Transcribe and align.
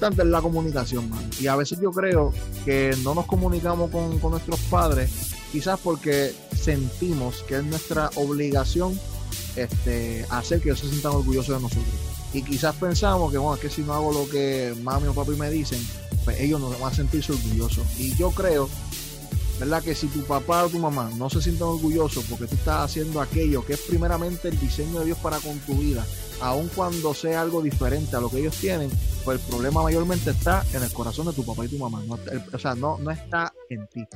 importante 0.00 0.22
es 0.22 0.28
la 0.28 0.40
comunicación, 0.40 1.10
man. 1.10 1.30
Y 1.38 1.46
a 1.46 1.56
veces 1.56 1.78
yo 1.78 1.90
creo 1.90 2.32
que 2.64 2.96
no 3.02 3.14
nos 3.14 3.26
comunicamos 3.26 3.90
con, 3.90 4.18
nuestros 4.30 4.58
padres, 4.70 5.10
quizás 5.52 5.78
porque 5.78 6.34
sentimos 6.56 7.42
que 7.42 7.56
es 7.56 7.64
nuestra 7.64 8.10
obligación 8.14 8.98
este, 9.56 10.24
hacer 10.30 10.62
que 10.62 10.70
ellos 10.70 10.80
se 10.80 10.88
sientan 10.88 11.12
orgullosos 11.12 11.54
de 11.54 11.60
nosotros. 11.60 11.94
Y 12.32 12.42
quizás 12.42 12.74
pensamos 12.76 13.30
que, 13.30 13.36
bueno, 13.36 13.56
es 13.56 13.60
que 13.60 13.68
si 13.68 13.82
no 13.82 13.92
hago 13.92 14.10
lo 14.10 14.26
que 14.26 14.74
mami 14.82 15.08
o 15.08 15.12
papi 15.12 15.32
me 15.32 15.50
dicen, 15.50 15.86
pues 16.24 16.40
ellos 16.40 16.58
no 16.58 16.70
van 16.70 16.92
a 16.92 16.94
sentirse 16.94 17.32
orgullosos. 17.32 17.84
Y 17.98 18.14
yo 18.14 18.30
creo, 18.30 18.70
¿verdad? 19.60 19.82
Que 19.82 19.94
si 19.94 20.06
tu 20.08 20.22
papá 20.22 20.64
o 20.64 20.70
tu 20.70 20.78
mamá 20.78 21.10
no 21.16 21.28
se 21.28 21.42
sienten 21.42 21.64
orgullosos 21.64 22.24
porque 22.24 22.46
tú 22.46 22.54
estás 22.54 22.86
haciendo 22.86 23.20
aquello 23.20 23.64
que 23.64 23.74
es 23.74 23.80
primeramente 23.80 24.48
el 24.48 24.58
diseño 24.58 25.00
de 25.00 25.04
Dios 25.04 25.18
para 25.18 25.38
con 25.38 25.58
tu 25.60 25.74
vida, 25.74 26.04
aun 26.40 26.68
cuando 26.74 27.12
sea 27.12 27.42
algo 27.42 27.60
diferente 27.60 28.16
a 28.16 28.20
lo 28.20 28.30
que 28.30 28.38
ellos 28.38 28.56
tienen, 28.56 28.90
pues 29.22 29.38
el 29.38 29.46
problema 29.46 29.82
mayormente 29.82 30.30
está 30.30 30.64
en 30.72 30.82
el 30.82 30.90
corazón 30.90 31.26
de 31.26 31.34
tu 31.34 31.44
papá 31.44 31.66
y 31.66 31.68
tu 31.68 31.78
mamá. 31.78 32.02
No, 32.06 32.18
o 32.52 32.58
sea, 32.58 32.74
no, 32.74 32.96
no 32.98 33.10
está 33.10 33.52
en 33.68 33.86
ti. 33.88 34.06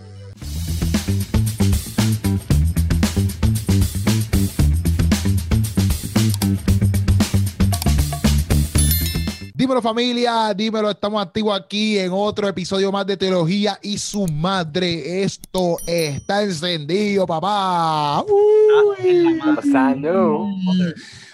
Dímelo 9.65 9.81
familia, 9.81 10.53
dímelo, 10.55 10.91
estamos 10.91 11.25
activos 11.25 11.59
aquí 11.59 11.99
en 11.99 12.11
otro 12.13 12.47
episodio 12.47 12.93
más 12.93 13.07
de 13.07 13.17
Teología 13.17 13.79
y 13.81 13.97
su 13.97 14.27
madre. 14.27 15.23
Esto 15.23 15.79
está 15.87 16.43
encendido, 16.43 17.27
papá. 17.27 18.23
Uy. 18.25 19.41
Pasando. 19.57 20.49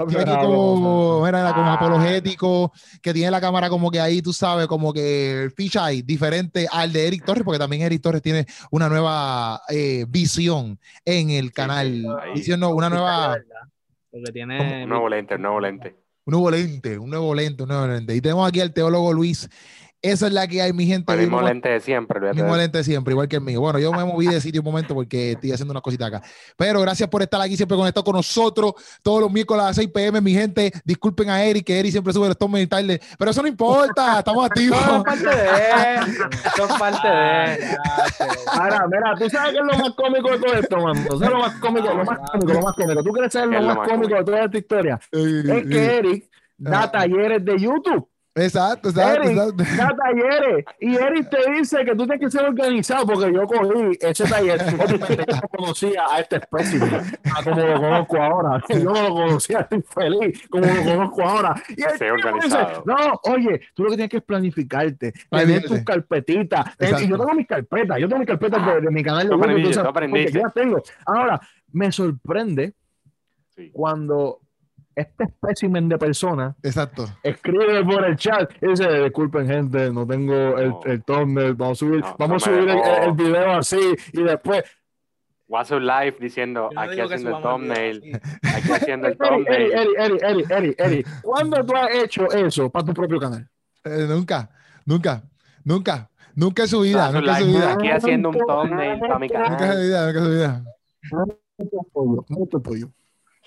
Tiene 0.07 0.31
aquí 0.31 0.47
como, 0.47 1.23
como 1.23 1.71
apologético, 1.73 2.73
que 3.03 3.13
tiene 3.13 3.33
la 3.33 3.41
cámara 3.41 3.69
como 3.69 3.91
que 3.91 3.99
ahí, 3.99 4.23
tú 4.23 4.33
sabes, 4.33 4.69
como 4.69 4.93
que 4.93 5.43
el 5.43 5.51
ficha 5.51 5.87
ahí, 5.87 6.03
diferente 6.03 6.69
al 6.71 6.93
de 6.93 7.09
Eric 7.09 7.25
Torres, 7.25 7.43
porque 7.43 7.59
también 7.59 7.83
Eric 7.83 8.01
Torres 8.01 8.23
tiene 8.23 8.47
una 8.71 8.89
nueva 8.89 9.61
eh, 9.71 10.05
visión 10.09 10.79
en 11.05 11.31
el 11.31 11.51
canal. 11.51 12.07
Visión, 12.33 12.61
no, 12.61 12.71
una 12.71 12.89
nueva, 12.91 13.39
Porque 14.09 14.31
tiene. 14.31 14.85
Un 14.85 14.89
nuevo 14.89 15.09
lente, 15.09 15.35
un 15.35 15.43
nuevo 15.43 15.59
lente. 15.59 16.00
Un 16.25 16.33
nuevo 16.33 16.51
lente, 16.51 16.99
un 16.99 17.11
nuevo 17.11 17.35
lente, 17.35 17.63
un 17.63 17.69
nuevo 17.69 17.87
lente. 17.87 18.15
Y 18.15 18.21
tenemos 18.21 18.49
aquí 18.49 18.61
al 18.61 18.73
teólogo 18.73 19.13
Luis. 19.13 19.49
Esa 20.03 20.29
es 20.29 20.33
la 20.33 20.49
que 20.49 20.63
hay, 20.63 20.73
mi 20.73 20.87
gente. 20.87 21.13
El 21.13 21.19
mismo 21.21 21.37
vamos- 21.37 21.51
lente 21.51 21.69
de 21.69 21.81
siempre. 21.81 22.19
olvídate 22.19 22.37
Mismo 22.41 22.57
de- 22.57 22.63
lente 22.63 22.83
siempre, 22.85 23.13
igual 23.13 23.29
que 23.29 23.37
el 23.37 23.43
mío. 23.43 23.61
Bueno, 23.61 23.79
yo 23.79 23.93
me 23.93 24.03
moví 24.03 24.27
de 24.27 24.41
sitio 24.41 24.63
un 24.63 24.65
momento 24.65 24.95
porque 24.95 25.33
estoy 25.33 25.53
haciendo 25.53 25.73
una 25.73 25.83
cosita 25.83 26.07
acá. 26.07 26.23
Pero 26.57 26.81
gracias 26.81 27.07
por 27.11 27.21
estar 27.21 27.39
aquí 27.41 27.55
siempre 27.55 27.77
conectado 27.77 28.03
con 28.05 28.15
nosotros 28.17 28.73
todos 29.03 29.21
los 29.21 29.31
miércoles 29.31 29.63
a 29.63 29.67
las 29.67 29.77
6 29.77 29.89
pm, 29.93 30.23
mi 30.23 30.33
gente. 30.33 30.73
Disculpen 30.87 31.29
a 31.29 31.45
Eric, 31.45 31.67
que 31.67 31.79
Eric 31.79 31.93
siempre 31.93 32.15
sube 32.15 32.29
los 32.29 32.39
tomes 32.39 32.63
y 32.63 32.67
tarde, 32.67 32.99
pero 33.19 33.31
eso 33.31 33.43
no 33.43 33.49
importa, 33.49 34.19
estamos 34.25 34.47
activos. 34.47 34.79
Son 34.83 35.03
parte 35.03 35.29
de. 35.29 36.01
Son 36.57 36.79
parte 36.79 37.09
de. 37.09 37.77
Ahora, 38.53 38.87
mira, 38.91 39.15
tú 39.19 39.29
sabes 39.29 39.53
qué 39.53 39.59
es 39.59 39.65
lo 39.67 39.79
más 39.85 39.91
cómico 39.95 40.31
de 40.31 40.39
todo 40.39 40.55
esto, 40.55 40.77
mano. 40.79 41.01
Tú 41.11 41.19
sabes 41.19 41.31
lo 41.35 41.39
más 41.41 41.55
cómico, 41.57 41.89
lo 41.89 42.05
más 42.05 42.19
cómico, 42.31 42.53
lo 42.55 42.63
más 42.63 42.75
cómico. 42.75 43.03
¿Tú 43.03 43.11
quieres 43.13 43.33
saber 43.35 43.51
¿Qué 43.51 43.61
lo 43.67 43.75
más 43.75 43.87
cómico 43.89 44.15
de 44.15 44.25
toda 44.25 44.45
esta 44.47 44.57
historia? 44.59 45.01
Es 45.13 45.67
que 45.69 45.97
Eric 45.99 46.31
da 46.57 46.83
Ah. 46.85 46.91
talleres 46.91 47.45
de 47.45 47.59
YouTube. 47.59 48.09
Exacto, 48.35 48.91
exacto, 48.91 49.23
Eric 49.23 49.31
exacto. 49.39 49.65
da 49.77 49.97
talleres. 49.97 50.65
Y 50.79 50.95
Eric 50.95 51.31
te 51.31 51.51
dice 51.53 51.85
que 51.85 51.97
tú 51.97 52.07
tienes 52.07 52.21
que 52.21 52.31
ser 52.31 52.45
organizado 52.47 53.05
porque 53.07 53.33
yo 53.33 53.45
cogí 53.47 53.99
ese 54.01 54.25
taller. 54.25 54.61
Yo 54.71 55.37
no 55.37 55.49
conocía 55.49 56.05
a 56.11 56.21
este 56.21 56.37
espécimen, 56.37 57.01
a 57.37 57.43
como 57.43 57.61
lo 57.61 57.81
conozco 57.81 58.23
ahora. 58.23 58.63
Yo 58.69 58.79
no 58.85 59.03
lo 59.03 59.15
conocía, 59.15 59.61
estoy 59.61 59.83
feliz 59.83 60.49
como 60.49 60.65
lo 60.67 60.83
conozco 60.85 61.23
ahora. 61.23 61.63
Y 61.69 61.83
el 61.83 62.43
dice, 62.43 62.59
no, 62.85 63.21
oye, 63.25 63.61
tú 63.75 63.85
lo 63.85 63.91
que 63.91 63.97
tienes 63.97 64.11
que 64.11 64.17
es 64.19 64.23
planificarte, 64.23 65.13
tener 65.31 65.65
tus 65.65 65.81
carpetitas. 65.81 66.67
Eh, 66.79 66.85
Exacto. 66.85 67.05
Y 67.05 67.09
yo 67.09 67.19
tengo 67.19 67.35
mis 67.35 67.47
carpetas, 67.47 67.99
yo 67.99 68.09
tengo 68.09 68.19
mis 68.21 68.29
carpetas 68.29 68.67
de, 68.67 68.81
de 68.81 68.91
mi 68.91 69.03
canal 69.03 69.29
de 69.29 69.37
porque 69.37 70.33
yo 70.33 70.41
las 70.43 70.55
tengo. 70.55 70.83
Ahora, 71.05 71.41
me 71.73 71.91
sorprende 71.91 72.75
Sí. 73.57 73.71
cuando 73.73 74.41
este 75.01 75.25
espécimen 75.25 75.89
de 75.89 75.99
persona 75.99 76.55
Exacto. 76.63 77.07
escribe 77.23 77.85
por 77.85 78.05
el 78.05 78.17
chat 78.17 78.51
y 78.63 78.69
dice, 78.69 78.89
disculpen 79.05 79.47
gente, 79.47 79.91
no 79.91 80.07
tengo 80.07 80.35
el, 80.59 80.71
No. 80.71 80.81
el 80.85 81.03
thumbnail, 81.03 81.55
vamos 81.55 81.79
a 81.83 81.87
subir, 81.87 82.01
No, 82.01 82.17
vamos 82.19 82.47
no 82.47 82.53
a 82.53 82.57
subir 82.59 82.69
el, 82.71 83.13
video 83.13 83.53
así 83.53 83.81
y 84.13 84.23
después 84.23 84.65
WhatsApp 85.49 85.81
Live 85.81 86.17
diciendo 86.21 86.71
aquí 86.77 87.01
haciendo 87.01 87.37
el 87.37 87.43
thumbnail, 87.43 88.21
aquí 88.43 88.73
haciendo 88.73 89.09
el 89.09 89.17
Eri, 89.21 89.25
Eri, 89.25 89.35
thumbnail. 89.35 89.73
Eri, 89.73 89.91
Eri, 89.99 90.19
Eri, 90.23 90.45
Eri, 90.51 90.75
Eri, 90.79 91.05
¿cuándo 91.23 91.65
tú 91.65 91.75
has 91.77 91.91
hecho 91.95 92.31
eso 92.31 92.71
para 92.71 92.85
tu 92.85 92.95
propio 92.95 93.19
canal? 93.19 93.49
Eh, 93.85 94.07
nunca, 94.09 94.49
nunca, 94.87 95.23
nunca, 95.65 96.09
nunca 96.37 96.63
en 96.63 96.69
su 96.69 96.81
vida, 96.83 97.11
nunca 97.11 97.39
en 97.39 97.45
su 97.45 97.51
vida. 97.51 97.73
aquí 97.73 97.91
haciendo 97.91 98.29
un 98.29 98.39
thumbnail 98.39 99.01
para 99.01 99.19
mi 99.19 99.27
Nunca 99.27 99.45
en 99.47 99.51
su 99.53 99.57
canal. 99.59 99.83
vida, 99.83 100.07
nunca 100.07 100.19
en 100.21 100.25
su 100.25 100.31
vida. 100.31 100.65
Mucho 101.59 101.81
apoyo, 101.81 102.25
mucho 102.29 102.57
apoyo. 102.59 102.89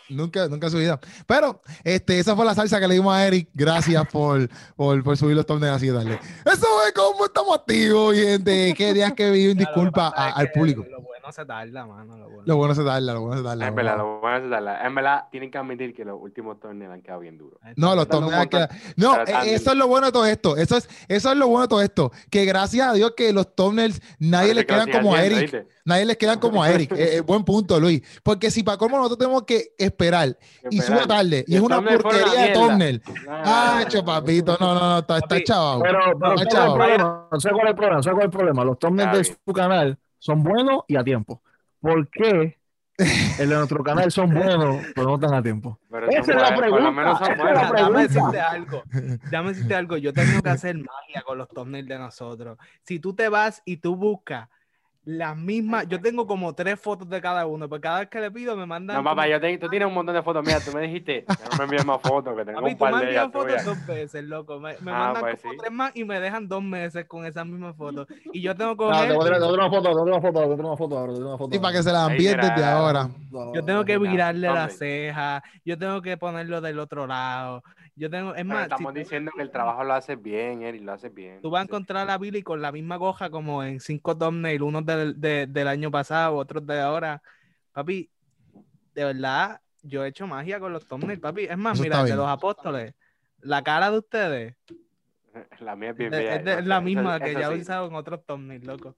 Nunca, 0.09 0.47
nunca 0.47 0.68
en 0.68 0.72
su 0.72 0.78
vida. 0.78 1.00
Pero 1.25 1.62
este, 1.84 2.19
esa 2.19 2.36
fue 2.36 2.46
la 2.46 2.53
salsa 2.53 2.80
que 2.80 2.88
le 2.88 2.96
dimos 2.96 3.14
a 3.16 3.25
Eric. 3.25 3.50
Gracias 3.53 4.06
por, 4.12 4.50
por, 4.75 5.03
por 5.03 5.18
subir 5.18 5.36
los 5.36 5.46
thumbnails 5.46 5.78
así 5.78 5.88
y 5.88 5.90
darle. 5.90 6.19
Eso 6.46 6.68
es 6.88 6.94
como 6.94 7.25
estamos 7.25 7.56
activos, 7.58 8.16
gente. 8.16 8.74
Qué 8.78 8.94
días 8.94 9.12
que 9.13 9.24
que 9.31 9.56
disculpa 9.56 10.13
a- 10.16 10.31
al 10.31 10.52
público. 10.52 10.86
Lo 10.90 11.02
bueno 11.24 11.32
se 11.34 11.46
tarda, 11.46 11.86
mano. 11.86 12.18
Lo 12.18 12.26
bueno. 12.30 12.44
Lo 12.46 12.56
bueno 12.58 12.76
se 12.76 12.84
darla, 12.84 13.14
lo 13.14 13.22
bueno 13.22 13.38
se 13.38 13.44
darla. 13.44 13.68
Es 13.70 13.76
verdad, 13.76 13.98
lo 13.98 14.20
bueno 14.20 14.38
es 14.38 14.50
darla. 14.50 14.86
En 14.86 14.96
verdad, 14.96 15.24
tienen 15.32 15.50
que 15.50 15.58
admitir 15.58 15.94
que 15.94 16.04
los 16.04 16.20
últimos 16.22 16.60
thumbnails 16.60 16.94
han 16.94 17.02
quedado 17.02 17.22
bien 17.22 17.38
duros. 17.38 17.60
No, 17.78 17.96
los 17.96 18.08
thumbnails 18.08 18.38
montón- 18.52 18.68
quedan- 18.68 18.94
No, 18.98 19.16
eh, 19.24 19.54
eso 19.56 19.72
es 19.72 19.78
lo 19.78 19.88
bueno 19.88 20.08
de 20.08 20.12
todo 20.12 20.26
esto. 20.26 20.58
Eso 20.58 20.78
es, 20.78 20.90
eso 21.08 21.32
es 21.32 21.38
lo 21.38 21.48
bueno 21.48 21.62
de 21.64 21.68
todo 21.70 21.82
esto. 21.82 22.12
Que 22.30 22.46
gracias 22.46 22.88
a 22.90 22.94
Dios 22.94 23.14
que 23.16 23.32
los 23.32 23.56
thumbnails 23.56 24.02
nadie 24.20 24.54
les 24.54 24.66
quedan 24.66 24.92
como 24.92 25.16
a 25.16 25.24
Eric. 25.24 25.66
Nadie 25.86 26.06
les 26.06 26.18
quedan 26.18 26.40
como 26.40 26.62
a 26.64 26.70
Eric. 26.70 26.92
Eh, 26.94 27.18
eh, 27.18 27.22
buen 27.22 27.44
punto, 27.44 27.80
Luis. 27.80 28.02
Porque 28.24 28.52
si 28.52 28.64
para 28.64 28.78
cómo 28.78 28.98
nosotros 28.98 29.20
tenemos 29.20 29.44
que 29.44 29.74
esperar 29.78 30.38
y 30.70 30.82
sube 30.82 31.06
tarde 31.08 31.44
y 31.48 31.56
es 31.56 31.62
una 31.62 31.82
porquería 31.82 32.42
de 32.48 32.54
thumbnail. 32.54 33.02
Ah, 33.30 33.84
papito, 34.06 34.58
no, 34.60 34.74
no, 34.74 34.80
no, 34.80 34.98
está, 35.00 35.18
está 35.18 35.44
chaval. 35.44 35.82
Pero, 35.82 36.00
pero 36.20 36.34
Está 36.36 36.36
¿sabes 36.36 36.36
cuál 36.36 36.40
es 36.40 36.42
el 36.42 36.48
chavo. 36.50 36.76
problema? 36.76 37.28
¿Sabes 37.40 37.54
cuál 37.54 37.66
es 37.68 37.70
el 37.70 37.76
problema? 37.76 38.04
¿Sabes 38.04 38.16
cuál 38.16 38.22
es 38.22 38.26
el 38.26 38.32
problema? 38.38 38.64
Los 38.66 38.80
thumbnails 38.80 39.18
de 39.18 39.24
su 39.46 39.54
canal 39.54 39.98
son 40.24 40.42
buenos 40.42 40.84
y 40.88 40.96
a 40.96 41.04
tiempo. 41.04 41.42
¿Por 41.82 42.08
qué 42.10 42.58
el 42.98 43.50
de 43.50 43.56
nuestro 43.56 43.84
canal 43.84 44.10
son 44.10 44.34
buenos 44.34 44.78
pero 44.96 45.08
no 45.08 45.20
tan 45.20 45.34
a 45.34 45.44
tiempo? 45.44 45.80
pero 45.92 46.08
Esa 46.10 46.20
es 46.22 46.28
la 46.28 46.52
lo 46.56 46.62
menos 46.62 47.20
pregunta, 47.20 47.26
son 47.26 47.34
esa 47.34 47.34
es 47.34 47.38
la 47.38 47.44
buenos. 47.44 47.72
pregunta. 47.72 47.84
Déjame 47.84 48.08
decirte 48.08 48.40
algo. 48.40 48.84
Déjame 49.26 49.50
decirte 49.50 49.76
algo. 49.76 49.98
Yo 49.98 50.14
tengo 50.14 50.42
que 50.42 50.50
hacer 50.50 50.76
magia 50.78 51.22
con 51.26 51.38
los 51.38 51.50
thumbnails 51.50 51.90
de 51.90 52.00
nosotros. 52.00 52.58
Si 52.84 53.00
tú 53.00 53.14
te 53.14 53.28
vas 53.28 53.62
y 53.66 53.78
tú 53.78 53.98
buscas 53.98 54.48
las 55.06 55.36
mismas, 55.36 55.86
yo 55.90 56.00
tengo 56.00 56.25
como 56.25 56.53
tres 56.56 56.80
fotos 56.80 57.09
de 57.09 57.19
cada 57.19 57.46
uno, 57.46 57.68
porque 57.68 57.81
cada 57.81 58.00
vez 58.00 58.09
que 58.09 58.22
le 58.22 58.31
pido 58.31 58.56
me 58.56 58.66
mandan. 58.66 58.96
No, 58.96 59.03
papá, 59.03 59.28
yo 59.28 59.40
te- 59.40 59.58
tú 59.58 59.68
tienes 59.68 59.88
un 59.88 59.94
montón 59.94 60.16
de 60.16 60.24
fotos. 60.24 60.44
Mira, 60.46 60.59
tú 60.62 60.72
me 60.72 60.81
dijiste 60.81 61.25
no 61.28 61.58
me 61.58 61.64
envíes 61.66 61.84
más 61.86 62.02
fotos, 62.02 62.36
que 62.38 62.46
tengo 62.46 62.59
Papi, 62.62 62.72
un 62.72 62.78
tú 62.78 62.86
me 62.86 62.91
par 62.91 63.00
de 63.02 63.06
envías 63.08 63.24
ellas 63.24 63.34
fotos 63.34 63.47
tuyas. 63.47 63.66
dos 63.66 63.86
veces, 63.86 64.24
loco. 64.24 64.59
Me, 64.62 64.78
me 64.80 64.92
Ah, 64.92 64.97
mandan 65.00 65.22
pues 65.24 65.42
como 65.42 65.53
sí. 65.53 65.59
tres 65.59 65.72
más 65.74 65.92
y 65.96 66.03
me 66.06 66.19
dejan 66.22 66.47
dos 66.47 66.63
meses 66.63 67.06
con 67.06 67.25
esas 67.25 67.46
mismas 67.46 67.75
fotos. 67.75 68.08
Y 68.31 68.42
yo 68.42 68.56
tengo 68.56 68.78
que 68.78 68.84
No, 68.86 68.92
te 68.92 68.96
coger- 68.96 69.16
voy 69.16 69.22
a 69.22 69.25
tirar- 69.25 69.40
te 69.40 69.46
voy 69.46 69.50
a 69.50 69.53
tirar 69.53 69.53
una 69.53 69.69
foto, 69.69 69.90
te 69.90 69.94
voy 69.94 70.00
a 70.00 70.03
una 70.13 70.22
foto, 70.22 70.40
te 70.40 70.46
voy 70.47 70.59
una 70.66 70.78
foto 70.78 70.97
ahora, 70.97 71.13
te 71.13 71.19
una 71.19 71.38
foto 71.38 71.56
Y 71.56 71.59
para 71.59 71.74
que 71.78 71.84
se 71.84 71.92
la 71.92 72.06
Ahí, 72.06 72.12
envíen 72.12 72.31
mira. 72.38 72.50
desde 72.50 72.63
ahora. 72.66 73.09
Yo 73.53 73.66
tengo 73.66 73.84
que 73.84 73.97
virarle 73.97 74.47
la 74.47 74.68
thumbnail. 74.69 74.72
ceja, 74.78 75.44
yo 75.66 75.78
tengo 75.78 76.02
que 76.02 76.16
ponerlo 76.18 76.62
del 76.62 76.80
otro 76.80 77.08
lado. 77.08 77.62
Yo 77.96 78.09
tengo, 78.09 78.34
es 78.34 78.44
más, 78.44 78.58
si 78.58 78.64
estamos 78.64 78.94
tú- 78.94 79.00
diciendo 79.00 79.31
que 79.36 79.42
el 79.44 79.52
trabajo 79.52 79.84
lo 79.84 79.94
haces 79.94 80.20
bien, 80.22 80.64
Eric, 80.64 80.81
lo 80.81 80.94
haces 80.94 81.14
bien. 81.14 81.42
Tú 81.42 81.52
vas 81.52 81.62
a 81.62 81.64
encontrar 81.66 82.09
a 82.09 82.18
Billy 82.18 82.42
con 82.42 82.62
la 82.62 82.72
misma 82.72 82.96
goja 82.96 83.30
como 83.30 83.64
en 83.64 83.80
cinco 83.80 84.18
thumbnails, 84.18 84.62
unos 84.64 84.84
del, 84.86 85.20
de- 85.22 85.46
del 85.48 85.68
año 85.68 85.92
pasado, 85.92 86.36
otros 86.38 86.66
de 86.66 86.80
ahora. 86.80 87.22
Papi, 87.72 88.09
de 88.96 89.04
verdad, 89.06 89.62
yo 89.84 90.04
he 90.04 90.08
hecho 90.08 90.26
magia 90.26 90.59
con 90.59 90.74
los 90.74 90.88
thumbnails, 90.88 91.22
papi. 91.22 91.44
Es 91.44 91.58
más, 91.58 91.76
Eso 91.76 91.84
mira, 91.84 92.04
de 92.04 92.16
los 92.16 92.28
apóstoles, 92.28 92.96
la 93.42 93.62
cara 93.64 93.92
de 93.92 93.98
ustedes 94.00 94.56
La 95.60 95.75
mía 95.75 95.90
es 95.90 95.94
es, 95.94 95.98
bien 96.00 96.12
de- 96.12 96.18
bella, 96.18 96.36
es 96.36 96.46
de- 96.46 96.54
no 96.54 96.60
es 96.60 96.66
la 96.68 96.81
misma 96.81 97.16
eso- 97.18 97.25
que 97.25 97.31
eso 97.31 97.40
ya 97.40 97.51
he 97.51 97.56
sí. 97.56 97.62
usado 97.62 97.88
en 97.88 97.95
otros 97.95 98.25
thumbnails, 98.25 98.66
loco. 98.66 98.95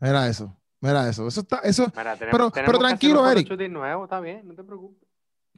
Mira 0.00 0.26
eso, 0.28 0.56
mira 0.80 1.08
eso. 1.08 1.28
Eso 1.28 1.40
está, 1.42 1.58
eso, 1.60 1.86
Mira, 1.96 2.16
tenemos- 2.16 2.32
Pero- 2.38 2.50
tenemos 2.50 2.78
tranquilo, 2.80 3.30
Eric. 3.30 3.46
photoshooting 3.46 3.72
nuevo, 3.72 4.04
está 4.04 4.18
bien, 4.20 4.46
no 4.48 4.54
te 4.54 4.64
preocupes. 4.64 5.08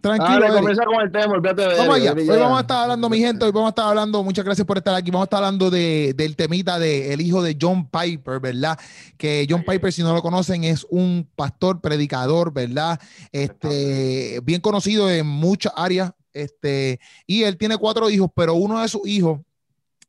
Tranquilo, 0.01 0.41
Dale, 0.41 0.71
Eric. 0.71 0.85
con 0.85 1.01
el 1.01 1.13
tema, 1.13 1.33
olvídate 1.35 1.63
de 1.63 1.75
Vamos 1.77 1.97
allá. 1.97 2.13
Hoy 2.13 2.39
vamos 2.39 2.59
a 2.59 2.61
estar 2.61 2.83
hablando, 2.83 3.11
mi 3.11 3.19
gente. 3.19 3.45
Hoy 3.45 3.53
vamos 3.53 3.69
a 3.69 3.71
estar 3.71 3.89
hablando. 3.89 4.23
Muchas 4.23 4.45
gracias 4.45 4.67
por 4.67 4.79
estar 4.79 4.95
aquí. 4.95 5.11
Vamos 5.11 5.25
a 5.25 5.27
estar 5.27 5.39
hablando 5.39 5.71
de, 5.71 6.15
del 6.17 6.37
temita 6.37 6.79
de 6.79 7.13
el 7.13 7.21
hijo 7.21 7.43
de 7.43 7.57
John 7.61 7.89
Piper, 7.89 8.41
¿verdad? 8.41 8.79
Que 9.17 9.47
John 9.49 9.65
Piper, 9.67 9.93
si 9.93 10.03
no 10.03 10.15
lo 10.15 10.23
conocen, 10.23 10.65
es 10.65 10.87
un 10.91 11.29
pastor, 11.35 11.81
predicador, 11.81 12.53
¿verdad? 12.53 13.01
Este, 13.33 14.41
bien 14.45 14.61
conocido 14.61 15.11
en 15.11 15.27
muchas 15.27 15.73
áreas. 15.77 16.13
Este, 16.33 17.01
y 17.27 17.45
él 17.45 17.57
tiene 17.57 17.79
cuatro 17.79 18.11
hijos, 18.11 18.31
pero 18.35 18.55
uno 18.55 18.81
de 18.83 18.89
sus 18.89 19.07
hijos, 19.07 19.41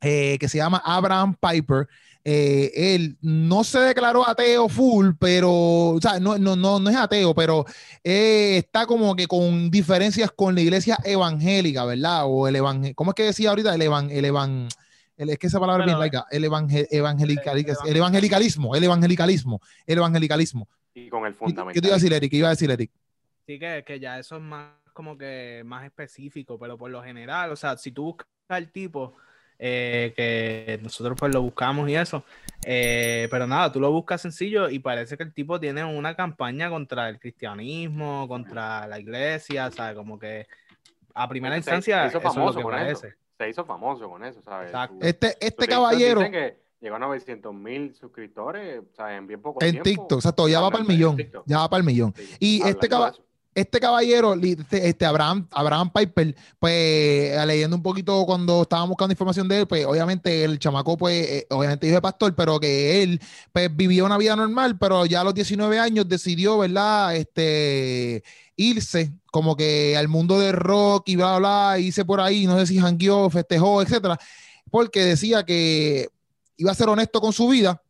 eh, 0.01 0.37
que 0.39 0.49
se 0.49 0.57
llama 0.57 0.81
Abraham 0.85 1.35
Piper, 1.39 1.87
eh, 2.29 2.93
él 2.95 3.17
no 3.21 3.63
se 3.63 3.79
declaró 3.79 4.27
ateo 4.27 4.67
full, 4.67 5.11
pero, 5.17 5.49
o 5.91 5.99
sea, 6.01 6.19
no, 6.19 6.37
no, 6.37 6.57
no, 6.57 6.77
no 6.77 6.89
es 6.89 6.95
ateo, 6.97 7.33
pero 7.33 7.63
eh, 8.03 8.57
está 8.57 8.85
como 8.85 9.15
que 9.15 9.27
con 9.27 9.71
diferencias 9.71 10.29
con 10.31 10.53
la 10.53 10.59
iglesia 10.59 10.97
evangélica, 11.05 11.85
¿verdad? 11.85 12.23
O 12.25 12.45
el 12.49 12.57
evangel 12.57 12.93
¿cómo 12.95 13.11
es 13.11 13.15
que 13.15 13.23
decía 13.23 13.49
ahorita? 13.51 13.73
El 13.73 13.81
evan, 13.81 14.11
el 14.11 14.25
evan, 14.25 14.67
el- 15.15 15.29
es 15.29 15.39
que 15.39 15.47
esa 15.47 15.57
palabra 15.57 15.85
es 15.85 15.87
bien 15.87 15.99
laica, 15.99 16.25
el, 16.29 16.43
evangel- 16.43 16.87
evangelical- 16.91 17.57
el 17.57 17.89
el 17.89 17.95
evangelicalismo, 17.95 18.75
el 18.75 18.83
evangelicalismo, 18.83 19.61
el 19.85 19.97
evangelicalismo. 19.97 20.67
Y 20.93 21.07
con 21.09 21.25
el 21.25 21.31
¿Qué, 21.31 21.37
fundamental. 21.37 21.73
qué 21.73 21.79
te 21.81 21.87
iba 21.87 21.95
a 21.95 21.97
decir, 21.99 22.11
Eric? 22.11 22.29
¿Qué 22.31 22.37
iba 22.37 22.47
a 22.47 22.51
decir, 22.51 22.69
Eric? 22.71 22.91
Sí, 23.45 23.57
que, 23.57 23.83
que 23.87 23.99
ya 24.01 24.19
eso 24.19 24.35
es 24.35 24.41
más 24.41 24.73
como 24.91 25.17
que 25.17 25.61
más 25.65 25.85
específico, 25.85 26.59
pero 26.59 26.77
por 26.77 26.91
lo 26.91 27.01
general, 27.01 27.51
o 27.51 27.55
sea, 27.55 27.77
si 27.77 27.91
tú 27.93 28.03
buscas 28.03 28.27
al 28.49 28.69
tipo, 28.71 29.13
eh, 29.59 30.13
que 30.15 30.79
nosotros 30.83 31.15
pues 31.19 31.33
lo 31.33 31.41
buscamos 31.41 31.89
y 31.89 31.95
eso, 31.95 32.23
eh, 32.65 33.27
pero 33.31 33.47
nada, 33.47 33.71
tú 33.71 33.79
lo 33.79 33.91
buscas 33.91 34.21
sencillo 34.21 34.69
y 34.69 34.79
parece 34.79 35.17
que 35.17 35.23
el 35.23 35.33
tipo 35.33 35.59
tiene 35.59 35.83
una 35.83 36.15
campaña 36.15 36.69
contra 36.69 37.09
el 37.09 37.19
cristianismo, 37.19 38.27
contra 38.27 38.87
la 38.87 38.99
iglesia, 38.99 39.69
sea, 39.71 39.93
como 39.95 40.19
que 40.19 40.47
a 41.13 41.27
primera 41.27 41.55
Se- 41.55 41.59
instancia 41.59 42.01
se 42.03 42.07
hizo 42.09 42.17
eso 42.17 42.17
es 42.17 42.23
lo 42.23 42.33
famoso 42.33 42.57
que 42.59 42.63
con 42.63 42.73
eso. 42.75 43.01
parece. 43.01 43.17
Se 43.37 43.49
hizo 43.49 43.65
famoso 43.65 44.09
con 44.09 44.23
eso, 44.23 44.41
¿sabes? 44.43 44.67
Exacto. 44.69 44.97
Este, 45.05 45.35
este 45.39 45.67
caballero 45.67 46.19
dicen 46.21 46.31
que 46.33 46.57
llegó 46.81 46.95
a 46.95 46.99
900 46.99 47.53
mil 47.53 47.93
suscriptores, 47.95 48.81
sea, 48.95 49.15
en 49.15 49.27
bien 49.27 49.41
poco 49.41 49.63
en 49.63 49.71
tiempo. 49.71 49.83
TikTok, 49.89 50.17
o 50.17 50.21
sea, 50.21 50.31
todo 50.31 50.47
ya 50.47 50.59
va 50.59 50.69
para 50.71 50.81
el 50.83 50.87
millón, 50.87 51.17
ya 51.45 51.59
va 51.59 51.69
para 51.69 51.79
el 51.79 51.85
millón. 51.85 52.13
Sí, 52.15 52.35
Y 52.39 52.55
este 52.57 52.63
hablando 52.63 52.81
de 52.81 52.89
caba- 52.89 53.09
eso. 53.09 53.23
Este 53.57 53.79
caballero, 53.79 54.35
este, 54.35 54.87
este 54.87 55.03
Abraham, 55.03 55.47
Abraham 55.49 55.91
Piper, 55.91 56.35
pues 56.59 56.73
eh, 56.73 57.43
leyendo 57.47 57.75
un 57.75 57.81
poquito 57.81 58.23
cuando 58.27 58.61
estábamos 58.61 58.89
buscando 58.89 59.13
información 59.13 59.47
de 59.47 59.61
él, 59.61 59.67
pues 59.67 59.83
obviamente 59.83 60.43
el 60.43 60.59
chamaco, 60.59 60.95
pues 60.95 61.27
eh, 61.27 61.47
obviamente 61.49 61.87
hijo 61.87 61.95
de 61.95 62.01
pastor, 62.01 62.35
pero 62.35 62.59
que 62.59 63.01
él 63.01 63.19
pues 63.51 63.75
vivió 63.75 64.05
una 64.05 64.19
vida 64.19 64.35
normal, 64.35 64.77
pero 64.77 65.07
ya 65.07 65.21
a 65.21 65.23
los 65.23 65.33
19 65.33 65.79
años 65.79 66.07
decidió, 66.07 66.59
¿verdad? 66.59 67.15
Este, 67.15 68.23
irse 68.55 69.11
como 69.31 69.55
que 69.55 69.97
al 69.97 70.07
mundo 70.07 70.39
del 70.39 70.53
rock 70.53 71.09
y 71.09 71.15
bla, 71.15 71.39
bla, 71.39 71.39
bla, 71.39 71.79
irse 71.79 72.05
por 72.05 72.21
ahí, 72.21 72.45
no 72.45 72.59
sé 72.59 72.67
si 72.67 72.79
jangueó, 72.79 73.27
festejó, 73.31 73.81
etcétera, 73.81 74.19
porque 74.69 75.03
decía 75.03 75.43
que 75.43 76.09
iba 76.57 76.71
a 76.71 76.75
ser 76.75 76.89
honesto 76.89 77.19
con 77.19 77.33
su 77.33 77.47
vida 77.47 77.81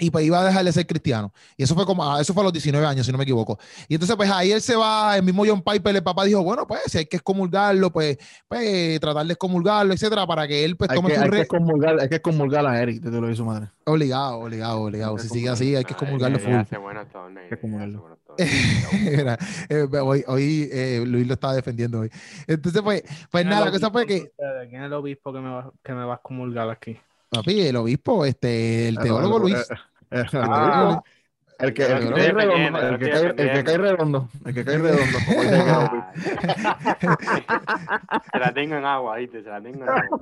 y 0.00 0.10
pues 0.10 0.24
iba 0.24 0.40
a 0.40 0.44
dejar 0.44 0.64
de 0.64 0.72
ser 0.72 0.86
cristiano. 0.86 1.32
Y 1.56 1.62
eso 1.62 1.74
fue 1.74 1.86
como, 1.86 2.02
ah, 2.10 2.20
eso 2.20 2.34
fue 2.34 2.42
a 2.42 2.44
los 2.44 2.52
19 2.52 2.84
años, 2.86 3.06
si 3.06 3.12
no 3.12 3.18
me 3.18 3.24
equivoco. 3.24 3.58
Y 3.88 3.94
entonces, 3.94 4.16
pues 4.16 4.30
ahí 4.30 4.50
él 4.50 4.60
se 4.60 4.74
va, 4.74 5.16
el 5.16 5.22
mismo 5.22 5.44
John 5.46 5.62
Piper, 5.62 5.94
el 5.94 6.02
papá 6.02 6.24
dijo, 6.24 6.42
bueno, 6.42 6.66
pues 6.66 6.80
si 6.86 6.98
hay 6.98 7.06
que 7.06 7.16
excomulgarlo, 7.18 7.90
pues, 7.92 8.18
pues 8.48 8.98
tratar 8.98 9.26
de 9.26 9.32
excomulgarlo, 9.32 9.92
etcétera, 9.92 10.26
para 10.26 10.48
que 10.48 10.64
él 10.64 10.76
pues 10.76 10.90
Hay 10.90 10.96
tome 10.96 11.10
que, 11.10 11.16
su 11.16 11.22
hay, 11.22 11.30
que 11.30 11.40
excomulgar, 11.40 12.00
hay 12.00 12.08
que 12.08 12.16
excomulgar 12.16 12.66
a 12.66 12.80
Eric, 12.82 13.02
te 13.02 13.10
lo 13.10 13.26
dice 13.26 13.36
su 13.36 13.44
madre. 13.44 13.68
Obligado, 13.84 14.38
obligado, 14.40 14.80
obligado. 14.82 15.18
Si 15.18 15.28
sigue 15.28 15.48
así, 15.48 15.76
hay 15.76 15.84
que 15.84 15.92
Ay, 15.92 15.96
excomulgarlo 15.98 16.38
ella 16.38 16.46
full. 16.46 16.54
hace 16.78 17.54
excomulgarlo. 17.54 18.20
Mira, 19.00 19.38
eh, 19.68 19.86
hoy 20.00 20.24
hoy 20.26 20.68
eh, 20.72 21.02
Luis 21.04 21.26
lo 21.26 21.34
estaba 21.34 21.54
defendiendo 21.54 22.00
hoy. 22.00 22.10
Entonces, 22.46 22.80
pues, 22.80 23.02
pues 23.02 23.42
¿Quién 23.44 23.48
es 23.48 23.54
nada, 23.54 23.66
la 23.66 23.70
cosa 23.72 23.90
fue 23.90 24.06
que? 24.06 24.30
¿Quién 24.68 24.82
es 24.82 24.86
el 24.86 24.92
obispo 24.92 25.32
que 25.32 25.40
me 25.40 25.50
va, 25.50 25.72
que 25.82 25.92
me 25.92 26.04
va 26.04 26.14
a 26.14 26.16
excomulgar 26.16 26.70
aquí? 26.70 26.96
papi, 27.30 27.60
el 27.60 27.76
obispo, 27.76 28.24
este, 28.24 28.88
el 28.88 28.98
teólogo 28.98 29.36
El- 29.36 29.42
Luis. 29.42 29.66
El 30.10 30.26
Ah. 30.32 31.02
El 31.58 31.74
que, 31.74 31.82
el 31.84 32.14
que 32.14 32.32
redondo, 32.32 32.78
el 32.80 32.98
que 32.98 33.10
cae, 33.10 33.20
el 33.26 33.34
que 33.36 33.42
defendiendo. 33.42 33.64
cae 33.64 33.76
redondo, 33.78 34.28
el 34.46 34.54
que 34.54 34.64
cae 34.64 34.78
redondo. 34.78 35.18
Se 38.32 38.38
la 38.38 38.54
tengo 38.54 38.76
en 38.76 38.84
agua, 38.86 39.16
¿viste? 39.16 39.42
Se 39.42 39.48
la 39.50 39.60
tengo 39.60 39.84
en 39.84 39.90
agua. 39.90 40.20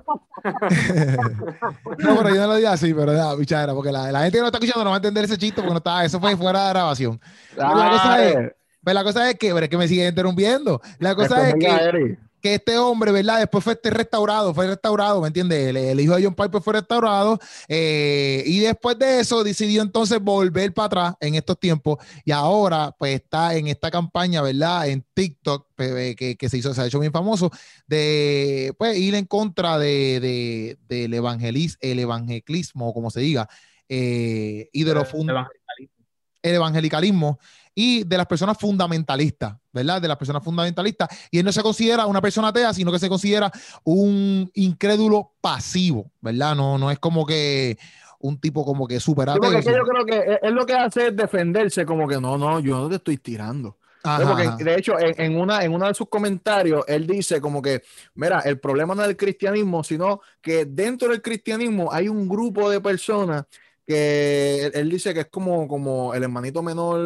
No, 1.98 2.16
pero 2.16 2.28
yo 2.34 2.40
no 2.40 2.46
lo 2.48 2.56
digo 2.56 2.68
así, 2.70 2.92
pero 2.92 3.12
nada, 3.12 3.36
bichadera, 3.36 3.72
porque 3.72 3.92
la, 3.92 4.10
la 4.10 4.22
gente 4.22 4.38
que 4.38 4.40
no 4.40 4.46
está 4.46 4.58
escuchando 4.58 4.82
no 4.84 4.90
va 4.90 4.96
a 4.96 4.98
entender 4.98 5.24
ese 5.26 5.38
chiste 5.38 5.60
porque 5.60 5.74
no 5.74 5.78
está, 5.78 6.04
eso 6.04 6.18
fue 6.18 6.36
fuera 6.36 6.64
de 6.64 6.70
grabación. 6.70 7.20
la 7.56 7.68
cosa 7.90 8.24
es- 8.24 8.52
Pero 8.84 8.94
la 8.94 9.04
cosa 9.04 9.30
es 9.30 9.38
que, 9.38 9.52
pero 9.54 9.64
es 9.64 9.70
que 9.70 9.78
me 9.78 9.86
sigue 9.88 10.08
interrumpiendo. 10.08 10.80
La 10.98 11.14
cosa 11.14 11.48
es 11.48 11.54
que. 11.54 12.18
Que 12.40 12.54
este 12.54 12.78
hombre, 12.78 13.12
¿verdad? 13.12 13.38
Después 13.40 13.64
fue 13.64 13.72
este 13.74 13.90
restaurado, 13.90 14.54
fue 14.54 14.66
restaurado, 14.66 15.20
¿me 15.20 15.28
entiendes? 15.28 15.68
El, 15.68 15.76
el 15.76 16.00
hijo 16.00 16.14
de 16.16 16.24
John 16.24 16.34
Piper 16.34 16.60
fue 16.62 16.74
restaurado 16.74 17.38
eh, 17.68 18.42
y 18.46 18.60
después 18.60 18.98
de 18.98 19.20
eso 19.20 19.42
decidió 19.44 19.82
entonces 19.82 20.20
volver 20.20 20.72
para 20.72 20.86
atrás 20.86 21.14
en 21.20 21.34
estos 21.34 21.58
tiempos 21.58 21.98
y 22.24 22.30
ahora 22.32 22.94
pues 22.98 23.14
está 23.16 23.54
en 23.56 23.66
esta 23.68 23.90
campaña, 23.90 24.40
¿verdad? 24.42 24.88
En 24.88 25.04
TikTok 25.14 25.66
que, 25.76 26.36
que 26.38 26.48
se 26.48 26.58
hizo, 26.58 26.72
se 26.74 26.80
ha 26.80 26.86
hecho 26.86 27.00
bien 27.00 27.12
famoso 27.12 27.50
de 27.86 28.72
pues 28.78 28.96
ir 28.98 29.14
en 29.14 29.24
contra 29.26 29.78
de, 29.78 30.20
de- 30.20 30.78
del 30.88 31.14
evangelis, 31.14 31.76
el 31.80 31.98
evangelismo, 31.98 32.92
como 32.94 33.10
se 33.10 33.20
diga, 33.20 33.48
eh, 33.88 34.68
y 34.72 34.84
de 34.84 34.94
los 34.94 35.08
fun- 35.08 35.28
Evangelicalismo. 35.30 35.97
El 36.42 36.54
evangelicalismo 36.54 37.38
y 37.74 38.02
de 38.02 38.16
las 38.16 38.26
personas 38.26 38.58
fundamentalistas, 38.58 39.54
¿verdad? 39.72 40.02
De 40.02 40.08
las 40.08 40.16
personas 40.16 40.42
fundamentalistas. 40.42 41.08
Y 41.30 41.38
él 41.38 41.44
no 41.44 41.52
se 41.52 41.62
considera 41.62 42.06
una 42.06 42.20
persona 42.20 42.48
atea, 42.48 42.74
sino 42.74 42.90
que 42.90 42.98
se 42.98 43.08
considera 43.08 43.52
un 43.84 44.50
incrédulo 44.54 45.34
pasivo, 45.40 46.10
¿verdad? 46.20 46.56
No, 46.56 46.76
no 46.76 46.90
es 46.90 46.98
como 46.98 47.24
que 47.24 47.78
un 48.18 48.40
tipo 48.40 48.64
como 48.64 48.86
que 48.88 48.98
súper 48.98 49.28
ateo. 49.28 49.50
que 49.50 49.62
yo 49.62 49.84
creo 49.84 50.04
que 50.04 50.38
él, 50.42 50.54
lo 50.54 50.66
que 50.66 50.74
hace 50.74 51.08
es 51.08 51.16
defenderse 51.16 51.86
como 51.86 52.08
que 52.08 52.20
no, 52.20 52.36
no, 52.36 52.58
yo 52.58 52.78
no 52.80 52.88
te 52.88 52.96
estoy 52.96 53.18
tirando. 53.18 53.78
Ajá, 54.02 54.26
Porque, 54.26 54.42
ajá. 54.44 54.56
de 54.56 54.74
hecho, 54.74 54.98
en, 54.98 55.14
en 55.20 55.40
una, 55.40 55.62
en 55.62 55.72
uno 55.72 55.86
de 55.86 55.94
sus 55.94 56.08
comentarios, 56.08 56.84
él 56.88 57.06
dice 57.06 57.40
como 57.40 57.62
que, 57.62 57.82
mira, 58.14 58.40
el 58.40 58.58
problema 58.58 58.94
no 58.94 59.02
es 59.02 59.08
el 59.08 59.16
cristianismo, 59.16 59.84
sino 59.84 60.20
que 60.40 60.64
dentro 60.64 61.10
del 61.10 61.22
cristianismo 61.22 61.92
hay 61.92 62.08
un 62.08 62.28
grupo 62.28 62.70
de 62.70 62.80
personas 62.80 63.44
que 63.88 64.66
él, 64.66 64.72
él 64.74 64.90
dice 64.90 65.14
que 65.14 65.20
es 65.20 65.26
como, 65.28 65.66
como 65.66 66.12
el 66.12 66.22
hermanito 66.22 66.62
menor 66.62 67.00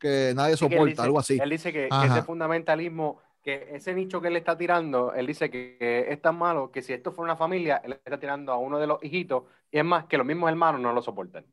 que 0.00 0.32
nadie 0.34 0.54
que 0.54 0.56
soporta, 0.56 0.84
dice- 0.84 1.02
algo 1.02 1.18
así. 1.20 1.38
Él 1.40 1.50
dice 1.50 1.72
que, 1.72 1.86
ese 1.86 2.22
fundamentalismo, 2.22 3.20
que 3.42 3.68
ese 3.72 3.94
nicho 3.94 4.20
que 4.20 4.26
él 4.26 4.36
está 4.36 4.58
tirando, 4.58 5.14
él 5.14 5.28
dice 5.28 5.48
que, 5.48 5.76
que 5.78 6.06
es 6.12 6.20
tan 6.20 6.36
malo 6.36 6.72
que 6.72 6.82
si 6.82 6.92
esto 6.92 7.12
fuera 7.12 7.32
una 7.32 7.36
familia, 7.36 7.80
él 7.84 7.92
está 7.92 8.18
tirando 8.18 8.52
a 8.52 8.58
uno 8.58 8.80
de 8.80 8.88
los 8.88 9.02
hijitos, 9.02 9.44
y 9.70 9.78
es 9.78 9.84
más, 9.84 10.06
que 10.06 10.18
los 10.18 10.26
mismos 10.26 10.50
hermanos 10.50 10.80
no 10.80 10.92
lo 10.92 11.02
soportan. 11.02 11.44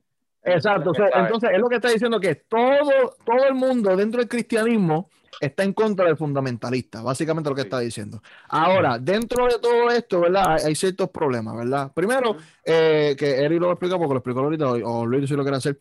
Exacto, 0.45 0.91
o 0.91 0.93
sea, 0.93 1.09
entonces 1.15 1.49
es 1.53 1.59
lo 1.59 1.67
que 1.67 1.75
está 1.75 1.89
diciendo 1.89 2.19
que 2.19 2.35
todo, 2.35 3.15
todo 3.25 3.45
el 3.47 3.55
mundo 3.55 3.95
dentro 3.95 4.19
del 4.19 4.29
cristianismo 4.29 5.09
está 5.41 5.63
en 5.63 5.73
contra 5.73 6.05
del 6.05 6.17
fundamentalista, 6.17 7.01
básicamente 7.01 7.49
lo 7.49 7.55
que 7.55 7.63
Sí. 7.63 7.67
está 7.67 7.79
diciendo. 7.79 8.21
Ahora, 8.47 8.99
dentro 8.99 9.45
de 9.45 9.59
todo 9.59 9.89
esto, 9.89 10.21
¿verdad? 10.21 10.57
Hay, 10.65 10.75
ciertos 10.75 11.09
problemas, 11.09 11.55
¿verdad? 11.57 11.91
Primero, 11.93 12.37
eh, 12.63 13.15
que 13.17 13.43
Eric 13.43 13.59
lo 13.59 13.71
explica 13.71 13.97
porque 13.97 14.13
lo 14.13 14.19
explicó 14.19 14.39
ahorita, 14.41 14.71
o, 14.71 14.99
o 15.01 15.05
Luis 15.05 15.27
si 15.27 15.35
lo 15.35 15.43
quiere 15.43 15.57
hacer. 15.57 15.77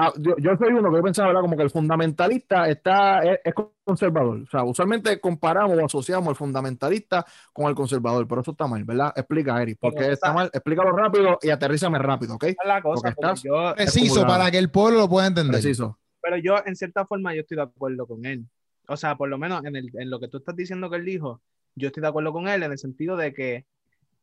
Ah, 0.00 0.12
yo, 0.16 0.36
yo 0.38 0.56
soy 0.56 0.72
uno 0.72 0.90
que 0.92 0.96
yo 0.98 1.02
pensaba, 1.02 1.26
¿verdad? 1.28 1.40
Como 1.42 1.56
que 1.56 1.64
el 1.64 1.70
fundamentalista 1.70 2.68
está, 2.68 3.18
es, 3.24 3.40
es 3.44 3.52
conservador. 3.82 4.42
O 4.42 4.46
sea, 4.46 4.62
usualmente 4.62 5.18
comparamos 5.20 5.76
o 5.76 5.84
asociamos 5.84 6.28
el 6.28 6.36
fundamentalista 6.36 7.26
con 7.52 7.66
el 7.66 7.74
conservador, 7.74 8.28
pero 8.28 8.42
eso 8.42 8.52
está 8.52 8.68
mal, 8.68 8.84
¿verdad? 8.84 9.12
Explica, 9.16 9.60
Eric, 9.60 9.78
porque 9.80 10.12
está 10.12 10.28
sea- 10.28 10.34
mal. 10.34 10.50
Explícalo 10.52 10.92
rápido 10.92 11.36
y 11.42 11.50
aterrízame 11.50 11.98
rápido, 11.98 12.36
¿ok? 12.36 12.44
La 12.64 12.80
cosa, 12.80 13.08
estás- 13.08 13.42
yo, 13.42 13.74
Preciso 13.74 14.24
para 14.24 14.50
que 14.52 14.58
el 14.58 14.70
pueblo 14.70 15.00
lo 15.00 15.08
pueda 15.08 15.26
entender. 15.26 15.60
Preciso. 15.60 15.98
pero 16.22 16.36
yo 16.36 16.54
en 16.64 16.76
cierta 16.76 17.04
forma 17.04 17.34
yo 17.34 17.40
estoy 17.40 17.56
de 17.56 17.62
acuerdo 17.64 18.06
con 18.06 18.24
él. 18.24 18.46
O 18.86 18.96
sea, 18.96 19.16
por 19.16 19.28
lo 19.28 19.36
menos 19.36 19.64
en, 19.64 19.74
el, 19.76 19.90
en 19.94 20.10
lo 20.10 20.20
que 20.20 20.28
tú 20.28 20.38
estás 20.38 20.54
diciendo 20.54 20.88
que 20.90 20.96
él 20.96 21.04
dijo, 21.04 21.40
yo 21.74 21.88
estoy 21.88 22.00
de 22.02 22.08
acuerdo 22.08 22.32
con 22.32 22.46
él 22.48 22.62
en 22.62 22.70
el 22.72 22.78
sentido 22.78 23.16
de 23.16 23.34
que 23.34 23.66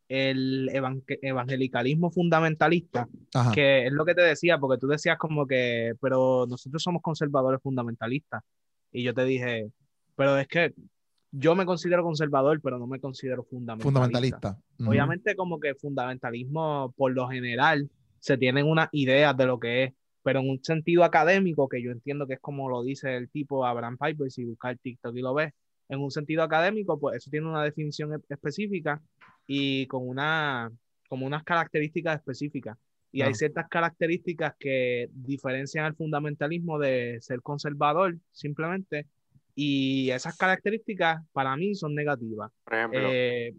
el 0.07 0.69
evan- 0.73 1.03
evangelicalismo 1.21 2.11
fundamentalista, 2.11 3.07
Ajá. 3.33 3.51
que 3.51 3.87
es 3.87 3.91
lo 3.93 4.05
que 4.05 4.15
te 4.15 4.21
decía, 4.21 4.57
porque 4.59 4.79
tú 4.79 4.87
decías 4.87 5.17
como 5.17 5.47
que, 5.47 5.93
pero 6.01 6.45
nosotros 6.47 6.81
somos 6.83 7.01
conservadores 7.01 7.61
fundamentalistas. 7.61 8.43
Y 8.91 9.03
yo 9.03 9.13
te 9.13 9.25
dije, 9.25 9.69
pero 10.15 10.37
es 10.37 10.47
que 10.47 10.73
yo 11.31 11.55
me 11.55 11.65
considero 11.65 12.03
conservador, 12.03 12.61
pero 12.61 12.79
no 12.79 12.87
me 12.87 12.99
considero 12.99 13.43
fundamentalista. 13.43 13.89
Fundamentalista. 13.89 14.57
Obviamente 14.87 15.35
como 15.35 15.59
que 15.59 15.75
fundamentalismo 15.75 16.93
por 16.95 17.11
lo 17.13 17.27
general 17.27 17.89
se 18.19 18.37
tienen 18.37 18.65
unas 18.67 18.89
ideas 18.91 19.35
de 19.35 19.45
lo 19.45 19.59
que 19.59 19.83
es, 19.85 19.93
pero 20.23 20.39
en 20.39 20.49
un 20.49 20.63
sentido 20.63 21.03
académico, 21.03 21.67
que 21.69 21.81
yo 21.83 21.91
entiendo 21.91 22.25
que 22.25 22.33
es 22.35 22.39
como 22.39 22.69
lo 22.69 22.83
dice 22.83 23.15
el 23.17 23.29
tipo 23.29 23.65
Abraham 23.65 23.97
Piper, 23.99 24.31
si 24.31 24.45
buscar 24.45 24.77
TikTok 24.77 25.15
y 25.15 25.21
lo 25.21 25.33
ves, 25.33 25.53
en 25.89 25.99
un 25.99 26.09
sentido 26.09 26.41
académico, 26.41 26.97
pues 26.99 27.17
eso 27.17 27.29
tiene 27.29 27.47
una 27.47 27.63
definición 27.63 28.13
e- 28.13 28.19
específica 28.29 28.99
y 29.47 29.87
con 29.87 30.07
una, 30.07 30.71
como 31.09 31.25
unas 31.25 31.43
características 31.43 32.17
específicas. 32.17 32.77
Y 33.11 33.21
hay 33.21 33.27
Claro. 33.27 33.35
ciertas 33.35 33.69
características 33.69 34.55
que 34.59 35.09
diferencian 35.13 35.85
al 35.85 35.95
fundamentalismo 35.95 36.77
de 36.79 37.17
ser 37.21 37.41
conservador, 37.41 38.17
simplemente, 38.31 39.07
y 39.55 40.09
esas 40.11 40.37
características 40.37 41.23
para 41.31 41.55
mí 41.55 41.75
son 41.75 41.95
negativas. 41.95 42.51
Por 42.65 42.73
ejemplo, 42.73 42.99
Eh, 43.11 43.53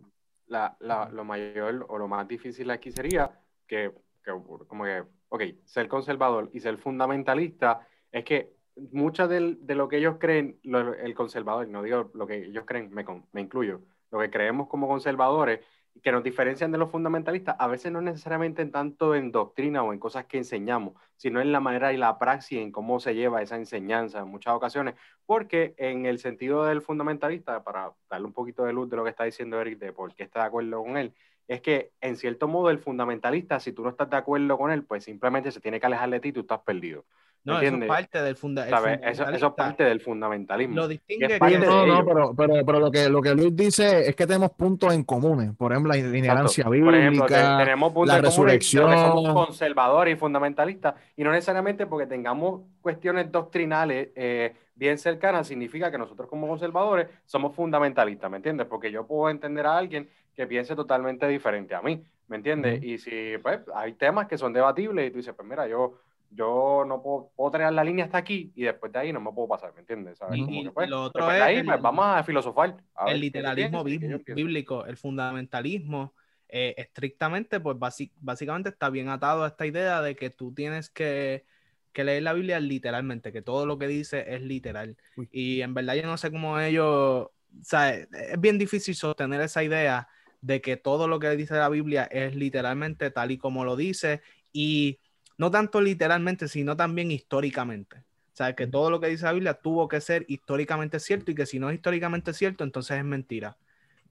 la, 0.48 0.76
la- 0.80 1.08
lo 1.08 1.24
mayor 1.24 1.86
o 1.88 1.98
lo 1.98 2.06
más 2.08 2.28
difícil 2.28 2.70
aquí 2.70 2.92
sería 2.92 3.30
que, 3.66 3.92
que 4.22 4.30
como 4.68 4.84
que, 4.84 5.04
ok, 5.30 5.42
ser 5.64 5.88
conservador 5.88 6.50
y 6.52 6.60
ser 6.60 6.76
fundamentalista, 6.78 7.86
es 8.12 8.24
que 8.24 8.52
mucha 8.92 9.26
del- 9.26 9.58
de 9.66 9.74
lo 9.74 9.88
que 9.88 9.96
ellos 9.98 10.16
creen, 10.20 10.58
lo- 10.64 10.94
el 10.94 11.14
conservador, 11.14 11.66
no 11.68 11.82
digo 11.82 12.10
lo 12.14 12.26
que 12.26 12.44
ellos 12.44 12.64
creen, 12.66 12.92
me, 12.92 13.04
con- 13.04 13.26
me 13.32 13.40
incluyo, 13.40 13.80
lo 14.10 14.20
que 14.20 14.30
creemos 14.30 14.68
como 14.68 14.86
conservadores, 14.86 15.60
que 16.02 16.12
nos 16.12 16.22
diferencian 16.22 16.72
de 16.72 16.78
los 16.78 16.90
fundamentalistas, 16.90 17.56
a 17.58 17.66
veces 17.66 17.92
no 17.92 18.00
necesariamente 18.00 18.62
en 18.62 18.70
tanto 18.70 19.14
en 19.14 19.32
doctrina 19.32 19.82
o 19.82 19.92
en 19.92 19.98
cosas 19.98 20.26
que 20.26 20.38
enseñamos, 20.38 20.94
sino 21.16 21.40
en 21.40 21.52
la 21.52 21.60
manera 21.60 21.92
y 21.92 21.96
la 21.96 22.18
praxis, 22.18 22.58
en 22.58 22.72
cómo 22.72 23.00
se 23.00 23.14
lleva 23.14 23.42
esa 23.42 23.56
enseñanza 23.56 24.20
en 24.20 24.28
muchas 24.28 24.54
ocasiones, 24.54 24.94
porque 25.24 25.74
en 25.78 26.06
el 26.06 26.18
sentido 26.18 26.64
del 26.64 26.82
fundamentalista, 26.82 27.64
para 27.64 27.92
darle 28.08 28.26
un 28.26 28.32
poquito 28.32 28.64
de 28.64 28.72
luz 28.72 28.88
de 28.90 28.96
lo 28.96 29.04
que 29.04 29.10
está 29.10 29.24
diciendo 29.24 29.60
Eric, 29.60 29.78
de 29.78 29.92
por 29.92 30.14
qué 30.14 30.24
está 30.24 30.40
de 30.40 30.46
acuerdo 30.46 30.82
con 30.82 30.96
él, 30.96 31.14
es 31.48 31.60
que 31.60 31.92
en 32.00 32.16
cierto 32.16 32.48
modo 32.48 32.70
el 32.70 32.78
fundamentalista, 32.78 33.60
si 33.60 33.72
tú 33.72 33.82
no 33.82 33.90
estás 33.90 34.10
de 34.10 34.16
acuerdo 34.16 34.58
con 34.58 34.70
él, 34.70 34.84
pues 34.84 35.04
simplemente 35.04 35.52
se 35.52 35.60
tiene 35.60 35.80
que 35.80 35.86
alejar 35.86 36.10
de 36.10 36.20
ti 36.20 36.28
y 36.28 36.32
tú 36.32 36.40
estás 36.40 36.60
perdido. 36.60 37.04
No, 37.46 37.60
eso 37.60 37.76
es 37.76 37.86
parte 37.86 38.22
del 38.22 38.36
funda 38.36 38.66
Eso, 38.66 39.24
eso, 39.24 39.46
es 39.46 39.54
parte 39.54 39.84
del 39.84 40.00
fundamentalismo. 40.00 40.74
Lo 40.74 40.88
distingue 40.88 41.38
no, 41.38 41.86
no, 41.86 42.04
pero, 42.04 42.34
pero, 42.36 42.66
pero, 42.66 42.80
lo, 42.80 42.90
que, 42.90 43.08
lo 43.08 43.22
que 43.22 43.34
Luis 43.34 43.54
dice 43.54 44.08
es 44.08 44.16
que 44.16 44.26
tenemos 44.26 44.50
puntos 44.50 44.92
en 44.92 45.04
comunes. 45.04 45.54
Por 45.56 45.70
ejemplo, 45.70 45.92
la 45.92 45.98
inherencia 45.98 46.68
bíblica, 46.68 46.90
Por 46.90 46.94
ejemplo, 46.96 47.26
tenemos 47.26 47.92
puntos 47.92 48.14
la 48.16 48.20
resurrección. 48.20 48.90
somos 48.90 49.32
conservadores 49.32 50.16
y 50.16 50.18
fundamentalistas. 50.18 50.94
Y 51.16 51.22
no 51.22 51.30
necesariamente 51.30 51.86
porque 51.86 52.08
tengamos 52.08 52.62
cuestiones 52.80 53.30
doctrinales 53.30 54.08
eh, 54.16 54.52
bien 54.74 54.98
cercanas, 54.98 55.46
significa 55.46 55.88
que 55.90 55.98
nosotros 55.98 56.28
como 56.28 56.48
conservadores 56.48 57.06
somos 57.26 57.54
fundamentalistas, 57.54 58.28
¿me 58.28 58.38
entiendes? 58.38 58.66
Porque 58.66 58.90
yo 58.90 59.06
puedo 59.06 59.30
entender 59.30 59.66
a 59.66 59.78
alguien 59.78 60.08
que 60.34 60.48
piense 60.48 60.74
totalmente 60.74 61.28
diferente 61.28 61.76
a 61.76 61.80
mí, 61.80 62.02
¿me 62.26 62.36
entiendes? 62.36 62.82
Y 62.82 62.98
si 62.98 63.38
pues 63.42 63.60
hay 63.74 63.92
temas 63.92 64.26
que 64.26 64.36
son 64.36 64.52
debatibles 64.52 65.06
y 65.06 65.10
tú 65.10 65.18
dices, 65.18 65.34
pues 65.34 65.48
mira, 65.48 65.66
yo 65.66 65.94
yo 66.30 66.84
no 66.86 67.02
puedo, 67.02 67.30
puedo 67.34 67.50
tener 67.50 67.72
la 67.72 67.84
línea 67.84 68.04
hasta 68.04 68.18
aquí 68.18 68.52
y 68.54 68.64
después 68.64 68.92
de 68.92 68.98
ahí 68.98 69.12
no 69.12 69.20
me 69.20 69.32
puedo 69.32 69.48
pasar, 69.48 69.72
¿me 69.74 69.80
entiendes? 69.80 70.18
Y, 70.32 70.68
pues, 70.70 70.88
lo 70.88 71.04
otro 71.04 71.30
es 71.30 71.40
ahí 71.40 71.62
pues, 71.62 71.80
vamos 71.80 72.04
a 72.06 72.22
filosofar. 72.24 72.76
el 73.06 73.20
literalismo 73.20 73.84
bíblico, 73.84 74.84
el 74.86 74.96
fundamentalismo, 74.96 76.14
eh, 76.48 76.74
estrictamente, 76.76 77.60
pues 77.60 77.76
básicamente 78.20 78.68
está 78.68 78.90
bien 78.90 79.08
atado 79.08 79.44
a 79.44 79.48
esta 79.48 79.66
idea 79.66 80.00
de 80.00 80.14
que 80.14 80.30
tú 80.30 80.54
tienes 80.54 80.90
que, 80.90 81.44
que 81.92 82.04
leer 82.04 82.22
la 82.22 82.34
Biblia 82.34 82.60
literalmente, 82.60 83.32
que 83.32 83.42
todo 83.42 83.66
lo 83.66 83.78
que 83.78 83.88
dice 83.88 84.34
es 84.34 84.42
literal. 84.42 84.96
Y 85.32 85.62
en 85.62 85.74
verdad 85.74 85.94
yo 85.94 86.02
no 86.02 86.16
sé 86.18 86.30
cómo 86.30 86.60
ellos, 86.60 86.86
o 86.86 87.32
sea, 87.62 87.94
es 87.94 88.38
bien 88.38 88.58
difícil 88.58 88.94
sostener 88.94 89.40
esa 89.40 89.64
idea 89.64 90.08
de 90.40 90.60
que 90.60 90.76
todo 90.76 91.08
lo 91.08 91.18
que 91.18 91.30
dice 91.30 91.54
la 91.54 91.68
Biblia 91.68 92.04
es 92.04 92.36
literalmente 92.36 93.10
tal 93.10 93.30
y 93.30 93.38
como 93.38 93.64
lo 93.64 93.74
dice 93.74 94.20
y 94.52 95.00
no 95.38 95.50
tanto 95.50 95.80
literalmente, 95.80 96.48
sino 96.48 96.76
también 96.76 97.10
históricamente. 97.10 97.98
O 97.98 98.36
sea, 98.36 98.54
que 98.54 98.66
todo 98.66 98.90
lo 98.90 99.00
que 99.00 99.08
dice 99.08 99.24
la 99.24 99.32
Biblia 99.32 99.54
tuvo 99.54 99.88
que 99.88 100.00
ser 100.00 100.24
históricamente 100.28 101.00
cierto 101.00 101.30
y 101.30 101.34
que 101.34 101.46
si 101.46 101.58
no 101.58 101.70
es 101.70 101.76
históricamente 101.76 102.34
cierto, 102.34 102.64
entonces 102.64 102.98
es 102.98 103.04
mentira. 103.04 103.56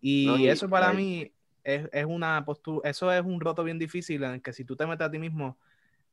Y, 0.01 0.47
eso 0.47 0.69
para 0.69 0.93
mí 0.93 1.31
es, 1.63 2.05
una 2.05 2.43
postura, 2.45 2.89
eso 2.89 3.11
es 3.11 3.23
un 3.23 3.39
roto 3.39 3.63
bien 3.63 3.79
difícil 3.79 4.23
en 4.23 4.31
el 4.31 4.41
que 4.41 4.53
si 4.53 4.65
tú 4.65 4.75
te 4.75 4.85
metes 4.85 5.07
a 5.07 5.11
ti 5.11 5.19
mismo, 5.19 5.57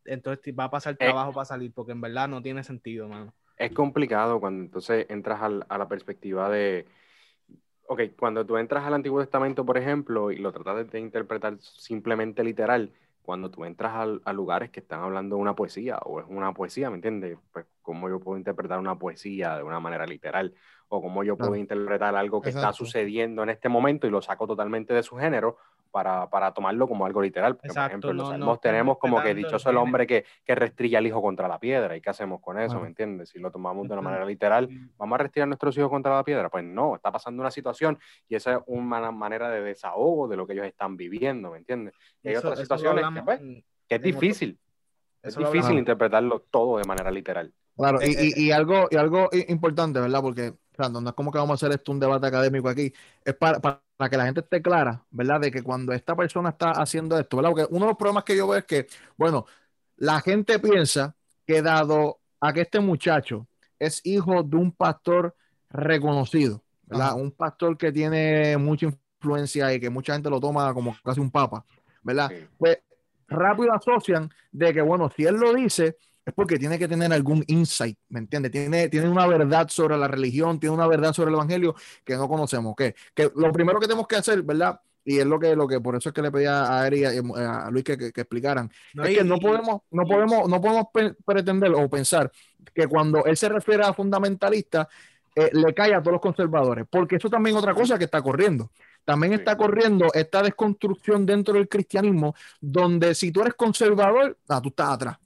entonces 0.05 0.55
va 0.59 0.65
a 0.65 0.71
pasar 0.71 0.95
eh, 0.95 0.97
trabajo 0.99 1.33
para 1.33 1.45
salir, 1.45 1.73
porque 1.73 1.93
en 1.93 2.01
verdad 2.01 2.29
no 2.29 2.43
tiene 2.43 2.65
sentido, 2.65 3.09
mano. 3.09 3.33
Es 3.57 3.73
complicado 3.73 4.41
cuando 4.41 4.65
entonces 4.65 5.07
entras 5.09 5.41
a 5.41 5.79
la 5.79 5.89
perspectiva 5.89 6.51
de, 6.51 6.87
ok, 7.87 8.01
cuando 8.19 8.45
tú 8.45 8.57
entras 8.57 8.85
al 8.85 8.95
Antiguo 8.95 9.21
Testamento, 9.21 9.65
por 9.65 9.79
ejemplo, 9.79 10.31
y 10.31 10.39
lo 10.39 10.53
tratas 10.53 10.91
de 10.91 10.99
interpretar 11.01 11.59
simplemente 11.61 12.43
literal, 12.43 12.91
cuando 13.23 13.51
tú 13.51 13.65
entras 13.65 14.09
a, 14.25 14.33
lugares 14.33 14.71
que 14.71 14.81
están 14.81 15.01
hablando 15.01 15.37
de 15.37 15.43
una 15.43 15.55
poesía 15.55 15.99
o 16.05 16.21
es 16.21 16.27
una 16.29 16.53
poesía, 16.53 16.91
¿me 16.91 16.97
entiendes? 16.97 17.39
Pues 17.53 17.67
cómo 17.81 18.09
yo 18.09 18.19
puedo 18.21 18.37
interpretar 18.37 18.79
una 18.79 18.99
poesía 18.99 19.57
de 19.57 19.63
una 19.63 19.81
manera 19.81 20.07
literal 20.07 20.55
o 20.89 21.01
cómo 21.01 21.25
yo 21.25 21.37
puedo 21.37 21.57
interpretar 21.57 22.15
algo 22.17 22.43
que 22.43 22.51
está 22.51 22.73
sucediendo 22.73 23.43
en 23.43 23.49
este 23.49 23.69
momento 23.69 24.07
y 24.07 24.11
lo 24.11 24.21
saco 24.21 24.47
totalmente 24.47 24.93
de 24.93 25.03
su 25.03 25.17
género 25.17 25.57
para, 25.93 26.29
para 26.29 26.53
tomarlo 26.53 26.89
como 26.89 27.07
algo 27.07 27.23
literal. 27.23 27.57
por 27.57 27.71
ejemplo, 27.71 28.11
en 28.11 28.17
los 28.17 28.29
salmos 28.31 28.61
tenemos 28.61 28.99
como 28.99 29.23
que 29.23 29.35
dichoso 29.35 29.71
el 29.71 29.77
hombre 29.77 30.07
que, 30.07 30.25
que 30.45 30.55
restringe 30.55 30.97
al 30.97 31.07
hijo 31.07 31.23
contra 31.23 31.47
la 31.47 31.61
piedra. 31.61 31.97
¿Y 31.97 32.01
qué 32.01 32.11
hacemos 32.11 32.41
con 32.41 32.59
eso? 32.59 32.81
¿Me 32.81 32.89
entiendes? 32.89 33.29
Si 33.29 33.39
lo 33.39 33.53
tomamos 33.53 33.87
de 33.87 33.93
una 33.93 34.03
manera 34.03 34.25
literal, 34.25 34.69
¿vamos 34.97 35.15
a 35.15 35.23
restringir 35.23 35.45
a 35.45 35.47
nuestros 35.47 35.77
hijos 35.77 35.91
contra 35.91 36.17
la 36.17 36.25
piedra? 36.25 36.49
Pues 36.49 36.65
no, 36.65 36.97
está 36.97 37.13
pasando 37.13 37.43
una 37.43 37.51
situación 37.51 37.99
y 38.29 38.35
esa 38.35 38.55
es 38.55 38.59
una 38.67 39.13
manera 39.13 39.51
de 39.51 39.61
desahogo 39.63 40.27
de 40.27 40.37
lo 40.37 40.47
que 40.47 40.55
ellos 40.55 40.67
están 40.67 40.97
viviendo, 40.97 41.51
¿me 41.51 41.59
entiendes? 41.59 41.95
Y 42.23 42.31
hay 42.31 42.37
otras 42.37 42.59
situaciones 42.59 43.05
que, 43.15 43.23
pues, 43.23 43.41
que, 43.87 43.95
es 43.95 44.03
difícil. 44.03 44.59
Es 45.23 45.37
difícil 45.37 45.79
interpretarlo 45.79 46.41
todo 46.51 46.79
de 46.79 46.85
manera 46.85 47.11
literal. 47.11 47.53
Claro, 47.77 48.01
y, 48.03 48.07
eh, 48.07 48.33
y, 48.37 48.45
y, 48.47 48.51
algo, 48.51 48.89
y 48.91 48.97
algo 48.97 49.29
importante, 49.49 50.01
¿verdad? 50.01 50.21
Porque 50.21 50.53
no 50.91 51.09
es 51.09 51.15
como 51.15 51.31
que 51.31 51.39
vamos 51.39 51.51
a 51.51 51.67
hacer 51.67 51.77
esto 51.77 51.93
un 51.93 52.01
debate 52.01 52.27
académico 52.27 52.69
aquí, 52.69 52.93
es 53.25 53.35
para, 53.35 53.61
para, 53.61 53.83
que 54.09 54.17
la 54.17 54.25
gente 54.25 54.41
esté 54.41 54.63
clara, 54.63 55.03
¿verdad? 55.11 55.41
De 55.41 55.51
que 55.51 55.63
cuando 55.63 55.93
esta 55.93 56.15
persona 56.15 56.51
está 56.51 56.71
haciendo 56.71 57.19
esto, 57.19 57.37
¿verdad? 57.37 57.51
Porque 57.51 57.67
uno 57.71 57.87
de 57.87 57.91
los 57.91 57.99
problemas 57.99 58.25
que 58.25 58.37
yo 58.37 58.47
veo 58.49 58.59
es 58.59 58.65
que, 58.65 58.87
bueno, 59.17 59.47
la 59.97 60.21
gente 60.21 60.59
piensa 60.59 61.15
que 61.47 61.63
dado 61.63 62.21
a 62.41 62.53
que 62.53 62.63
este 62.63 62.81
muchacho 62.81 63.47
es 63.79 64.01
hijo 64.05 64.43
de 64.43 64.57
un 64.57 64.73
pastor 64.73 65.35
reconocido, 65.71 66.63
¿verdad? 66.87 67.15
Un 67.15 67.33
pastor 67.33 67.77
que 67.77 67.93
tiene 67.93 68.57
mucha 68.57 68.87
influencia 68.87 69.73
y 69.73 69.81
que 69.81 69.91
mucha 69.91 70.15
gente 70.15 70.31
lo 70.31 70.41
toma 70.41 70.73
como 70.75 70.97
casi 71.05 71.21
un 71.21 71.31
papa, 71.31 71.65
¿verdad? 72.03 72.31
Pues 72.59 72.79
rápido 73.29 73.73
asocian 73.73 74.31
de 74.51 74.73
que, 74.75 74.83
bueno, 74.83 75.11
si 75.17 75.25
él 75.25 75.37
lo 75.37 75.55
dice, 75.55 75.97
es 76.25 76.35
porque 76.35 76.59
tiene 76.59 76.79
que 76.79 76.87
tener 76.87 77.13
algún 77.13 77.45
insight, 77.49 77.99
¿me 78.09 78.21
entiendes? 78.21 78.53
Tiene, 78.53 78.89
tiene 78.89 79.09
una 79.09 79.27
verdad 79.27 79.69
sobre 79.69 79.97
la 79.97 80.07
religión, 80.07 80.61
tiene 80.61 80.75
una 80.75 80.87
verdad 80.87 81.13
sobre 81.13 81.31
el 81.31 81.35
evangelio 81.35 81.75
que 82.05 82.17
no 82.17 82.29
conocemos. 82.29 82.75
Que, 82.77 82.95
que 83.15 83.31
lo 83.35 83.51
primero 83.53 83.81
que 83.81 83.87
tenemos 83.87 84.07
que 84.07 84.17
hacer, 84.17 84.43
¿verdad? 84.43 84.81
Y 85.05 85.19
es 85.19 85.27
lo 85.27 85.41
que, 85.41 85.57
lo 85.57 85.67
que 85.67 85.81
por 85.81 85.97
eso 85.97 86.11
es 86.11 86.15
que 86.15 86.23
le 86.23 86.31
pedía 86.31 86.79
a 86.79 86.87
Eri 86.87 87.01
y 87.01 87.05
a, 87.05 87.69
Luis 87.71 87.85
que, 87.85 87.99
que, 87.99 88.21
explicaran. 88.21 88.71
es 89.03 89.19
que 89.19 89.25
no 89.25 89.39
podemos, 89.39 89.81
no 89.91 90.05
podemos, 90.05 90.49
no 90.49 90.61
podemos 90.61 90.87
pretender 91.25 91.73
o 91.75 91.91
pensar 91.91 92.31
que 92.73 92.87
cuando 92.87 93.25
él 93.25 93.37
se 93.37 93.49
refiere 93.49 93.83
a 93.83 93.93
fundamentalista, 93.93 94.89
eh, 95.35 95.51
le 95.53 95.75
cae 95.75 95.95
a 95.95 96.01
todos 96.01 96.13
los 96.13 96.21
conservadores, 96.21 96.87
porque 96.89 97.17
eso 97.17 97.29
también 97.29 97.57
es 97.57 97.63
otra 97.63 97.75
cosa 97.75 97.99
que 97.99 98.05
está 98.05 98.23
corriendo. 98.23 98.71
También 99.05 99.33
está 99.33 99.57
corriendo 99.57 100.07
esta 100.15 100.41
desconstrucción 100.43 101.27
dentro 101.27 101.55
del 101.55 101.69
cristianismo, 101.69 102.37
donde 102.61 103.17
si 103.17 103.33
tú 103.33 103.41
eres 103.41 103.55
conservador, 103.55 104.39
ah, 104.49 104.61
tú 104.63 104.69
estás 104.69 104.91
atrás 104.91 105.19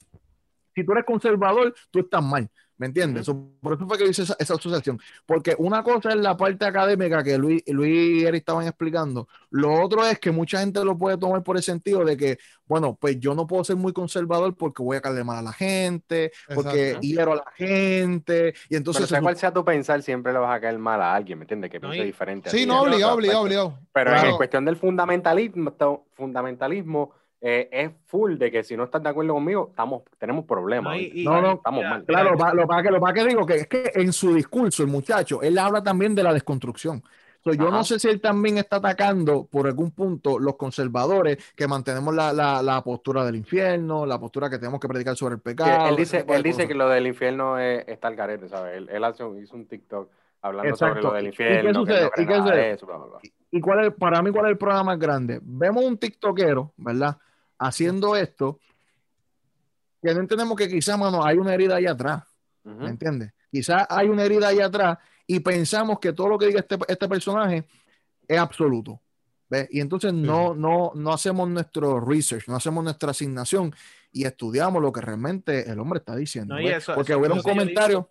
si 0.77 0.85
tú 0.85 0.93
eres 0.93 1.05
conservador, 1.05 1.75
tú 1.91 2.01
estás 2.01 2.23
mal. 2.23 2.49
¿Me 2.79 2.87
entiendes? 2.89 3.27
por 3.63 3.73
eso 3.73 3.87
fue 3.87 3.97
que 3.97 4.07
hice 4.07 4.23
esa, 4.23 4.35
asociación. 4.35 5.01
Porque 5.25 5.55
una 5.57 5.83
cosa 5.83 6.11
es 6.11 6.17
la 6.17 6.37
parte 6.37 6.67
académica 6.67 7.25
que 7.25 7.39
Luis, 7.39 7.63
Luis 7.69 8.21
y 8.21 8.27
Eric 8.27 8.41
estaban 8.41 8.67
explicando. 8.67 9.29
Lo 9.49 9.83
otro 9.83 10.05
es 10.05 10.19
que 10.19 10.31
mucha 10.31 10.61
gente 10.61 10.85
lo 10.85 10.99
puede 10.99 11.17
tomar 11.17 11.43
por 11.43 11.57
el 11.57 11.63
sentido 11.63 12.05
de 12.05 12.19
que, 12.19 12.39
bueno, 12.67 12.95
pues 13.01 13.19
yo 13.19 13.35
no 13.35 13.47
puedo 13.47 13.65
ser 13.65 13.77
muy 13.77 13.95
conservador 13.95 14.55
porque 14.55 14.83
voy 14.83 14.99
a 14.99 15.01
caerle 15.01 15.25
mal 15.25 15.39
a 15.39 15.43
la 15.43 15.55
gente, 15.55 16.33
porque 16.55 16.99
hiero 17.01 17.33
a 17.33 17.37
la 17.37 17.53
gente. 17.57 18.53
Y 18.69 18.77
entonces. 18.77 19.05
Pero 19.05 19.09
sea 19.09 19.23
cual 19.23 19.37
sea 19.39 19.55
tu 19.55 19.65
pensar, 19.65 20.03
siempre 20.03 20.35
le 20.35 20.39
vas 20.39 20.55
a 20.55 20.61
caer 20.61 20.79
mal 20.79 21.01
a 21.01 21.15
alguien, 21.15 21.39
¿me 21.39 21.45
entiendes? 21.45 21.71
Que 21.71 21.81
piense 21.81 22.05
diferente. 22.05 22.51
Sí, 22.51 22.67
no, 22.67 22.83
obligado, 22.83 23.15
obligado, 23.15 23.41
obligado. 23.41 23.79
Pero 23.91 24.15
en 24.15 24.37
cuestión 24.37 24.67
del 24.67 24.77
fundamentalismo, 24.77 25.73
fundamentalismo 26.13 27.15
eh, 27.41 27.69
es 27.71 27.91
full 28.07 28.37
de 28.39 28.51
que 28.51 28.65
si 28.65 28.77
no 28.77 28.85
estás 28.85 29.03
de 29.03 29.11
acuerdo 29.11 29.35
conmigo, 29.35 29.69
estamos, 29.71 30.03
tenemos 30.19 30.45
problemas. 30.45 30.97
No, 31.17 31.43
no, 31.43 31.53
estamos 31.53 31.85
mal. 31.85 32.05
Claro, 32.05 32.31
lo, 32.31 32.67
para 32.67 32.83
que, 32.83 32.91
lo 32.91 33.01
para 33.01 33.13
que 33.13 33.25
digo 33.27 33.45
que 33.45 33.55
es 33.57 33.67
que 33.67 33.91
en 33.95 34.13
su 34.13 34.35
discurso, 34.35 34.83
el 34.83 34.89
muchacho, 34.89 35.43
él 35.43 35.59
habla 35.59 35.83
también 35.83 36.15
de 36.15 36.23
la 36.23 36.33
desconstrucción. 36.33 37.03
yo 37.45 37.71
no 37.71 37.85
sé 37.85 37.99
si 37.99 38.09
él 38.09 38.21
también 38.21 38.59
está 38.59 38.77
atacando 38.77 39.45
por 39.45 39.67
algún 39.67 39.91
punto 39.91 40.39
los 40.39 40.57
conservadores 40.57 41.53
que 41.55 41.69
mantenemos 41.69 42.15
la, 42.15 42.33
la, 42.33 42.63
la, 42.63 42.83
postura 42.83 43.25
del 43.25 43.37
infierno, 43.37 44.07
la 44.07 44.19
postura 44.19 44.49
que 44.49 44.59
tenemos 44.59 44.81
que 44.81 44.89
predicar 44.89 45.15
sobre 45.15 45.35
el 45.35 45.41
pecado. 45.41 45.89
él 45.89 45.97
dice, 45.97 46.25
él 46.27 46.43
dice 46.43 46.67
que 46.67 46.75
lo 46.75 46.89
del 46.89 47.07
infierno 47.07 47.59
es, 47.59 47.87
está 47.87 48.09
al 48.09 48.17
garete, 48.17 48.49
¿sabes? 48.49 48.79
Él, 48.79 48.89
él 48.91 49.05
hizo 49.43 49.57
un 49.57 49.67
TikTok 49.67 50.09
hablando 50.41 50.75
sobre 50.75 51.03
lo 51.03 51.13
del 51.13 51.27
infierno. 51.27 51.83
¿Y 51.83 51.87
qué 51.87 52.77
¿Y, 53.53 53.61
cuál 53.61 53.87
es, 53.87 53.95
para 53.95 54.21
mí, 54.23 54.31
cuál 54.31 54.47
es 54.47 54.51
el 54.53 54.59
problema 54.59 54.85
más 54.85 54.99
grande? 54.99 55.39
Vemos 55.43 55.85
un 55.85 55.97
TikTokero, 55.97 56.73
¿verdad? 56.77 57.17
Haciendo 57.59 58.17
esto, 58.17 58.61
que 60.03 60.15
no 60.15 60.21
entendemos 60.21 60.57
que 60.57 60.69
quizás, 60.69 60.99
mano, 60.99 61.25
hay 61.25 61.39
una 61.39 61.55
herida 61.55 61.77
ahí 61.77 61.87
atrás. 61.87 62.25
¿Me 62.65 62.89
entiendes? 62.89 63.33
Quizás 63.51 63.87
hay 63.89 64.09
una 64.09 64.25
herida 64.25 64.49
ahí 64.49 64.61
atrás 64.61 64.99
y 65.27 65.41
pensamos 65.41 65.99
que 66.01 66.13
todo 66.13 66.29
lo 66.29 66.39
que 66.39 66.47
diga 66.47 66.61
este, 66.61 66.77
este 66.89 67.09
personaje 67.09 67.65
es 68.27 68.39
absoluto. 68.39 69.01
¿ves? 69.49 69.69
Y 69.71 69.81
entonces 69.81 70.13
no, 70.13 70.55
no, 70.55 70.93
no 70.95 71.13
hacemos 71.13 71.49
nuestro 71.49 72.01
research, 72.01 72.49
no 72.49 72.57
hacemos 72.57 72.83
nuestra 72.83 73.11
asignación 73.11 73.73
y 74.11 74.25
estudiamos 74.25 74.83
lo 74.83 74.93
que 74.93 75.01
realmente 75.01 75.71
el 75.71 75.79
hombre 75.79 75.99
está 75.99 76.17
diciendo. 76.17 76.57
porque 76.95 77.15
hubiera 77.15 77.35
un 77.35 77.43
comentario. 77.43 78.09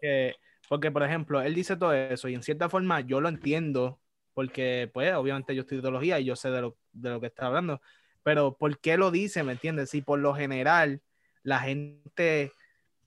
porque, 0.70 0.92
por 0.92 1.04
ejemplo, 1.04 1.42
él 1.42 1.54
dice 1.54 1.75
todo 1.75 1.94
eso 1.94 2.30
y 2.30 2.36
en 2.36 2.44
cierta 2.44 2.70
forma 2.70 3.02
yo 3.02 3.20
lo 3.20 3.28
entiendo, 3.28 4.00
porque, 4.34 4.90
pues, 4.94 5.14
obviamente 5.14 5.54
yo 5.54 5.62
estoy 5.62 5.80
ideología 5.80 6.20
y 6.20 6.25
yo 6.25 6.36
sé 6.36 6.50
de 6.50 6.62
lo, 6.62 6.78
de 6.94 7.10
lo 7.10 7.20
que 7.20 7.28
está 7.28 7.48
hablando 7.48 7.82
pero 8.25 8.58
¿por 8.58 8.79
qué 8.79 8.98
lo 8.98 9.12
dice? 9.12 9.44
¿Me 9.44 9.51
entiendes? 9.51 9.91
Si 9.91 10.01
por 10.01 10.17
lo 10.17 10.34
general 10.34 11.00
la 11.44 11.60
gente, 11.60 12.51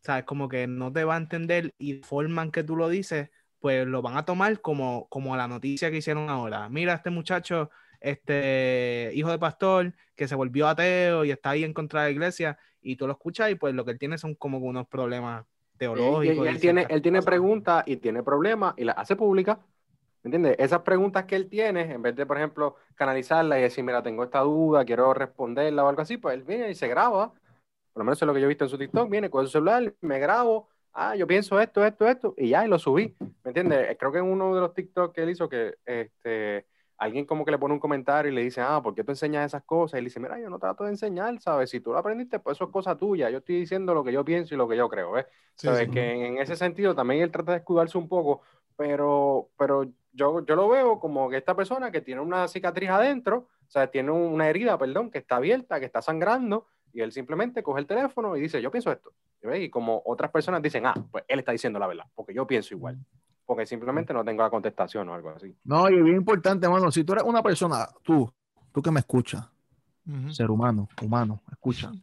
¿sabes? 0.00 0.22
Como 0.22 0.48
que 0.48 0.68
no 0.68 0.92
te 0.92 1.02
va 1.02 1.16
a 1.16 1.18
entender 1.18 1.74
y 1.76 1.94
forman 2.04 2.52
que 2.52 2.62
tú 2.62 2.76
lo 2.76 2.88
dices, 2.88 3.28
pues 3.58 3.84
lo 3.84 4.00
van 4.00 4.16
a 4.16 4.24
tomar 4.24 4.60
como, 4.60 5.08
como 5.08 5.36
la 5.36 5.48
noticia 5.48 5.90
que 5.90 5.96
hicieron 5.96 6.30
ahora. 6.30 6.68
Mira, 6.68 6.94
este 6.94 7.10
muchacho, 7.10 7.68
este 8.00 9.10
hijo 9.12 9.32
de 9.32 9.40
pastor, 9.40 9.92
que 10.14 10.28
se 10.28 10.36
volvió 10.36 10.68
ateo 10.68 11.24
y 11.24 11.32
está 11.32 11.50
ahí 11.50 11.64
en 11.64 11.74
contra 11.74 12.02
de 12.02 12.06
la 12.06 12.12
iglesia, 12.12 12.56
y 12.80 12.94
tú 12.94 13.08
lo 13.08 13.14
escuchas 13.14 13.50
y 13.50 13.56
pues 13.56 13.74
lo 13.74 13.84
que 13.84 13.90
él 13.90 13.98
tiene 13.98 14.18
son 14.18 14.36
como 14.36 14.58
unos 14.58 14.86
problemas 14.86 15.44
teológicos. 15.78 16.46
Y, 16.46 16.48
él, 16.48 16.60
tiene, 16.60 16.86
él 16.88 17.02
tiene 17.02 17.22
preguntas 17.22 17.82
y 17.86 17.96
tiene 17.96 18.22
problemas 18.22 18.74
y 18.76 18.84
las 18.84 18.96
hace 18.96 19.16
públicas 19.16 19.58
¿Me 20.22 20.28
entiendes? 20.28 20.56
Esas 20.58 20.80
preguntas 20.82 21.24
que 21.24 21.36
él 21.36 21.48
tiene, 21.48 21.92
en 21.92 22.02
vez 22.02 22.16
de, 22.16 22.26
por 22.26 22.36
ejemplo, 22.36 22.76
canalizarla 22.94 23.58
y 23.58 23.62
decir, 23.62 23.84
mira, 23.84 24.02
tengo 24.02 24.24
esta 24.24 24.40
duda, 24.40 24.84
quiero 24.84 25.14
responderla 25.14 25.84
o 25.84 25.88
algo 25.88 26.02
así, 26.02 26.16
pues 26.16 26.34
él 26.34 26.42
viene 26.42 26.70
y 26.70 26.74
se 26.74 26.88
graba. 26.88 27.32
Por 27.92 28.00
lo 28.00 28.04
menos 28.04 28.20
es 28.20 28.26
lo 28.26 28.34
que 28.34 28.40
yo 28.40 28.46
he 28.46 28.48
visto 28.48 28.64
en 28.64 28.70
su 28.70 28.78
TikTok. 28.78 29.08
Viene 29.08 29.30
con 29.30 29.44
su 29.46 29.52
celular, 29.52 29.94
me 30.00 30.18
grabo, 30.18 30.68
ah, 30.92 31.14
yo 31.14 31.26
pienso 31.26 31.60
esto, 31.60 31.84
esto, 31.84 32.06
esto, 32.06 32.34
y 32.36 32.48
ya, 32.48 32.64
y 32.64 32.68
lo 32.68 32.78
subí. 32.78 33.16
¿Me 33.44 33.50
entiendes? 33.50 33.96
Creo 33.98 34.12
que 34.12 34.18
en 34.18 34.24
uno 34.24 34.54
de 34.54 34.60
los 34.60 34.74
TikTok 34.74 35.14
que 35.14 35.22
él 35.22 35.30
hizo 35.30 35.48
que 35.48 35.76
este, 35.86 36.66
alguien 36.98 37.24
como 37.24 37.44
que 37.44 37.52
le 37.52 37.58
pone 37.58 37.74
un 37.74 37.80
comentario 37.80 38.30
y 38.30 38.34
le 38.34 38.42
dice, 38.42 38.60
ah, 38.60 38.80
¿por 38.82 38.94
qué 38.94 39.04
tú 39.04 39.12
enseñas 39.12 39.46
esas 39.46 39.62
cosas? 39.62 39.94
Y 39.94 39.98
él 39.98 40.04
dice, 40.06 40.18
mira, 40.18 40.38
yo 40.40 40.50
no 40.50 40.58
trato 40.58 40.84
de 40.84 40.90
enseñar, 40.90 41.40
¿sabes? 41.40 41.70
Si 41.70 41.80
tú 41.80 41.92
lo 41.92 41.98
aprendiste, 41.98 42.40
pues 42.40 42.56
eso 42.56 42.64
es 42.64 42.70
cosa 42.70 42.96
tuya. 42.96 43.30
Yo 43.30 43.38
estoy 43.38 43.60
diciendo 43.60 43.94
lo 43.94 44.02
que 44.02 44.12
yo 44.12 44.24
pienso 44.24 44.54
y 44.54 44.58
lo 44.58 44.68
que 44.68 44.76
yo 44.76 44.88
creo, 44.88 45.12
¿ves? 45.12 45.26
¿Sabes? 45.54 45.88
Que 45.88 46.26
en 46.26 46.38
ese 46.38 46.56
sentido 46.56 46.94
también 46.94 47.22
él 47.22 47.30
trata 47.30 47.52
de 47.52 47.58
escudarse 47.58 47.96
un 47.96 48.08
poco, 48.08 48.42
pero, 48.78 49.50
pero 49.58 49.84
yo, 50.12 50.46
yo 50.46 50.56
lo 50.56 50.68
veo 50.68 50.98
como 50.98 51.28
que 51.28 51.36
esta 51.36 51.54
persona 51.54 51.90
que 51.90 52.00
tiene 52.00 52.22
una 52.22 52.48
cicatriz 52.48 52.88
adentro, 52.88 53.48
o 53.66 53.70
sea, 53.70 53.88
tiene 53.88 54.12
una 54.12 54.48
herida, 54.48 54.78
perdón, 54.78 55.10
que 55.10 55.18
está 55.18 55.36
abierta, 55.36 55.78
que 55.78 55.86
está 55.86 56.00
sangrando, 56.00 56.66
y 56.94 57.02
él 57.02 57.12
simplemente 57.12 57.62
coge 57.62 57.80
el 57.80 57.86
teléfono 57.86 58.36
y 58.36 58.40
dice, 58.40 58.62
yo 58.62 58.70
pienso 58.70 58.90
esto. 58.90 59.12
Y 59.54 59.68
como 59.68 60.00
otras 60.06 60.30
personas 60.30 60.62
dicen, 60.62 60.86
ah, 60.86 60.94
pues 61.10 61.24
él 61.28 61.40
está 61.40 61.52
diciendo 61.52 61.78
la 61.78 61.86
verdad, 61.86 62.06
porque 62.14 62.32
yo 62.32 62.46
pienso 62.46 62.74
igual 62.74 62.98
porque 63.48 63.64
simplemente 63.64 64.12
no 64.12 64.22
tengo 64.22 64.42
la 64.42 64.50
contestación 64.50 65.08
o 65.08 65.14
algo 65.14 65.30
así. 65.30 65.56
No, 65.64 65.88
y 65.88 66.02
bien 66.02 66.16
importante, 66.16 66.66
hermano, 66.66 66.92
si 66.92 67.02
tú 67.02 67.14
eres 67.14 67.24
una 67.24 67.42
persona, 67.42 67.88
tú, 68.02 68.30
tú 68.70 68.82
que 68.82 68.90
me 68.90 69.00
escuchas, 69.00 69.42
ser 70.30 70.50
humano, 70.50 70.86
humano, 71.02 71.40
escucha. 71.50 71.90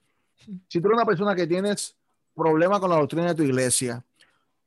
Si 0.68 0.80
tú 0.80 0.88
eres 0.88 0.98
una 0.98 1.06
persona 1.06 1.36
que 1.36 1.48
tienes 1.48 1.98
problemas 2.36 2.80
con 2.80 2.90
la 2.90 2.98
doctrina 2.98 3.28
de 3.28 3.36
tu 3.36 3.42
iglesia, 3.42 4.04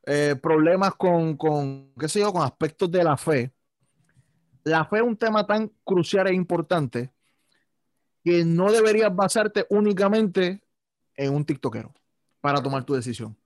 eh, 0.08 0.36
problemas 0.36 0.94
con, 0.94 1.36
con, 1.36 1.92
qué 1.98 2.08
sé 2.08 2.20
yo, 2.20 2.32
con 2.32 2.42
aspectos 2.42 2.90
de 2.90 3.04
la 3.04 3.16
fe, 3.16 3.52
la 4.64 4.84
fe 4.84 4.96
es 4.96 5.02
un 5.02 5.16
tema 5.16 5.46
tan 5.46 5.70
crucial 5.84 6.26
e 6.26 6.34
importante 6.34 7.12
que 8.24 8.44
no 8.44 8.70
deberías 8.72 9.14
basarte 9.14 9.66
únicamente 9.70 10.62
en 11.14 11.34
un 11.34 11.44
tiktokero 11.44 11.92
para 12.40 12.62
tomar 12.62 12.84
tu 12.84 12.94
decisión 12.94 13.36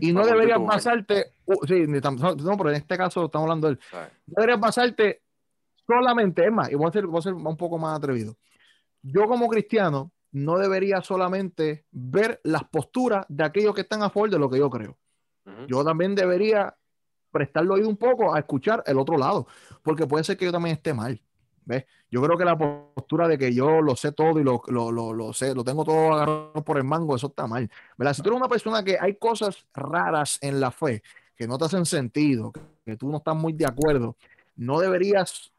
y 0.00 0.12
no 0.12 0.24
deberías 0.24 0.60
basarte, 0.64 1.32
sí, 1.66 1.86
no, 1.86 2.56
pero 2.56 2.70
en 2.70 2.76
este 2.76 2.96
caso 2.96 3.24
estamos 3.24 3.46
hablando 3.46 3.68
de 3.68 3.74
él. 3.74 3.80
No 4.26 4.34
deberías 4.36 4.60
basarte 4.60 5.22
solamente, 5.86 6.44
es 6.44 6.52
más, 6.52 6.70
y 6.70 6.74
voy 6.74 6.88
a, 6.88 6.92
ser, 6.92 7.06
voy 7.06 7.18
a 7.18 7.22
ser 7.22 7.34
un 7.34 7.56
poco 7.56 7.78
más 7.78 7.98
atrevido. 7.98 8.36
Yo 9.02 9.26
como 9.26 9.48
cristiano 9.48 10.12
no 10.32 10.58
debería 10.58 11.00
solamente 11.00 11.86
ver 11.90 12.40
las 12.44 12.64
posturas 12.64 13.26
de 13.28 13.44
aquellos 13.44 13.74
que 13.74 13.80
están 13.80 14.02
a 14.02 14.10
favor 14.10 14.30
de 14.30 14.38
lo 14.38 14.48
que 14.48 14.58
yo 14.58 14.70
creo. 14.70 14.96
Yo 15.68 15.84
también 15.84 16.14
debería 16.14 16.76
prestarle 17.30 17.70
oído 17.70 17.88
un 17.88 17.96
poco 17.96 18.34
a 18.34 18.38
escuchar 18.38 18.82
el 18.86 18.98
otro 18.98 19.16
lado, 19.16 19.46
porque 19.82 20.06
puede 20.06 20.24
ser 20.24 20.36
que 20.36 20.44
yo 20.44 20.52
también 20.52 20.76
esté 20.76 20.94
mal. 20.94 21.20
Yo 22.10 22.22
creo 22.22 22.36
que 22.36 22.44
la 22.44 22.58
postura 22.58 23.28
de 23.28 23.38
que 23.38 23.54
yo 23.54 23.80
lo 23.80 23.94
sé 23.94 24.12
todo 24.12 24.40
y 24.40 24.44
lo, 24.44 24.62
lo, 24.68 25.32
sé, 25.32 25.54
lo 25.54 25.62
tengo 25.62 25.84
todo 25.84 26.12
agarrado 26.12 26.64
por 26.64 26.76
el 26.78 26.84
mango, 26.84 27.14
eso 27.14 27.28
está 27.28 27.46
mal. 27.46 27.70
¿verdad? 27.96 28.14
Si 28.14 28.22
tú 28.22 28.30
eres 28.30 28.38
una 28.38 28.48
persona 28.48 28.82
que 28.82 28.98
hay 29.00 29.16
cosas 29.16 29.66
raras 29.72 30.38
en 30.40 30.60
la 30.60 30.70
fe 30.70 31.02
que 31.36 31.46
no 31.46 31.56
te 31.56 31.66
hacen 31.66 31.86
sentido, 31.86 32.52
que, 32.84 32.96
tú 32.96 33.08
no 33.08 33.18
estás 33.18 33.36
muy 33.36 33.52
de 33.52 33.66
acuerdo, 33.66 34.16
no 34.56 34.80
deberías 34.80 35.52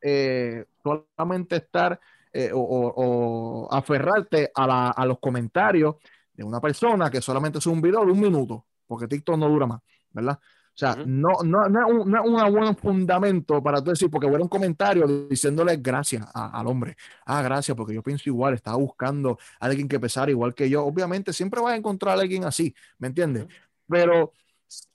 eh, 0.00 0.64
solamente 0.82 1.56
estar 1.56 2.00
eh, 2.32 2.50
o, 2.52 3.68
aferrarte 3.70 4.50
a, 4.54 4.90
a 4.90 5.06
los 5.06 5.18
comentarios 5.18 5.96
de 6.32 6.44
una 6.44 6.60
persona 6.60 7.10
que 7.10 7.20
solamente 7.20 7.58
es 7.58 7.66
un 7.66 7.80
video 7.80 8.04
de 8.04 8.12
un 8.12 8.20
minuto, 8.20 8.64
porque 8.88 9.06
TikTok 9.06 9.38
no 9.38 9.48
dura 9.48 9.66
más, 9.66 9.80
¿verdad? 10.10 10.40
O 10.40 10.78
sea, 10.78 10.94
no, 10.94 11.42
no, 11.44 11.68
no, 11.68 11.80
es 11.80 12.24
un, 12.24 12.54
buen 12.54 12.76
fundamento 12.76 13.60
para 13.60 13.82
tú 13.82 13.90
decir, 13.90 14.08
porque 14.08 14.28
hubo 14.28 14.36
un 14.36 14.48
comentario 14.48 15.08
diciéndole 15.28 15.76
gracias 15.76 16.24
al 16.32 16.68
hombre. 16.68 16.96
Ah, 17.26 17.42
gracias, 17.42 17.76
porque 17.76 17.94
yo 17.94 18.02
pienso 18.02 18.30
igual, 18.30 18.54
estaba 18.54 18.76
buscando 18.76 19.38
a 19.58 19.66
alguien 19.66 19.88
que 19.88 19.98
pesara 19.98 20.30
igual 20.30 20.54
que 20.54 20.70
yo. 20.70 20.84
Obviamente, 20.84 21.32
siempre 21.32 21.60
vas 21.60 21.72
a 21.72 21.76
encontrar 21.76 22.16
a 22.16 22.20
alguien 22.20 22.44
así, 22.44 22.72
¿me 22.98 23.08
entiendes? 23.08 23.48
Pero 23.88 24.32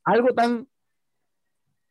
algo 0.06 0.30
tan 0.34 0.70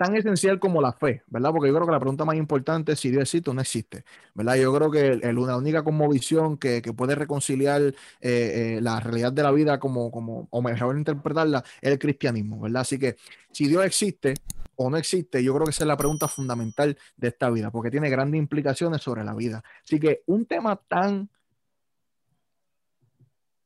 tan 0.02 0.16
esencial 0.16 0.58
como 0.58 0.82
la 0.82 0.92
fe, 0.92 1.22
¿verdad? 1.28 1.52
Porque 1.52 1.68
yo 1.68 1.74
creo 1.74 1.86
que 1.86 1.92
la 1.92 2.00
pregunta 2.00 2.24
más 2.24 2.34
importante 2.34 2.92
es 2.92 2.98
si 2.98 3.10
Dios 3.10 3.22
existe 3.22 3.50
o 3.50 3.54
no 3.54 3.60
existe, 3.60 4.04
¿verdad? 4.34 4.56
Yo 4.56 4.74
creo 4.74 4.90
que 4.90 5.06
el, 5.28 5.38
una 5.38 5.56
única 5.56 5.84
conmovisión 5.84 6.58
que, 6.58 6.82
que 6.82 6.92
puede 6.92 7.14
reconciliar 7.14 7.80
eh, 7.82 7.94
eh, 8.20 8.78
la 8.82 8.98
realidad 8.98 9.32
de 9.32 9.44
la 9.44 9.52
vida 9.52 9.78
como, 9.78 10.10
como, 10.10 10.48
o 10.50 10.60
mejor 10.60 10.96
interpretarla, 10.96 11.62
es 11.80 11.92
el 11.92 12.00
cristianismo, 12.00 12.58
¿verdad? 12.60 12.82
Así 12.82 12.98
que 12.98 13.14
si 13.52 13.68
Dios 13.68 13.84
existe 13.84 14.34
o 14.74 14.90
no 14.90 14.96
existe, 14.96 15.44
yo 15.44 15.54
creo 15.54 15.66
que 15.66 15.70
esa 15.70 15.84
es 15.84 15.88
la 15.88 15.96
pregunta 15.96 16.26
fundamental 16.26 16.98
de 17.16 17.28
esta 17.28 17.48
vida, 17.50 17.70
porque 17.70 17.92
tiene 17.92 18.10
grandes 18.10 18.40
implicaciones 18.40 19.02
sobre 19.02 19.22
la 19.22 19.34
vida. 19.34 19.62
Así 19.84 20.00
que 20.00 20.22
un 20.26 20.46
tema 20.46 20.74
tan 20.88 21.30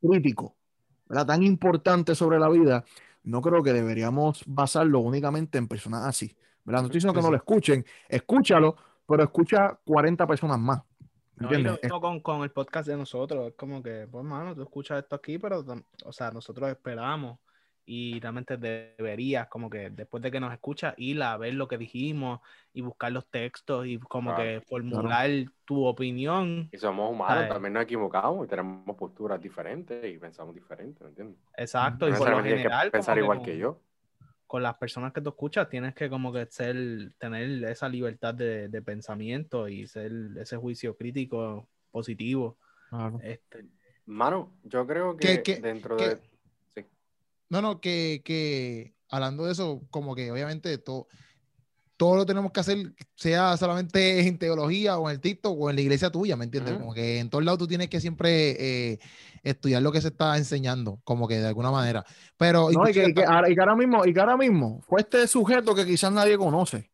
crítico, 0.03 0.55
¿verdad? 1.09 1.29
Tan 1.29 1.43
importante 1.43 2.15
sobre 2.15 2.39
la 2.39 2.51
vida, 2.51 2.85
no 3.27 3.43
creo 3.43 3.63
que 3.63 3.73
deberíamos 3.73 4.43
basarlo 4.47 5.01
únicamente 5.01 5.59
en 5.59 5.69
personas 5.69 6.05
así. 6.07 6.35
¿verdad? 6.65 6.81
No 6.83 6.87
estoy 6.87 6.99
diciendo 6.99 7.19
que 7.19 7.25
no 7.25 7.31
lo 7.31 7.37
escuchen, 7.37 7.85
escúchalo, 8.09 8.77
pero 9.07 9.23
escucha 9.23 9.79
40 9.85 10.27
personas 10.27 10.59
más. 10.59 10.83
No, 11.37 12.01
con, 12.01 12.21
con, 12.21 12.43
el 12.43 12.51
podcast 12.51 12.89
de 12.89 12.97
nosotros, 12.97 13.49
es 13.49 13.55
como 13.55 13.83
que, 13.83 14.09
pues, 14.11 14.25
mano, 14.25 14.55
tú 14.55 14.63
escuchas 14.63 15.03
esto 15.03 15.17
aquí, 15.17 15.39
pero, 15.39 15.65
o 16.05 16.13
sea, 16.13 16.31
nosotros 16.31 16.71
esperamos 16.71 17.39
y 17.87 18.19
realmente 18.19 18.57
deberías 18.57 19.47
como 19.47 19.71
que 19.71 19.91
después 19.91 20.23
de 20.23 20.31
que 20.33 20.41
nos 20.41 20.53
escuchas 20.53 20.95
ir 20.97 21.23
a 21.23 21.37
ver 21.37 21.55
lo 21.55 21.69
que 21.69 21.79
dijimos 21.79 22.41
y 22.73 22.83
buscar 22.83 23.13
los 23.13 23.27
textos 23.29 23.87
y 23.87 23.99
como 23.99 24.35
que 24.35 24.61
formular 24.67 25.31
tu 25.65 25.87
opinión. 25.87 26.69
Y 26.73 26.79
somos 26.79 27.13
humanos, 27.13 27.49
también 27.49 27.75
nos 27.75 27.85
equivocamos 27.85 28.45
y 28.45 28.49
tenemos 28.49 28.97
posturas 28.97 29.41
diferentes 29.41 30.05
y 30.05 30.19
pensamos 30.19 30.55
diferente, 30.55 31.05
¿me 31.05 31.11
entiendes? 31.11 31.39
Exacto, 31.57 32.09
y 32.09 32.13
por 32.13 32.29
lo 32.29 32.43
general 32.43 32.91
pensar 32.91 33.17
igual 33.19 33.41
que 33.43 33.57
yo. 33.57 33.81
Con 34.49 34.63
las 34.63 34.77
personas 34.77 35.13
que 35.13 35.21
tú 35.21 35.31
escuchas 35.31 35.69
tienes 35.69 35.95
que 35.95 36.11
como 36.11 36.33
que 36.33 36.47
ser, 36.47 36.77
tener 37.19 37.65
esa 37.65 37.89
libertad 37.89 38.35
de, 38.35 38.69
de 38.69 38.83
pensamiento 38.83 39.69
y 39.69 39.87
ser 39.87 40.13
ese 40.37 40.57
juicio 40.57 40.97
crítico 40.97 41.69
positivo. 41.91 42.59
Este, 43.23 43.67
Mano, 44.07 44.53
yo 44.63 44.87
creo 44.87 45.17
que, 45.17 45.43
dentro 45.61 45.97
de 45.97 46.21
no, 47.49 47.63
no, 47.63 47.81
que, 47.81 48.23
que 48.25 48.95
hablando 49.09 49.47
de 49.47 49.53
eso, 49.53 49.83
como 49.91 50.15
que 50.15 50.31
obviamente 50.31 50.79
todo, 50.79 51.07
todo 51.97 52.17
lo 52.17 52.27
tenemos 52.27 52.53
que 52.53 52.61
hacer, 52.61 52.95
sea 53.15 53.57
solamente 53.57 54.27
en 54.27 54.39
teología 54.39 54.99
o 54.99 55.09
en 55.09 55.15
el 55.15 55.21
TikTok 55.21 55.59
o 55.59 55.71
en 55.71 55.77
la 55.77 55.83
iglesia 55.83 56.11
tuya, 56.11 56.37
¿me 56.37 56.45
entiendes? 56.45 56.75
Como 56.75 56.93
que 56.93 57.19
en 57.19 57.31
todos 57.31 57.45
lados 57.45 57.59
tú 57.59 57.67
tienes 57.67 57.89
que 57.89 58.01
siempre 58.01 58.93
eh, 58.93 58.99
estudiar 59.43 59.83
lo 59.83 59.93
que 59.93 60.01
se 60.01 60.09
está 60.09 60.37
enseñando, 60.37 61.01
como 61.05 61.27
que 61.27 61.39
de 61.39 61.49
alguna 61.49 61.71
manera. 61.71 62.05
Pero 62.37 62.71
no, 62.71 62.89
y, 62.89 62.93
que, 62.93 63.25
ahora 63.27 63.75
mismo, 63.75 64.05
y 64.05 64.13
que 64.13 64.21
ahora 64.21 64.37
mismo 64.37 64.83
fue 64.87 65.01
este 65.01 65.27
sujeto 65.27 65.75
que 65.75 65.87
quizás 65.87 66.13
nadie 66.13 66.37
conoce. 66.37 66.91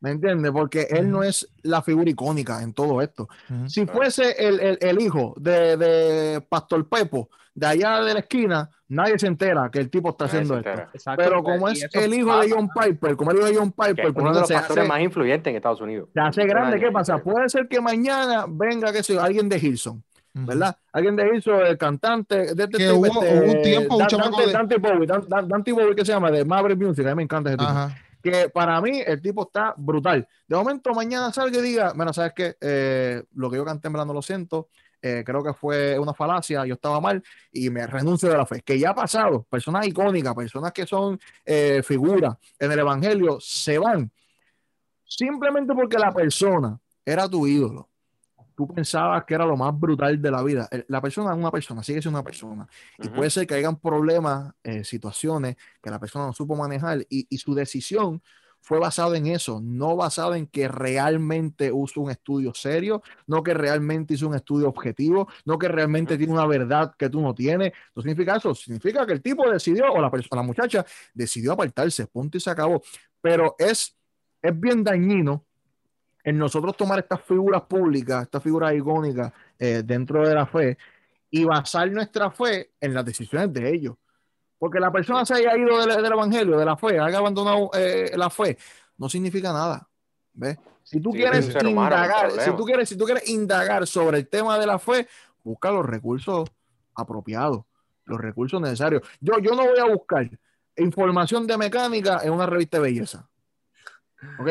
¿Me 0.00 0.10
entiendes? 0.10 0.52
Porque 0.52 0.86
él 0.90 1.10
no 1.10 1.22
es 1.22 1.48
la 1.62 1.80
figura 1.80 2.10
icónica 2.10 2.62
en 2.62 2.74
todo 2.74 3.00
esto. 3.00 3.26
Si 3.66 3.86
fuese 3.86 4.32
el, 4.32 4.76
el, 4.78 5.00
hijo 5.00 5.34
de, 5.38 5.78
de, 5.78 6.40
Pastor 6.42 6.86
Pepo, 6.90 7.30
de 7.54 7.66
allá 7.66 8.00
de 8.00 8.14
la 8.14 8.20
esquina, 8.20 8.68
nadie 8.88 9.18
se 9.18 9.26
entera 9.26 9.70
que 9.70 9.78
el 9.78 9.90
tipo 9.90 10.10
está 10.10 10.24
haciendo 10.24 10.58
esto. 10.58 10.70
Pero 11.16 11.42
como 11.42 11.68
es 11.68 11.86
el 11.92 12.14
hijo 12.14 12.36
de 12.40 12.50
John 12.50 12.68
Piper, 12.68 13.16
como 13.16 13.30
el 13.30 13.38
hijo 13.38 13.46
de 13.46 13.56
John 13.56 13.72
Piper, 13.72 14.12
pues 14.12 14.24
uno 14.24 14.34
de 14.34 14.40
los 14.40 14.50
pastores 14.50 14.88
más 14.88 15.00
influyentes 15.00 15.50
en 15.50 15.56
Estados 15.56 15.80
Unidos. 15.80 16.08
Se 16.12 16.20
hace 16.20 16.46
grande, 16.46 16.80
¿qué 16.80 16.90
pasa? 16.90 17.18
Puede 17.18 17.48
ser 17.48 17.68
que 17.68 17.80
mañana 17.80 18.46
venga, 18.48 18.92
que 18.92 19.02
sea, 19.02 19.24
alguien 19.24 19.48
de 19.48 19.58
Hilson. 19.58 20.02
¿verdad? 20.36 20.76
Alguien 20.92 21.14
de 21.14 21.28
Hilson, 21.28 21.64
el 21.64 21.78
cantante 21.78 22.56
de 22.56 22.64
este 22.64 22.76
que 22.76 22.90
hubo, 22.90 23.06
este, 23.06 23.40
un 23.40 23.62
tiempo, 23.62 23.94
un 23.94 24.00
Dante, 24.00 24.50
Dante, 24.50 24.78
Bowie, 24.78 25.06
Dante, 25.06 25.72
Bowie, 25.72 25.94
que 25.94 26.04
se 26.04 26.10
llama, 26.10 26.32
de 26.32 26.44
Maverick 26.44 26.76
Music, 26.76 27.06
a 27.06 27.10
mí 27.10 27.14
me 27.14 27.22
encanta 27.22 27.50
ese 27.50 27.58
tipo 27.58 27.72
que 28.24 28.48
para 28.48 28.80
mí 28.80 29.02
el 29.06 29.20
tipo 29.20 29.42
está 29.42 29.74
brutal. 29.76 30.26
De 30.48 30.56
momento 30.56 30.94
mañana 30.94 31.30
salga 31.30 31.58
y 31.58 31.62
diga, 31.62 31.92
bueno, 31.94 32.12
sabes 32.14 32.32
que 32.32 32.56
eh, 32.58 33.22
lo 33.34 33.50
que 33.50 33.58
yo 33.58 33.64
canté 33.66 33.88
en 33.88 33.92
verdad 33.92 34.06
no 34.06 34.14
lo 34.14 34.22
siento, 34.22 34.68
eh, 35.06 35.22
creo 35.22 35.44
que 35.44 35.52
fue 35.52 35.98
una 35.98 36.14
falacia, 36.14 36.64
yo 36.64 36.74
estaba 36.74 36.98
mal 36.98 37.22
y 37.52 37.68
me 37.68 37.86
renuncio 37.86 38.30
de 38.30 38.38
la 38.38 38.46
fe, 38.46 38.62
que 38.62 38.78
ya 38.78 38.90
ha 38.90 38.94
pasado, 38.94 39.42
personas 39.42 39.86
icónicas, 39.86 40.34
personas 40.34 40.72
que 40.72 40.86
son 40.86 41.20
eh, 41.44 41.82
figuras 41.84 42.36
en 42.58 42.72
el 42.72 42.78
Evangelio, 42.78 43.38
se 43.38 43.78
van 43.78 44.10
simplemente 45.04 45.74
porque 45.74 45.98
la 45.98 46.10
persona 46.10 46.80
era 47.04 47.28
tu 47.28 47.46
ídolo 47.46 47.90
tú 48.54 48.68
pensabas 48.68 49.24
que 49.24 49.34
era 49.34 49.44
lo 49.44 49.56
más 49.56 49.78
brutal 49.78 50.20
de 50.20 50.30
la 50.30 50.42
vida. 50.42 50.68
La 50.88 51.00
persona 51.00 51.32
es 51.32 51.36
una 51.36 51.50
persona, 51.50 51.82
sigue 51.82 52.00
siendo 52.00 52.18
una 52.18 52.24
persona. 52.24 52.68
Y 52.98 53.08
puede 53.08 53.30
ser 53.30 53.46
que 53.46 53.54
hayan 53.54 53.76
problemas, 53.76 54.52
eh, 54.62 54.84
situaciones 54.84 55.56
que 55.82 55.90
la 55.90 55.98
persona 55.98 56.26
no 56.26 56.32
supo 56.32 56.54
manejar 56.54 57.04
y, 57.08 57.36
su 57.36 57.54
decisión 57.54 58.22
fue 58.64 58.78
basada 58.78 59.16
en 59.16 59.26
eso, 59.26 59.60
no 59.62 59.94
basada 59.94 60.38
en 60.38 60.46
que 60.46 60.68
realmente 60.68 61.70
usó 61.70 62.00
un 62.00 62.10
estudio 62.10 62.52
serio, 62.54 63.02
no 63.26 63.42
que 63.42 63.54
realmente 63.54 64.14
hizo 64.14 64.26
un 64.26 64.34
estudio 64.34 64.68
objetivo, 64.68 65.28
no 65.44 65.58
que 65.58 65.68
realmente 65.68 66.16
tiene 66.16 66.32
una 66.32 66.46
verdad 66.46 66.94
que 66.98 67.10
tú 67.10 67.20
no 67.20 67.34
tienes. 67.34 67.72
No 67.94 68.02
significa 68.02 68.36
eso, 68.36 68.54
significa 68.54 69.06
que 69.06 69.12
el 69.12 69.22
tipo 69.22 69.48
decidió, 69.50 69.92
o 69.92 70.00
la, 70.00 70.10
la 70.30 70.42
muchacha 70.42 70.84
decidió 71.12 71.52
apartarse, 71.52 72.06
punto 72.06 72.38
y 72.38 72.40
se 72.40 72.50
acabó. 72.50 72.82
Pero 73.20 73.54
es 73.58 73.94
es 74.44 74.60
bien 74.60 74.84
dañino 74.84 75.46
en 76.22 76.36
nosotros 76.36 76.76
tomar 76.76 76.98
estas 76.98 77.22
figuras 77.22 77.62
públicas, 77.62 78.24
estas 78.24 78.42
figuras 78.42 78.74
icónicas 78.74 79.32
eh, 79.58 79.82
dentro 79.84 80.26
de 80.26 80.34
la 80.34 80.46
fe 80.46 80.76
y 81.30 81.44
basar 81.44 81.90
nuestra 81.90 82.30
fe 82.30 82.72
en 82.78 82.92
las 82.92 83.06
decisiones 83.06 83.52
de 83.54 83.74
ellos. 83.74 83.96
Porque 84.64 84.80
la 84.80 84.90
persona 84.90 85.26
se 85.26 85.34
haya 85.34 85.58
ido 85.58 85.78
del, 85.84 86.06
evangelio, 86.06 86.56
de 86.56 86.64
la 86.64 86.74
fe, 86.74 86.98
haya 86.98 87.18
abandonado 87.18 87.68
eh, 87.74 88.12
la 88.16 88.30
fe, 88.30 88.56
no 88.96 89.10
significa 89.10 89.52
nada. 89.52 89.86
¿Ves? 90.32 90.56
Si 90.82 91.02
tú 91.02 91.10
quieres 91.10 91.54
indagar, 91.62 92.30
si 92.30 92.50
tú 92.56 92.64
quieres, 92.64 92.88
si 92.88 92.96
tú 92.96 93.04
quieres 93.04 93.28
indagar 93.28 93.86
sobre 93.86 94.20
el 94.20 94.26
tema 94.26 94.58
de 94.58 94.64
la 94.64 94.78
fe, 94.78 95.06
busca 95.42 95.70
los 95.70 95.84
recursos 95.84 96.50
apropiados, 96.94 97.66
los 98.06 98.18
recursos 98.18 98.58
necesarios. 98.58 99.02
Yo, 99.20 99.38
yo 99.38 99.50
no 99.50 99.66
voy 99.66 99.78
a 99.78 99.84
buscar 99.84 100.30
información 100.78 101.46
de 101.46 101.58
mecánica 101.58 102.20
en 102.24 102.32
una 102.32 102.46
revista 102.46 102.78
de 102.78 102.84
belleza. 102.84 103.28
¿Ok? 104.38 104.48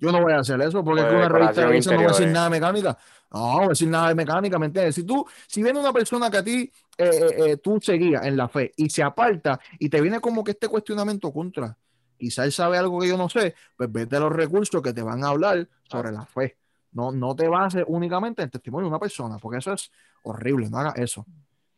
Yo 0.00 0.10
no 0.10 0.22
voy 0.22 0.32
a 0.32 0.38
hacer 0.38 0.60
eso 0.62 0.82
porque 0.82 1.02
pues, 1.02 1.14
una 1.14 1.28
revista 1.28 1.60
de 1.60 1.66
belleza 1.66 1.92
no 1.92 1.98
va 1.98 2.04
a 2.04 2.08
decir 2.08 2.28
nada 2.28 2.44
de 2.46 2.50
mecánica. 2.50 2.98
No, 3.30 3.52
no 3.52 3.58
va 3.58 3.64
a 3.66 3.68
decir 3.68 3.88
nada 3.88 4.08
de 4.08 4.14
mecánica, 4.14 4.58
¿me 4.58 4.66
entiendes? 4.66 4.94
Si 4.94 5.04
tú, 5.04 5.24
si 5.46 5.62
viene 5.62 5.78
una 5.78 5.92
persona 5.92 6.30
que 6.30 6.38
a 6.38 6.42
ti 6.42 6.72
eh, 6.96 7.10
eh, 7.10 7.34
eh, 7.36 7.56
tú 7.58 7.78
seguías 7.80 8.24
en 8.24 8.36
la 8.36 8.48
fe 8.48 8.72
y 8.76 8.88
se 8.88 9.02
aparta 9.02 9.60
y 9.78 9.88
te 9.88 10.00
viene 10.00 10.20
como 10.20 10.42
que 10.42 10.52
este 10.52 10.68
cuestionamiento 10.68 11.32
contra, 11.32 11.76
quizá 12.16 12.44
él 12.44 12.52
sabe 12.52 12.78
algo 12.78 12.98
que 12.98 13.08
yo 13.08 13.16
no 13.16 13.28
sé, 13.28 13.54
pues 13.76 13.92
vete 13.92 14.16
a 14.16 14.20
los 14.20 14.32
recursos 14.32 14.82
que 14.82 14.92
te 14.92 15.02
van 15.02 15.22
a 15.22 15.28
hablar 15.28 15.68
sobre 15.84 16.12
la 16.12 16.24
fe. 16.24 16.56
No, 16.92 17.12
no 17.12 17.36
te 17.36 17.46
bases 17.46 17.84
únicamente 17.86 18.42
en 18.42 18.46
el 18.46 18.50
testimonio 18.50 18.86
de 18.86 18.90
una 18.90 18.98
persona, 18.98 19.38
porque 19.38 19.58
eso 19.58 19.72
es 19.72 19.92
horrible, 20.22 20.68
no 20.68 20.78
hagas 20.78 20.98
eso. 20.98 21.24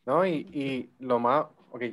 No, 0.05 0.25
y, 0.25 0.31
y 0.31 0.93
lo 0.99 1.19
más, 1.19 1.45
ok, 1.71 1.83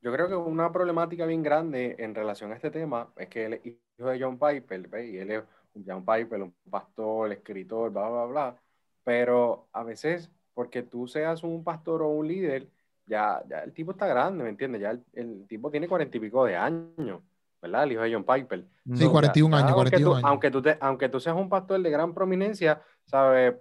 yo 0.00 0.12
creo 0.12 0.26
que 0.26 0.34
una 0.34 0.72
problemática 0.72 1.26
bien 1.26 1.42
grande 1.42 1.96
en 1.98 2.14
relación 2.14 2.50
a 2.50 2.56
este 2.56 2.70
tema 2.70 3.12
es 3.16 3.28
que 3.28 3.44
él 3.44 3.52
es 3.54 3.66
hijo 3.66 4.08
de 4.08 4.20
John 4.20 4.38
Piper, 4.38 5.04
y 5.04 5.18
él 5.18 5.30
es 5.30 5.44
John 5.86 6.04
Piper, 6.04 6.42
un 6.42 6.54
pastor, 6.70 7.32
escritor, 7.32 7.90
bla, 7.90 8.08
bla, 8.08 8.24
bla, 8.26 8.56
pero 9.04 9.68
a 9.72 9.82
veces, 9.82 10.30
porque 10.54 10.82
tú 10.82 11.06
seas 11.06 11.42
un 11.42 11.64
pastor 11.64 12.02
o 12.02 12.08
un 12.08 12.28
líder, 12.28 12.68
ya, 13.06 13.42
ya 13.48 13.60
el 13.60 13.72
tipo 13.72 13.92
está 13.92 14.06
grande, 14.06 14.44
¿me 14.44 14.50
entiendes? 14.50 14.80
Ya 14.80 14.90
el, 14.90 15.04
el 15.14 15.46
tipo 15.48 15.70
tiene 15.70 15.88
cuarenta 15.88 16.16
y 16.16 16.20
pico 16.20 16.44
de 16.44 16.56
años. 16.56 17.20
¿verdad? 17.62 17.84
El 17.84 17.92
hijo 17.92 18.02
de 18.02 18.12
John 18.12 18.24
Piper. 18.24 18.64
Sí, 18.92 19.06
41 19.06 19.56
años, 19.56 19.72
41 19.72 20.16
años. 20.16 20.24
Aunque 20.28 20.50
tú, 20.50 20.62
aunque 20.80 21.08
tú 21.08 21.20
seas 21.20 21.36
un 21.36 21.48
pastor 21.48 21.80
de 21.80 21.90
gran 21.90 22.12
prominencia, 22.12 22.82
¿sabes? 23.04 23.54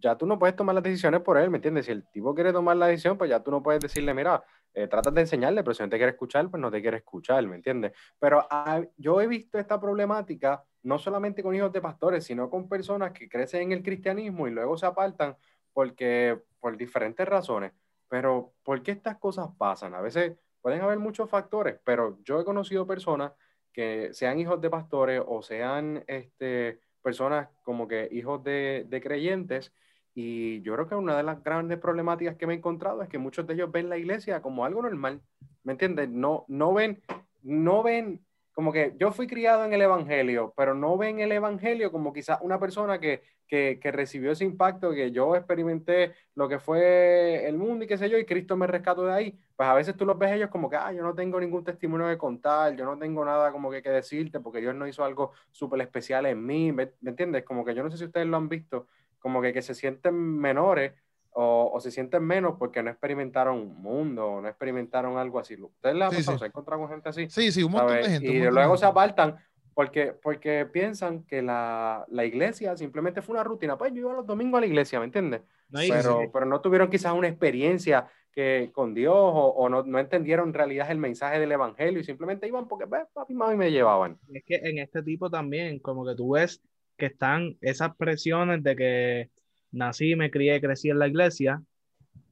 Ya 0.00 0.16
tú 0.16 0.26
no 0.26 0.38
puedes 0.38 0.56
tomar 0.56 0.74
las 0.74 0.82
decisiones 0.82 1.20
por 1.20 1.36
él, 1.36 1.50
¿me 1.50 1.58
entiendes? 1.58 1.84
Si 1.84 1.92
el 1.92 2.02
tipo 2.10 2.34
quiere 2.34 2.50
tomar 2.52 2.76
la 2.78 2.86
decisión, 2.86 3.18
pues 3.18 3.28
ya 3.28 3.40
tú 3.40 3.50
no 3.50 3.62
puedes 3.62 3.80
decirle, 3.80 4.14
mira, 4.14 4.42
eh, 4.72 4.88
tratas 4.88 5.12
de 5.12 5.20
enseñarle, 5.20 5.62
pero 5.62 5.74
si 5.74 5.82
no 5.82 5.90
te 5.90 5.98
quiere 5.98 6.12
escuchar, 6.12 6.48
pues 6.48 6.60
no 6.60 6.70
te 6.70 6.80
quiere 6.80 6.96
escuchar, 6.96 7.46
¿me 7.46 7.56
entiendes? 7.56 7.92
Pero 8.18 8.44
ah, 8.50 8.80
yo 8.96 9.20
he 9.20 9.26
visto 9.26 9.58
esta 9.58 9.78
problemática 9.78 10.64
no 10.82 10.98
solamente 10.98 11.42
con 11.42 11.54
hijos 11.54 11.72
de 11.72 11.80
pastores, 11.80 12.24
sino 12.24 12.50
con 12.50 12.68
personas 12.68 13.12
que 13.12 13.28
crecen 13.28 13.62
en 13.62 13.72
el 13.72 13.82
cristianismo 13.82 14.48
y 14.48 14.50
luego 14.50 14.76
se 14.76 14.86
apartan 14.86 15.36
porque 15.72 16.40
por 16.60 16.76
diferentes 16.76 17.26
razones. 17.26 17.72
Pero 18.08 18.52
¿por 18.62 18.82
qué 18.82 18.92
estas 18.92 19.16
cosas 19.18 19.48
pasan? 19.56 19.94
A 19.94 20.00
veces 20.00 20.36
pueden 20.60 20.82
haber 20.82 20.98
muchos 20.98 21.30
factores, 21.30 21.78
pero 21.84 22.18
yo 22.24 22.40
he 22.40 22.44
conocido 22.44 22.86
personas 22.86 23.32
que 23.72 24.10
sean 24.12 24.38
hijos 24.38 24.60
de 24.60 24.70
pastores 24.70 25.22
o 25.26 25.42
sean 25.42 26.04
este, 26.06 26.80
personas 27.02 27.48
como 27.62 27.88
que 27.88 28.08
hijos 28.12 28.42
de, 28.44 28.86
de 28.88 29.00
creyentes. 29.00 29.72
Y 30.14 30.60
yo 30.60 30.74
creo 30.74 30.88
que 30.88 30.94
una 30.94 31.16
de 31.16 31.22
las 31.22 31.42
grandes 31.42 31.78
problemáticas 31.78 32.36
que 32.36 32.46
me 32.46 32.52
he 32.52 32.56
encontrado 32.58 33.02
es 33.02 33.08
que 33.08 33.18
muchos 33.18 33.46
de 33.46 33.54
ellos 33.54 33.72
ven 33.72 33.88
la 33.88 33.96
iglesia 33.96 34.42
como 34.42 34.64
algo 34.64 34.82
normal. 34.82 35.22
¿Me 35.64 35.72
entiendes? 35.72 36.10
No, 36.10 36.44
no 36.48 36.74
ven, 36.74 37.02
no 37.42 37.82
ven 37.82 38.20
como 38.52 38.72
que 38.72 38.94
yo 38.98 39.12
fui 39.12 39.26
criado 39.26 39.64
en 39.64 39.72
el 39.72 39.80
Evangelio, 39.80 40.52
pero 40.56 40.74
no 40.74 40.96
ven 40.98 41.20
el 41.20 41.32
Evangelio 41.32 41.90
como 41.90 42.12
quizás 42.12 42.38
una 42.42 42.60
persona 42.60 42.98
que, 42.98 43.22
que, 43.46 43.78
que, 43.80 43.90
recibió 43.90 44.32
ese 44.32 44.44
impacto, 44.44 44.92
que 44.92 45.10
yo 45.10 45.34
experimenté 45.36 46.14
lo 46.34 46.48
que 46.48 46.58
fue 46.58 47.46
el 47.48 47.56
mundo 47.56 47.84
y 47.84 47.88
qué 47.88 47.96
sé 47.96 48.10
yo, 48.10 48.18
y 48.18 48.26
Cristo 48.26 48.56
me 48.56 48.66
rescató 48.66 49.04
de 49.06 49.12
ahí. 49.12 49.38
Pues 49.56 49.68
a 49.68 49.74
veces 49.74 49.96
tú 49.96 50.04
los 50.04 50.18
ves 50.18 50.32
ellos 50.32 50.50
como 50.50 50.68
que, 50.68 50.76
ah, 50.76 50.92
yo 50.92 51.02
no 51.02 51.14
tengo 51.14 51.40
ningún 51.40 51.64
testimonio 51.64 52.06
de 52.06 52.18
contar, 52.18 52.76
yo 52.76 52.84
no 52.84 52.98
tengo 52.98 53.24
nada 53.24 53.52
como 53.52 53.70
que, 53.70 53.82
que 53.82 53.90
decirte, 53.90 54.40
porque 54.40 54.60
Dios 54.60 54.74
no 54.74 54.86
hizo 54.86 55.04
algo 55.04 55.32
súper 55.50 55.80
especial 55.80 56.26
en 56.26 56.44
mí, 56.44 56.72
¿me, 56.72 56.92
¿me, 57.00 57.10
entiendes? 57.10 57.44
Como 57.44 57.64
que 57.64 57.74
yo 57.74 57.82
no 57.82 57.90
sé 57.90 57.96
si 57.96 58.04
ustedes 58.04 58.26
lo 58.26 58.36
han 58.36 58.48
visto, 58.48 58.86
como 59.18 59.40
que, 59.40 59.52
que 59.52 59.62
se 59.62 59.74
sienten 59.74 60.14
menores 60.14 60.92
o, 61.32 61.70
o, 61.72 61.80
se 61.80 61.90
sienten 61.90 62.22
menos 62.24 62.56
porque 62.58 62.82
no 62.82 62.90
experimentaron 62.90 63.58
un 63.58 63.82
mundo, 63.82 64.40
no 64.40 64.48
experimentaron 64.48 65.16
algo 65.18 65.38
así. 65.38 65.54
¿Ustedes 65.60 65.96
la 65.96 66.10
sí, 66.10 66.22
sí. 66.22 66.38
se 66.38 66.46
encontrado 66.46 66.82
con 66.82 66.90
gente 66.90 67.08
así? 67.08 67.28
Sí, 67.30 67.50
sí, 67.50 67.62
un 67.62 67.72
montón 67.72 67.96
de 67.96 68.08
gente. 68.08 68.26
Y 68.26 68.40
luego 68.42 68.76
se 68.76 68.86
apartan 68.86 69.36
porque, 69.74 70.12
porque 70.12 70.66
piensan 70.66 71.24
que 71.24 71.42
la, 71.42 72.04
la, 72.08 72.24
iglesia 72.24 72.76
simplemente 72.76 73.22
fue 73.22 73.34
una 73.34 73.44
rutina. 73.44 73.78
Pues 73.78 73.92
yo 73.92 74.00
iba 74.00 74.12
los 74.12 74.26
domingos 74.26 74.58
a 74.58 74.60
la 74.60 74.66
iglesia, 74.66 74.98
¿me 74.98 75.06
entiendes? 75.06 75.42
No, 75.70 75.80
pero, 75.88 76.20
sí. 76.20 76.28
pero 76.32 76.46
no 76.46 76.60
tuvieron 76.60 76.90
quizás 76.90 77.14
una 77.14 77.28
experiencia 77.28 78.08
que 78.32 78.70
con 78.72 78.94
Dios 78.94 79.14
o, 79.14 79.48
o 79.48 79.68
no, 79.68 79.82
no, 79.82 79.98
entendieron 79.98 80.48
en 80.48 80.54
realidad 80.54 80.90
el 80.90 80.98
mensaje 80.98 81.38
del 81.38 81.52
evangelio 81.52 82.00
y 82.00 82.04
simplemente 82.04 82.46
iban 82.46 82.66
porque 82.66 82.86
pues, 82.86 83.02
papi 83.12 83.32
y 83.32 83.36
mami 83.36 83.56
me 83.56 83.70
llevaban. 83.70 84.18
Es 84.32 84.44
que 84.44 84.56
en 84.56 84.78
este 84.78 85.02
tipo 85.02 85.30
también, 85.30 85.78
como 85.78 86.04
que 86.04 86.14
tú 86.14 86.30
ves 86.32 86.62
que 86.96 87.06
están 87.06 87.56
esas 87.60 87.96
presiones 87.96 88.62
de 88.62 88.76
que 88.76 89.30
nací, 89.72 90.14
me 90.16 90.30
crié, 90.30 90.60
crecí 90.60 90.90
en 90.90 90.98
la 90.98 91.08
iglesia, 91.08 91.62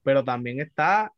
pero 0.02 0.24
también 0.24 0.60
está 0.60 1.12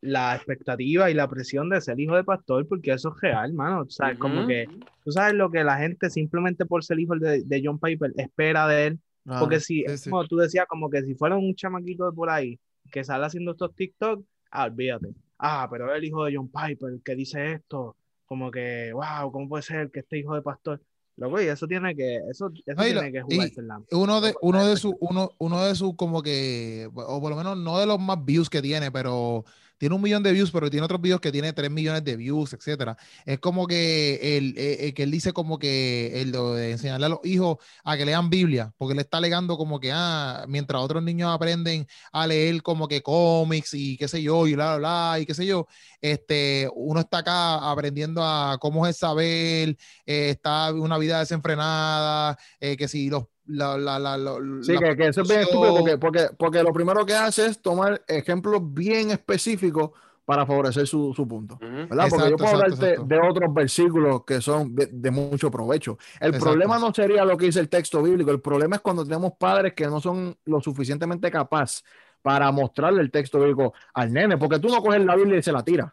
la 0.00 0.36
expectativa 0.36 1.10
y 1.10 1.14
la 1.14 1.28
presión 1.28 1.68
de 1.68 1.80
ser 1.80 1.98
hijo 1.98 2.14
de 2.14 2.24
pastor, 2.24 2.66
porque 2.68 2.92
eso 2.92 3.12
es 3.14 3.20
real, 3.20 3.52
mano. 3.52 3.80
O 3.82 3.90
sea, 3.90 4.08
uh 4.08 4.10
-huh. 4.12 4.18
como 4.18 4.46
que 4.46 4.66
tú 5.04 5.10
sabes 5.10 5.34
lo 5.34 5.50
que 5.50 5.64
la 5.64 5.76
gente 5.76 6.08
simplemente 6.08 6.64
por 6.66 6.84
ser 6.84 7.00
hijo 7.00 7.16
de, 7.16 7.42
de 7.44 7.62
John 7.64 7.78
Piper 7.78 8.12
espera 8.16 8.68
de 8.68 8.86
él. 8.86 9.00
Ah, 9.26 9.40
porque 9.40 9.60
si, 9.60 9.84
sí, 9.86 9.98
sí. 9.98 10.10
como 10.10 10.26
tú 10.26 10.36
decías, 10.36 10.66
como 10.66 10.88
que 10.88 11.02
si 11.02 11.14
fuera 11.14 11.36
un 11.36 11.54
chamaquito 11.54 12.06
de 12.06 12.12
por 12.12 12.30
ahí 12.30 12.58
que 12.90 13.04
sale 13.04 13.26
haciendo 13.26 13.50
estos 13.52 13.74
TikTok, 13.74 14.24
ah, 14.50 14.64
olvídate. 14.64 15.08
Ah, 15.38 15.68
pero 15.70 15.94
el 15.94 16.04
hijo 16.04 16.24
de 16.24 16.36
John 16.36 16.50
Piper 16.50 17.00
que 17.04 17.14
dice 17.14 17.52
esto, 17.52 17.96
como 18.24 18.50
que, 18.50 18.92
wow, 18.92 19.30
¿cómo 19.30 19.48
puede 19.48 19.62
ser 19.62 19.90
que 19.90 20.00
este 20.00 20.18
hijo 20.18 20.34
de 20.34 20.42
pastor? 20.42 20.80
Loco, 21.18 21.42
y 21.42 21.46
eso 21.46 21.66
tiene 21.66 21.96
que, 21.96 22.18
eso, 22.30 22.48
eso 22.64 22.80
Ay, 22.80 22.92
tiene 22.92 23.10
que 23.10 23.22
jugarse 23.22 23.60
la... 23.62 23.82
Uno 23.90 24.20
de, 24.20 24.34
uno 24.40 24.64
de 24.64 24.76
sus, 24.76 24.94
uno, 25.00 25.32
uno 25.38 25.64
de 25.64 25.74
sus 25.74 25.96
como 25.96 26.22
que, 26.22 26.88
o 26.94 27.20
por 27.20 27.30
lo 27.30 27.36
menos 27.36 27.58
no 27.58 27.76
de 27.80 27.86
los 27.86 27.98
más 27.98 28.24
views 28.24 28.48
que 28.48 28.62
tiene, 28.62 28.92
pero 28.92 29.44
tiene 29.78 29.94
un 29.94 30.02
millón 30.02 30.22
de 30.22 30.32
views, 30.32 30.50
pero 30.50 30.70
tiene 30.70 30.84
otros 30.84 31.00
videos 31.00 31.20
que 31.20 31.32
tiene 31.32 31.52
tres 31.52 31.70
millones 31.70 32.04
de 32.04 32.16
views, 32.16 32.52
etcétera. 32.52 32.96
Es 33.24 33.38
como 33.38 33.66
que 33.66 34.36
él, 34.36 34.54
eh, 34.56 34.92
que 34.94 35.04
él 35.04 35.10
dice 35.10 35.32
como 35.32 35.58
que 35.58 36.20
el 36.20 36.32
de 36.32 36.72
enseñarle 36.72 37.06
a 37.06 37.08
los 37.08 37.20
hijos 37.24 37.58
a 37.84 37.96
que 37.96 38.04
lean 38.04 38.30
Biblia, 38.30 38.72
porque 38.76 38.94
le 38.94 39.02
está 39.02 39.18
alegando 39.18 39.56
como 39.56 39.80
que, 39.80 39.90
ah, 39.92 40.44
mientras 40.48 40.82
otros 40.82 41.02
niños 41.02 41.32
aprenden 41.32 41.86
a 42.12 42.26
leer 42.26 42.62
como 42.62 42.88
que 42.88 43.02
cómics 43.02 43.74
y 43.74 43.96
qué 43.96 44.08
sé 44.08 44.22
yo, 44.22 44.46
y 44.46 44.54
bla, 44.54 44.76
bla, 44.76 45.10
bla, 45.12 45.20
y 45.20 45.26
qué 45.26 45.34
sé 45.34 45.46
yo, 45.46 45.66
este, 46.00 46.68
uno 46.74 47.00
está 47.00 47.18
acá 47.18 47.70
aprendiendo 47.70 48.22
a 48.24 48.58
cómo 48.60 48.86
es 48.86 48.96
saber, 48.98 49.76
eh, 50.06 50.30
está 50.30 50.72
una 50.72 50.98
vida 50.98 51.18
desenfrenada, 51.20 52.36
eh, 52.60 52.76
que 52.76 52.88
si 52.88 53.08
los 53.10 53.24
la, 53.48 53.78
la, 53.78 53.98
la, 53.98 54.36
sí, 54.62 54.76
que, 54.76 54.96
que, 54.96 55.08
eso 55.08 55.22
es 55.22 55.28
bien 55.28 55.40
estúpido 55.40 55.74
porque, 55.74 55.98
porque, 55.98 56.26
porque, 56.36 56.62
lo 56.62 56.72
primero 56.72 57.04
que 57.06 57.14
hace 57.14 57.46
es 57.46 57.60
tomar 57.60 58.02
ejemplos 58.06 58.60
bien 58.62 59.10
específicos 59.10 59.90
para 60.24 60.44
favorecer 60.44 60.86
su, 60.86 61.14
su 61.14 61.26
punto. 61.26 61.54
Uh 61.54 61.64
-huh. 61.64 61.88
¿verdad? 61.88 62.06
Porque 62.10 62.26
exacto, 62.26 62.28
yo 62.28 62.36
puedo 62.36 62.50
exacto, 62.50 62.64
hablarte 62.64 62.90
exacto. 62.90 63.14
de 63.14 63.28
otros 63.28 63.54
versículos 63.54 64.24
que 64.26 64.40
son 64.42 64.74
de, 64.74 64.86
de 64.92 65.10
mucho 65.10 65.50
provecho. 65.50 65.96
El 66.20 66.32
problema 66.38 66.78
no 66.78 66.92
sería 66.92 67.24
lo 67.24 67.38
que 67.38 67.46
dice 67.46 67.60
el 67.60 67.70
texto 67.70 68.02
bíblico, 68.02 68.30
el 68.30 68.40
problema 68.40 68.76
es 68.76 68.82
cuando 68.82 69.04
tenemos 69.04 69.32
padres 69.38 69.72
que 69.72 69.86
no 69.86 70.00
son 70.00 70.36
lo 70.44 70.60
suficientemente 70.60 71.30
capaces 71.30 71.82
para 72.20 72.52
mostrarle 72.52 73.00
el 73.00 73.10
texto 73.10 73.38
bíblico 73.38 73.72
al 73.94 74.12
nene, 74.12 74.36
porque 74.36 74.58
tú 74.58 74.68
no 74.68 74.82
coges 74.82 75.02
la 75.02 75.16
Biblia 75.16 75.38
y 75.38 75.42
se 75.42 75.52
la 75.52 75.64
tiras. 75.64 75.90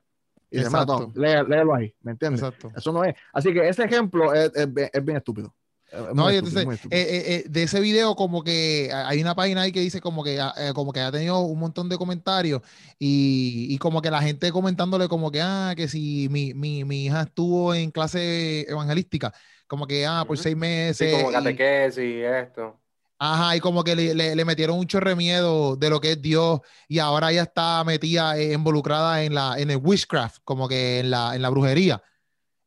Y 0.52 0.60
demás, 0.60 0.86
no, 0.86 1.12
léelo 1.15 1.74
ahí, 1.74 1.94
¿me 2.02 2.12
entiendes? 2.12 2.44
Eso 2.76 2.91
no 2.91 3.04
es. 3.04 3.15
Así 3.34 3.54
que 3.54 3.68
ese 3.68 3.84
ejemplo 3.84 4.34
es, 4.34 4.52
es, 4.56 4.68
es 4.91 5.06
bien 5.06 5.18
estúpido. 5.18 5.54
No, 6.13 6.29
entonces, 6.29 6.65
eh, 6.65 6.88
eh, 6.91 7.23
eh, 7.27 7.45
de 7.47 7.63
ese 7.63 7.79
video 7.79 8.15
como 8.15 8.43
que 8.43 8.91
hay 8.93 9.21
una 9.21 9.36
página 9.36 9.62
ahí 9.62 9.71
que 9.71 9.79
dice 9.79 10.01
como 10.01 10.23
que, 10.23 10.38
eh, 10.38 10.73
como 10.73 10.91
que 10.91 10.99
ha 10.99 11.12
tenido 11.12 11.39
un 11.41 11.60
montón 11.60 11.89
de 11.89 11.97
comentarios 11.97 12.62
y, 12.99 13.67
y, 13.69 13.77
como 13.77 14.01
que 14.01 14.12
la 14.12 14.21
gente 14.21 14.51
comentándole 14.51 15.08
como 15.08 15.31
que, 15.31 15.41
ah, 15.41 15.73
que 15.75 15.88
si 15.88 16.27
mi, 16.29 16.53
mi, 16.53 16.84
mi 16.84 17.05
hija 17.05 17.23
estuvo 17.23 17.73
en 17.73 17.91
clase 17.91 18.62
evangelística, 18.69 19.34
como 19.67 19.88
que, 19.88 20.05
ah, 20.05 20.23
por 20.27 20.38
uh 20.38 20.39
-huh. 20.39 20.43
seis 20.43 20.55
meses. 20.58 21.10
Sí, 21.10 21.15
como 21.17 21.31
catequesis 21.31 22.03
y 22.03 22.21
esto. 22.21 22.79
Ajá, 23.17 23.55
y 23.55 23.60
como 23.62 23.84
que 23.84 23.95
le, 23.95 24.13
le, 24.13 24.36
le, 24.36 24.45
metieron 24.45 24.77
un 24.77 24.88
chorre 24.88 25.15
miedo 25.15 25.77
de 25.77 25.89
lo 25.89 26.01
que 26.01 26.12
es 26.13 26.21
Dios 26.21 26.60
y 26.88 26.99
ahora 26.99 27.31
ella 27.31 27.43
está 27.43 27.84
metida, 27.86 28.38
eh, 28.38 28.51
involucrada 28.53 29.23
en, 29.23 29.34
la, 29.34 29.58
en 29.58 29.71
el 29.71 29.77
witchcraft, 29.77 30.39
como 30.43 30.67
que 30.67 30.99
en 30.99 31.10
la, 31.12 31.34
en 31.36 31.41
la 31.41 31.49
brujería. 31.49 32.03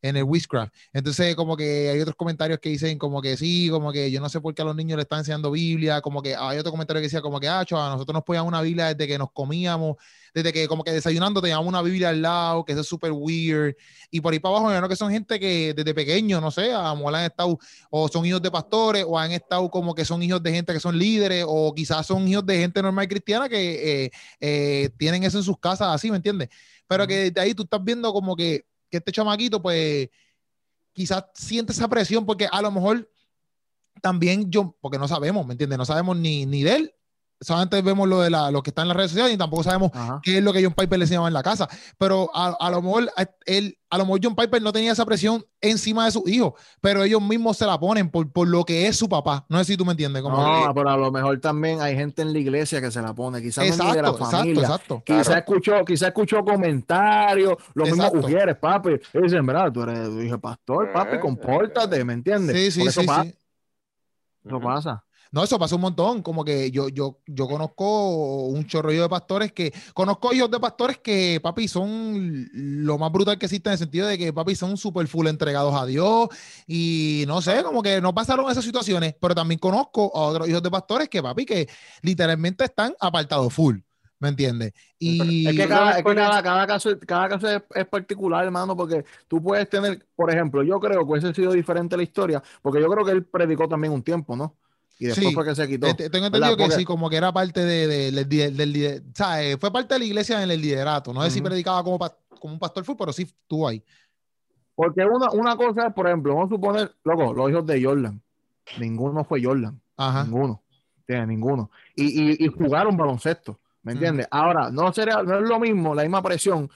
En 0.02 0.16
el 0.16 0.24
witchcraft. 0.24 0.72
Entonces, 0.92 1.34
como 1.34 1.56
que 1.56 1.90
hay 1.90 2.00
otros 2.00 2.16
comentarios 2.16 2.58
que 2.60 2.68
dicen 2.68 2.98
como 2.98 3.20
que 3.20 3.36
sí, 3.36 3.68
como 3.70 3.92
que 3.92 4.10
yo 4.10 4.20
no 4.20 4.28
sé 4.28 4.40
por 4.40 4.54
qué 4.54 4.62
a 4.62 4.64
los 4.64 4.76
niños 4.76 4.96
le 4.96 5.02
están 5.02 5.20
enseñando 5.20 5.50
Biblia, 5.50 6.00
como 6.00 6.22
que 6.22 6.36
hay 6.36 6.58
otro 6.58 6.70
comentario 6.70 7.00
que 7.00 7.06
decía 7.06 7.20
como 7.20 7.40
que, 7.40 7.48
ah, 7.48 7.60
a 7.60 7.90
nosotros 7.90 8.14
nos 8.14 8.24
ponían 8.24 8.46
una 8.46 8.62
Biblia 8.62 8.94
desde 8.94 9.06
que 9.06 9.18
nos 9.18 9.32
comíamos, 9.32 9.96
desde 10.34 10.52
que 10.52 10.68
como 10.68 10.84
que 10.84 10.92
desayunando 10.92 11.40
teníamos 11.40 11.66
una 11.66 11.82
Biblia 11.82 12.10
al 12.10 12.22
lado, 12.22 12.64
que 12.64 12.72
eso 12.72 12.82
es 12.82 12.86
súper 12.86 13.12
weird, 13.12 13.74
y 14.10 14.20
por 14.20 14.32
ahí 14.32 14.38
para 14.38 14.56
abajo, 14.56 14.80
¿no? 14.80 14.88
que 14.88 14.96
son 14.96 15.10
gente 15.10 15.40
que 15.40 15.74
desde 15.74 15.94
pequeño, 15.94 16.40
no 16.40 16.50
sé, 16.50 16.72
a 16.72 16.90
han 16.90 17.24
estado, 17.24 17.58
o 17.90 18.08
son 18.08 18.24
hijos 18.26 18.42
de 18.42 18.50
pastores, 18.50 19.04
o 19.06 19.18
han 19.18 19.32
estado 19.32 19.70
como 19.70 19.94
que 19.94 20.04
son 20.04 20.22
hijos 20.22 20.42
de 20.42 20.52
gente 20.52 20.72
que 20.72 20.80
son 20.80 20.98
líderes, 20.98 21.44
o 21.48 21.74
quizás 21.74 22.06
son 22.06 22.26
hijos 22.28 22.46
de 22.46 22.58
gente 22.58 22.82
normal 22.82 23.08
cristiana 23.08 23.48
que 23.48 24.04
eh, 24.04 24.10
eh, 24.40 24.90
tienen 24.98 25.24
eso 25.24 25.38
en 25.38 25.44
sus 25.44 25.58
casas 25.58 25.88
así, 25.88 26.10
¿me 26.10 26.16
entiendes? 26.16 26.48
Pero 26.86 27.06
que 27.06 27.30
desde 27.30 27.40
ahí 27.40 27.54
tú 27.54 27.64
estás 27.64 27.82
viendo 27.84 28.12
como 28.12 28.34
que 28.36 28.64
que 28.90 28.98
este 28.98 29.12
chamaquito, 29.12 29.60
pues, 29.60 30.08
quizás 30.92 31.24
siente 31.34 31.72
esa 31.72 31.88
presión 31.88 32.26
porque 32.26 32.48
a 32.50 32.60
lo 32.62 32.70
mejor 32.70 33.10
también 34.02 34.50
yo, 34.50 34.76
porque 34.80 34.98
no 34.98 35.08
sabemos, 35.08 35.46
¿me 35.46 35.54
entiendes? 35.54 35.78
No 35.78 35.84
sabemos 35.84 36.16
ni, 36.16 36.46
ni 36.46 36.62
de 36.62 36.76
él 36.76 36.94
solamente 37.40 37.80
vemos 37.82 38.08
lo 38.08 38.20
de 38.20 38.30
la, 38.30 38.50
lo 38.50 38.62
que 38.62 38.70
está 38.70 38.82
en 38.82 38.88
las 38.88 38.96
redes 38.96 39.12
sociales 39.12 39.34
y 39.34 39.38
tampoco 39.38 39.62
sabemos 39.62 39.92
qué 40.22 40.38
es 40.38 40.44
lo 40.44 40.52
que 40.52 40.62
John 40.62 40.74
Piper 40.74 40.98
le 40.98 41.04
enseñaba 41.04 41.28
en 41.28 41.34
la 41.34 41.42
casa. 41.42 41.68
Pero 41.96 42.30
a, 42.34 42.56
a, 42.58 42.70
lo 42.70 42.82
mejor 42.82 43.10
él, 43.46 43.78
a 43.90 43.98
lo 43.98 44.04
mejor 44.04 44.20
John 44.22 44.36
Piper 44.36 44.60
no 44.60 44.72
tenía 44.72 44.92
esa 44.92 45.06
presión 45.06 45.44
encima 45.60 46.04
de 46.04 46.10
sus 46.10 46.28
hijos, 46.28 46.54
pero 46.80 47.02
ellos 47.02 47.22
mismos 47.22 47.56
se 47.56 47.66
la 47.66 47.78
ponen 47.78 48.10
por, 48.10 48.30
por 48.30 48.48
lo 48.48 48.64
que 48.64 48.86
es 48.86 48.96
su 48.96 49.08
papá. 49.08 49.46
No 49.48 49.58
sé 49.58 49.64
si 49.64 49.76
tú 49.76 49.84
me 49.84 49.92
entiendes. 49.92 50.22
Como 50.22 50.36
no, 50.36 50.74
pero 50.74 50.90
a 50.90 50.96
lo 50.96 51.10
mejor 51.10 51.38
también 51.40 51.80
hay 51.80 51.94
gente 51.94 52.22
en 52.22 52.32
la 52.32 52.38
iglesia 52.38 52.80
que 52.80 52.90
se 52.90 53.00
la 53.00 53.14
pone, 53.14 53.40
quizás 53.40 53.76
no 53.78 53.92
de 53.92 54.02
la 54.02 54.12
familia. 54.14 54.62
Exacto, 54.62 55.02
Quizás 55.04 55.36
escuchó, 55.36 55.84
quizás 55.84 56.08
escuchó 56.08 56.44
comentarios, 56.44 57.56
los 57.74 57.88
mismos 57.88 58.14
mujeres, 58.14 58.56
papi. 58.56 58.90
Y 59.14 59.22
dicen, 59.22 59.46
verdad, 59.46 59.72
tú 59.72 59.82
eres 59.82 60.08
hijo 60.24 60.38
pastor, 60.38 60.92
papi, 60.92 61.16
eh, 61.16 61.20
compórtate, 61.20 62.04
¿me 62.04 62.14
entiendes? 62.14 62.56
Sí, 62.56 62.82
sí, 62.82 62.90
sí, 62.90 63.06
sí. 63.06 63.34
Eso 64.44 64.60
pasa. 64.60 65.04
No, 65.32 65.44
eso 65.44 65.58
pasa 65.58 65.74
un 65.74 65.82
montón. 65.82 66.22
Como 66.22 66.44
que 66.44 66.70
yo, 66.70 66.88
yo, 66.88 67.18
yo 67.26 67.46
conozco 67.46 68.46
un 68.46 68.66
chorrillo 68.66 69.02
de 69.02 69.08
pastores 69.08 69.52
que. 69.52 69.72
Conozco 69.94 70.32
hijos 70.32 70.50
de 70.50 70.60
pastores 70.60 70.98
que, 70.98 71.40
papi, 71.42 71.68
son 71.68 72.48
lo 72.52 72.98
más 72.98 73.12
brutal 73.12 73.38
que 73.38 73.46
existe 73.46 73.68
en 73.68 73.72
el 73.72 73.78
sentido 73.78 74.06
de 74.06 74.18
que, 74.18 74.32
papi, 74.32 74.54
son 74.54 74.76
súper 74.76 75.06
full 75.06 75.26
entregados 75.26 75.74
a 75.74 75.86
Dios. 75.86 76.28
Y 76.66 77.24
no 77.26 77.42
sé, 77.42 77.62
como 77.62 77.82
que 77.82 78.00
no 78.00 78.14
pasaron 78.14 78.50
esas 78.50 78.64
situaciones. 78.64 79.14
Pero 79.20 79.34
también 79.34 79.58
conozco 79.58 80.10
a 80.14 80.20
otros 80.26 80.48
hijos 80.48 80.62
de 80.62 80.70
pastores 80.70 81.08
que, 81.08 81.22
papi, 81.22 81.44
que 81.44 81.68
literalmente 82.02 82.64
están 82.64 82.94
apartados 83.00 83.52
full. 83.52 83.78
¿Me 84.20 84.30
entiendes? 84.30 84.72
Y 84.98 85.46
es 85.46 85.56
que, 85.56 85.68
cada, 85.68 86.02
cada, 86.42 86.66
caso, 86.66 86.90
cada 87.06 87.28
caso 87.28 87.46
es, 87.72 87.86
particular, 87.86 88.44
hermano, 88.44 88.76
porque 88.76 89.04
tú 89.28 89.40
puedes 89.40 89.68
tener, 89.68 90.04
por 90.16 90.30
ejemplo, 90.30 90.62
yo 90.64 90.80
creo 90.80 91.04
que 91.04 91.12
hubiese 91.12 91.32
sido 91.32 91.52
diferente 91.52 91.96
la 91.96 92.02
historia, 92.02 92.42
porque 92.60 92.80
yo 92.80 92.88
creo 92.88 93.04
que 93.04 93.12
él 93.12 93.24
predicó 93.24 93.68
también 93.68 93.92
un 93.92 94.02
tiempo, 94.02 94.34
¿no? 94.34 94.56
Y 94.98 95.06
después 95.06 95.32
fue 95.32 95.44
que 95.44 95.54
se 95.54 95.68
quitó. 95.68 95.94
Tengo 95.94 96.26
entendido 96.26 96.56
que 96.56 96.70
sí, 96.72 96.84
como 96.84 97.08
que 97.08 97.16
era 97.16 97.32
parte 97.32 97.64
de, 97.64 98.10
del, 98.10 99.02
o 99.10 99.14
sea, 99.14 99.42
eh, 99.42 99.56
fue 99.56 99.70
parte 99.70 99.94
de 99.94 100.00
la 100.00 100.04
iglesia 100.06 100.42
en 100.42 100.50
el 100.50 100.60
liderato. 100.60 101.12
No 101.12 101.22
sé 101.22 101.30
si 101.30 101.40
predicaba 101.40 101.84
como, 101.84 101.98
como 102.40 102.54
un 102.54 102.58
pastor 102.58 102.84
fue, 102.84 102.96
pero 102.96 103.12
sí 103.12 103.22
estuvo 103.22 103.68
ahí. 103.68 103.82
Porque 104.74 105.04
una, 105.04 105.30
una 105.30 105.56
cosa 105.56 105.90
por 105.90 106.06
ejemplo, 106.06 106.34
vamos 106.34 106.50
a 106.50 106.54
suponer, 106.54 106.94
loco, 107.04 107.32
los 107.32 107.50
hijos 107.50 107.66
de 107.66 107.82
Jordan. 107.82 108.20
Ninguno 108.78 109.24
fue 109.24 109.42
Jordan. 109.42 109.80
Ajá. 109.96 110.24
Ninguno. 110.24 110.62
Tiene 111.06 111.26
ninguno. 111.26 111.70
Y, 111.94 112.04
y, 112.04 112.44
y, 112.44 112.48
jugaron 112.48 112.96
baloncesto. 112.96 113.58
¿Me 113.82 113.92
entiendes? 113.92 114.28
Ahora, 114.30 114.70
no, 114.70 114.92
sería, 114.92 115.22
no 115.22 115.38
es 115.38 115.48
lo 115.48 115.58
mismo, 115.58 115.94
la 115.94 116.02
misma 116.02 116.22
presión 116.22 116.68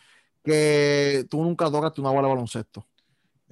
que 0.42 1.26
tú 1.28 1.42
nunca 1.42 1.70
tocaste 1.70 2.00
una 2.00 2.10
bola 2.10 2.22
de 2.22 2.34
baloncesto. 2.34 2.86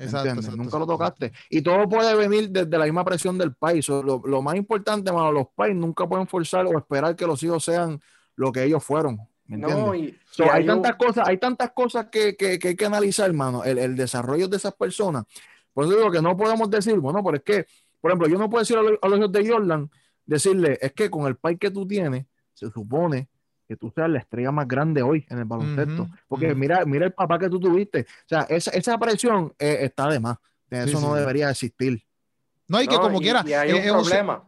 Exacto, 0.00 0.56
Nunca 0.56 0.78
lo 0.78 0.86
tocaste. 0.86 1.30
Y 1.50 1.60
todo 1.60 1.88
puede 1.88 2.14
venir 2.14 2.50
desde 2.50 2.78
la 2.78 2.84
misma 2.84 3.04
presión 3.04 3.36
del 3.36 3.54
país. 3.54 3.86
Lo, 3.88 4.02
lo 4.02 4.42
más 4.42 4.56
importante, 4.56 5.12
mano, 5.12 5.30
los 5.30 5.48
países 5.54 5.76
nunca 5.76 6.08
pueden 6.08 6.26
forzar 6.26 6.66
o 6.66 6.78
esperar 6.78 7.14
que 7.14 7.26
los 7.26 7.42
hijos 7.42 7.62
sean 7.64 8.00
lo 8.34 8.50
que 8.50 8.64
ellos 8.64 8.82
fueron. 8.82 9.20
no, 9.46 9.94
y, 9.94 10.16
hay, 10.50 10.64
tantas 10.64 10.96
cosas, 10.96 11.28
hay 11.28 11.36
tantas 11.36 11.72
cosas 11.72 12.06
que, 12.10 12.34
que, 12.34 12.58
que 12.58 12.68
hay 12.68 12.76
que 12.76 12.86
analizar, 12.86 13.28
hermano. 13.28 13.62
El, 13.62 13.76
el, 13.76 13.94
desarrollo 13.94 14.48
de 14.48 14.56
esas 14.56 14.72
personas. 14.74 15.24
Por 15.74 15.84
eso 15.84 15.96
digo 15.96 16.10
que 16.10 16.22
no 16.22 16.36
podemos 16.36 16.70
decir, 16.70 16.98
bueno, 16.98 17.22
pero 17.22 17.36
es 17.36 17.42
que, 17.42 17.66
por 18.00 18.10
ejemplo, 18.10 18.28
yo 18.28 18.38
no 18.38 18.48
puedo 18.48 18.60
decir 18.60 18.78
a 18.78 19.08
los 19.08 19.18
hijos 19.18 19.32
de 19.32 19.48
Jordan, 19.48 19.90
decirle, 20.24 20.78
es 20.80 20.92
que 20.92 21.10
con 21.10 21.26
el 21.26 21.36
país 21.36 21.58
que 21.58 21.70
tú 21.70 21.86
tienes, 21.86 22.24
se 22.54 22.70
supone 22.70 23.28
que 23.70 23.76
tú 23.76 23.88
seas 23.94 24.10
la 24.10 24.18
estrella 24.18 24.50
más 24.50 24.66
grande 24.66 25.00
hoy 25.00 25.24
en 25.30 25.38
el 25.38 25.44
baloncesto. 25.44 26.08
Porque 26.26 26.56
mira, 26.56 26.84
mira 26.84 27.06
el 27.06 27.12
papá 27.12 27.38
que 27.38 27.48
tú 27.48 27.60
tuviste. 27.60 28.00
O 28.00 28.28
sea, 28.28 28.40
esa, 28.48 28.72
esa 28.72 28.98
presión 28.98 29.54
eh, 29.60 29.78
está 29.82 30.08
de 30.08 30.18
más. 30.18 30.38
Eso 30.68 31.00
no 31.00 31.14
debería 31.14 31.48
existir. 31.50 32.02
No, 32.66 32.82
y 32.82 32.88
que 32.88 32.96
como 32.96 33.20
quiera. 33.20 33.44
Y 33.46 33.52
hay 33.52 33.72
un 33.72 34.02
problema. 34.02 34.42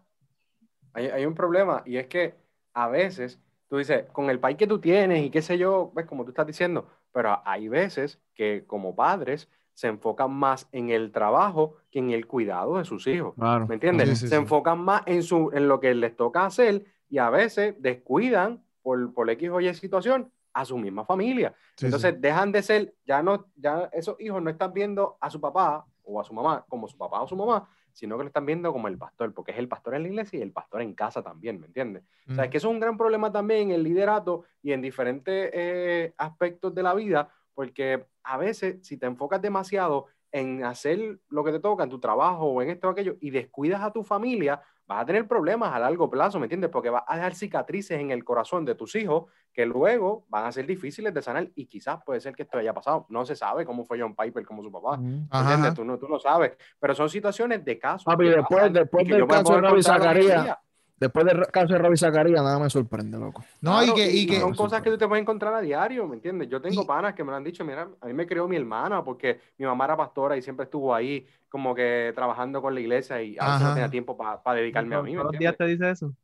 Hay, 0.92 1.06
hay, 1.06 1.24
un 1.24 1.36
problema. 1.36 1.84
Y 1.86 1.98
es 1.98 2.08
que 2.08 2.34
a 2.74 2.88
veces 2.88 3.38
tú 3.68 3.76
dices, 3.76 4.06
con 4.10 4.28
el 4.28 4.40
país 4.40 4.56
que 4.56 4.66
tú 4.66 4.80
tienes 4.80 5.24
y 5.24 5.30
qué 5.30 5.40
sé 5.40 5.56
yo, 5.56 5.92
ves 5.94 6.06
como 6.06 6.24
tú 6.24 6.30
estás 6.30 6.48
diciendo, 6.48 6.88
pero 7.12 7.40
hay 7.44 7.68
veces 7.68 8.18
que 8.34 8.64
como 8.66 8.96
padres 8.96 9.48
se 9.72 9.86
enfocan 9.86 10.32
más 10.32 10.68
en 10.72 10.90
el 10.90 11.12
trabajo 11.12 11.76
que 11.92 12.00
en 12.00 12.10
el 12.10 12.26
cuidado 12.26 12.78
de 12.78 12.84
sus 12.84 13.06
hijos. 13.06 13.34
¿Me 13.68 13.74
entiendes? 13.74 14.18
se 14.18 14.34
enfocan 14.34 14.80
más 14.80 15.02
en, 15.06 15.22
su, 15.22 15.52
en 15.54 15.68
lo 15.68 15.78
que 15.78 15.94
les 15.94 16.16
toca 16.16 16.44
hacer 16.44 16.86
y 17.08 17.18
a 17.18 17.30
veces 17.30 17.76
descuidan 17.78 18.64
por, 18.82 19.12
por 19.14 19.28
X 19.30 19.50
o 19.50 19.60
Y 19.60 19.72
situación 19.74 20.30
a 20.52 20.64
su 20.64 20.76
misma 20.76 21.04
familia. 21.04 21.54
Entonces 21.80 22.20
dejan 22.20 22.52
de 22.52 22.62
ser, 22.62 22.94
ya 23.04 23.22
no, 23.22 23.46
ya 23.56 23.88
esos 23.92 24.20
hijos 24.20 24.42
no 24.42 24.50
están 24.50 24.72
viendo 24.72 25.16
a 25.20 25.30
su 25.30 25.40
papá 25.40 25.86
o 26.04 26.20
a 26.20 26.24
su 26.24 26.34
mamá 26.34 26.64
como 26.68 26.88
su 26.88 26.96
papá 26.96 27.22
o 27.22 27.28
su 27.28 27.36
mamá, 27.36 27.68
sino 27.92 28.16
que 28.16 28.24
lo 28.24 28.28
están 28.28 28.46
viendo 28.46 28.72
como 28.72 28.88
el 28.88 28.98
pastor, 28.98 29.32
porque 29.34 29.52
es 29.52 29.58
el 29.58 29.68
pastor 29.68 29.94
en 29.94 30.02
la 30.02 30.08
iglesia 30.08 30.38
y 30.38 30.42
el 30.42 30.52
pastor 30.52 30.82
en 30.82 30.94
casa 30.94 31.22
también, 31.22 31.60
¿me 31.60 31.66
entiendes? 31.66 32.02
O 32.28 32.34
sea, 32.34 32.44
es 32.44 32.50
que 32.50 32.58
eso 32.58 32.68
es 32.68 32.74
un 32.74 32.80
gran 32.80 32.96
problema 32.96 33.30
también 33.30 33.70
en 33.70 33.70
el 33.72 33.82
liderato 33.82 34.44
y 34.62 34.72
en 34.72 34.80
diferentes 34.80 35.50
eh, 35.52 36.14
aspectos 36.16 36.74
de 36.74 36.82
la 36.82 36.94
vida, 36.94 37.28
porque 37.54 38.06
a 38.22 38.36
veces 38.36 38.78
si 38.86 38.96
te 38.96 39.06
enfocas 39.06 39.42
demasiado 39.42 40.06
en 40.30 40.64
hacer 40.64 41.20
lo 41.28 41.44
que 41.44 41.52
te 41.52 41.60
toca 41.60 41.84
en 41.84 41.90
tu 41.90 42.00
trabajo 42.00 42.46
o 42.46 42.62
en 42.62 42.70
esto 42.70 42.88
o 42.88 42.90
aquello 42.90 43.16
y 43.20 43.30
descuidas 43.30 43.82
a 43.82 43.92
tu 43.92 44.02
familia, 44.02 44.62
vas 44.92 45.02
a 45.02 45.06
tener 45.06 45.26
problemas 45.26 45.72
a 45.72 45.78
largo 45.78 46.10
plazo, 46.10 46.38
¿me 46.38 46.46
entiendes? 46.46 46.70
Porque 46.70 46.90
vas 46.90 47.04
a 47.06 47.16
dejar 47.16 47.34
cicatrices 47.34 47.98
en 47.98 48.10
el 48.10 48.24
corazón 48.24 48.64
de 48.64 48.74
tus 48.74 48.94
hijos 48.94 49.24
que 49.52 49.66
luego 49.66 50.24
van 50.28 50.46
a 50.46 50.52
ser 50.52 50.66
difíciles 50.66 51.12
de 51.12 51.22
sanar 51.22 51.48
y 51.54 51.66
quizás 51.66 51.98
puede 52.04 52.20
ser 52.20 52.34
que 52.34 52.42
esto 52.42 52.58
haya 52.58 52.74
pasado. 52.74 53.06
No 53.08 53.24
se 53.24 53.34
sabe 53.34 53.64
cómo 53.64 53.84
fue 53.84 54.00
John 54.00 54.14
Piper, 54.14 54.44
como 54.44 54.62
su 54.62 54.70
papá, 54.70 54.96
¿me 54.98 55.26
entiendes? 55.32 55.74
Tú 55.74 55.84
no, 55.84 55.98
tú 55.98 56.08
no 56.08 56.18
sabes, 56.18 56.52
pero 56.78 56.94
son 56.94 57.08
situaciones 57.08 57.64
de 57.64 57.78
caso. 57.78 58.10
después, 58.16 58.72
después 58.72 59.08
del 59.08 59.26
caso 59.26 59.60
de 59.60 59.82
Zacarías, 59.82 60.58
después 61.02 61.26
del 61.26 61.46
caso 61.48 61.72
de 61.72 61.78
Robbie 61.78 61.96
Zacarías, 61.96 62.42
nada 62.42 62.58
me 62.58 62.70
sorprende, 62.70 63.18
loco. 63.18 63.44
No, 63.60 63.82
y, 63.82 63.92
que, 63.92 64.10
y, 64.10 64.26
que, 64.26 64.40
son 64.40 64.54
cosas 64.54 64.82
que 64.82 64.90
tú 64.90 64.96
te 64.96 65.08
puedes 65.08 65.22
encontrar 65.22 65.52
a 65.52 65.60
diario, 65.60 66.06
¿me 66.06 66.14
entiendes? 66.14 66.48
Yo 66.48 66.60
tengo 66.62 66.86
panas 66.86 67.14
que 67.14 67.24
me 67.24 67.30
lo 67.30 67.36
han 67.36 67.44
dicho, 67.44 67.64
mira, 67.64 67.88
a 68.00 68.06
mí 68.06 68.12
me 68.12 68.26
crió 68.26 68.46
mi 68.46 68.56
hermana 68.56 69.02
porque 69.02 69.40
mi 69.58 69.66
mamá 69.66 69.84
era 69.86 69.96
pastora 69.96 70.36
y 70.36 70.42
siempre 70.42 70.64
estuvo 70.64 70.94
ahí 70.94 71.26
como 71.48 71.74
que 71.74 72.12
trabajando 72.14 72.62
con 72.62 72.74
la 72.74 72.80
iglesia 72.80 73.20
y 73.20 73.36
a 73.38 73.46
veces 73.46 73.62
no 73.62 73.74
tenía 73.74 73.90
tiempo 73.90 74.16
para 74.16 74.56
dedicarme 74.58 74.94
a 74.94 75.02
mí. 75.02 75.12
¿Todos 75.14 75.32
los 75.32 75.38
días 75.38 75.56
te 75.56 75.66
dice 75.66 75.90
eso? 75.90 76.14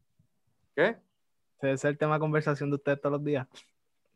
¿Qué? 0.75 0.97
Ese 1.61 1.73
es 1.73 1.85
el 1.85 1.99
tema 1.99 2.15
de 2.15 2.21
conversación 2.21 2.71
de 2.71 2.77
ustedes 2.77 3.01
todos 3.01 3.15
los 3.15 3.25
días. 3.25 3.47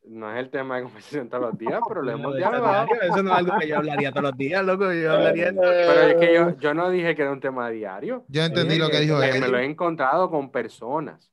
No 0.05 0.33
es 0.33 0.39
el 0.39 0.51
tema 0.51 0.77
de 0.77 0.83
conversación 0.83 1.29
todos 1.29 1.45
los 1.45 1.59
días, 1.59 1.81
pero 1.87 2.03
le 2.03 2.13
hemos 2.13 2.37
dialogado. 2.37 2.89
Eso 3.01 3.23
no 3.23 3.31
es 3.33 3.39
algo 3.39 3.59
que 3.59 3.69
yo 3.69 3.77
hablaría 3.77 4.11
todos 4.11 4.25
los 4.25 4.37
días, 4.37 4.65
loco. 4.65 4.93
Yo 4.93 5.13
hablaría... 5.13 5.53
Pero 5.53 6.03
es 6.03 6.15
que 6.17 6.35
yo, 6.35 6.59
yo 6.59 6.75
no 6.75 6.91
dije 6.91 7.15
que 7.15 7.23
era 7.23 7.31
un 7.31 7.41
tema 7.41 7.71
diario. 7.71 8.25
Yo 8.29 8.43
entendí 8.43 8.79
lo 8.79 8.89
que 8.89 9.01
dijo 9.01 9.23
él. 9.23 9.41
Me 9.41 9.49
lo 9.49 9.59
he 9.59 9.65
encontrado 9.65 10.29
con 10.29 10.51
personas. 10.51 11.31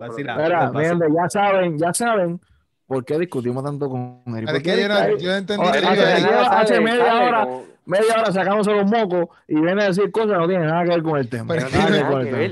Espera, 0.00 0.70
ya 0.72 1.28
saben, 1.28 1.76
ya 1.76 1.92
saben 1.92 2.40
por 2.86 3.04
qué 3.04 3.18
discutimos 3.18 3.64
tanto 3.64 3.88
con 3.88 4.22
él. 4.26 4.48
Es 4.48 4.62
que 4.62 4.80
yo, 4.80 5.18
yo 5.18 5.34
entendí. 5.34 5.66
hace 5.66 6.80
media 6.80 7.20
hora 7.20 7.48
media 7.88 8.20
hora 8.20 8.30
sacamos 8.30 8.66
los 8.66 8.86
mocos 8.86 9.28
y 9.48 9.54
viene 9.54 9.82
a 9.82 9.86
decir 9.88 10.10
cosas 10.12 10.32
que 10.32 10.38
no 10.38 10.46
tienen 10.46 10.66
nada 10.66 10.84
que 10.84 10.90
ver 10.90 11.02
con 11.02 11.18
el 11.18 11.28
tema. 11.28 11.56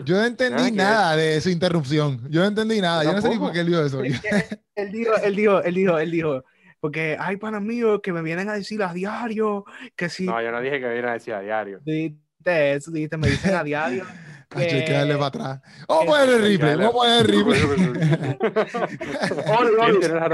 Yo 0.05 0.17
no 0.17 0.25
entendí 0.25 0.73
nada, 0.73 1.15
de 1.15 1.41
su 1.41 1.51
interrupción. 1.51 2.21
Yo 2.31 2.41
no 2.41 2.47
entendí 2.47 2.81
nada. 2.81 3.05
Yo 3.05 3.13
no 3.13 3.21
sé 3.21 3.29
ni 3.29 3.39
por 3.39 3.53
qué 3.53 3.61
él 3.61 3.67
dijo 3.67 3.83
eso. 3.83 4.03
él 4.03 4.93
dijo, 4.93 5.15
él 5.23 5.37
dijo, 5.37 5.63
él 5.63 5.75
dijo, 5.75 5.99
él 5.99 6.11
dijo, 6.11 6.45
porque 6.81 7.17
hay 7.21 7.37
panas 7.37 7.63
míos 7.63 8.01
que 8.03 8.13
me 8.13 8.23
vienen 8.23 8.49
a 8.49 8.55
decir 8.55 8.83
a 8.83 8.93
diario 8.93 9.65
que 9.95 10.09
si. 10.09 10.25
No, 10.25 10.41
yo 10.43 10.51
no 10.51 10.61
dije 10.61 10.81
que 10.81 10.87
me 10.87 10.93
vienen 10.93 11.11
a 11.11 11.15
decir 11.15 11.35
a 11.35 11.41
diario. 11.41 11.81
Dijiste 11.85 12.73
eso, 12.73 12.91
dijiste, 12.91 13.17
me 13.17 13.29
dicen 13.29 13.55
a 13.55 13.63
diario. 13.63 14.05
Cacho, 14.49 14.77
hay 14.77 14.85
que 14.85 14.93
darle 14.93 15.15
para 15.15 15.27
atrás. 15.27 15.61
Vamos 15.89 16.05
a 16.05 16.07
poner 16.07 16.29
el 16.31 16.43
replay, 16.43 16.77
vamos 16.77 16.95
a 16.95 16.99
poner 16.99 17.19
el 17.19 17.95
replay. 17.95 18.39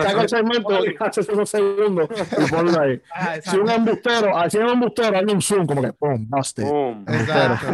Saca 0.03 0.23
el 0.23 0.29
segmento, 0.29 0.69
hace 1.01 1.33
unos 1.33 1.49
segundos 1.51 2.09
y 2.39 2.51
ponlo 2.51 2.81
ahí. 2.81 3.01
Ah, 3.15 3.37
Si 3.43 3.57
un 3.57 3.71
embustero, 3.71 4.37
así 4.37 4.59
un 4.59 4.69
embustero, 4.69 5.17
hay 5.17 5.25
un 5.25 5.41
zoom, 5.41 5.67
como 5.67 5.83
que, 5.83 5.93
pum, 5.93 6.27
busted. 6.29 6.65
Boom. 6.65 7.05
Exacto. 7.09 7.67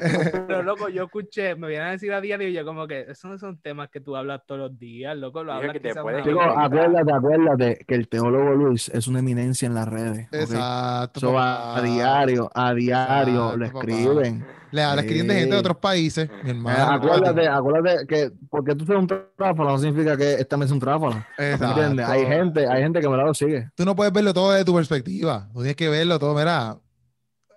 Pero 0.46 0.62
loco, 0.62 0.88
yo 0.88 1.04
escuché, 1.04 1.54
me 1.56 1.68
vienen 1.68 1.88
a 1.88 1.90
decir 1.92 2.12
a 2.12 2.20
diario 2.20 2.48
y 2.48 2.52
yo 2.52 2.64
como 2.64 2.86
que 2.86 3.06
esos 3.08 3.30
no 3.30 3.38
son 3.38 3.58
temas 3.60 3.88
que 3.90 4.00
tú 4.00 4.16
hablas 4.16 4.42
todos 4.46 4.60
los 4.60 4.78
días, 4.78 5.16
loco, 5.16 5.42
lo 5.42 5.52
hablas 5.52 5.76
que 5.78 5.90
acuérdate, 5.90 7.12
acuérdate 7.12 7.84
que 7.86 7.94
el 7.94 8.08
teólogo 8.08 8.52
Luis 8.54 8.88
es 8.88 9.06
una 9.08 9.18
eminencia 9.18 9.66
en 9.66 9.74
las 9.74 9.88
redes. 9.88 10.28
Exacto. 10.32 11.18
Eso 11.20 11.32
va 11.32 11.56
papá. 11.74 11.78
a 11.78 11.82
diario, 11.82 12.50
a 12.54 12.74
diario, 12.74 13.52
Exacto, 13.52 13.56
lo 13.56 13.66
papá. 13.66 13.78
escriben. 13.80 14.59
Le 14.72 14.82
habla 14.82 15.02
escriben 15.02 15.26
de 15.28 15.34
gente 15.34 15.50
de 15.50 15.56
Sí. 15.56 15.60
otros 15.60 15.76
países, 15.78 16.28
mi 16.44 16.50
Eh, 16.50 16.52
hermano. 16.52 16.84
acuérdate, 16.92 17.48
acuérdate 17.48 18.06
que 18.06 18.30
porque 18.48 18.74
tú 18.74 18.84
seas 18.86 18.98
un 18.98 19.06
tráfalo 19.06 19.70
no 19.70 19.78
significa 19.78 20.16
que 20.16 20.34
esta 20.34 20.56
mesa 20.56 20.66
es 20.66 20.72
un 20.72 20.80
tráfalo. 20.80 21.24
Exacto. 21.38 21.66
¿Entiendes? 21.82 22.06
Hay 22.08 22.26
gente, 22.26 22.66
hay 22.68 22.82
gente 22.82 23.00
que 23.00 23.08
me 23.08 23.16
lo 23.16 23.34
sigue. 23.34 23.68
Tú 23.74 23.84
no 23.84 23.96
puedes 23.96 24.12
verlo 24.12 24.32
todo 24.32 24.52
desde 24.52 24.64
tu 24.64 24.74
perspectiva. 24.74 25.48
Tú 25.52 25.58
tienes 25.60 25.76
que 25.76 25.88
verlo 25.88 26.18
todo, 26.18 26.34
mira, 26.34 26.76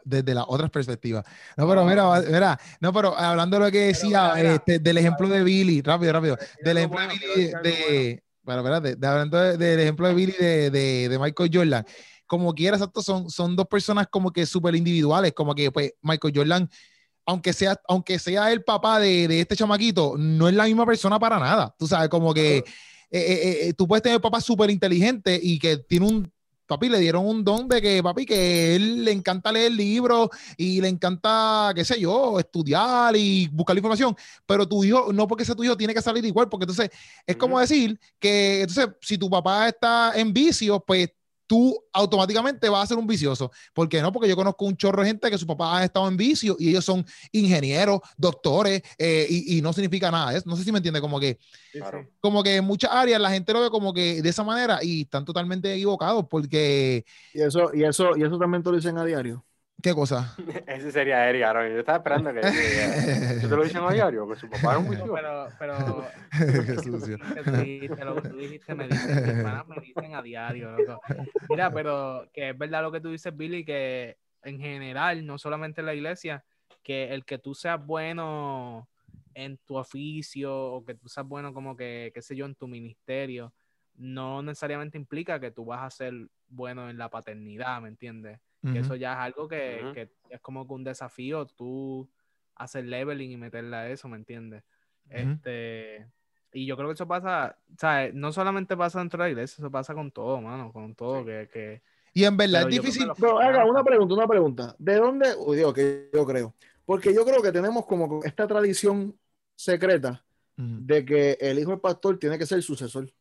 desde 0.05 0.33
las 0.33 0.45
otras 0.47 0.69
perspectivas. 0.69 1.23
No, 1.55 1.67
pero 1.67 1.85
mira, 1.85 2.21
mira, 2.29 2.59
no, 2.81 2.91
pero 2.91 3.17
hablando 3.17 3.57
de 3.59 3.65
lo 3.65 3.71
que 3.71 3.79
decía, 3.87 4.31
mira, 4.33 4.35
mira. 4.35 4.53
este, 4.55 4.79
del 4.79 4.97
ejemplo 4.97 5.27
de 5.29 5.43
Billy, 5.43 5.81
rápido, 5.81 6.11
rápido, 6.13 6.37
del 6.63 6.77
ejemplo 6.77 6.99
de 6.99 7.07
bueno, 7.07 7.19
Billy 7.35 7.51
de, 7.63 8.23
bueno, 8.41 8.61
espérate, 8.61 8.95
de- 8.97 9.07
hablando 9.07 9.37
de- 9.39 9.57
del 9.57 9.79
ejemplo 9.79 10.07
de 10.07 10.13
Billy 10.13 10.33
de, 10.37 10.69
de, 10.71 11.07
de 11.09 11.19
Michael 11.19 11.49
Jordan, 11.53 11.85
como 12.25 12.53
quiera, 12.53 12.75
exacto, 12.75 13.01
son, 13.01 13.29
son 13.29 13.55
dos 13.55 13.67
personas 13.67 14.07
como 14.09 14.31
que 14.31 14.45
súper 14.45 14.75
individuales, 14.75 15.31
como 15.33 15.53
que 15.55 15.71
pues 15.71 15.93
Michael 16.01 16.33
Jordan, 16.35 16.69
aunque 17.25 17.53
sea, 17.53 17.79
aunque 17.87 18.19
sea 18.19 18.51
el 18.51 18.63
papá 18.63 18.99
de, 18.99 19.27
de 19.27 19.41
este 19.41 19.55
chamaquito, 19.55 20.15
no 20.17 20.47
es 20.47 20.53
la 20.53 20.65
misma 20.65 20.85
persona 20.85 21.19
para 21.19 21.39
nada, 21.39 21.75
tú 21.77 21.87
sabes, 21.87 22.09
como 22.09 22.33
que 22.33 22.57
eh, 22.57 22.65
eh, 23.11 23.57
eh, 23.67 23.73
tú 23.73 23.87
puedes 23.87 24.01
tener 24.01 24.19
papá 24.19 24.41
súper 24.41 24.71
inteligente 24.71 25.39
y 25.41 25.59
que 25.59 25.77
tiene 25.77 26.07
un 26.07 26.31
papi, 26.65 26.89
le 26.89 26.99
dieron 26.99 27.27
un 27.27 27.43
don 27.43 27.67
de 27.67 27.79
que, 27.79 28.01
papi, 28.01 28.25
que 28.25 28.75
él 28.75 29.05
le 29.05 29.11
encanta 29.11 29.51
leer 29.51 29.71
libros 29.71 30.29
y 30.57 30.81
le 30.81 30.87
encanta, 30.87 31.71
qué 31.75 31.85
sé 31.85 31.99
yo, 31.99 32.39
estudiar 32.39 33.15
y 33.15 33.47
buscar 33.49 33.75
la 33.75 33.79
información, 33.79 34.15
pero 34.47 34.67
tu 34.67 34.83
hijo, 34.83 35.13
no 35.13 35.27
porque 35.27 35.45
sea 35.45 35.53
tu 35.53 35.63
hijo, 35.63 35.77
tiene 35.77 35.93
que 35.93 36.01
salir 36.01 36.25
igual, 36.25 36.49
porque 36.49 36.63
entonces 36.63 36.89
es 37.27 37.35
como 37.35 37.59
decir 37.59 37.99
que, 38.19 38.61
entonces, 38.61 38.87
si 39.01 39.17
tu 39.17 39.29
papá 39.29 39.67
está 39.67 40.13
en 40.15 40.33
vicio, 40.33 40.79
pues 40.79 41.09
tú 41.47 41.77
automáticamente 41.91 42.69
vas 42.69 42.83
a 42.83 42.87
ser 42.87 42.97
un 42.97 43.07
vicioso. 43.07 43.51
¿Por 43.73 43.89
qué 43.89 44.01
no? 44.01 44.11
Porque 44.11 44.29
yo 44.29 44.35
conozco 44.35 44.65
un 44.65 44.75
chorro 44.77 45.01
de 45.01 45.07
gente 45.09 45.29
que 45.29 45.37
su 45.37 45.47
papá 45.47 45.77
ha 45.79 45.83
estado 45.85 46.07
en 46.07 46.17
vicio 46.17 46.55
y 46.59 46.69
ellos 46.69 46.85
son 46.85 47.05
ingenieros, 47.31 47.99
doctores, 48.17 48.81
eh, 48.97 49.27
y, 49.29 49.57
y 49.57 49.61
no 49.61 49.73
significa 49.73 50.09
nada. 50.11 50.37
¿eh? 50.37 50.41
No 50.45 50.55
sé 50.55 50.63
si 50.63 50.71
me 50.71 50.79
entiende, 50.79 51.01
como 51.01 51.19
que 51.19 51.37
Claro. 51.71 52.07
como 52.19 52.43
que 52.43 52.57
en 52.57 52.65
muchas 52.65 52.91
áreas 52.91 53.19
la 53.19 53.31
gente 53.31 53.51
lo 53.51 53.61
ve 53.61 53.69
como 53.69 53.93
que 53.93 54.21
de 54.21 54.29
esa 54.29 54.43
manera 54.43 54.79
y 54.83 55.01
están 55.01 55.25
totalmente 55.25 55.73
equivocados 55.73 56.25
porque 56.29 57.03
Y 57.33 57.41
eso, 57.41 57.71
y 57.73 57.83
eso, 57.83 58.15
y 58.15 58.23
eso 58.23 58.37
también 58.37 58.61
te 58.63 58.69
lo 58.69 58.75
dicen 58.75 58.97
a 58.97 59.05
diario. 59.05 59.43
¿Qué 59.83 59.93
cosa? 59.93 60.33
Ese 60.67 60.91
sería 60.91 61.29
Eric 61.29 61.43
Aaron. 61.43 61.69
Yo 61.71 61.79
estaba 61.79 61.97
esperando 61.99 62.33
que. 62.33 62.39
que- 62.41 63.37
¿Tú 63.41 63.49
te 63.49 63.55
lo 63.55 63.63
dicen 63.63 63.83
a 63.83 63.91
diario? 63.91 64.27
Que 64.27 64.35
su 64.35 64.49
papá 64.49 64.71
era 64.71 64.79
un 64.79 64.85
juicio. 64.87 65.13
pero, 65.13 65.49
pero 65.59 66.07
Qué 66.65 66.75
sucio. 66.81 67.17
dijiste, 67.61 68.05
lo 68.05 68.21
que 68.21 68.29
tú 68.29 68.37
dijiste 68.37 68.73
me 68.73 68.87
dicen, 68.87 69.15
mis 69.21 69.27
hermanas 69.35 69.67
me 69.67 69.79
dicen 69.81 70.15
a 70.15 70.21
diario, 70.21 70.71
loco. 70.71 71.01
Mira, 71.49 71.71
pero 71.71 72.27
que 72.33 72.49
es 72.49 72.57
verdad 72.57 72.81
lo 72.81 72.91
que 72.91 73.01
tú 73.01 73.09
dices, 73.11 73.35
Billy, 73.35 73.63
que 73.65 74.17
en 74.43 74.59
general, 74.59 75.25
no 75.25 75.37
solamente 75.37 75.81
en 75.81 75.85
la 75.85 75.93
iglesia, 75.93 76.43
que 76.81 77.13
el 77.13 77.25
que 77.25 77.37
tú 77.37 77.53
seas 77.53 77.85
bueno 77.85 78.87
en 79.35 79.57
tu 79.57 79.75
oficio 79.77 80.55
o 80.55 80.85
que 80.85 80.95
tú 80.95 81.09
seas 81.09 81.27
bueno 81.27 81.53
como 81.53 81.75
que, 81.75 82.11
qué 82.13 82.21
sé 82.21 82.35
yo, 82.35 82.45
en 82.45 82.55
tu 82.55 82.67
ministerio, 82.67 83.53
no 83.95 84.41
necesariamente 84.41 84.97
implica 84.97 85.39
que 85.39 85.51
tú 85.51 85.65
vas 85.65 85.83
a 85.83 85.89
ser 85.89 86.13
bueno 86.47 86.89
en 86.89 86.97
la 86.97 87.09
paternidad, 87.09 87.81
¿me 87.81 87.89
entiendes? 87.89 88.39
Eso 88.63 88.95
ya 88.95 89.13
es 89.13 89.19
algo 89.19 89.47
que, 89.47 89.91
que 89.93 90.09
es 90.29 90.39
como 90.39 90.65
que 90.65 90.73
un 90.73 90.83
desafío, 90.83 91.45
tú 91.45 92.09
hacer 92.55 92.85
leveling 92.85 93.31
y 93.31 93.37
meterle 93.37 93.75
a 93.75 93.89
eso, 93.89 94.07
¿me 94.07 94.17
entiendes? 94.17 94.63
Este, 95.09 96.07
y 96.53 96.65
yo 96.65 96.75
creo 96.77 96.87
que 96.87 96.93
eso 96.93 97.07
pasa, 97.07 97.57
¿sabes? 97.77 98.13
No 98.13 98.31
solamente 98.31 98.77
pasa 98.77 98.99
dentro 98.99 99.21
de 99.21 99.29
la 99.29 99.31
iglesia, 99.31 99.61
eso 99.61 99.71
pasa 99.71 99.93
con 99.93 100.11
todo, 100.11 100.39
mano, 100.39 100.71
con 100.71 100.95
todo, 100.95 101.25
que, 101.25 101.49
que 101.51 101.81
Y 102.13 102.23
en 102.23 102.37
verdad 102.37 102.61
pero 102.63 102.69
es 102.69 102.81
difícil. 102.81 103.07
los 103.07 103.19
Pero 103.19 103.39
haga 103.39 103.65
una 103.65 103.83
pregunta, 103.83 104.13
una 104.13 104.27
pregunta. 104.27 104.75
¿De 104.77 104.95
dónde? 104.95 105.29
Uy, 105.37 105.57
Dios, 105.57 105.73
que 105.73 106.09
yo 106.13 106.25
creo. 106.25 106.53
Porque 106.85 107.13
yo 107.13 107.25
creo 107.25 107.41
que 107.41 107.51
tenemos 107.51 107.85
como 107.85 108.23
esta 108.23 108.47
tradición 108.47 109.17
secreta 109.55 110.23
de 110.55 111.03
que 111.03 111.37
el 111.41 111.57
hijo 111.57 111.71
del 111.71 111.79
pastor 111.79 112.19
tiene 112.19 112.37
que 112.37 112.45
ser 112.45 112.57
el 112.57 112.63
sucesor. 112.63 113.11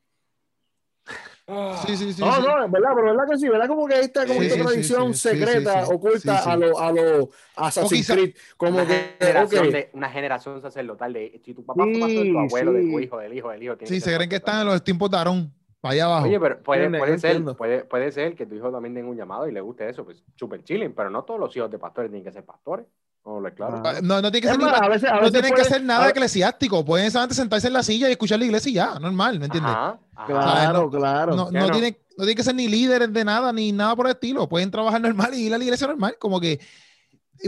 Sí, 1.87 1.97
sí, 1.97 2.13
sí. 2.13 2.21
no, 2.21 2.33
sí. 2.33 2.43
no, 2.43 2.65
es 2.65 2.71
verdad, 2.71 2.91
pero 2.95 3.07
verdad 3.07 3.25
que 3.31 3.39
sí, 3.39 3.49
verdad 3.49 3.67
como 3.69 3.87
que 3.87 4.01
esta 4.01 4.27
como 4.27 4.41
Sí, 4.41 4.47
esta 4.47 4.57
sí, 4.57 4.63
tradición 4.63 5.15
sí, 5.15 5.21
sí, 5.21 5.29
secreta 5.29 5.81
sí, 5.81 5.87
sí. 5.87 5.95
oculta 5.95 6.19
Sí, 6.39 6.43
sí. 6.45 6.51
a 6.51 6.57
los 6.57 6.81
a 6.81 6.93
los 6.93 7.29
Assassin's 7.57 8.01
quizá- 8.07 8.15
Creed, 8.15 8.35
como 8.57 8.73
Una 8.75 8.87
que 8.87 9.17
generación, 9.21 9.67
ok, 9.67 9.73
de, 9.73 9.91
una 9.93 10.11
generación 10.11 10.63
sacerdotal 10.63 11.13
de 11.13 11.41
si 11.45 11.55
tu 11.55 11.65
papá 11.65 11.85
pastor, 11.85 12.11
Sí, 12.11 12.33
tu 12.33 12.39
abuelo, 12.39 12.73
de 12.73 12.83
tu 12.83 13.01
hijo, 13.01 13.19
del 13.19 13.33
hijo, 13.37 13.51
del 13.51 13.63
hijo. 13.63 13.75
Sí, 13.85 14.01
se 14.01 14.15
creen 14.15 14.31
que 14.31 14.37
están 14.37 14.61
en 14.61 14.67
los 14.67 14.83
tiempos 14.85 15.11
de 15.11 15.17
Aarón, 15.17 15.53
para 15.81 15.93
allá 15.95 16.05
abajo. 16.07 16.27
Oye, 16.27 16.39
pero 16.41 16.63
puede, 16.63 16.89
puede 16.99 17.13
yo 17.13 17.19
ser, 17.19 17.45
puede, 17.57 17.85
puede 17.85 18.13
ser 18.13 18.35
que 18.35 18.47
tu 18.47 18.55
hijo 18.55 18.71
también 18.71 18.95
tenga 18.95 19.09
un 19.09 19.17
llamado 19.17 19.49
y 19.49 19.53
le 19.53 19.61
guste 19.61 19.89
eso, 19.89 20.05
pues 20.05 20.23
súper 20.37 20.63
chilling, 20.63 20.95
pero 20.95 21.11
no 21.11 21.25
todos 21.25 21.41
los 21.41 21.57
hijos 21.57 21.71
de 21.71 21.79
pastores 21.79 22.11
tienen 22.11 22.25
que 22.25 22.33
ser 22.33 22.45
pastores. 22.45 22.87
No, 23.25 23.41
lo 23.41 23.49
es 23.49 23.55
claro. 23.55 23.83
Ah. 23.85 23.95
No, 24.03 24.21
no 24.21 24.31
tiene 24.33 24.41
que 24.43 24.49
ser, 24.49 24.59
ni- 24.59 24.65
más, 24.65 24.81
a 24.83 24.89
veces, 24.89 25.09
a 25.09 25.21
no 25.21 25.31
tienen 25.31 25.51
que 25.53 25.59
puede- 25.63 25.69
ser 25.69 25.83
nada 25.85 26.07
a- 26.07 26.09
eclesiástico. 26.11 26.85
Pueden 26.85 27.11
solamente 27.11 27.35
sentarse 27.37 27.69
en 27.69 27.73
la 27.73 27.83
silla 27.85 28.09
y 28.09 28.13
escuchar 28.13 28.39
la 28.41 28.45
iglesia 28.47 28.71
y 28.71 28.75
ya, 28.75 28.99
normal, 28.99 29.39
¿me 29.39 29.45
entiendes? 29.47 29.73
Ajá, 29.73 29.99
ajá. 30.17 30.27
Claro, 30.27 30.83
No, 30.85 30.91
claro. 30.91 31.37
No, 31.37 31.49
¿Qué 31.51 31.59
no, 31.59 31.67
no? 31.69 31.73
tienen, 31.73 31.97
no 32.19 32.25
tienen 32.25 32.37
que 32.37 32.43
ser 32.43 32.55
ni 32.57 32.67
líderes 32.69 33.13
de 33.13 33.25
nada, 33.25 33.53
ni 33.53 33.71
nada 33.71 33.95
por 33.95 34.07
el 34.07 34.13
estilo. 34.13 34.49
Pueden 34.49 34.71
trabajar 34.73 35.01
normal 35.01 35.33
y 35.35 35.47
ir 35.47 35.55
a 35.55 35.59
la 35.59 35.65
iglesia 35.65 35.87
normal, 35.87 36.17
como 36.19 36.41
que. 36.41 36.59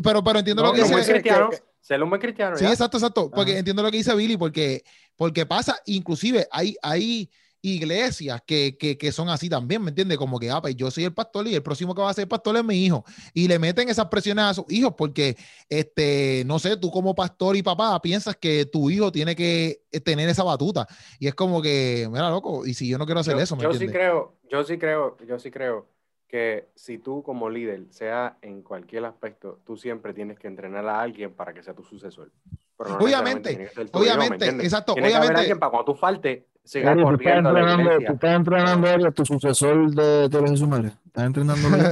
Pero, 0.02 0.22
pero 0.22 0.38
entiendo 0.38 0.62
No, 0.62 0.68
lo 0.68 0.74
que 0.74 0.84
Ser 0.84 0.96
dice. 0.96 1.06
que- 1.06 1.12
cristiano, 1.20 1.50
que- 1.50 1.58
ser 1.80 2.02
un 2.02 2.08
buen 2.08 2.20
cristiano. 2.20 2.56
Sí, 2.56 2.64
ya. 2.64 2.70
exacto, 2.70 2.96
exacto. 2.96 3.30
Porque 3.30 3.50
Ajá. 3.52 3.58
entiendo 3.58 3.82
lo 3.82 3.90
que 3.90 3.96
dice 3.98 4.14
Billy, 4.14 4.36
porque, 4.36 4.84
porque 5.16 5.44
pasa, 5.44 5.76
inclusive 5.86 6.46
hay, 6.50 6.76
hay 6.82 7.28
iglesias 7.64 8.42
que, 8.46 8.76
que, 8.78 8.98
que 8.98 9.10
son 9.10 9.28
así 9.28 9.48
también, 9.48 9.82
¿me 9.82 9.88
entiendes? 9.88 10.18
Como 10.18 10.38
que, 10.38 10.50
ah, 10.50 10.60
pues 10.60 10.76
yo 10.76 10.90
soy 10.90 11.04
el 11.04 11.14
pastor 11.14 11.46
y 11.48 11.54
el 11.54 11.62
próximo 11.62 11.94
que 11.94 12.02
va 12.02 12.10
a 12.10 12.14
ser 12.14 12.28
pastor 12.28 12.56
es 12.56 12.64
mi 12.64 12.84
hijo. 12.84 13.04
Y 13.32 13.48
le 13.48 13.58
meten 13.58 13.88
esas 13.88 14.06
presiones 14.06 14.44
a 14.44 14.54
sus 14.54 14.64
hijos 14.68 14.94
porque, 14.96 15.36
este, 15.68 16.42
no 16.46 16.58
sé, 16.58 16.76
tú 16.76 16.90
como 16.90 17.14
pastor 17.14 17.56
y 17.56 17.62
papá 17.62 18.00
piensas 18.02 18.36
que 18.36 18.66
tu 18.66 18.90
hijo 18.90 19.10
tiene 19.10 19.34
que 19.34 19.82
eh, 19.90 20.00
tener 20.00 20.28
esa 20.28 20.44
batuta. 20.44 20.86
Y 21.18 21.26
es 21.26 21.34
como 21.34 21.62
que, 21.62 22.08
mira, 22.12 22.28
loco, 22.30 22.66
y 22.66 22.74
si 22.74 22.86
yo 22.88 22.98
no 22.98 23.06
quiero 23.06 23.20
hacer 23.20 23.36
yo, 23.36 23.40
eso, 23.40 23.56
¿me 23.56 23.62
yo 23.62 23.72
sí 23.74 23.86
entiendes? 23.86 23.96
creo, 23.96 24.36
yo 24.50 24.62
sí 24.64 24.78
creo, 24.78 25.16
yo 25.26 25.38
sí 25.38 25.50
creo 25.50 25.88
que 26.28 26.68
si 26.74 26.98
tú 26.98 27.22
como 27.22 27.48
líder, 27.48 27.86
sea 27.90 28.38
en 28.42 28.62
cualquier 28.62 29.04
aspecto, 29.04 29.60
tú 29.64 29.76
siempre 29.76 30.12
tienes 30.12 30.38
que 30.38 30.48
entrenar 30.48 30.86
a 30.88 31.00
alguien 31.00 31.32
para 31.32 31.54
que 31.54 31.62
sea 31.62 31.74
tu 31.74 31.84
sucesor. 31.84 32.30
Pero 32.76 32.90
no 32.90 32.98
Obviamente, 32.98 33.52
hijo, 33.52 33.60
¿me 33.76 33.88
obviamente, 33.92 34.34
entiendes? 34.34 34.66
exacto, 34.66 34.94
Tiene 34.94 35.10
que 35.10 35.14
haber 35.14 35.30
obviamente. 35.30 35.40
alguien 35.42 35.58
para 35.60 35.70
cuando 35.70 35.92
tú 35.92 35.98
faltes, 35.98 36.42
siga 36.64 36.92
Eri, 36.92 37.02
tú 37.02 37.10
estás 37.10 37.18
corriendo 37.24 37.48
a 37.48 37.52
la 37.52 37.60
entrenando, 37.60 38.06
tú 38.06 38.12
estás 38.14 38.36
entrenando 38.36 39.08
a 39.08 39.10
tu 39.12 39.24
sucesor 39.26 39.90
de 39.94 40.28
Teología 40.30 40.54
y 40.54 40.58
Sumaria. 40.58 40.92
Estás 41.06 41.24
entrenándolo. 41.26 41.76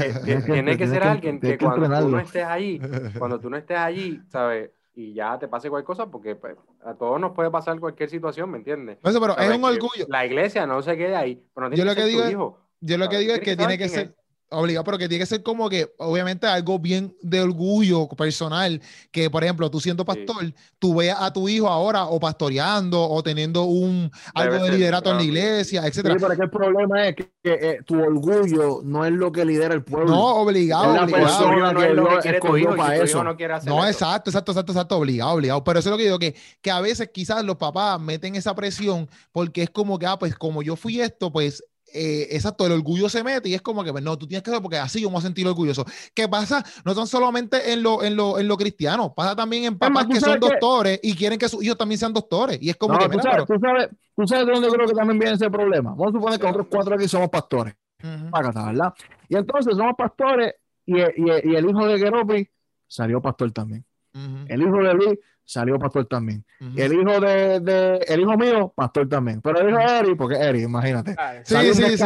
Eh, 0.00 0.14
Tienes 0.24 0.44
ti- 0.44 0.46
que- 0.46 0.52
Tiene 0.52 0.70
que 0.72 0.76
tienes 0.76 0.90
ser 0.90 1.02
que- 1.02 1.08
alguien 1.08 1.40
que 1.40 1.48
que 1.48 1.58
cuando 1.58 1.74
tú 1.76 1.80
no 1.80 1.86
entrenarlo. 1.96 2.18
estés 2.20 2.44
allí, 2.44 2.80
cuando 3.18 3.40
tú 3.40 3.50
no 3.50 3.56
estés 3.56 3.78
allí, 3.78 4.20
¿sabes? 4.28 4.70
Y 4.94 5.14
ya 5.14 5.38
te 5.38 5.46
pase 5.48 5.70
cualquier 5.70 5.86
cosa, 5.86 6.06
porque 6.10 6.34
pues, 6.36 6.56
a 6.84 6.94
todos 6.94 7.20
nos 7.20 7.32
puede 7.32 7.50
pasar 7.50 7.78
cualquier 7.78 8.10
situación, 8.10 8.50
¿me 8.50 8.58
entiendes? 8.58 8.98
Eso, 9.04 9.20
pero 9.20 9.32
es 9.38 9.44
¿Sabes? 9.44 9.56
un 9.56 9.62
Que 9.62 9.68
orgullo. 9.74 10.06
La 10.08 10.26
iglesia 10.26 10.66
no 10.66 10.82
se 10.82 10.96
quede 10.96 11.14
ahí, 11.16 11.40
pero 11.54 11.68
no 11.68 11.76
Yo 11.76 11.76
tiene 11.76 11.90
lo 11.90 11.94
que 11.96 12.02
que 12.02 12.08
digo 12.08 12.20
tu 12.22 12.26
es- 12.26 12.32
hijo. 12.32 12.58
Yo 12.80 12.98
lo 12.98 13.08
que 13.08 13.18
digo 13.18 13.32
es 13.32 13.38
que 13.40 13.44
que 13.44 13.56
tiene 13.56 13.78
que 13.78 13.88
ser 13.88 14.14
obligado, 14.50 14.84
pero 14.84 14.98
que 14.98 15.08
tiene 15.08 15.22
que 15.22 15.26
ser 15.26 15.42
como 15.42 15.68
que, 15.68 15.92
obviamente, 15.98 16.46
algo 16.46 16.78
bien 16.78 17.14
de 17.22 17.40
orgullo 17.40 18.08
personal, 18.08 18.80
que 19.10 19.28
por 19.30 19.44
ejemplo, 19.44 19.70
tú 19.70 19.80
siendo 19.80 20.04
pastor, 20.04 20.52
tú 20.78 20.94
veas 20.96 21.18
a 21.20 21.32
tu 21.32 21.48
hijo 21.48 21.68
ahora 21.68 22.04
o 22.06 22.18
pastoreando 22.18 23.02
o 23.08 23.22
teniendo 23.22 23.64
un 23.64 24.10
algo 24.34 24.54
de 24.54 24.60
ser, 24.70 24.74
liderato 24.74 25.10
en 25.10 25.16
la 25.18 25.22
iglesia, 25.24 25.82
Sí, 25.82 25.88
etcétera. 25.88 26.16
pero 26.18 26.32
es 26.32 26.38
que 26.38 26.44
el 26.44 26.50
problema 26.50 27.08
es 27.08 27.16
que, 27.16 27.30
que, 27.42 27.52
eh, 27.54 27.78
tu 27.84 28.00
orgullo 28.00 28.80
no 28.84 29.04
es 29.04 29.12
lo 29.12 29.30
que 29.32 29.44
lidera 29.44 29.74
el 29.74 29.84
pueblo. 29.84 30.10
No, 30.10 30.24
obligado, 30.36 30.94
Es 30.96 31.02
obligado. 31.02 31.24
persona 31.26 31.72
no 31.72 31.80
que 31.80 31.86
es 31.88 31.94
lo 31.94 32.08
que 32.08 32.16
quiere 32.18 32.40
tu 32.40 32.56
hijo, 32.56 32.76
para 32.76 32.92
si 32.94 32.98
tu 32.98 33.04
eso. 33.04 33.16
hijo 33.18 33.24
no 33.24 33.36
quiere 33.36 33.54
hacer 33.54 33.68
No, 33.68 33.78
eso. 33.80 33.88
exacto, 33.90 34.30
exacto, 34.30 34.52
exacto, 34.52 34.72
exacto, 34.72 34.96
obligado, 34.96 35.32
obligado. 35.32 35.62
Pero 35.64 35.78
eso 35.80 35.88
es 35.88 35.90
lo 35.92 35.98
que 35.98 36.04
digo, 36.04 36.18
que, 36.18 36.34
que 36.62 36.70
a 36.70 36.80
veces 36.80 37.10
quizás 37.12 37.44
los 37.44 37.56
papás 37.56 38.00
meten 38.00 38.34
esa 38.36 38.54
presión 38.54 39.08
porque 39.32 39.62
es 39.64 39.70
como 39.70 39.98
que, 39.98 40.06
ah, 40.06 40.18
pues 40.18 40.34
como 40.34 40.62
yo 40.62 40.76
fui 40.76 41.00
esto, 41.00 41.30
pues, 41.32 41.62
eh, 41.92 42.28
exacto, 42.30 42.66
el 42.66 42.72
orgullo 42.72 43.08
se 43.08 43.22
mete 43.24 43.48
y 43.48 43.54
es 43.54 43.62
como 43.62 43.82
que, 43.84 43.92
pues, 43.92 44.02
no, 44.04 44.16
tú 44.18 44.26
tienes 44.26 44.42
que 44.42 44.50
hacerlo 44.50 44.62
porque 44.62 44.78
así 44.78 45.00
yo 45.00 45.08
me 45.08 45.14
voy 45.14 45.20
a 45.20 45.22
sentir 45.22 45.46
orgulloso. 45.46 45.84
¿Qué 46.14 46.28
pasa? 46.28 46.64
No 46.84 46.94
son 46.94 47.06
solamente 47.06 47.72
en 47.72 47.82
lo, 47.82 48.02
en 48.02 48.16
lo, 48.16 48.38
en 48.38 48.46
lo 48.48 48.56
cristiano, 48.56 49.14
pasa 49.14 49.34
también 49.36 49.64
en 49.64 49.78
papás 49.78 50.06
que 50.06 50.20
son 50.20 50.34
que- 50.34 50.48
doctores 50.48 51.00
y 51.02 51.14
quieren 51.14 51.38
que 51.38 51.48
sus 51.48 51.62
hijos 51.64 51.78
también 51.78 51.98
sean 51.98 52.12
doctores. 52.12 52.58
Y 52.60 52.70
es 52.70 52.76
como 52.76 52.94
No, 52.94 52.98
que, 53.00 53.04
tú, 53.06 53.10
mira, 53.18 53.22
sabes, 53.22 53.44
pero- 53.46 53.58
tú, 53.60 53.66
sabes, 53.66 53.88
tú 54.16 54.26
sabes 54.26 54.46
de 54.46 54.52
dónde 54.52 54.68
creo 54.68 54.86
que 54.86 54.94
también 54.94 55.18
viene 55.18 55.34
ese 55.34 55.50
problema. 55.50 55.90
Vamos 55.90 56.08
a 56.08 56.12
suponer 56.18 56.38
que 56.38 56.44
nosotros 56.46 56.66
cuatro 56.70 56.94
aquí 56.94 57.08
somos 57.08 57.28
pastores. 57.30 57.74
Ujú. 58.02 58.30
Págata, 58.30 58.66
¿verdad? 58.66 58.94
Y 59.28 59.36
entonces 59.36 59.76
somos 59.76 59.94
pastores 59.96 60.54
y, 60.86 60.98
y- 61.00 61.04
y 61.44 61.54
el 61.56 61.68
hijo 61.68 61.86
de 61.86 61.98
Geropi 61.98 62.48
salió 62.86 63.20
pastor 63.20 63.50
también. 63.52 63.84
Ujú, 64.14 64.44
El 64.48 64.62
hijo 64.62 64.76
de 64.82 64.94
Luis 64.94 65.18
salió 65.48 65.78
pastor 65.78 66.04
también. 66.06 66.44
ujú. 66.60 66.72
El 66.76 66.92
hijo 66.92 67.20
de, 67.20 67.60
de- 67.60 67.96
el 68.06 68.20
hijo 68.20 68.36
mío, 68.36 68.72
pastor 68.76 69.08
también. 69.08 69.40
Pero 69.40 69.60
el 69.60 69.70
hijo 69.70 69.78
de 69.78 69.98
Eri, 69.98 70.14
porque 70.14 70.36
Eri, 70.36 70.62
imagínate. 70.62 71.14
Ah, 71.18 71.32
Sí, 71.42 71.54
Salió 71.54 71.74
sí, 71.74 71.82
sí. 71.92 71.96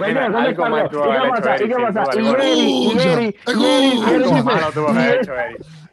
Venga, 0.00 0.26
algo 0.26 0.88
tuvo 0.88 1.04
¿Y 1.06 1.20
qué 1.22 1.28
pasa? 1.28 1.54
¿Y 1.56 1.58
qué 1.58 1.64
Eri, 1.74 1.82
pasa? 1.92 2.04
Y 2.18 2.22
duda 2.22 2.38
Eri, 2.38 2.60
y 2.60 2.88
alguna. 2.88 3.02
Eri, 3.12 3.36
y 3.46 3.64
Eri, 3.64 4.24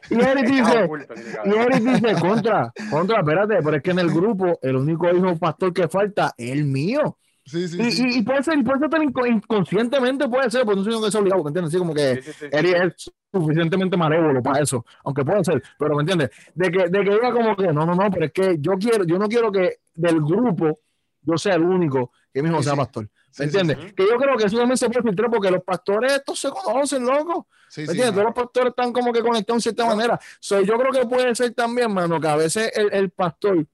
y 0.09 0.13
Eri 0.15 0.39
Algo 0.39 0.43
dice- 0.43 0.87
y. 0.87 1.59
Eric 1.59 1.81
dice, 1.83 2.15
contra, 2.21 2.71
contra, 2.89 3.19
espérate, 3.19 3.55
pero 3.61 3.75
es 3.77 3.83
que 3.83 3.91
en 3.91 3.99
el 3.99 4.09
grupo 4.09 4.57
el 4.61 4.75
único 4.77 5.09
hijo 5.13 5.35
pastor 5.37 5.73
que 5.73 5.87
falta 5.89 6.31
es 6.37 6.51
el 6.51 6.63
mío. 6.63 7.17
Sí, 7.47 7.67
sí, 7.67 7.81
Y, 7.81 7.91
sí. 7.91 8.03
y- 8.05 8.17
y 8.19 8.21
puede 8.23 8.43
ser, 8.43 8.61
puede 8.63 8.79
ser 8.79 8.89
tan 8.89 9.01
inco- 9.03 9.25
inconscientemente, 9.27 10.27
puede 10.27 10.51
ser, 10.51 10.65
pues 10.65 10.77
no 10.77 10.83
soy 10.83 11.01
que 11.01 11.07
es 11.07 11.15
obligado, 11.15 11.43
¿me 11.43 11.49
entiendes? 11.49 11.73
Así 11.73 11.79
como 11.79 11.93
que 11.93 12.21
Sí, 12.21 12.31
es 12.51 13.11
suficientemente 13.31 13.95
malévolo 13.95 14.43
para 14.43 14.59
eso, 14.61 14.85
aunque 15.05 15.23
puede 15.23 15.43
ser, 15.43 15.63
pero 15.79 15.95
¿me 15.95 16.01
entiendes? 16.01 16.29
De 16.53 16.69
que, 16.69 16.89
de 16.89 17.03
que 17.03 17.09
diga 17.09 17.31
como 17.31 17.55
que 17.55 17.67
no, 17.71 17.85
no, 17.85 17.95
no, 17.95 18.11
pero 18.11 18.25
es 18.25 18.31
que 18.33 18.57
yo 18.59 18.73
quiero, 18.73 19.05
yo 19.05 19.17
no 19.17 19.27
quiero 19.29 19.51
que 19.51 19.77
del 19.95 20.19
grupo 20.21 20.79
yo 21.21 21.37
sea 21.37 21.55
el 21.55 21.63
único 21.63 22.11
que 22.33 22.41
mi 22.43 22.49
hijo 22.49 22.57
Sí, 22.59 22.63
sea 22.65 22.73
sí. 22.73 22.79
pastor. 22.79 23.09
¿Me 23.39 23.45
entiendes? 23.45 23.77
sí. 23.79 23.93
Que 23.95 24.03
yo 24.07 24.17
creo 24.17 24.35
que 24.37 24.45
eso 24.45 24.57
también 24.57 24.77
se 24.77 24.89
puede 24.89 25.03
filtrar 25.03 25.29
porque 25.29 25.51
los 25.51 25.63
pastores 25.63 26.11
estos 26.13 26.39
se 26.39 26.49
conocen, 26.49 27.05
loco. 27.05 27.47
Sí, 27.69 27.81
¿Me 27.81 27.87
sí, 27.87 27.91
entiendes? 27.91 28.13
Todos 28.13 28.25
los 28.25 28.33
pastores 28.33 28.69
están 28.71 28.91
como 28.91 29.13
que 29.13 29.21
conectados 29.21 29.57
en 29.57 29.61
cierta 29.61 29.85
manera. 29.85 30.19
So, 30.39 30.59
yo 30.61 30.77
creo 30.77 30.91
que 30.91 31.05
puede 31.07 31.35
ser 31.35 31.53
también, 31.53 31.93
mano, 31.93 32.19
que 32.19 32.27
a 32.27 32.35
veces 32.35 32.71
el, 32.75 32.91
el 32.93 33.11
pastor, 33.11 33.65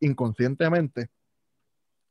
inconscientemente, 0.00 1.10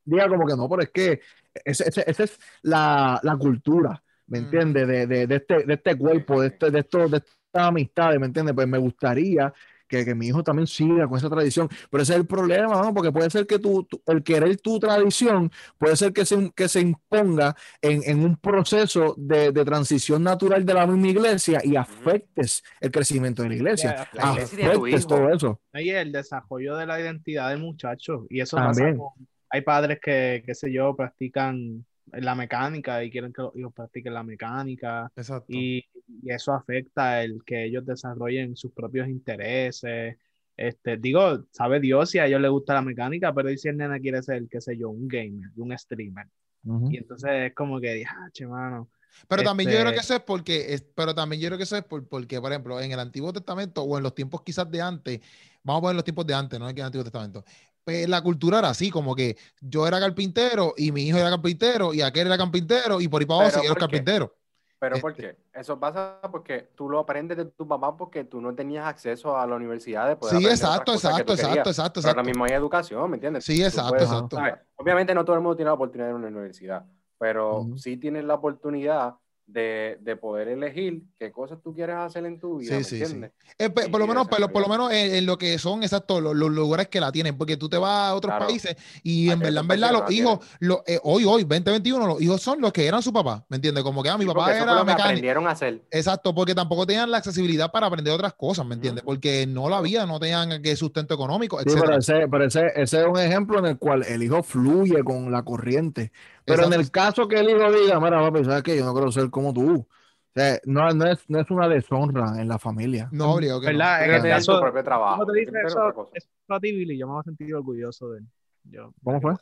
diga 0.07 0.27
como 0.27 0.45
que 0.47 0.55
no, 0.55 0.67
pero 0.69 0.81
es 0.83 0.89
que 0.89 1.21
esa 1.65 2.23
es 2.23 2.39
la, 2.63 3.19
la 3.23 3.37
cultura, 3.37 4.01
¿me 4.27 4.39
Mm. 4.39 4.43
entiendes? 4.43 4.87
De, 4.87 5.07
de, 5.07 5.27
de 5.27 5.35
este, 5.35 5.63
de 5.65 5.73
este 5.73 5.95
cuerpo, 5.97 6.41
de, 6.41 6.47
este, 6.47 6.71
de, 6.71 6.79
esto, 6.79 7.07
de 7.07 7.17
estas 7.17 7.67
amistades, 7.67 8.19
¿me 8.19 8.25
entiendes? 8.27 8.53
Pues 8.55 8.67
me 8.67 8.77
gustaría 8.77 9.53
que, 9.87 10.03
que 10.03 10.13
mi 10.13 10.27
hijo 10.27 10.43
también 10.43 10.67
siga 10.67 11.07
con 11.07 11.17
esa 11.17 11.29
tradición, 11.29 11.69
pero 11.89 12.03
ese 12.03 12.11
es 12.13 12.19
el 12.19 12.27
problema, 12.27 12.81
¿no? 12.81 12.93
Porque 12.93 13.09
puede 13.09 13.29
ser 13.29 13.47
que 13.47 13.57
tú, 13.57 13.85
tú- 13.89 14.01
el 14.07 14.21
querer 14.21 14.57
tu 14.57 14.77
tradición, 14.79 15.49
puede 15.77 15.95
ser 15.95 16.11
que 16.11 16.25
se, 16.25 16.51
que 16.53 16.67
se 16.67 16.81
imponga 16.81 17.55
en, 17.81 18.01
en 18.03 18.19
un 18.23 18.35
proceso 18.35 19.15
de, 19.17 19.53
de 19.53 19.63
transición 19.63 20.23
natural 20.23 20.65
de 20.65 20.73
la 20.73 20.85
misma 20.85 21.07
iglesia 21.07 21.61
y 21.63 21.77
afectes 21.77 22.63
el 22.81 22.91
crecimiento 22.91 23.43
de 23.43 23.49
la 23.49 23.55
iglesia. 23.55 24.07
La 24.11 24.33
iglesia 24.33 24.57
de 24.57 24.73
tu 24.73 24.81
Afectes 24.85 24.99
hijo. 25.05 25.07
todo 25.07 25.29
eso. 25.33 25.61
Y 25.75 25.89
el 25.91 26.11
desarrollo 26.11 26.75
de 26.75 26.85
la 26.85 26.99
identidad 26.99 27.49
del 27.51 27.59
muchacho. 27.59 28.25
Y 28.29 28.41
eso 28.41 28.57
También. 28.57 28.97
pasa 28.97 29.13
con- 29.15 29.27
hay 29.49 29.61
padres 29.61 29.99
que, 30.01 30.43
qué 30.45 30.53
sé 30.55 30.71
yo, 30.71 30.95
practican 30.95 31.85
la 32.11 32.35
mecánica 32.35 33.03
y 33.03 33.11
quieren 33.11 33.33
que 33.33 33.41
los 33.41 33.55
hijos 33.55 33.73
practiquen 33.73 34.13
la 34.13 34.23
mecánica. 34.23 35.11
Exacto. 35.15 35.45
Y, 35.49 35.85
y 36.23 36.31
eso 36.31 36.53
afecta 36.53 37.21
el 37.21 37.43
que 37.45 37.65
ellos 37.65 37.85
desarrollen 37.85 38.55
sus 38.55 38.71
propios 38.71 39.07
intereses. 39.09 40.17
Este, 40.55 40.97
digo, 40.97 41.45
sabe 41.51 41.79
Dios 41.79 42.09
si 42.09 42.19
a 42.19 42.25
ellos 42.25 42.41
les 42.41 42.49
gusta 42.49 42.73
la 42.73 42.81
mecánica, 42.81 43.33
pero 43.33 43.51
¿y 43.51 43.57
si 43.57 43.67
el 43.67 43.77
nene 43.77 43.99
quiere 43.99 44.23
ser, 44.23 44.47
qué 44.49 44.61
sé 44.61 44.77
yo, 44.77 44.89
un 44.89 45.07
gamer, 45.07 45.51
un 45.57 45.77
streamer? 45.77 46.27
Ujú. 46.63 46.91
Y 46.91 46.97
entonces 46.97 47.29
es 47.31 47.53
como 47.53 47.79
que, 47.79 48.03
ah, 48.05 48.29
che, 48.31 48.47
mano. 48.47 48.89
Pero 49.27 49.43
también 49.43 49.69
yo 49.69 49.77
creo 49.79 49.91
que 49.91 49.99
Este- 49.99 50.13
eso 50.13 50.15
es 50.15 50.21
porque, 50.21 50.73
es- 50.73 50.81
pero 50.95 51.13
también 51.13 51.41
yo 51.41 51.47
creo 51.49 51.57
que 51.57 51.63
eso 51.63 51.77
es 51.77 51.83
por- 51.83 52.07
porque, 52.07 52.39
por 52.41 52.51
ejemplo, 52.51 52.79
en 52.79 52.91
el 52.91 52.99
Antiguo 52.99 53.31
Testamento 53.33 53.83
o 53.83 53.97
en 53.97 54.03
los 54.03 54.13
tiempos 54.15 54.41
quizás 54.43 54.69
de 54.69 54.81
antes, 54.81 55.19
vamos 55.63 55.79
a 55.79 55.81
poner 55.81 55.95
los 55.95 56.03
tiempos 56.03 56.25
de 56.25 56.33
antes, 56.33 56.59
no 56.59 56.69
en 56.69 56.77
el 56.77 56.83
Antiguo 56.83 57.03
Testamento, 57.03 57.43
pues 57.87 58.09
la 58.09 58.21
cultura 58.21 58.59
era 58.59 58.67
así, 58.67 58.91
como 58.91 59.15
que 59.15 59.37
yo 59.61 59.87
era 59.87 59.97
carpintero 59.97 60.73
y 60.75 60.91
mi 60.91 61.03
hijo 61.03 61.17
era 61.19 61.29
carpintero 61.29 61.93
y 61.93 62.01
aquel 62.01 62.27
era 62.27 62.37
carpintero 62.37 62.99
y 62.99 63.07
por 63.07 63.21
ahí 63.21 63.25
para 63.25 63.39
abajo 63.39 63.53
siguieron 63.55 63.77
carpinteros. 63.77 64.29
Pero 64.77 64.99
¿por 64.99 65.11
Este- 65.11 65.23
qué? 65.23 65.37
Eso 65.57 65.79
pasa 65.79 66.19
porque 66.29 66.67
tú 66.75 66.89
lo 66.89 66.99
aprendes 66.99 67.37
de 67.37 67.45
tu 67.45 67.65
papá 67.65 67.95
porque 67.95 68.25
tú 68.25 68.41
no 68.41 68.53
tenías 68.53 68.85
acceso 68.85 69.37
a 69.37 69.47
la 69.47 69.55
universidad 69.55 70.05
de 70.09 70.17
poder 70.17 70.37
Sí, 70.37 70.45
exacto, 70.45 70.93
exacto, 70.95 71.33
querías. 71.33 71.39
exacto, 71.47 71.69
exacto, 71.69 72.01
Pero 72.01 72.09
ahora 72.09 72.21
exacto. 72.21 72.23
mismo 72.29 72.43
hay 72.43 72.51
educación, 72.51 73.09
¿me 73.09 73.15
entiendes? 73.15 73.45
Sí, 73.45 73.63
exacto, 73.63 73.91
puedes- 73.91 74.03
exacto. 74.09 74.35
¿sabes? 74.35 74.53
Obviamente 74.75 75.15
no 75.15 75.23
todo 75.23 75.37
el 75.37 75.41
mundo 75.41 75.55
tiene 75.55 75.69
la 75.69 75.73
oportunidad 75.75 76.07
de 76.07 76.11
ir 76.11 76.15
a 76.15 76.17
una 76.19 76.27
universidad, 76.27 76.85
pero 77.17 77.59
Ujú. 77.61 77.77
sí 77.77 77.95
tienes 77.95 78.25
la 78.25 78.33
oportunidad 78.33 79.15
de, 79.47 79.97
de 80.01 80.15
poder 80.17 80.49
elegir 80.49 81.01
qué 81.17 81.31
cosas 81.31 81.59
tú 81.63 81.73
quieres 81.73 81.95
hacer 81.95 82.25
en 82.25 82.39
tu 82.39 82.57
vida, 82.57 82.73
Sí, 82.73 82.75
¿me 82.75 82.83
sí, 82.83 82.97
sí. 82.97 83.03
entiendes? 83.03 83.31
Eh, 83.57 83.69
por 83.69 83.99
lo 83.99 84.05
menos, 84.07 84.27
pero 84.29 84.51
por 84.51 84.61
lo 84.61 84.67
menos 84.67 84.91
en, 84.91 85.15
en 85.15 85.25
lo 85.25 85.37
que 85.37 85.57
son 85.57 85.81
exacto 85.83 86.19
los, 86.21 86.35
los 86.35 86.51
lugares 86.51 86.89
que 86.89 86.99
la 86.99 87.11
tienen, 87.11 87.37
porque 87.37 87.55
tú 87.57 87.69
te 87.69 87.77
vas 87.77 88.09
a 88.11 88.15
otros 88.15 88.31
Claro. 88.31 88.45
países 88.47 88.75
y 89.03 89.29
en 89.31 89.39
verdad, 89.39 89.61
en 89.61 89.67
verdad, 89.69 89.91
los 89.93 90.11
hijos, 90.11 90.39
lo- 90.59 90.83
eh, 90.85 90.99
hoy, 91.03 91.23
hoy, 91.23 91.43
2021, 91.43 92.05
los 92.07 92.21
hijos 92.21 92.41
son 92.41 92.59
los 92.61 92.71
que 92.73 92.85
eran 92.85 93.01
su 93.01 93.13
papá, 93.13 93.45
¿me 93.49 93.55
entiendes? 93.55 93.83
Como 93.83 94.03
que 94.03 94.09
ah, 94.09 94.17
mi 94.17 94.25
Sí, 94.25 94.27
papá 94.27 94.51
era 94.53 94.65
lo 94.65 94.71
que 94.75 94.91
mecánico. 94.91 95.03
aprendieron 95.03 95.47
a 95.47 95.51
hacer. 95.51 95.81
Exacto, 95.89 96.35
porque 96.35 96.53
tampoco 96.53 96.85
tenían 96.85 97.09
la 97.09 97.17
accesibilidad 97.17 97.71
para 97.71 97.87
aprender 97.87 98.13
otras 98.13 98.33
cosas, 98.33 98.65
¿me 98.65 98.75
entiendes? 98.75 99.03
Porque 99.05 99.47
no 99.47 99.69
la 99.69 99.77
había, 99.77 100.05
no 100.05 100.19
tenían 100.19 100.61
que 100.61 100.75
sustento 100.75 101.13
económico, 101.13 101.57
Sí, 101.61 101.69
pero, 101.73 101.97
ese, 101.97 102.27
pero 102.29 102.43
ese, 102.45 102.65
ese 102.75 102.99
es 103.01 103.07
un 103.07 103.17
ejemplo 103.17 103.59
en 103.59 103.65
el 103.67 103.77
cual 103.77 104.03
el 104.03 104.21
hijo 104.21 104.43
fluye 104.43 105.01
con 105.03 105.31
la 105.31 105.43
corriente. 105.43 106.11
Pero 106.47 106.63
en 106.65 106.73
el 106.73 106.89
caso 106.91 107.27
que 107.27 107.39
el 107.39 107.49
hijo 107.49 107.71
diga, 107.71 107.99
mira, 107.99 108.19
papi, 108.19 108.45
¿sabes 108.45 108.63
qué? 108.63 108.77
Yo 108.77 108.85
no 108.85 108.93
quiero 108.93 109.11
ser 109.11 109.29
como 109.29 109.53
tú. 109.53 109.79
O 109.81 110.39
sea, 110.39 110.59
no, 110.65 110.89
no, 110.91 111.05
es, 111.11 111.19
no 111.29 111.39
es 111.41 111.49
una 111.51 111.67
deshonra 111.67 112.39
en 112.39 112.47
la 112.47 112.57
familia. 112.57 113.09
No, 113.11 113.33
obligado 113.33 113.59
que 113.59 113.67
no. 113.67 113.73
¿Verdad? 113.79 114.09
En 114.25 114.29
caso- 114.31 114.55
tu 114.55 114.61
propio 114.61 114.83
trabajo. 114.83 115.17
¿Cómo 115.19 115.31
te 115.31 115.39
dice 115.39 115.51
eso? 115.65 116.09
Es 116.13 116.27
para 116.45 116.59
ti, 116.59 116.71
Billy. 116.71 116.97
Yo 116.97 117.07
me 117.07 117.13
voy 117.13 117.19
a 117.21 117.23
sentir 117.23 117.53
orgulloso 117.53 118.09
de 118.11 118.19
él. 118.19 118.25
Yo, 118.63 118.93
¿Cómo 119.03 119.19
fue? 119.21 119.33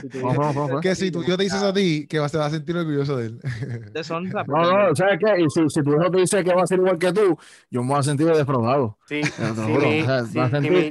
si 0.00 0.08
tú. 0.08 0.20
Que 0.80 0.94
si 0.94 1.10
tú 1.10 1.22
yo 1.22 1.36
te 1.36 1.44
dices 1.44 1.62
a 1.62 1.72
ti, 1.72 2.06
que 2.06 2.18
vas- 2.18 2.32
te 2.32 2.38
vas 2.38 2.48
a 2.48 2.56
sentir 2.56 2.76
orgulloso 2.76 3.16
de 3.16 3.26
él. 3.26 3.40
deshonra, 3.92 4.44
No, 4.46 4.88
no, 4.88 4.96
¿sabes 4.96 5.18
qué? 5.18 5.40
Y 5.42 5.50
si, 5.50 5.68
si 5.68 5.82
tu 5.82 5.92
hijo 5.92 6.10
te 6.10 6.18
dice 6.20 6.42
que 6.44 6.54
va 6.54 6.62
a 6.62 6.66
ser 6.66 6.78
igual 6.78 6.98
que 6.98 7.12
tú, 7.12 7.36
yo 7.70 7.82
me 7.82 7.90
voy 7.90 7.98
a 7.98 8.02
sentir 8.02 8.26
defraudado. 8.26 8.98
Sí, 9.06 9.22
si- 9.32 9.38
a 9.40 9.54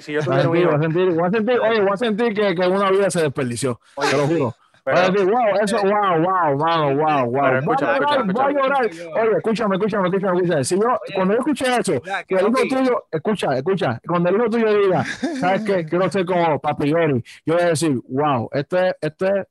si 0.01 0.13
yo 0.13 0.21
Voy 0.25 0.39
a 0.39 0.43
tuviera 0.43 0.49
un 0.49 0.53
sentir, 0.53 0.61
hijo, 0.61 0.69
voy 0.71 0.75
a 0.75 0.81
sentir, 0.81 1.09
voy 1.11 1.23
a 1.27 1.31
sentir, 1.31 1.59
oye, 1.59 1.81
voy 1.81 1.89
a 1.93 1.97
sentir 1.97 2.33
que, 2.33 2.55
que 2.55 2.67
una 2.67 2.91
vida 2.91 3.09
se 3.09 3.21
desperdició. 3.21 3.79
Oye, 3.95 4.09
Te 4.09 4.17
lo 4.17 4.27
sí, 4.27 4.33
juro. 4.37 4.55
Pero- 4.85 4.97
a 4.97 5.09
decir, 5.09 5.25
wow, 5.31 5.41
eso, 5.63 5.77
wow, 5.81 6.21
wow, 6.21 6.57
wow, 6.57 6.95
wow, 6.95 7.25
wow. 7.25 7.41
Pero 7.43 7.59
escúchame, 7.59 7.99
voy 7.99 7.99
a 7.99 7.99
llorar, 7.99 8.19
escúchame, 8.19 8.33
voy 8.33 8.43
a 8.43 8.63
llorar. 8.63 8.85
escúchame. 8.85 9.21
Oye, 9.21 9.37
escúchame, 9.37 9.75
escúchame, 9.75 10.07
escúchame, 10.07 10.37
escúchame. 10.37 10.63
Si 10.63 10.75
yo, 10.79 10.99
cuando 11.15 11.33
yo 11.33 11.39
escuché 11.39 11.65
eso, 11.77 12.01
que 12.27 12.35
el 12.35 12.47
hijo 12.47 12.59
tuyo, 12.69 13.05
escucha, 13.11 13.57
escucha, 13.57 14.01
cuando 14.07 14.29
el 14.29 14.35
hijo 14.35 14.49
tuyo 14.49 14.73
diga, 14.79 15.03
¿sabes 15.39 15.63
qué? 15.63 15.85
Quiero 15.89 16.09
ser 16.11 16.25
como 16.25 16.59
Papi 16.59 16.91
Eri, 16.91 17.23
yo 17.45 17.55
voy 17.55 17.63
a 17.63 17.67
decir, 17.69 17.99
wow, 18.07 18.47
esto 18.53 18.77
es, 18.77 18.93
esto 19.01 19.25
es 19.25 19.45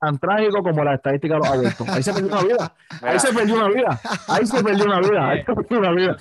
tan 0.00 0.18
trágico 0.18 0.62
como 0.62 0.84
la 0.84 0.96
estadística 0.96 1.32
de 1.34 1.40
los 1.40 1.48
abortos. 1.48 1.88
Ahí 1.88 2.02
se 2.02 2.12
perdió 2.12 2.28
una 2.34 2.42
vida, 2.42 2.74
ahí 3.00 3.18
se 3.18 3.32
perdió 3.32 3.54
una 3.56 3.68
vida, 3.68 4.00
ahí 4.28 4.46
se 4.46 4.62
perdió 4.62 4.84
una 4.84 5.00
vida, 5.00 5.28
ahí 5.30 5.38
se 5.44 5.54
perdió 5.54 5.78
una 5.78 5.92
vida. 5.92 6.16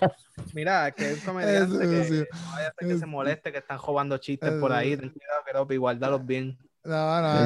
Mira, 0.53 0.91
que 0.91 1.11
es 1.11 1.19
un 1.19 1.25
comediante 1.25 1.75
Eso, 1.75 1.79
que 1.79 2.03
sí. 2.05 2.23
no 2.31 2.51
vaya 2.53 2.67
a 2.69 2.73
ser 2.79 2.87
que 2.87 2.97
se 2.97 3.05
moleste, 3.05 3.51
que 3.51 3.57
están 3.57 3.77
robando 3.85 4.17
chistes 4.19 4.51
por 4.53 4.71
ahí. 4.71 4.95
Ten 4.95 5.09
cuidado, 5.09 5.43
Keropi, 5.45 5.75
guárdalos 5.75 6.25
bien. 6.25 6.57
No, 6.85 7.21
no, 7.21 7.33
no. 7.33 7.39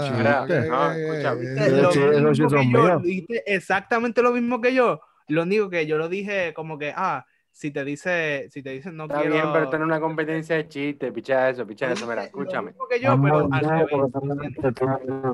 Exactamente 3.45 4.21
lo 4.21 4.31
mismo 4.31 4.61
que 4.61 4.73
yo. 4.73 5.01
Lo 5.27 5.43
único 5.43 5.69
que 5.69 5.85
yo 5.85 5.97
lo 5.97 6.09
dije 6.09 6.53
como 6.53 6.77
que, 6.77 6.93
ah, 6.95 7.25
si 7.57 7.71
te 7.71 7.83
dice, 7.83 8.47
si 8.51 8.61
te 8.61 8.69
dicen 8.69 8.95
no 8.95 9.05
está 9.05 9.15
quiero. 9.21 9.33
bien, 9.33 9.45
pero 9.51 9.63
esto 9.65 9.77
no 9.79 9.85
es 9.85 9.87
una 9.87 9.99
competencia 9.99 10.57
de 10.57 10.67
chistes, 10.67 11.11
picha 11.11 11.49
eso, 11.49 11.65
picha 11.65 11.87
Lo 11.87 11.93
eso, 11.93 12.05
mira, 12.05 12.23
escúchame. 12.25 12.67
mismo 12.69 12.87
que 12.87 12.99
yo, 12.99 13.19
pero 13.19 13.49
al 13.51 13.61
revés. 13.63 13.87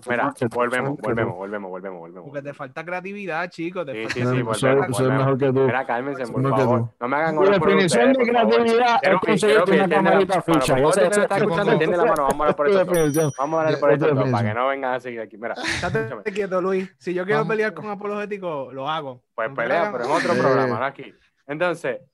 Mira, 0.07 0.33
volvemos, 0.51 0.97
volvemos, 0.99 1.35
volvemos, 1.35 1.69
volvemos, 1.69 1.99
volvemos. 1.99 2.23
Porque 2.29 2.41
te 2.41 2.53
falta 2.53 2.85
creatividad, 2.85 3.49
chicos. 3.49 3.85
Te 3.85 3.91
Sí, 3.93 4.03
falta 4.03 4.13
sí, 4.13 4.19
sí, 4.21 4.25
volvemos, 4.41 4.57
soy 4.57 4.69
volvemos. 5.07 5.17
mejor 5.17 5.37
que 5.37 5.45
tú. 5.47 5.65
Mira, 5.65 5.85
cálmense, 5.85 6.27
por 6.31 6.49
favor. 6.49 6.89
No 6.99 7.07
me 7.09 7.15
hagan 7.17 7.37
orar 7.37 7.59
por 7.59 7.69
definición 7.69 8.13
de 8.13 8.23
creatividad 8.25 8.99
es 9.01 9.19
conseguirte 9.19 9.71
una 9.73 9.89
camarita 9.89 10.43
bueno, 10.45 10.61
ficha. 10.61 10.75
por 10.75 10.93
favor, 10.93 11.13
está 11.13 11.37
escuchando, 11.37 11.71
entiende 11.73 11.97
la 11.97 12.05
mano, 12.05 12.23
vamos 12.29 12.39
a 12.39 12.43
orar 12.43 12.55
por 12.55 12.71
definición. 12.73 13.31
Vamos 13.37 13.65
a 13.65 13.71
Ya, 13.71 13.79
por 13.79 13.97
dos, 13.97 14.29
para 14.31 14.47
que 14.47 14.53
no 14.53 14.67
vengan 14.69 14.93
a 14.93 14.99
seguir 15.01 15.19
aquí. 15.19 15.37
Mira, 15.37 15.55
escúchame. 15.55 15.99
Estate 16.19 16.31
quieto, 16.31 16.61
Luis. 16.61 16.89
Si 16.99 17.13
yo 17.13 17.25
quiero 17.25 17.45
pelear 17.45 17.73
con 17.73 17.89
apologético, 17.89 18.71
lo 18.71 18.89
hago. 18.89 19.21
Pues 19.35 19.49
pelea, 19.55 19.89
pero 19.91 20.05
en 20.05 20.11
otro 20.11 20.33
programa, 20.35 20.79
no 20.79 20.85
aquí. 20.85 21.13
Entonces, 21.47 21.99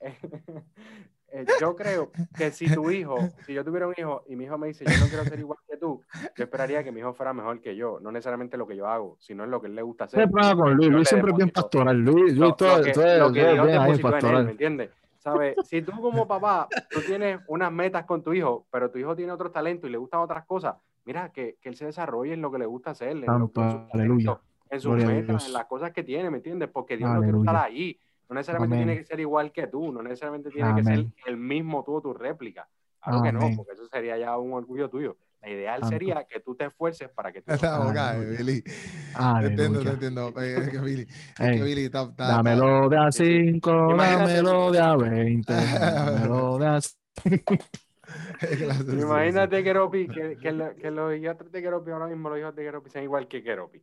eh, 1.32 1.44
yo 1.60 1.76
creo 1.76 2.10
que 2.36 2.50
si 2.50 2.72
tu 2.72 2.90
hijo, 2.90 3.16
si 3.46 3.54
yo 3.54 3.64
tuviera 3.64 3.86
un 3.86 3.94
hijo 3.96 4.24
y 4.28 4.36
mi 4.36 4.44
hijo 4.44 4.58
me 4.58 4.66
dice, 4.68 4.84
yo 4.84 4.98
no 4.98 5.06
quiero 5.06 5.24
ser 5.24 5.38
igual 5.38 5.58
que 5.68 5.76
tú, 5.76 6.02
yo 6.36 6.44
esperaría 6.44 6.82
que 6.82 6.90
mi 6.92 7.00
hijo 7.00 7.12
fuera 7.12 7.32
mejor 7.32 7.60
que 7.60 7.76
yo, 7.76 7.98
no 8.00 8.10
necesariamente 8.10 8.56
lo 8.56 8.66
que 8.66 8.76
yo 8.76 8.86
hago, 8.88 9.16
sino 9.20 9.44
en 9.44 9.50
lo 9.50 9.60
que 9.60 9.68
él 9.68 9.74
le 9.76 9.82
gusta 9.82 10.04
hacer. 10.04 10.28
problema 10.28 10.56
con 10.60 10.74
Luis. 10.74 10.90
Luis 10.90 11.08
siempre 11.08 11.30
es 11.30 11.36
bien 11.36 11.50
pastoral. 11.50 11.96
Luis, 11.98 12.34
Lo, 12.36 12.46
Luis 12.46 12.56
todo, 12.56 12.78
lo 12.78 12.84
que, 12.84 12.92
todo, 12.92 13.18
lo 13.18 13.32
que 13.32 13.40
todo 13.42 13.52
Dios 13.52 13.66
bien 13.66 13.80
depositó 13.82 13.90
en 13.90 13.94
él, 13.94 14.02
¿me 14.02 14.20
pastoral. 14.20 14.48
entiendes? 14.50 14.90
¿Sabes? 15.18 15.54
Si 15.64 15.82
tú 15.82 15.92
como 16.00 16.26
papá, 16.26 16.66
tú 16.90 17.00
tienes 17.02 17.40
unas 17.46 17.70
metas 17.70 18.04
con 18.06 18.22
tu 18.22 18.32
hijo, 18.32 18.66
pero 18.70 18.90
tu 18.90 18.98
hijo 18.98 19.14
tiene 19.14 19.30
otros 19.32 19.52
talentos 19.52 19.88
y 19.88 19.92
le 19.92 19.98
gustan 19.98 20.20
otras 20.20 20.46
cosas, 20.46 20.76
mira, 21.04 21.30
que, 21.30 21.56
que 21.60 21.68
él 21.68 21.76
se 21.76 21.84
desarrolle 21.84 22.32
en 22.32 22.40
lo 22.40 22.50
que 22.50 22.58
le 22.58 22.64
gusta 22.66 22.92
hacer, 22.92 23.10
en, 23.10 23.20
lo, 23.20 23.34
en 23.34 23.40
sus 23.48 23.56
aleluya. 23.92 23.92
talentos, 23.92 24.38
en 24.70 24.80
sus 24.80 24.96
metas, 24.96 25.46
en 25.46 25.52
las 25.52 25.66
cosas 25.66 25.90
que 25.92 26.02
tiene, 26.04 26.30
¿me 26.30 26.38
entiendes? 26.38 26.70
Porque 26.72 26.96
Dios 26.96 27.10
no 27.10 27.16
quiere 27.16 27.32
Aleluya. 27.32 27.50
estar 27.50 27.64
ahí. 27.66 28.00
No 28.30 28.36
necesariamente 28.36 28.76
Amén. 28.76 28.86
tiene 28.86 29.00
que 29.00 29.04
ser 29.06 29.20
igual 29.20 29.50
que 29.52 29.66
tú, 29.66 29.90
no 29.92 30.02
necesariamente 30.02 30.50
tiene 30.50 30.72
que 30.76 30.84
ser 30.84 31.04
el 31.26 31.36
mismo 31.36 31.82
tú 31.84 31.96
o 31.96 32.00
tu 32.00 32.14
réplica. 32.14 32.66
Claro 33.02 33.22
que 33.22 33.32
no, 33.32 33.40
porque 33.56 33.72
eso 33.72 33.86
sería 33.88 34.16
ya 34.18 34.38
un 34.38 34.52
orgullo 34.52 34.88
tuyo. 34.88 35.16
La 35.42 35.48
ideal 35.50 35.82
sería 35.88 36.24
que 36.24 36.38
tú 36.40 36.54
te 36.54 36.66
esfuerces 36.66 37.08
para 37.08 37.32
que 37.32 37.40
tú... 37.42 37.50
Esa 37.52 37.78
boca, 37.82 38.10
Aleluya. 38.10 38.38
Billy. 38.38 38.62
Te 38.62 39.46
entiendo, 39.46 39.80
te 39.80 39.88
entiendo. 39.94 40.28
Eh, 40.40 40.56
Es 40.58 40.68
que 40.68 40.78
Billy, 40.78 41.02
es 41.02 41.36
que 41.38 41.62
Billy 41.64 41.84
está, 41.86 42.02
está- 42.02 42.28
Dámelo 42.28 42.88
de 42.88 42.98
a 42.98 43.10
5, 43.10 43.70
Imagínate- 43.70 44.32
dámelo 44.42 44.70
de 44.70 44.78
a 44.80 44.96
20, 44.96 45.52
dámelo 45.52 46.58
de 46.58 46.66
a 46.66 46.76
es 46.76 48.58
que 48.58 48.66
la- 48.66 48.74
sí, 48.74 48.84
sí, 48.84 48.90
sí. 48.92 49.00
Imagínate, 49.00 49.64
Keropi, 49.64 50.08
que, 50.08 50.36
que, 50.40 50.52
lo- 50.52 50.74
que 50.76 50.90
los 50.90 51.16
hijos 51.16 51.36
de 51.50 51.62
Keropi 51.62 51.90
ahora 51.90 52.06
mismo, 52.06 52.28
los 52.30 52.38
hijos 52.38 52.54
de 52.54 52.62
Keropi 52.64 52.90
sean 52.90 53.04
igual 53.04 53.26
que 53.28 53.42
Keropi. 53.42 53.82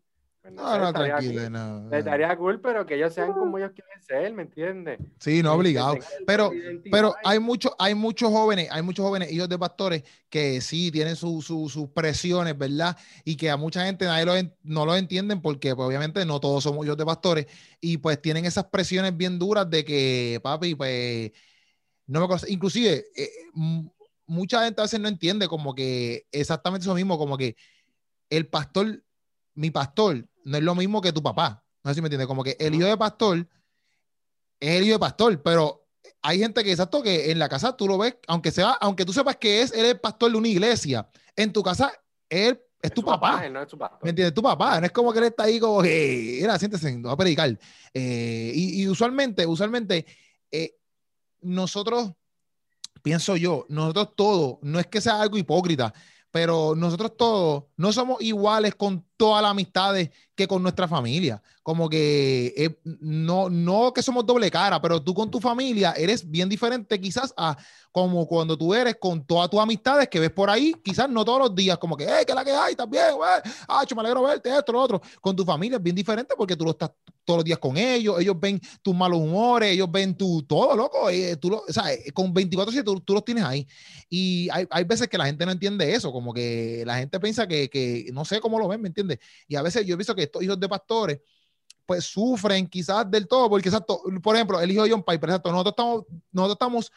No, 0.51 0.77
no, 0.79 0.93
tranquilo. 0.93 1.41
cool. 1.41 1.51
No, 1.51 1.79
no. 1.81 1.95
Estaría 1.97 2.35
cool, 2.37 2.61
pero 2.61 2.85
que 2.85 2.95
ellos 2.95 3.13
sean 3.13 3.33
como 3.33 3.57
ellos 3.57 3.71
quieren 3.75 4.01
ser, 4.01 4.33
¿me 4.33 4.43
entiendes? 4.43 4.99
Sí, 5.19 5.43
no 5.43 5.53
obligado. 5.53 5.97
Pero, 6.25 6.53
pero 6.89 7.15
hay 7.23 7.39
muchos, 7.39 7.71
hay 7.77 7.95
muchos 7.95 8.29
jóvenes, 8.29 8.69
hay 8.71 8.81
muchos 8.81 9.05
jóvenes 9.05 9.31
hijos 9.31 9.49
de 9.49 9.57
pastores 9.59 10.03
que 10.29 10.61
sí 10.61 10.91
tienen 10.91 11.15
su- 11.15 11.41
su- 11.41 11.69
sus 11.69 11.89
presiones, 11.89 12.57
¿verdad? 12.57 12.95
Y 13.25 13.35
que 13.35 13.49
a 13.49 13.57
mucha 13.57 13.85
gente 13.85 14.05
nadie 14.05 14.25
lo 14.25 14.35
en- 14.35 14.53
no 14.63 14.85
lo 14.85 14.95
entienden 14.95 15.41
porque 15.41 15.75
pues, 15.75 15.87
obviamente 15.87 16.25
no 16.25 16.39
todos 16.39 16.63
somos 16.63 16.85
hijos 16.85 16.97
de 16.97 17.05
pastores 17.05 17.47
y 17.81 17.97
pues 17.97 18.21
tienen 18.21 18.45
esas 18.45 18.65
presiones 18.65 19.15
bien 19.15 19.37
duras 19.39 19.69
de 19.69 19.83
que, 19.83 20.39
papi, 20.43 20.75
pues 20.75 21.31
no 22.05 22.21
me 22.21 22.27
conoce. 22.27 22.51
Inclusive, 22.51 23.05
eh, 23.15 23.29
mucha 24.25 24.63
gente 24.63 24.81
a 24.81 24.85
veces 24.85 24.99
no 24.99 25.07
entiende 25.07 25.47
como 25.47 25.73
que 25.75 26.25
exactamente 26.31 26.83
eso 26.85 26.93
mismo, 26.95 27.17
como 27.17 27.37
que 27.37 27.55
el 28.29 28.47
pastor, 28.47 29.03
mi 29.57 29.71
pastor, 29.71 30.23
no 30.45 30.57
es 30.57 30.63
lo 30.63 30.75
mismo 30.75 31.01
que 31.01 31.11
tu 31.11 31.21
papá. 31.21 31.63
No 31.83 31.91
sé 31.91 31.95
si 31.95 32.01
me 32.01 32.07
entiendes, 32.07 32.27
como 32.27 32.43
que 32.43 32.55
el 32.59 32.75
hijo 32.75 32.85
de 32.85 32.95
pastor 32.95 33.47
es 34.59 34.75
el 34.77 34.83
hijo 34.83 34.93
de 34.93 34.99
pastor, 34.99 35.41
pero 35.41 35.87
hay 36.21 36.39
gente 36.39 36.63
que 36.63 36.71
exacto 36.71 37.01
que 37.01 37.31
en 37.31 37.39
la 37.39 37.49
casa 37.49 37.75
tú 37.75 37.87
lo 37.87 37.97
ves, 37.97 38.15
aunque 38.27 38.51
sea, 38.51 38.71
aunque 38.73 39.03
tú 39.03 39.13
sepas 39.13 39.35
que 39.37 39.61
es 39.61 39.71
él 39.73 39.85
es 39.85 39.91
el 39.91 39.99
pastor 39.99 40.31
de 40.31 40.37
una 40.37 40.47
iglesia, 40.47 41.09
en 41.35 41.51
tu 41.51 41.63
casa 41.63 41.91
él 42.29 42.61
es, 42.81 42.93
tu 42.93 43.01
su 43.01 43.07
papá. 43.07 43.45
él 43.45 43.53
no 43.53 43.61
es 43.61 43.67
pastor. 43.67 43.99
¿Me 44.03 44.11
entiendes? 44.11 44.33
Tu 44.33 44.43
papá, 44.43 44.79
no 44.79 44.85
es 44.85 44.91
como 44.91 45.11
que 45.11 45.19
él 45.19 45.25
está 45.25 45.43
ahí 45.43 45.59
como 45.59 45.81
que, 45.81 46.43
era, 46.43 46.59
siéntese, 46.59 47.01
va 47.01 47.13
a 47.13 47.17
predicar. 47.17 47.57
Eh, 47.93 48.51
y, 48.53 48.81
y 48.81 48.87
usualmente, 48.87 49.45
usualmente, 49.45 50.05
eh, 50.51 50.75
nosotros, 51.41 52.11
pienso 53.01 53.35
yo, 53.35 53.65
nosotros 53.69 54.09
todos, 54.15 54.57
no 54.61 54.79
es 54.79 54.85
que 54.85 55.01
sea 55.01 55.19
algo 55.19 55.37
hipócrita, 55.37 55.93
pero 56.31 56.75
nosotros 56.75 57.17
todos 57.17 57.63
no 57.77 57.91
somos 57.91 58.21
iguales 58.21 58.75
con 58.75 59.03
todas 59.17 59.41
las 59.41 59.51
amistades 59.51 60.09
que 60.35 60.47
con 60.47 60.61
nuestra 60.61 60.87
familia. 60.87 61.41
Como 61.63 61.89
que 61.89 62.53
eh, 62.55 62.79
no, 63.01 63.49
no 63.49 63.91
que 63.91 64.03
somos 64.03 64.25
doble 64.25 64.49
cara, 64.49 64.79
pero 64.81 65.01
tú 65.01 65.13
con 65.13 65.29
tu 65.29 65.41
familia 65.41 65.93
eres 65.97 66.29
bien 66.29 66.47
diferente 66.47 67.01
quizás 67.01 67.33
a 67.35 67.57
como 67.91 68.27
cuando 68.27 68.55
tú 68.55 68.75
eres 68.75 68.97
con 68.99 69.25
todas 69.25 69.49
tus 69.49 69.59
amistades 69.59 70.07
que 70.07 70.19
ves 70.19 70.29
por 70.29 70.51
ahí, 70.51 70.75
quizás 70.83 71.09
no 71.09 71.25
todos 71.25 71.39
los 71.39 71.55
días, 71.55 71.79
como 71.79 71.97
que, 71.97 72.05
hey, 72.07 72.23
que 72.27 72.35
la 72.35 72.45
que 72.45 72.51
hay, 72.51 72.75
también, 72.75 73.15
güey, 73.15 73.29
ah, 73.67 73.83
me 73.95 74.01
alegro 74.01 74.21
verte, 74.21 74.55
esto, 74.55 74.71
lo 74.71 74.81
otro. 74.81 75.01
Con 75.19 75.35
tu 75.35 75.43
familia 75.43 75.77
es 75.77 75.83
bien 75.83 75.95
diferente 75.95 76.35
porque 76.37 76.55
tú 76.55 76.63
lo 76.63 76.71
estás 76.71 76.91
todos 77.25 77.39
los 77.39 77.43
días 77.43 77.57
con 77.57 77.75
ellos, 77.75 78.19
ellos 78.21 78.39
ven 78.39 78.61
tus 78.81 78.95
malos 78.95 79.19
humores, 79.19 79.71
ellos 79.71 79.91
ven 79.91 80.15
tu 80.15 80.43
todo, 80.43 80.75
loco, 80.75 81.09
eh, 81.09 81.35
tú 81.37 81.49
lo, 81.49 81.63
o 81.67 81.73
sea, 81.73 81.91
eh, 81.91 82.11
con 82.13 82.33
24 82.33 82.71
7 82.71 82.85
tú, 82.85 83.01
tú 83.01 83.13
los 83.15 83.25
tienes 83.25 83.43
ahí. 83.43 83.67
Y 84.09 84.47
hay, 84.51 84.65
hay 84.69 84.83
veces 84.83 85.07
que 85.09 85.17
la 85.17 85.25
gente 85.25 85.45
no 85.45 85.51
entiende 85.51 85.93
eso, 85.93 86.11
como 86.11 86.33
que 86.33 86.83
la 86.85 86.97
gente 86.99 87.19
piensa 87.19 87.47
que, 87.47 87.67
que 87.67 88.11
no 88.13 88.23
sé 88.23 88.39
cómo 88.39 88.59
lo 88.59 88.67
ven, 88.67 88.79
¿me 88.81 88.87
entiendes? 88.87 89.06
Y 89.47 89.55
a 89.55 89.61
veces 89.61 89.85
yo 89.85 89.93
he 89.93 89.97
visto 89.97 90.15
que 90.15 90.23
estos 90.23 90.43
hijos 90.43 90.59
de 90.59 90.67
pastores, 90.67 91.19
pues 91.85 92.03
sufren 92.05 92.67
quizás 92.67 93.09
del 93.09 93.27
todo, 93.27 93.49
porque 93.49 93.69
exacto, 93.69 94.01
por 94.21 94.35
ejemplo, 94.35 94.59
el 94.59 94.69
hijo 94.71 94.83
de 94.83 94.91
John 94.91 95.03
Piper, 95.03 95.29
exacto, 95.29 95.51
nosotros 95.51 95.73
estamos, 95.73 96.03
nosotros 96.31 96.55
estamos 96.55 96.91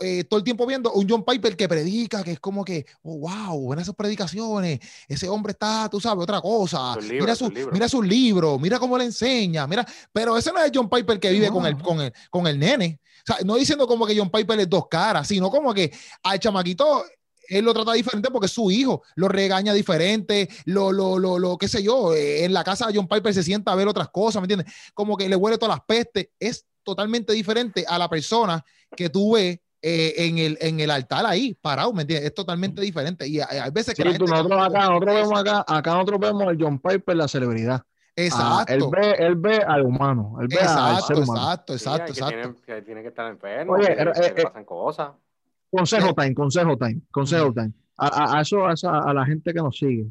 eh, 0.00 0.24
todo 0.24 0.38
el 0.38 0.44
tiempo 0.44 0.64
viendo 0.66 0.92
un 0.92 1.08
John 1.08 1.24
Piper 1.24 1.56
que 1.56 1.68
predica, 1.68 2.22
que 2.22 2.32
es 2.32 2.40
como 2.40 2.64
que, 2.64 2.86
oh, 3.02 3.18
wow, 3.18 3.60
buenas 3.60 3.86
sus 3.86 3.94
predicaciones, 3.94 4.78
ese 5.08 5.28
hombre 5.28 5.52
está, 5.52 5.88
tú 5.90 6.00
sabes, 6.00 6.22
otra 6.22 6.40
cosa, 6.40 6.94
Sus 6.94 7.04
libros, 7.04 7.20
mira, 7.20 7.34
sus 7.34 7.48
su, 7.48 7.54
libros. 7.54 7.72
mira 7.72 7.88
sus 7.88 8.06
libros, 8.06 8.60
mira 8.60 8.78
cómo 8.78 8.96
le 8.96 9.04
enseña, 9.04 9.66
mira, 9.66 9.86
pero 10.12 10.36
ese 10.36 10.52
no 10.52 10.62
es 10.62 10.70
John 10.72 10.88
Piper 10.88 11.18
que 11.18 11.30
vive 11.30 11.48
con, 11.50 11.66
el, 11.66 11.76
con, 11.82 12.00
el, 12.00 12.12
con 12.30 12.46
el 12.46 12.58
nene, 12.58 13.00
o 13.04 13.26
sea, 13.26 13.38
no 13.44 13.56
diciendo 13.56 13.86
como 13.86 14.06
que 14.06 14.16
John 14.16 14.30
Piper 14.30 14.60
es 14.60 14.70
dos 14.70 14.86
caras, 14.88 15.26
sino 15.26 15.50
como 15.50 15.74
que 15.74 15.92
al 16.22 16.38
chamaquito 16.38 17.04
él 17.58 17.64
lo 17.64 17.74
trata 17.74 17.92
diferente 17.92 18.30
porque 18.30 18.46
es 18.46 18.52
su 18.52 18.70
hijo, 18.70 19.02
lo 19.16 19.28
regaña 19.28 19.72
diferente, 19.72 20.48
lo, 20.64 20.92
lo, 20.92 21.18
lo, 21.18 21.38
lo 21.38 21.58
qué 21.58 21.68
sé 21.68 21.82
yo, 21.82 22.14
eh, 22.14 22.44
en 22.44 22.52
la 22.52 22.64
casa 22.64 22.86
de 22.86 22.94
John 22.96 23.08
Piper 23.08 23.32
se 23.34 23.42
sienta 23.42 23.72
a 23.72 23.74
ver 23.76 23.88
otras 23.88 24.08
cosas, 24.08 24.40
¿me 24.42 24.46
entiendes? 24.46 24.72
Como 24.94 25.16
que 25.16 25.28
le 25.28 25.36
huele 25.36 25.58
todas 25.58 25.76
las 25.76 25.84
pestes, 25.86 26.28
es 26.38 26.66
totalmente 26.82 27.32
diferente 27.32 27.84
a 27.88 27.98
la 27.98 28.08
persona 28.08 28.64
que 28.96 29.08
tú 29.08 29.34
ves 29.34 29.58
eh, 29.80 30.14
en, 30.16 30.38
el, 30.38 30.58
en 30.60 30.78
el 30.80 30.90
altar 30.90 31.26
ahí, 31.26 31.54
parado, 31.60 31.92
¿me 31.92 32.02
entiendes? 32.02 32.28
Es 32.28 32.34
totalmente 32.34 32.80
diferente 32.80 33.26
y 33.26 33.40
hay, 33.40 33.58
hay 33.58 33.70
veces 33.70 33.94
que 33.94 34.02
Sí, 34.02 34.08
la 34.08 34.18
tú, 34.18 34.26
gente... 34.26 34.42
nosotros 34.42 34.66
acá, 34.68 34.88
nosotros 34.88 35.14
vemos 35.14 35.40
acá, 35.40 35.64
acá 35.66 35.92
nosotros 35.94 36.20
vemos 36.20 36.42
al 36.46 36.56
John 36.60 36.78
Piper, 36.78 37.16
la 37.16 37.28
celebridad. 37.28 37.82
Ah, 37.84 37.86
Exacto, 38.14 38.74
él, 38.74 38.82
ve, 38.92 39.10
él 39.18 39.36
ve 39.36 39.56
al 39.66 39.82
humano, 39.86 40.36
él 40.40 40.46
ve 40.48 40.58
al 40.58 40.64
exacto, 40.64 41.06
ser 41.06 41.16
humano. 41.18 41.40
exacto, 41.40 41.78
Sí, 41.78 41.84
exacto, 41.84 42.12
que 42.12 42.18
exacto. 42.20 42.62
que 42.66 42.82
tienen 42.82 43.02
que 43.02 43.08
estar 43.08 43.26
enfermos, 43.30 43.78
Oye, 43.78 43.88
que, 43.88 43.94
que 43.96 44.02
eh, 44.02 44.12
le 44.34 44.40
eh, 44.40 44.44
pasan 44.44 44.64
cosas. 44.66 45.10
Consejo 45.72 46.12
time, 46.14 46.34
consejo 46.34 46.76
time, 46.76 47.00
consejo 47.10 47.52
time. 47.52 47.72
A, 47.96 48.06
a- 48.08 48.38
a 48.38 48.40
eso, 48.42 48.66
a, 48.66 48.72
a 49.10 49.14
la 49.14 49.24
gente 49.24 49.52
que 49.54 49.60
nos 49.60 49.76
sigue, 49.78 50.06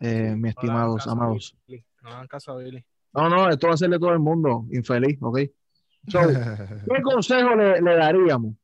eh, 0.00 0.34
mis 0.36 0.42
No 0.42 0.48
estimados, 0.50 1.06
amados. 1.06 1.56
Billy. 1.66 1.84
No 2.02 2.10
hagan 2.10 2.28
caso 2.28 2.52
a 2.52 2.56
Billy. 2.58 2.84
No, 3.14 3.28
no, 3.28 3.48
esto 3.48 3.66
va 3.68 3.74
a 3.74 3.76
de 3.88 3.98
todo 3.98 4.12
el 4.12 4.18
mundo, 4.20 4.66
infeliz, 4.70 5.18
¿ok? 5.22 5.38
So, 6.08 6.18
¿Qué 6.18 7.02
consejo 7.02 7.54
le, 7.56 7.80
le 7.80 7.96
daríamos 7.96 8.54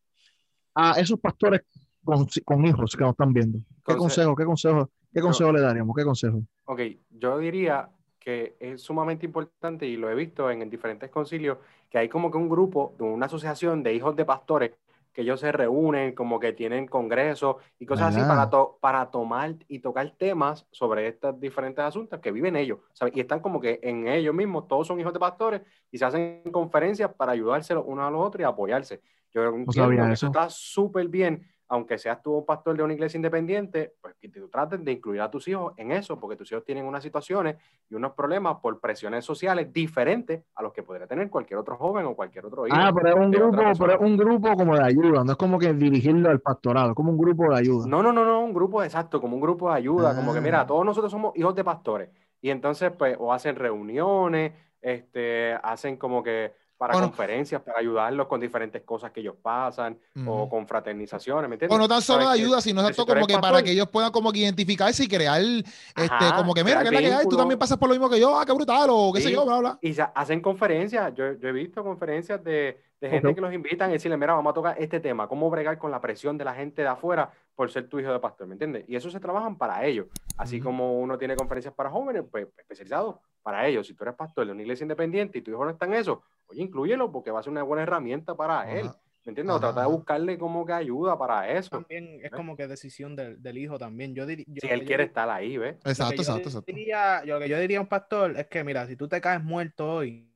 a 0.75 0.93
esos 1.01 1.19
pastores 1.19 1.63
con, 2.05 2.27
con 2.45 2.67
hijos 2.67 2.95
que 2.95 3.03
nos 3.03 3.13
están 3.13 3.33
viendo? 3.33 3.59
¿Qué 3.85 3.95
Conse- 3.95 3.99
consejo, 3.99 4.37
qué 4.37 4.45
consejo, 4.45 4.91
qué 5.13 5.21
consejo 5.21 5.53
le 5.53 5.61
daríamos? 5.63 5.97
¿Qué 5.97 6.05
consejo? 6.05 6.43
Ok, 6.67 6.81
yo 7.11 7.39
diría 7.39 7.89
que 8.21 8.57
es 8.61 8.83
sumamente 8.83 9.25
importante 9.25 9.87
y 9.87 9.97
lo 9.97 10.11
he 10.11 10.15
visto 10.15 10.51
en, 10.51 10.61
en 10.63 10.69
diferentes 10.69 11.09
concilios, 11.11 11.59
que 11.89 11.99
hay 11.99 12.09
como 12.09 12.31
que 12.31 12.37
un 12.39 12.49
grupo, 12.49 12.95
una 12.99 13.27
asociación 13.27 13.83
de 13.83 13.95
hijos 13.95 14.17
de 14.17 14.25
pastores 14.25 14.73
que 15.17 15.23
ellos 15.23 15.41
se 15.41 15.51
reúnen, 15.51 16.15
como 16.15 16.39
que 16.39 16.53
tienen 16.53 16.87
congresos 16.87 17.57
y 17.79 17.87
cosas 17.87 18.11
así 18.11 18.25
para, 18.27 18.51
to- 18.51 18.79
para 18.83 19.11
tomar 19.11 19.57
y 19.69 19.81
tocar 19.81 20.15
temas 20.19 20.67
sobre 20.71 21.09
estos 21.09 21.41
diferentes 21.41 21.83
asuntos 21.85 22.21
que 22.21 22.31
viven 22.33 22.55
ellos, 22.57 22.81
¿sabes? 22.93 23.17
Y 23.17 23.21
están 23.21 23.41
como 23.41 23.61
que 23.61 23.81
en 23.83 24.09
ellos 24.09 24.35
mismos, 24.35 24.69
todos 24.69 24.87
son 24.87 25.01
hijos 25.01 25.15
de 25.15 25.21
pastores 25.21 25.63
y 25.91 25.99
se 25.99 26.05
hacen 26.05 26.43
conferencias 26.53 27.13
para 27.15 27.33
ayudarse 27.33 27.75
los 27.75 27.85
unos 27.87 28.07
a 28.07 28.11
los 28.11 28.21
otros 28.27 28.43
y 28.43 28.45
apoyarse. 28.45 29.01
Yo 29.35 29.43
sabía 29.71 30.07
que 30.07 30.13
eso 30.15 30.27
está 30.27 30.49
súper 30.51 31.09
bien, 31.09 31.47
aunque 31.69 31.99
seas 31.99 32.23
tú 32.23 32.33
un 32.39 32.47
pastor 32.47 32.77
de 32.77 32.83
una 32.83 32.93
iglesia 32.95 33.19
independiente, 33.19 33.95
pues 34.01 34.15
que 34.21 34.29
tú 34.29 34.49
trates 34.49 34.85
de 34.85 34.93
incluir 34.93 35.21
a 35.21 35.31
tus 35.31 35.49
hijos 35.49 35.73
en 35.77 35.91
eso, 35.93 36.19
porque 36.19 36.37
tus 36.37 36.51
hijos 36.53 36.65
tienen 36.65 36.85
unas 36.85 37.03
situaciones 37.03 37.57
y 37.91 37.95
unos 37.95 38.13
problemas 38.13 38.59
por 38.63 38.79
presiones 38.81 39.25
sociales 39.25 39.73
diferentes 39.73 40.45
a 40.55 40.63
los 40.63 40.73
que 40.73 40.83
podría 40.83 41.07
tener 41.07 41.29
cualquier 41.29 41.59
otro 41.59 41.77
joven 41.77 42.07
o 42.07 42.15
cualquier 42.15 42.47
otro 42.47 42.67
hijo. 42.67 42.77
Ah, 42.79 42.93
pero 42.95 43.09
es 43.09 43.15
un 43.17 43.31
grupo, 43.31 43.63
pero 43.79 43.93
es 43.95 44.01
un 44.01 44.17
grupo 44.17 44.55
como 44.57 44.77
de 44.77 44.85
ayuda, 44.85 45.25
no 45.25 45.33
es 45.33 45.39
como 45.39 45.59
que 45.59 45.73
dirigirlo 45.73 46.31
al 46.31 46.41
pastorado, 46.41 46.91
es 46.91 46.95
como 46.95 47.11
un 47.11 47.19
grupo 47.19 47.51
de 47.53 47.59
ayuda. 47.59 47.87
No, 47.89 48.03
no, 48.03 48.13
no, 48.13 48.25
no, 48.25 48.41
un 48.41 48.55
grupo 48.55 48.83
exacto, 48.83 49.21
como 49.21 49.35
un 49.35 49.41
grupo 49.43 49.69
de 49.71 49.77
ayuda, 49.77 50.15
como 50.15 50.33
que 50.33 50.39
Ah. 50.39 50.43
mira, 50.43 50.67
todos 50.67 50.85
nosotros 50.85 51.11
somos 51.11 51.37
hijos 51.37 51.55
de 51.55 51.65
pastores 51.65 52.11
y 52.41 52.51
entonces 52.51 52.93
pues 52.97 53.17
o 53.19 53.33
hacen 53.33 53.57
reuniones, 53.57 54.53
este, 54.81 55.55
hacen 55.63 55.97
como 55.97 56.23
que 56.23 56.53
para 56.77 56.93
conferencias, 56.95 57.63
para 57.63 57.79
ayudarlos 57.79 58.27
con 58.27 58.39
diferentes 58.41 58.83
cosas 58.83 59.11
que 59.11 59.21
ellos 59.21 59.37
pasan 59.41 59.99
o 60.27 60.49
con 60.49 60.67
fraternizaciones, 60.69 61.49
¿me 61.49 61.55
entiendes? 61.55 61.75
O 61.77 61.81
no 61.81 61.89
tan 61.89 62.03
solo 62.03 62.19
de 62.21 62.25
¿Sabes 62.27 62.39
que- 62.39 62.45
ayuda, 62.45 62.61
sino 62.61 62.81
exacto 62.83 63.03
si 63.03 63.09
como 63.15 63.27
que 63.27 63.39
para 63.39 63.63
que 63.63 63.71
ellos 63.73 63.89
puedan 63.89 64.13
como 64.13 64.31
que 64.33 64.41
identificarse 64.41 65.05
y 65.05 65.09
crear, 65.09 65.41
este, 65.41 65.65
Ajá, 65.95 66.37
como 66.37 66.53
que 66.55 66.63
mira, 66.65 66.83
que 66.83 66.89
es 66.89 66.93
la 66.95 67.01
que 67.01 67.13
hay, 67.13 67.27
tú 67.29 67.37
también 67.37 67.59
pasas 67.59 67.79
por 67.79 67.89
lo 67.89 67.95
mismo 67.95 68.11
que 68.11 68.21
yo, 68.21 68.39
ah, 68.39 68.45
qué 68.45 68.53
brutal, 68.53 68.89
o 68.91 69.13
qué 69.13 69.21
sé 69.21 69.33
yo, 69.33 69.45
bla, 69.47 69.59
bla. 69.59 69.79
Y 69.81 69.95
se 69.95 70.03
hacen 70.15 70.41
conferencias, 70.41 71.15
yo, 71.15 71.33
yo 71.35 71.49
he 71.49 71.53
visto 71.53 71.83
conferencias 71.83 72.43
de, 72.45 72.79
de 73.01 73.11
gente 73.11 73.35
que 73.35 73.41
los 73.41 73.53
invitan 73.55 73.89
y 73.91 73.95
decirle, 73.95 74.17
mira, 74.17 74.35
vamos 74.35 74.51
a 74.51 74.55
tocar 74.55 74.77
este 74.79 75.01
tema, 75.01 75.27
cómo 75.29 75.49
bregar 75.51 75.79
con 75.79 75.91
la 75.91 76.01
presión 76.01 76.37
de 76.37 76.45
la 76.45 76.55
gente 76.55 76.83
de 76.83 76.89
afuera 76.89 77.31
por 77.55 77.71
ser 77.71 77.89
tu 77.89 77.99
hijo 77.99 78.13
de 78.13 78.19
pastor, 78.21 78.47
¿me 78.47 78.53
entiendes? 78.55 78.85
Y 78.87 78.97
eso 78.97 79.11
se 79.11 79.19
trabajan 79.19 79.57
para 79.57 79.85
ellos, 79.87 80.07
así 80.37 80.57
Ujú. 80.59 80.67
como 80.67 80.99
uno 81.01 81.17
tiene 81.17 81.37
conferencias 81.37 81.73
para 81.73 81.89
jóvenes, 81.91 82.23
pues 82.31 82.47
especializados 82.59 83.17
para 83.47 83.65
ellos. 83.69 83.87
Si 83.87 83.95
tú 83.95 84.03
eres 84.03 84.17
pastor 84.17 84.45
de 84.45 84.51
una 84.53 84.63
iglesia 84.63 84.83
independiente 84.83 85.39
y 85.39 85.43
tu 85.43 85.53
hijo 85.53 85.65
no 85.65 85.71
está 85.71 85.87
en 85.87 85.95
eso, 85.95 86.25
oye, 86.49 86.63
inclúyelo 86.63 87.13
porque 87.13 87.31
va 87.31 87.39
a 87.39 87.43
ser 87.45 87.53
una 87.53 87.63
buena 87.63 87.85
herramienta 87.85 88.35
para 88.35 88.69
él. 88.73 88.91
¿me 89.25 89.31
entiendes? 89.31 89.55
O 89.55 89.61
trata 89.61 89.83
de 89.83 89.87
buscarle 89.87 90.37
como 90.37 90.67
que 90.67 90.73
ayuda 90.73 91.17
para 91.17 91.49
eso. 91.51 91.71
También 91.71 92.19
es 92.25 92.31
como 92.33 92.57
que 92.57 92.67
decisión 92.67 93.15
del, 93.15 93.41
del 93.41 93.59
hijo 93.59 93.79
también. 93.79 94.17
Yo 94.17 94.27
diría, 94.27 94.45
Si 94.61 94.67
él 94.69 94.85
quiere 94.85 95.05
estar 95.05 95.31
ahí, 95.31 95.57
¿ves? 95.59 95.77
Exacto, 95.85 96.23
exacto, 96.23 96.49
exacto. 96.49 96.73
Diría, 96.73 97.25
yo- 97.25 97.35
lo 97.35 97.41
que 97.41 97.49
yo 97.49 97.59
diría 97.61 97.79
a 97.79 97.83
un 97.83 97.87
pastor 97.87 98.37
es 98.37 98.49
que, 98.49 98.65
mira, 98.65 98.85
si 98.89 98.97
tú 98.97 99.07
te 99.09 99.21
caes 99.21 99.43
muerto 99.45 99.89
hoy, 99.95 100.29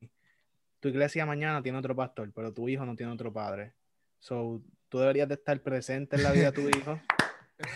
tu 0.79 0.89
iglesia 0.89 1.27
mañana 1.27 1.61
tiene 1.63 1.79
otro 1.79 1.97
pastor, 1.97 2.31
pero 2.33 2.53
tu 2.55 2.69
hijo 2.69 2.85
no 2.87 2.95
tiene 2.95 3.13
otro 3.13 3.33
padre. 3.33 3.75
So, 4.21 4.63
tú 4.89 4.99
deberías 5.01 5.27
de 5.29 5.35
estar 5.35 5.61
presente 5.61 6.15
en 6.15 6.23
la 6.23 6.31
vida 6.31 6.53
de 6.53 6.53
tu 6.53 6.61
hijo. 6.79 7.01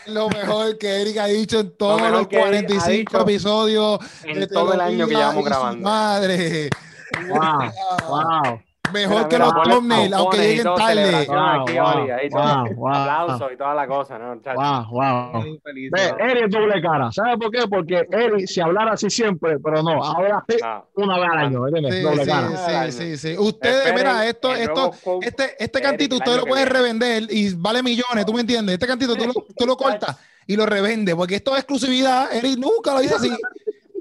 Lo 0.06 0.28
mejor 0.28 0.78
que 0.78 1.02
Eric 1.02 1.18
ha 1.18 1.26
dicho 1.26 1.60
en 1.60 1.76
todos 1.76 2.10
los 2.10 2.28
que 2.28 2.36
Eric 2.36 2.70
ha 2.70 2.78
45 2.78 2.90
dicho 2.90 3.20
episodios 3.20 3.98
En 4.24 4.40
de 4.40 4.46
todo 4.46 4.72
el 4.74 4.80
año 4.80 5.06
que 5.06 5.14
llevamos 5.14 5.44
grabando. 5.44 5.88
Madre. 5.88 6.70
Wow, 7.28 7.70
wow. 8.08 8.60
Mejor 8.92 9.16
Mira, 9.16 9.28
que 9.28 9.36
mira, 9.36 9.46
los 9.46 9.62
thumbnails, 9.68 10.12
aunque 10.12 10.36
lleguen 10.38 10.64
tarde. 10.76 11.26
Aplausos 12.36 13.52
y 13.52 13.56
toda 13.56 13.74
la 13.74 13.86
cosa, 13.86 14.18
¿no? 14.18 14.34
Wow, 14.54 14.86
wow. 14.90 15.58
Eri 16.18 16.44
es 16.44 16.50
doble 16.50 16.82
cara. 16.82 17.10
¿Sabes 17.10 17.36
por 17.38 17.50
qué? 17.50 17.66
Porque 17.68 18.06
Eri, 18.10 18.46
si 18.46 18.60
hablara 18.60 18.92
así 18.92 19.10
siempre, 19.10 19.58
pero 19.58 19.82
no, 19.82 20.02
ahora 20.04 20.44
sí, 20.48 20.56
Ah, 20.62 20.84
una 20.94 21.18
vez 21.18 21.28
al 21.30 21.38
año, 21.38 21.58
doble 21.60 21.90
sí, 21.90 22.26
cara. 22.26 22.90
sí, 22.90 23.16
sí, 23.16 23.16
sí. 23.16 23.38
Ustedes, 23.38 23.94
mira, 23.94 24.26
esto, 24.26 24.54
esto, 24.54 24.90
este, 25.22 25.62
este 25.62 25.80
cantito 25.80 26.16
usted 26.16 26.36
lo 26.36 26.44
puede 26.44 26.64
revender 26.64 27.24
y 27.30 27.54
vale 27.54 27.82
millones, 27.82 28.24
¿tú 28.26 28.32
me 28.32 28.42
entiendes? 28.42 28.74
Este 28.74 28.86
cantito 28.86 29.16
tú 29.16 29.26
lo, 29.26 29.32
tú 29.56 29.66
lo 29.66 29.76
cortas 29.76 30.16
y 30.46 30.56
lo 30.56 30.66
revende, 30.66 31.16
porque 31.16 31.36
esto 31.36 31.52
es 31.52 31.58
exclusividad. 31.60 32.32
Eric 32.34 32.58
nunca 32.58 32.92
lo 32.94 33.00
dice 33.00 33.14
así. 33.14 33.30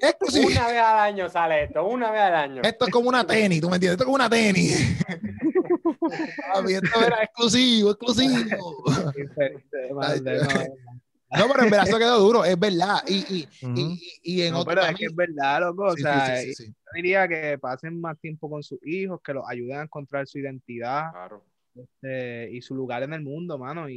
Exclusividad. 0.10 0.52
Una 0.64 0.68
vez 0.68 0.82
al 0.82 1.00
año 1.00 1.30
sale 1.30 1.64
esto, 1.64 1.86
una 1.88 2.12
vez 2.12 2.22
al 2.22 2.36
año. 2.36 2.62
Esto 2.64 2.86
es 2.86 2.92
como 2.92 3.10
una 3.10 3.26
tenis, 3.26 3.62
¿tú 3.62 3.70
me 3.70 3.76
entiendes? 3.78 3.94
Esto 3.94 4.04
es 4.04 4.06
como 4.06 4.16
una 4.16 4.30
tenis. 4.30 4.98
Papi, 6.54 6.74
esto 6.74 7.06
era 7.06 7.24
exclusivo, 7.24 7.92
exclusivo. 7.92 8.84
No, 11.36 11.48
pero 11.52 11.64
en 11.64 11.70
verdad 11.72 11.88
eso 11.88 11.98
quedó 11.98 12.20
duro, 12.20 12.46
es 12.46 12.60
verdad. 12.60 12.98
Y, 13.08 13.26
y, 13.30 13.48
y, 13.76 14.00
y 14.24 14.42
en 14.44 14.54
No, 14.54 14.60
otro 14.60 14.76
pero 14.76 14.86
es 14.86 14.96
que 14.96 15.06
es 15.06 15.16
verdad, 15.16 15.62
loco. 15.62 15.86
O 15.86 15.96
Sí, 15.96 16.04
sea, 16.04 16.36
sí, 16.38 16.54
sí, 16.54 16.66
sí. 16.66 16.68
yo 16.68 16.92
diría 16.94 17.28
que 17.28 17.58
pasen 17.58 18.00
más 18.00 18.20
tiempo 18.20 18.50
con 18.50 18.62
sus 18.62 18.80
hijos, 18.86 19.20
que 19.24 19.34
los 19.34 19.44
ayuden 19.48 19.80
a 19.80 19.84
encontrar 19.84 20.28
su 20.28 20.38
identidad 20.40 21.12
Claro. 21.12 21.44
este, 21.76 22.52
y 22.52 22.62
su 22.62 22.76
lugar 22.76 23.02
en 23.04 23.14
el 23.14 23.22
mundo, 23.24 23.58
mano. 23.58 23.90
Y, 23.90 23.96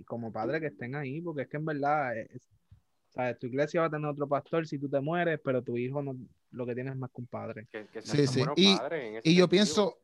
y 0.00 0.04
como 0.04 0.32
padre 0.32 0.60
que 0.60 0.68
estén 0.68 0.94
ahí, 0.94 1.20
porque 1.20 1.42
es 1.42 1.48
que 1.48 1.56
en 1.56 1.64
verdad, 1.64 2.16
es- 2.16 2.48
¿sabes? 3.14 3.38
tu 3.38 3.46
iglesia 3.46 3.80
va 3.82 3.86
a 3.86 3.90
tener 3.90 4.06
otro 4.06 4.28
pastor 4.28 4.66
si 4.66 4.78
tú 4.78 4.88
te 4.88 5.00
mueres, 5.00 5.40
pero 5.44 5.62
tu 5.62 5.76
hijo 5.76 6.02
no, 6.02 6.16
lo 6.50 6.66
que 6.66 6.74
tiene 6.74 6.90
es 6.90 6.96
más 6.96 7.10
que 7.10 7.20
un 7.20 7.26
padre. 7.26 7.66
Que, 7.70 7.86
que 7.86 8.02
Sí, 8.02 8.26
sí. 8.26 8.40
Y- 8.56 8.66
Y 9.24 9.34
yo 9.34 9.48
pienso, 9.48 9.98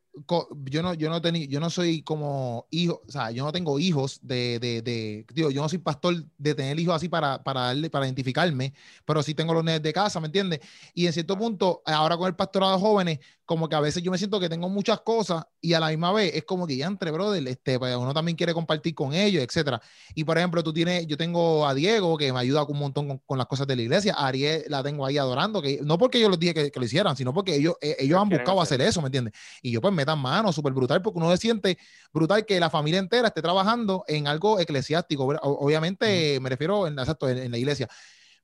yo 0.67 0.83
no, 0.83 0.95
yo 0.95 1.11
no 1.11 1.21
tení, 1.21 1.47
yo 1.49 1.61
no 1.61 1.71
soy 1.71 2.03
como 2.03 2.67
hijo, 2.71 3.03
o 3.07 3.11
sea, 3.11 3.31
yo 3.31 3.45
no 3.45 3.53
tengo 3.53 3.79
hijos 3.79 4.21
de, 4.23 4.59
de, 4.61 4.83
de 4.83 5.27
digo, 5.33 5.51
yo 5.51 5.63
no 5.63 5.69
soy 5.69 5.79
pastor 5.79 6.25
de 6.37 6.55
tener 6.55 6.79
hijos 6.79 6.95
así 6.95 7.09
para, 7.09 7.43
para 7.43 7.63
darle, 7.63 7.91
para 7.91 8.07
identificarme, 8.07 8.73
pero 9.05 9.23
sí 9.23 9.35
tengo 9.35 9.55
los 9.55 9.65
nenes 9.65 9.83
de 9.83 9.93
casa, 9.93 10.21
¿me 10.21 10.27
entiendes? 10.27 10.61
Y 10.95 11.07
en 11.07 11.13
cierto 11.13 11.37
punto, 11.39 11.83
ahora 11.85 12.17
con 12.17 12.27
el 12.29 12.37
pastorado 12.37 12.75
de 12.75 12.81
jóvenes, 12.81 13.19
como 13.49 13.67
que 13.67 13.77
a 13.77 13.81
veces 13.81 14.03
yo 14.03 14.11
me 14.11 14.19
siento 14.19 14.39
que 14.39 14.51
tengo 14.51 14.69
muchas 14.69 15.01
cosas 15.01 15.43
y 15.59 15.73
a 15.73 15.81
la 15.81 15.89
misma 15.89 16.13
vez 16.13 16.35
es 16.35 16.45
como 16.45 16.67
que 16.67 16.77
ya 16.77 16.87
entre, 16.87 17.11
brother, 17.11 17.49
este, 17.49 17.79
pues 17.79 17.97
uno 17.97 18.13
también 18.13 18.37
quiere 18.37 18.53
compartir 18.53 18.95
con 18.95 19.15
ellos, 19.15 19.43
etcétera. 19.43 19.81
Y 20.15 20.25
por 20.25 20.37
ejemplo, 20.37 20.63
tú 20.63 20.71
tienes, 20.71 21.07
yo 21.07 21.17
tengo 21.17 21.67
a 21.67 21.73
Diego 21.73 22.19
que 22.19 22.31
me 22.31 22.41
ayuda 22.41 22.65
un 22.65 22.79
montón 22.79 23.09
con, 23.09 23.19
con 23.25 23.39
las 23.39 23.47
cosas 23.47 23.67
de 23.67 23.75
la 23.75 23.81
iglesia, 23.81 24.15
a 24.15 24.27
Ariel 24.27 24.65
la 24.69 24.83
tengo 24.83 25.07
ahí 25.07 25.17
adorando, 25.17 25.63
que 25.63 25.81
no 25.83 25.97
porque 25.97 26.21
yo 26.21 26.29
les 26.29 26.39
dije 26.39 26.53
que, 26.53 26.71
que 26.71 26.79
lo 26.79 26.85
hicieran, 26.85 27.17
sino 27.17 27.33
porque 27.33 27.57
ellos, 27.57 27.77
eh, 27.81 27.97
ellos 28.01 28.21
han 28.21 28.29
buscado 28.29 28.61
hacer 28.61 28.83
hacer 28.83 28.87
eso, 28.87 29.01
¿me 29.01 29.07
entiendes? 29.07 29.33
Y 29.63 29.71
yo 29.71 29.81
pues 29.81 29.95
metan 29.95 30.19
mano, 30.19 30.53
súper 30.53 30.75
brutal, 30.75 31.01
porque 31.01 31.19
uno 31.19 31.31
se 31.31 31.39
siente 31.39 31.79
brutal 32.13 32.45
que 32.45 32.61
la 32.61 32.69
familia 32.69 33.01
entera 33.01 33.29
esté 33.29 33.41
trabajando 33.41 34.05
en 34.09 34.27
algo 34.29 34.61
eclesiástico. 34.61 35.25
Obviamente 35.25 36.39
me 36.39 36.51
refiero 36.51 36.87
en, 36.87 36.99
exacto, 36.99 37.31
en, 37.31 37.39
en 37.39 37.51
la 37.51 37.57
iglesia. 37.57 37.89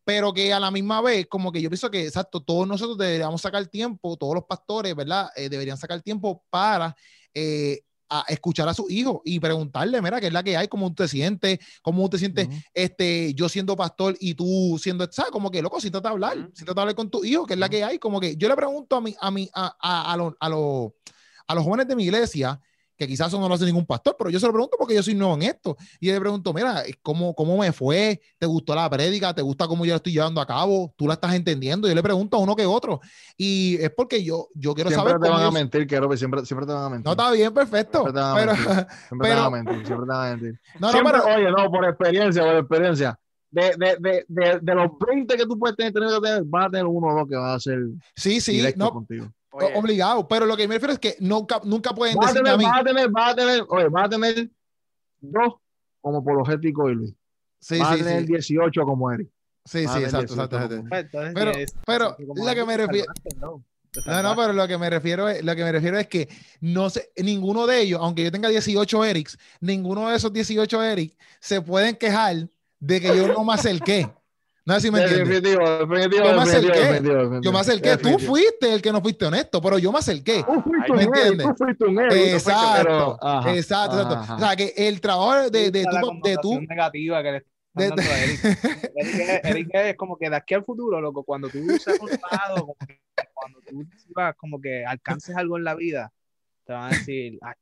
Pero 0.05 0.33
que 0.35 0.53
a 0.53 0.61
la 0.61 0.71
misma 0.71 1.01
vez, 1.01 1.27
como 1.29 1.51
que 1.51 1.63
yo 1.63 1.71
pienso 1.71 1.91
que, 1.91 2.07
exacto, 2.07 2.41
todos 2.43 2.69
nosotros 2.69 2.99
deberíamos 2.99 3.41
sacar 3.41 3.67
tiempo, 3.67 4.17
todos 4.17 4.35
los 4.35 4.45
pastores, 4.45 4.95
¿verdad? 4.95 5.31
Eh, 5.37 5.49
deberían 5.49 5.79
sacar 5.79 6.03
tiempo 6.03 6.45
para 6.51 6.95
eh, 7.33 7.81
a 8.11 8.23
escuchar 8.29 8.69
a 8.69 8.75
sus 8.75 8.91
hijos 8.91 9.21
y 9.25 9.41
preguntarle, 9.41 10.01
mira, 10.03 10.21
qué 10.21 10.27
es 10.27 10.33
la 10.33 10.43
que 10.43 10.57
hay, 10.59 10.69
cómo 10.69 10.95
te 10.95 11.09
sientes, 11.09 11.59
cómo 11.83 12.09
te 12.11 12.19
sientes, 12.19 12.49
este, 12.75 13.33
yo 13.35 13.49
siendo 13.49 13.75
pastor 13.77 14.15
y 14.21 14.35
tú 14.35 14.79
siendo, 14.81 15.11
¿sabes? 15.11 15.33
Como 15.33 15.51
que, 15.51 15.63
loco, 15.63 15.81
siéntate 15.81 16.07
a 16.07 16.11
hablar, 16.11 16.37
Ujú. 16.37 16.51
siéntate 16.55 16.79
a 16.79 16.83
hablar 16.83 16.95
con 16.95 17.11
tu 17.11 17.25
hijo, 17.25 17.47
que 17.47 17.55
es 17.55 17.59
la 17.59 17.69
que 17.71 17.83
hay, 17.83 17.99
como 17.99 18.21
que 18.21 18.37
yo 18.37 18.47
le 18.49 18.55
pregunto 18.57 18.97
a 18.97 19.01
mi, 19.01 19.17
a 19.19 19.31
mi, 19.31 19.49
a, 19.55 19.75
a, 19.81 20.13
a, 20.13 20.17
los- 20.19 20.35
a 20.39 20.49
los, 20.51 20.93
a 21.47 21.55
los 21.55 21.65
jóvenes 21.65 21.89
de 21.89 21.97
mi 21.97 22.05
iglesia, 22.05 22.61
que 23.05 23.13
quizás 23.13 23.29
eso 23.29 23.39
no 23.41 23.49
lo 23.49 23.55
hace 23.55 23.65
ningún 23.65 23.87
pastor, 23.87 24.17
pero 24.19 24.31
yo 24.31 24.41
se 24.41 24.47
lo 24.47 24.53
pregunto 24.53 24.77
porque 24.79 24.95
yo 24.95 25.03
soy 25.03 25.15
nuevo 25.15 25.35
en 25.35 25.43
esto. 25.43 25.77
Y 26.01 26.09
yo 26.09 26.15
le 26.15 26.21
pregunto, 26.21 26.53
mira, 26.53 26.83
¿cómo, 27.03 27.35
cómo 27.35 27.59
me 27.59 27.73
fue? 27.73 28.21
¿Te 28.39 28.47
gustó 28.47 28.75
la 28.75 28.89
prédica? 28.89 29.35
¿Te 29.35 29.43
gusta 29.43 29.67
cómo 29.67 29.85
yo 29.85 29.93
la 29.93 29.97
estoy 29.97 30.13
llevando 30.13 30.41
a 30.41 30.47
cabo? 30.47 30.93
¿Tú 30.97 31.07
la 31.07 31.15
estás 31.15 31.35
entendiendo? 31.35 31.87
Yo 31.89 31.95
le 31.95 32.03
pregunto 32.03 32.37
a 32.37 32.41
uno 32.41 32.57
que 32.57 32.67
otro. 32.67 33.01
Y 33.37 33.77
es 33.81 33.91
porque 33.91 34.23
yo, 34.23 34.49
yo 34.55 34.75
quiero 34.75 34.91
Siempre 34.91 35.13
saber 35.13 35.23
te 35.23 35.29
cómo 35.29 35.39
van 35.39 35.49
a 35.49 35.51
mentir, 35.51 35.87
quiero 35.87 36.17
siempre, 36.17 36.45
siempre 36.47 36.67
te 36.67 36.73
van 36.73 36.85
a 36.85 36.89
mentir. 36.91 37.05
No, 37.07 37.13
está 37.13 37.31
bien, 37.31 37.53
perfecto. 37.53 38.03
Siempre 38.03 38.13
te 38.13 38.21
van 38.21 38.31
a 38.31 38.47
mentir. 38.47 38.65
Siempre 39.09 39.29
te 39.29 39.35
pero- 39.35 39.37
van 39.37 39.45
a 39.45 39.51
mentir, 39.51 39.87
siempre 39.87 40.07
te 40.07 40.13
van 40.13 40.27
a 40.27 40.31
mentir. 40.37 40.61
no, 40.81 40.87
no, 40.87 40.93
Siempre, 40.93 41.13
pero, 41.13 41.37
oye, 41.37 41.51
no, 41.51 41.71
por 41.71 41.85
experiencia, 41.85 42.43
por 42.43 42.57
experiencia. 42.57 43.19
De, 43.51 43.73
de, 43.79 44.25
de, 44.27 44.59
de, 44.61 44.75
los 44.75 44.91
20 44.99 45.37
que 45.37 45.47
tú 45.47 45.57
puedes 45.57 45.77
tener, 45.77 45.93
tener, 45.93 46.43
vas 46.45 46.67
a 46.67 46.71
tener 46.71 46.87
uno 46.87 47.07
o 47.07 47.19
dos 47.21 47.29
que 47.29 47.37
van 47.37 47.55
a 47.55 47.61
ser 47.61 47.79
sí, 48.17 48.41
sí, 48.41 48.61
no, 48.75 48.91
contigo. 48.91 49.29
Oye, 49.57 49.73
obligado. 49.77 50.27
Pero 50.29 50.47
lo 50.47 50.57
que 50.57 50.67
me 50.67 50.75
refiero 50.75 50.93
es 50.93 50.99
que 50.99 51.17
nunca, 51.21 51.61
nunca 51.65 51.95
pueden 51.95 52.17
Vas 52.17 52.27
a, 52.27 52.29
decirme 52.33 52.51
a 52.51 52.53
tener, 52.57 52.59
mí. 52.59 52.65
vas 52.73 52.81
a 52.81 52.85
tener, 52.85 53.11
vas 53.11 53.33
a 53.33 53.35
tener, 53.37 53.65
oye, 53.69 53.89
vas 53.89 54.05
a 54.05 54.09
tener 54.09 54.51
dos 55.21 55.55
como 56.01 56.19
apologético 56.19 56.91
y 56.91 56.95
Luis. 56.97 57.15
Sí, 57.61 57.79
vas 57.79 57.95
sí, 57.95 58.01
a 58.01 58.05
tener 58.05 58.21
sí. 58.23 58.27
18 58.33 58.85
como 58.85 59.11
Eric. 59.13 59.29
Sí, 59.65 59.79
sí, 59.79 59.85
exacto, 59.85 60.35
18 60.35 60.35
exacto, 60.35 60.57
exacto. 60.59 61.19
Pero- 61.35 61.53
pero 61.87 62.17
lo 62.19 62.55
que 62.55 62.65
me 62.67 62.77
refiero- 62.77 63.13
No, 64.07 64.23
no, 64.23 64.37
pero 64.37 64.53
lo 64.53 64.67
que 64.67 64.77
me 64.77 64.91
refiero 64.91 65.29
es, 65.29 65.43
lo 65.45 65.55
que 65.55 65.63
me 65.63 65.71
refiero 65.73 65.97
es 65.99 66.09
que 66.09 66.29
no 66.61 66.91
sé, 66.91 67.13
ninguno 67.17 67.65
de 67.67 67.81
ellos, 67.81 68.01
aunque 68.03 68.25
yo 68.25 68.33
tenga 68.33 68.49
18 68.49 69.05
Erics, 69.05 69.39
ninguno 69.61 70.11
de 70.11 70.17
esos 70.17 70.33
18 70.33 70.83
Eric 70.83 71.17
se 71.41 71.63
pueden 71.63 71.95
quejar 71.97 72.49
de 72.81 73.01
que 73.01 73.17
yo 73.17 73.29
no 73.29 73.45
me 73.45 73.55
acerqué. 73.55 74.11
No 74.67 74.75
sé 74.75 74.81
si 74.81 74.91
me 74.91 75.03
entiendes. 75.03 75.43
Definitivo, 75.43 75.87
definitivo, 75.87 76.25
Yo 76.25 76.33
me 76.37 76.43
acerqué. 76.43 76.69
definitivo, 76.81 77.15
definitivo. 77.17 77.43
Yo 77.43 77.53
me 77.53 77.59
acerqué, 77.59 77.97
tú 77.99 78.19
fuiste 78.19 78.75
el 78.75 78.81
que 78.83 78.93
no 78.93 79.03
fuiste 79.03 79.27
honesto, 79.27 79.61
pero 79.61 79.79
yo 79.79 79.93
me 79.93 79.99
acerqué. 79.99 80.39
Ah, 80.49 80.55
Tú 80.55 80.63
fuiste 80.63 80.91
un 80.93 80.97
¿Me 80.97 81.03
Eric, 81.03 81.15
entiendes? 81.17 81.47
tú 81.47 81.65
fuiste 81.65 81.85
un 81.85 81.97
fuiste, 81.97 82.33
Exacto, 82.33 82.83
pero- 82.87 83.19
ajá, 83.21 83.55
exacto, 83.55 84.01
exacto. 84.01 84.35
O 84.35 84.39
sea, 84.39 84.57
que 84.57 84.73
el 84.77 85.01
trabajo 85.03 85.51
de, 85.51 85.71
de, 85.71 85.85
tú, 85.85 86.21
de 86.23 86.37
tú, 86.41 86.61
negativa 86.63 87.23
que 87.23 87.33
le 87.33 87.45
de- 87.75 87.89
dando 87.89 88.03
a 88.03 88.19
Eric. 88.25 88.45
Eric, 88.95 89.21
es, 89.21 89.45
Eric 89.45 89.69
es 89.75 89.97
como 89.97 90.17
que 90.17 90.31
de 90.31 90.37
aquí 90.37 90.55
al 90.55 90.65
futuro, 90.65 90.99
loco, 91.01 91.25
cuando 91.25 91.51
tú 91.51 91.59
seas 91.79 91.99
un 92.01 92.09
lado, 92.09 92.55
como 92.63 92.75
que 92.87 93.01
cuando 93.35 93.61
tú 93.69 93.85
vas, 94.15 94.35
como 94.37 94.61
que 94.61 94.83
alcances 94.87 95.37
algo 95.37 95.59
en 95.59 95.65
la 95.65 95.75
vida, 95.75 96.11
te 96.65 96.73
van 96.73 96.85
a 96.85 96.89
decir, 96.97 97.39
"Ay, 97.43 97.53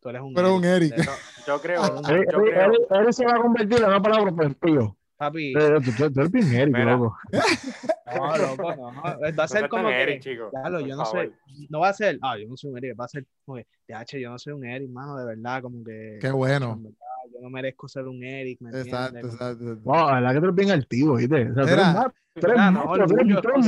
tú 0.00 0.08
eres 0.08 0.22
un 0.22 0.34
pero 0.34 0.56
un 0.56 0.64
Eric. 0.64 0.96
yo, 0.96 1.12
yo 1.46 1.60
creo, 1.62 1.84
Eric, 2.08 2.32
yo 2.32 2.42
creo, 2.42 2.72
Eric- 2.90 3.12
se 3.12 3.24
va 3.24 3.36
a 3.36 3.40
convertir 3.40 3.78
en 3.78 3.84
una 3.84 4.02
palabra 4.02 4.32
por 4.32 4.54
tío. 4.56 4.96
Papi, 5.18 5.52
Eh, 5.52 5.78
Tú 5.84 5.92
tú- 5.92 6.12
tú 6.12 6.20
eres 6.20 6.30
bien 6.30 6.54
Eric, 6.54 6.76
loco. 6.78 7.16
no, 8.06 8.36
loco, 8.38 8.76
no. 8.76 9.02
Va 9.02 9.10
a 9.28 9.32
no 9.32 9.48
ser 9.48 9.68
como 9.68 9.82
tan 9.84 9.92
que, 9.92 10.02
Eric, 10.02 10.22
chico. 10.22 10.50
Claro, 10.50 10.80
yo 10.80 10.94
no 10.96 11.04
favor. 11.04 11.26
soy, 11.26 11.66
no 11.68 11.80
va 11.80 11.88
a 11.88 11.92
ser, 11.92 12.18
ah, 12.22 12.38
yo 12.38 12.48
no 12.48 12.56
soy 12.56 12.70
un 12.70 12.78
Eric, 12.78 13.00
va 13.00 13.04
a 13.04 13.08
ser, 13.08 13.24
que, 13.46 13.66
"Yache, 13.88 14.20
yo 14.20 14.30
no 14.30 14.38
soy 14.38 14.52
un 14.52 14.64
Eric, 14.64 14.88
mano, 14.90 15.16
de 15.16 15.26
verdad, 15.26 15.60
como 15.60 15.82
que, 15.84 16.18
Qué 16.20 16.30
bueno. 16.30 16.76
verdad, 16.80 16.94
yo 17.34 17.40
no 17.42 17.50
merezco 17.50 17.88
ser 17.88 18.06
un 18.06 18.22
Eric, 18.22 18.60
¿me 18.60 18.70
Exacto, 18.70 19.16
entiendes? 19.16 19.34
exacto. 19.34 19.64
exacto. 19.64 19.82
Wow, 19.82 19.96
la 20.06 20.14
verdad 20.14 20.30
que 20.34 20.38
tú 20.38 20.44
eres 20.44 20.54
bien 20.56 20.70
altivo, 20.70 21.14
¿viste? 21.16 21.50
O 21.50 21.54
sea, 21.54 21.62
tú 21.64 21.68
eres 21.68 21.76
más- 21.78 22.06
tú 22.34 22.46
eres 22.46 22.56
no, 22.56 22.70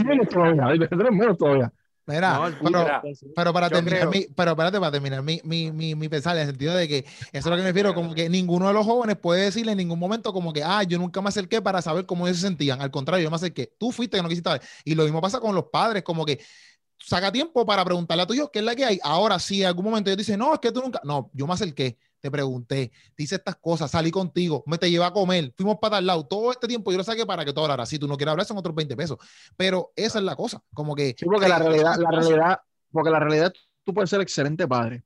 menos 0.04 0.28
todavía. 0.28 0.88
Tú 0.88 1.00
eres 1.00 1.12
menos 1.12 1.36
todavía. 1.38 1.72
Mira, 2.06 2.38
No, 2.38 2.44
pero, 2.62 2.80
Mira, 2.82 2.96
entonces, 2.96 3.28
Pero 3.34 3.52
para 3.52 3.68
Yo 3.68 3.76
terminar, 3.76 4.00
creo- 4.00 4.10
mi, 4.10 4.26
pero 4.34 4.50
espérate, 4.52 4.80
para 4.80 4.92
terminar 4.92 5.22
mi, 5.22 5.40
mi, 5.44 5.70
mi, 5.70 5.94
mi 5.94 6.08
pensar, 6.08 6.34
en 6.36 6.42
el 6.42 6.48
sentido 6.48 6.74
de 6.74 6.88
que 6.88 6.98
eso 6.98 7.06
es 7.32 7.44
lo 7.46 7.52
que 7.56 7.62
me 7.62 7.68
refiero, 7.68 7.94
como 7.94 8.14
que 8.14 8.28
ninguno 8.28 8.66
de 8.68 8.74
los 8.74 8.84
jóvenes 8.84 9.16
puede 9.16 9.42
decirle 9.44 9.72
en 9.72 9.78
ningún 9.78 9.98
momento 9.98 10.32
como 10.32 10.52
que, 10.52 10.62
ah, 10.64 10.82
yo 10.82 10.98
nunca 10.98 11.20
me 11.22 11.28
acerqué 11.28 11.62
para 11.62 11.80
saber 11.82 12.06
cómo 12.06 12.26
ellos 12.26 12.38
se 12.38 12.46
sentían. 12.48 12.80
Al 12.82 12.90
contrario, 12.90 13.24
yo 13.24 13.30
me 13.30 13.36
acerqué. 13.36 13.72
Tú 13.78 13.92
fuiste 13.92 14.16
que 14.16 14.22
no 14.22 14.28
quisiste 14.28 14.48
saber. 14.50 14.62
Y 14.84 14.94
lo 14.94 15.04
mismo 15.04 15.20
pasa 15.20 15.38
con 15.40 15.54
los 15.54 15.64
padres, 15.66 16.02
como 16.02 16.24
que 16.26 16.40
saca 16.98 17.32
tiempo 17.32 17.64
para 17.66 17.84
preguntarle 17.84 18.22
a 18.24 18.26
tu 18.26 18.34
hijo 18.34 18.50
qué 18.50 18.60
es 18.60 18.64
la 18.64 18.74
que 18.76 18.84
hay. 18.84 19.00
Ahora, 19.02 19.38
si 19.38 19.62
en 19.62 19.68
algún 19.68 19.84
momento 19.86 20.10
ellos 20.10 20.18
dicen, 20.18 20.38
no, 20.38 20.52
es 20.54 20.60
que 20.60 20.72
tú 20.72 20.80
nunca, 20.82 21.00
no, 21.04 21.30
yo 21.34 21.46
me 21.46 21.54
acerqué, 21.54 21.98
te 22.20 22.30
pregunté, 22.30 22.92
te 23.14 23.22
hice 23.22 23.36
estas 23.36 23.56
cosas, 23.56 23.90
salí 23.90 24.10
contigo, 24.10 24.62
me 24.66 24.78
te 24.78 24.90
llevé 24.90 25.04
a 25.04 25.10
comer, 25.12 25.52
fuimos 25.56 25.76
para 25.80 25.96
tal 25.96 26.06
lado, 26.06 26.26
todo 26.26 26.50
este 26.50 26.66
tiempo 26.68 26.90
yo 26.92 26.98
lo 26.98 27.04
saqué 27.04 27.24
para 27.26 27.44
que 27.44 27.52
tú 27.52 27.60
hablaras. 27.62 27.88
Si 27.88 27.98
tú 27.98 28.06
no 28.06 28.16
quieres 28.16 28.30
hablar, 28.32 28.46
son 28.46 28.58
otros 28.58 28.74
20 28.74 28.96
pesos. 28.96 29.18
Pero 29.56 29.92
esa 29.96 30.18
es 30.18 30.24
la 30.24 30.36
cosa, 30.36 30.62
como 30.74 30.94
que... 30.94 31.14
Sí, 31.18 31.24
porque 31.24 31.48
la 31.48 31.58
realidad, 31.58 31.96
la 31.98 32.10
realidad, 32.10 32.60
porque 32.92 33.10
la 33.10 33.18
realidad, 33.20 33.52
tú 33.84 33.94
puedes 33.94 34.10
ser 34.10 34.20
excelente 34.20 34.66
padre. 34.68 35.04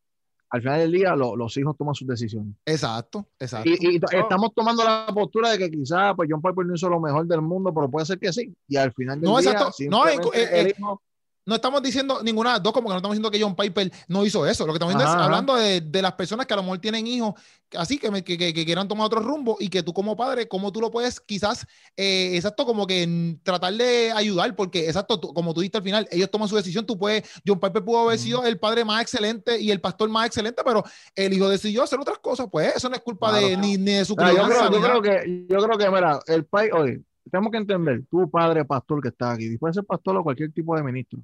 Al 0.50 0.60
final 0.62 0.78
del 0.80 0.92
día, 0.92 1.16
lo- 1.16 1.34
los 1.34 1.56
hijos 1.56 1.76
toman 1.76 1.94
sus 1.96 2.06
decisiones. 2.06 2.54
Exacto, 2.64 3.26
exacto. 3.40 3.68
Y, 3.68 4.00
estamos 4.12 4.52
tomando 4.54 4.84
la 4.84 5.06
postura 5.12 5.50
de 5.50 5.58
que 5.58 5.68
quizás 5.70 6.12
pues 6.14 6.28
John 6.30 6.40
Piper 6.40 6.64
no 6.64 6.74
hizo 6.74 6.88
lo 6.88 7.00
mejor 7.00 7.26
del 7.26 7.42
mundo, 7.42 7.74
pero 7.74 7.90
puede 7.90 8.06
ser 8.06 8.20
que 8.20 8.32
sí. 8.32 8.54
Y 8.68 8.76
al 8.76 8.92
final 8.92 9.20
del 9.20 9.30
No, 9.30 9.38
día, 9.40 9.50
exacto. 9.50 9.72
No, 9.90 10.04
simplemente 10.04 10.28
eh, 10.38 10.42
eh, 10.44 10.60
el 10.60 10.68
hijo- 10.78 11.02
no 11.46 11.54
estamos 11.56 11.82
diciendo 11.82 12.20
ninguna 12.22 12.50
de 12.50 12.54
las 12.56 12.62
dos, 12.62 12.72
como 12.72 12.88
que 12.88 12.92
no 12.94 12.96
estamos 12.98 13.14
diciendo 13.14 13.30
que 13.30 13.42
John 13.42 13.54
Piper 13.54 13.90
no 14.08 14.24
hizo 14.24 14.46
eso. 14.46 14.66
Lo 14.66 14.72
que 14.72 14.76
estamos 14.78 14.94
diciendo 14.94 15.12
es 15.14 15.24
hablando 15.24 15.54
de, 15.56 15.80
de 15.80 16.02
las 16.02 16.12
personas 16.14 16.46
que 16.46 16.54
a 16.54 16.56
lo 16.56 16.62
mejor 16.62 16.78
tienen 16.78 17.06
hijos 17.06 17.34
así, 17.76 17.98
que, 17.98 18.10
me- 18.10 18.22
que, 18.22 18.38
que- 18.38 18.54
que 18.54 18.64
quieran 18.64 18.86
tomar 18.88 19.06
otro 19.06 19.20
rumbo 19.20 19.56
y 19.58 19.68
que 19.68 19.82
tú 19.82 19.92
como 19.92 20.16
padre, 20.16 20.46
cómo 20.48 20.70
tú 20.72 20.80
lo 20.80 20.90
puedes 20.90 21.20
quizás, 21.20 21.66
eh, 21.96 22.32
exacto, 22.36 22.64
como 22.64 22.86
que 22.86 23.36
tratar 23.42 23.74
de 23.74 24.12
ayudar, 24.12 24.54
porque 24.54 24.86
exacto, 24.86 25.18
tú- 25.18 25.34
como 25.34 25.52
tú 25.52 25.60
dijiste 25.60 25.78
al 25.78 25.84
final, 25.84 26.08
ellos 26.10 26.30
toman 26.30 26.48
su 26.48 26.56
decisión, 26.56 26.86
tú 26.86 26.96
puedes, 26.96 27.28
John 27.46 27.58
Piper 27.60 27.84
pudo 27.84 28.00
haber 28.06 28.18
sido 28.18 28.44
el 28.44 28.58
padre 28.58 28.84
más 28.84 29.02
excelente 29.02 29.60
y 29.60 29.70
el 29.70 29.80
pastor 29.80 30.08
más 30.08 30.26
excelente, 30.26 30.62
pero 30.64 30.82
el 31.16 31.32
hijo 31.32 31.48
decidió 31.48 31.82
hacer 31.82 31.98
otras 31.98 32.18
cosas, 32.20 32.46
pues 32.50 32.76
eso 32.76 32.88
no 32.88 32.94
es 32.94 33.02
culpa 33.02 33.32
de, 33.32 33.56
ni, 33.56 33.76
ni 33.76 33.92
de 33.92 34.04
su 34.04 34.14
yo, 34.14 34.22
crianza, 34.22 34.68
creo, 34.68 34.80
yo 34.80 34.80
creo 34.80 35.02
que, 35.02 35.46
yo 35.48 35.58
creo 35.62 35.78
que, 35.78 35.90
mira, 35.90 36.20
el 36.26 36.44
país, 36.46 36.70
oye, 36.72 37.00
tenemos 37.30 37.50
que 37.50 37.56
entender, 37.58 38.02
tú 38.10 38.30
padre 38.30 38.64
pastor 38.64 39.00
que 39.02 39.08
estás 39.08 39.34
aquí, 39.34 39.56
puedes 39.58 39.74
ser 39.74 39.84
pastor 39.84 40.16
o 40.16 40.22
cualquier 40.22 40.52
tipo 40.52 40.76
de 40.76 40.82
ministro. 40.82 41.18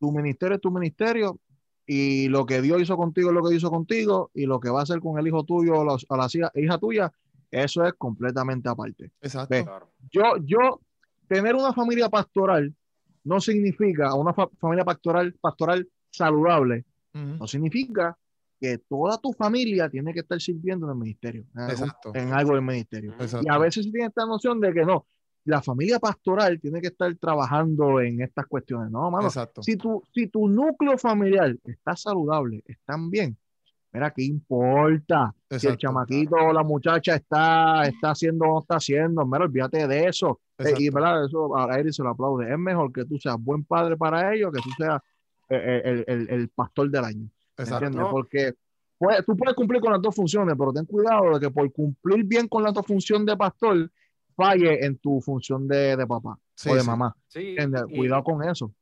Tu 0.00 0.12
ministerio 0.12 0.54
es 0.56 0.60
tu 0.60 0.70
ministerio 0.70 1.38
y 1.86 2.28
lo 2.28 2.44
que 2.46 2.60
Dios 2.62 2.80
hizo 2.82 2.96
contigo 2.96 3.30
es 3.30 3.34
lo 3.34 3.42
que 3.42 3.54
hizo 3.54 3.70
contigo 3.70 4.30
y 4.34 4.46
lo 4.46 4.60
que 4.60 4.70
va 4.70 4.80
a 4.80 4.82
hacer 4.82 5.00
con 5.00 5.18
el 5.18 5.26
hijo 5.26 5.44
tuyo 5.44 5.78
o 5.80 5.84
la, 5.84 5.96
la 6.16 6.26
hija- 6.32 6.52
hija 6.54 6.78
tuya, 6.78 7.12
eso 7.50 7.84
es 7.84 7.94
completamente 7.94 8.68
aparte. 8.68 9.10
Exacto. 9.22 9.48
Ve. 9.50 9.66
Yo, 10.10 10.22
yo, 10.44 10.80
tener 11.26 11.54
una 11.54 11.72
familia 11.72 12.08
pastoral 12.08 12.74
no 13.24 13.40
significa, 13.40 14.14
una 14.14 14.32
fa- 14.34 14.48
familia 14.58 14.84
pastoral, 14.84 15.34
pastoral 15.40 15.88
saludable, 16.10 16.84
Ujú. 17.14 17.24
no 17.38 17.46
significa 17.46 18.16
que 18.60 18.78
toda 18.78 19.18
tu 19.18 19.32
familia 19.32 19.88
tiene 19.88 20.12
que 20.12 20.20
estar 20.20 20.40
sirviendo 20.40 20.86
en 20.86 20.92
el 20.92 20.98
ministerio, 20.98 21.44
en, 21.54 21.70
Exacto. 21.70 22.12
en 22.14 22.32
algo 22.32 22.52
del 22.54 22.62
ministerio. 22.62 23.12
Exacto. 23.12 23.46
Y 23.46 23.48
a 23.50 23.56
veces 23.58 23.84
se 23.86 23.90
tiene 23.92 24.06
esta 24.08 24.26
noción 24.26 24.60
de 24.60 24.72
que 24.72 24.84
no, 24.84 25.06
la 25.48 25.62
familia 25.62 25.98
pastoral 25.98 26.60
tiene 26.60 26.80
que 26.80 26.88
estar 26.88 27.14
trabajando 27.16 28.00
en 28.00 28.20
estas 28.20 28.46
cuestiones. 28.46 28.90
No, 28.90 29.10
mano, 29.10 29.28
Exacto. 29.28 29.62
si 29.62 29.76
tu, 29.76 30.02
si 30.14 30.26
tu 30.28 30.48
núcleo 30.48 30.98
familiar 30.98 31.56
está 31.64 31.96
saludable, 31.96 32.62
están 32.66 33.08
bien, 33.10 33.36
mira, 33.92 34.10
¿qué 34.10 34.24
importa? 34.24 35.34
Si 35.50 35.66
el 35.66 35.78
chamaquito 35.78 36.36
o 36.36 36.52
la 36.52 36.62
muchacha 36.62 37.14
está, 37.14 37.84
está 37.86 38.10
haciendo 38.10 38.44
o 38.44 38.48
no 38.54 38.60
está 38.60 38.76
haciendo, 38.76 39.24
mira, 39.24 39.44
olvídate 39.44 39.86
de 39.88 40.06
eso. 40.06 40.40
Eh, 40.58 40.74
y 40.78 40.90
verdad, 40.90 41.24
eso 41.24 41.56
a 41.56 41.78
Eric 41.78 41.92
se 41.92 42.02
lo 42.02 42.10
aplaude. 42.10 42.52
Es 42.52 42.58
mejor 42.58 42.92
que 42.92 43.04
tú 43.06 43.16
seas 43.18 43.36
buen 43.38 43.64
padre 43.64 43.96
para 43.96 44.34
ellos 44.34 44.52
que 44.52 44.60
tú 44.60 44.70
seas 44.76 45.00
eh, 45.48 45.80
el, 45.84 46.04
el- 46.06 46.28
el 46.30 46.48
pastor 46.50 46.90
del 46.90 47.04
año. 47.04 47.28
¿me 47.56 47.64
Exacto. 47.64 48.10
Porque 48.10 48.52
puede- 48.98 49.22
tú 49.22 49.34
puedes 49.34 49.54
cumplir 49.56 49.80
con 49.80 49.92
las 49.92 50.02
dos 50.02 50.14
funciones, 50.14 50.54
pero 50.58 50.72
ten 50.74 50.84
cuidado 50.84 51.38
de 51.38 51.40
que 51.40 51.50
por 51.50 51.72
cumplir 51.72 52.24
bien 52.24 52.46
con 52.48 52.62
la 52.62 52.68
otra 52.70 52.82
función 52.82 53.24
de 53.24 53.34
pastor, 53.36 53.90
falle 54.38 54.84
en 54.86 54.96
tu 54.98 55.20
función 55.20 55.66
de, 55.66 55.96
de 55.96 56.06
papá 56.06 56.38
Sí, 56.54 56.70
o 56.70 56.74
de 56.76 56.80
sí. 56.80 56.86
mamá. 56.86 57.14
Sí, 57.26 57.48
¿entiendes? 57.58 57.82
y- 57.88 57.96
Cuidado 57.96 58.22
con 58.22 58.42
eso. 58.48 58.72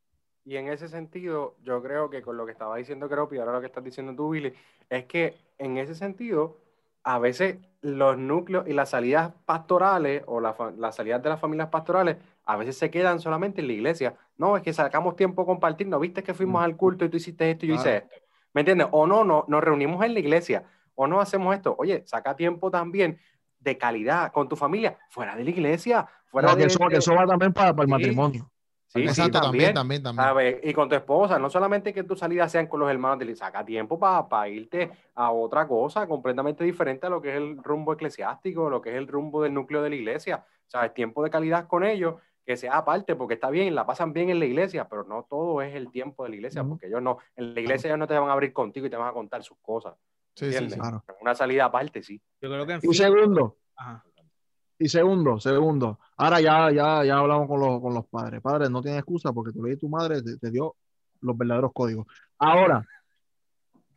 Y 0.45 0.57
en 0.57 0.69
ese 0.69 0.87
sentido, 0.89 1.57
yo 1.65 1.83
creo 1.83 2.09
que 2.09 2.23
con 2.23 2.37
lo 2.37 2.47
que 2.47 2.53
estaba 2.53 2.77
diciendo 2.77 3.09
Cropi, 3.09 3.39
ahora 3.39 3.53
lo 3.53 3.61
que 3.61 3.67
estás 3.67 3.83
diciendo 3.83 4.15
tú, 4.15 4.31
Billy, 4.31 4.53
es 4.89 5.07
que 5.07 5.35
en 5.59 5.77
ese 5.77 5.95
sentido, 5.97 6.59
a 7.03 7.19
veces 7.19 7.57
los 7.81 8.17
núcleos 8.17 8.69
y 8.69 8.73
las 8.73 8.91
salidas 8.91 9.33
pastorales 9.45 10.23
o 10.27 10.41
la 10.41 10.55
las 10.79 10.95
salidas 10.97 11.21
de 11.23 11.31
las 11.31 11.41
familias 11.41 11.69
pastorales, 11.69 12.17
a 12.45 12.57
veces 12.57 12.77
se 12.79 12.91
quedan 12.93 13.19
solamente 13.19 13.61
en 13.61 13.67
la 13.67 13.73
iglesia. 13.73 14.15
No, 14.37 14.57
es 14.57 14.63
que 14.63 14.73
sacamos 14.73 15.17
tiempo 15.17 15.43
a 15.43 15.47
compartir, 15.47 15.89
no 15.89 15.99
viste 15.99 16.23
que 16.23 16.35
fuimos 16.35 16.63
al 16.63 16.77
culto 16.77 17.05
y 17.05 17.09
tú 17.09 17.17
hiciste 17.17 17.51
esto 17.51 17.65
y 17.67 17.71
yo 17.71 17.75
hice 17.75 17.97
esto. 17.97 18.15
¿Me 18.55 18.61
entiendes? 18.61 18.87
O 18.93 19.07
no, 19.07 19.25
no, 19.25 19.45
nos 19.49 19.65
reunimos 19.65 20.05
en 20.05 20.15
la 20.15 20.21
iglesia, 20.21 20.65
o 20.95 21.07
no 21.09 21.21
hacemos 21.21 21.55
esto. 21.57 21.75
Oye, 21.79 22.05
saca 22.07 22.37
tiempo 22.37 22.71
también 22.71 23.19
de 23.67 23.77
calidad 23.77 24.33
con 24.33 24.49
tu 24.49 24.55
familia, 24.57 24.97
fuera 25.11 25.35
de 25.35 25.43
la 25.45 25.51
iglesia, 25.51 26.07
fuera 26.27 26.49
No, 26.49 26.55
que, 26.57 26.63
de, 26.63 26.67
eso, 26.69 26.79
que 26.89 26.97
eso 26.99 27.15
va 27.15 27.27
también 27.27 27.53
para, 27.53 27.73
para 27.75 27.83
el 27.83 27.89
Sí. 27.89 27.93
matrimonio. 27.93 28.51
Sí, 28.87 29.01
sí, 29.03 29.09
Exacto, 29.09 29.41
también, 29.41 29.75
también, 29.75 30.03
también. 30.03 30.25
¿sabes? 30.25 30.61
Y 30.63 30.73
con 30.73 30.89
tu 30.89 30.95
esposa, 30.95 31.39
no 31.41 31.51
solamente 31.51 31.93
que 31.93 32.05
tus 32.05 32.21
salidas 32.21 32.53
sean 32.53 32.69
con 32.69 32.79
los 32.81 32.89
hermanos, 32.89 33.19
de 33.19 33.25
la- 33.27 33.35
saca 33.35 33.65
tiempo 33.65 33.99
para 33.99 34.49
irte 34.49 34.91
a 35.17 35.33
otra 35.33 35.67
cosa 35.67 36.07
completamente 36.07 36.63
diferente 36.63 37.07
a 37.07 37.11
lo 37.11 37.21
que 37.21 37.31
es 37.31 37.37
el 37.37 37.59
rumbo 37.63 37.93
eclesiástico, 37.93 38.71
lo 38.71 38.81
que 38.81 38.91
es 38.91 38.97
el 38.97 39.09
rumbo 39.09 39.43
del 39.43 39.53
núcleo 39.53 39.83
de 39.83 39.91
la 39.91 39.97
iglesia. 39.97 40.45
¿Sabes? 40.69 40.95
Tiempo 40.95 41.23
de 41.25 41.31
calidad 41.31 41.67
con 41.67 41.85
ellos, 41.85 42.15
que 42.45 42.57
sea 42.57 42.77
aparte, 42.79 43.17
porque 43.17 43.35
está 43.35 43.51
bien, 43.51 43.75
la 43.75 43.85
pasan 43.85 44.13
bien 44.13 44.31
en 44.31 44.39
la 44.39 44.47
iglesia, 44.47 44.89
pero 44.89 45.03
no 45.05 45.25
todo 45.29 45.61
es 45.63 45.75
el 45.75 45.91
tiempo 45.91 46.23
de 46.23 46.31
la 46.31 46.37
iglesia, 46.37 46.63
Ujú. 46.63 46.71
porque 46.71 46.87
ellos 46.87 47.03
no, 47.03 47.19
en 47.35 47.55
la 47.55 47.61
iglesia 47.61 47.89
ellos 47.89 47.99
no 47.99 48.07
te 48.07 48.17
van 48.17 48.31
a 48.31 48.33
abrir 48.33 48.53
contigo 48.53 48.87
y 48.87 48.91
te 48.91 48.97
van 48.97 49.09
a 49.09 49.13
contar 49.13 49.43
sus 49.43 49.59
cosas. 49.59 49.95
Sí, 50.37 50.53
sí. 50.53 50.67
Claro. 50.69 51.03
Una 51.23 51.35
salida 51.35 51.65
aparte, 51.65 52.03
sí. 52.03 52.21
Yo 52.41 52.49
creo 52.51 52.67
que 52.67 52.73
en 52.75 52.79
Y 52.79 52.81
fin- 52.83 52.95
segundo, 52.95 53.57
Ajá. 53.75 54.05
y 54.79 54.89
segundo, 54.89 55.41
segundo. 55.41 55.99
Ahora 56.19 56.41
ya, 56.41 56.71
ya, 56.71 57.03
ya 57.05 57.17
hablamos 57.19 57.49
con 57.49 57.59
los, 57.59 57.81
con 57.81 57.95
los 57.95 58.07
padres. 58.07 58.43
Padres, 58.43 58.71
no 58.71 58.83
tienen 58.83 58.99
excusa 58.99 59.33
porque 59.33 59.53
tu 59.53 59.65
ley 59.65 59.73
y 59.75 59.79
tu 59.79 59.89
madre 59.89 60.23
te, 60.23 60.37
te 60.37 60.51
dio 60.51 60.77
los 61.23 61.37
verdaderos 61.39 61.73
códigos. 61.73 62.07
Ahora, 62.39 62.87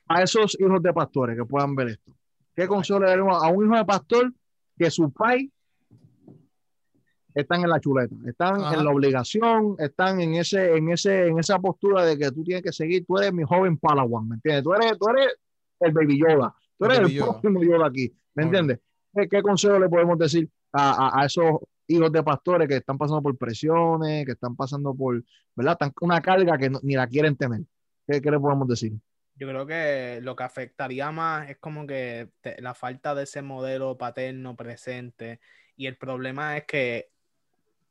a 0.08 0.24
esos 0.24 0.58
hijos 0.60 0.82
de 0.82 0.94
pastores 0.94 1.38
que 1.38 1.44
puedan 1.46 1.76
ver 1.76 1.90
esto, 1.90 2.14
¿qué 2.56 2.68
consejo 2.68 3.00
le 3.02 3.08
daremos 3.08 3.44
a 3.44 3.50
un 3.50 3.66
hijo 3.66 3.76
de 3.76 3.86
pastor 3.86 4.34
que 4.78 4.90
su 4.90 5.12
pai 5.12 5.52
están 7.34 7.62
en 7.64 7.70
la 7.70 7.80
chuleta, 7.80 8.16
están 8.26 8.62
Ajá. 8.62 8.76
en 8.76 8.86
la 8.86 8.92
obligación, 8.92 9.76
están 9.78 10.20
en 10.20 10.34
ese, 10.36 10.76
en 10.76 10.90
ese, 10.90 11.28
en 11.28 11.38
esa 11.40 11.60
postura 11.60 12.04
de 12.06 12.18
que 12.18 12.32
tú 12.32 12.44
tienes 12.44 12.64
que 12.64 12.72
seguir, 12.74 13.06
tú 13.06 13.18
eres 13.18 13.32
mi 13.34 13.44
joven 13.44 13.78
Palawan, 13.78 14.28
¿me 14.30 14.36
entiendes? 14.36 14.64
Tú 14.64 14.74
eres, 14.74 14.98
tú 14.98 15.10
eres 15.10 15.36
el 15.80 15.92
baby 15.92 16.20
Yoda, 16.20 16.54
tú 16.78 16.86
El 16.86 16.92
eres 16.92 17.10
el, 17.10 17.16
Yoda. 17.16 17.32
próximo 17.32 17.64
Yoda 17.64 17.88
aquí, 17.88 18.14
¿me 18.36 18.44
entiendes? 18.44 18.80
¿Qué, 19.16 19.28
qué 19.28 19.42
consejo 19.42 19.80
le 19.80 19.90
podemos 19.90 20.18
decir 20.18 20.50
a, 20.72 21.08
a- 21.18 21.22
a 21.22 21.26
esos 21.26 21.58
hijos 21.88 22.12
de 22.12 22.22
pastores 22.24 22.68
que 22.68 22.76
están 22.78 22.98
pasando 22.98 23.22
por 23.24 23.38
presiones, 23.38 24.26
que 24.26 24.34
están 24.34 24.56
pasando 24.56 24.94
por, 24.94 25.24
¿verdad? 25.56 25.78
Con 25.96 26.10
una 26.10 26.22
carga 26.22 26.58
que 26.58 26.70
no- 26.70 26.80
ni 26.84 26.96
la 26.96 27.08
quieren 27.08 27.36
tener. 27.36 27.62
¿Qué, 28.08 28.22
qué 28.22 28.32
le 28.32 28.40
podemos 28.40 28.68
decir? 28.68 28.94
Yo 29.36 29.48
creo 29.48 29.66
que 29.66 30.20
lo 30.22 30.36
que 30.36 30.44
afectaría 30.44 31.12
más 31.12 31.50
es 31.50 31.58
como 31.58 31.88
que 31.88 32.30
te- 32.42 32.62
la 32.62 32.74
falta 32.74 33.16
de 33.16 33.24
ese 33.24 33.42
modelo 33.42 33.98
paterno 33.98 34.56
presente. 34.56 35.40
Y 35.78 35.88
el 35.88 35.96
problema 35.98 36.58
es 36.58 36.66
que, 36.66 37.10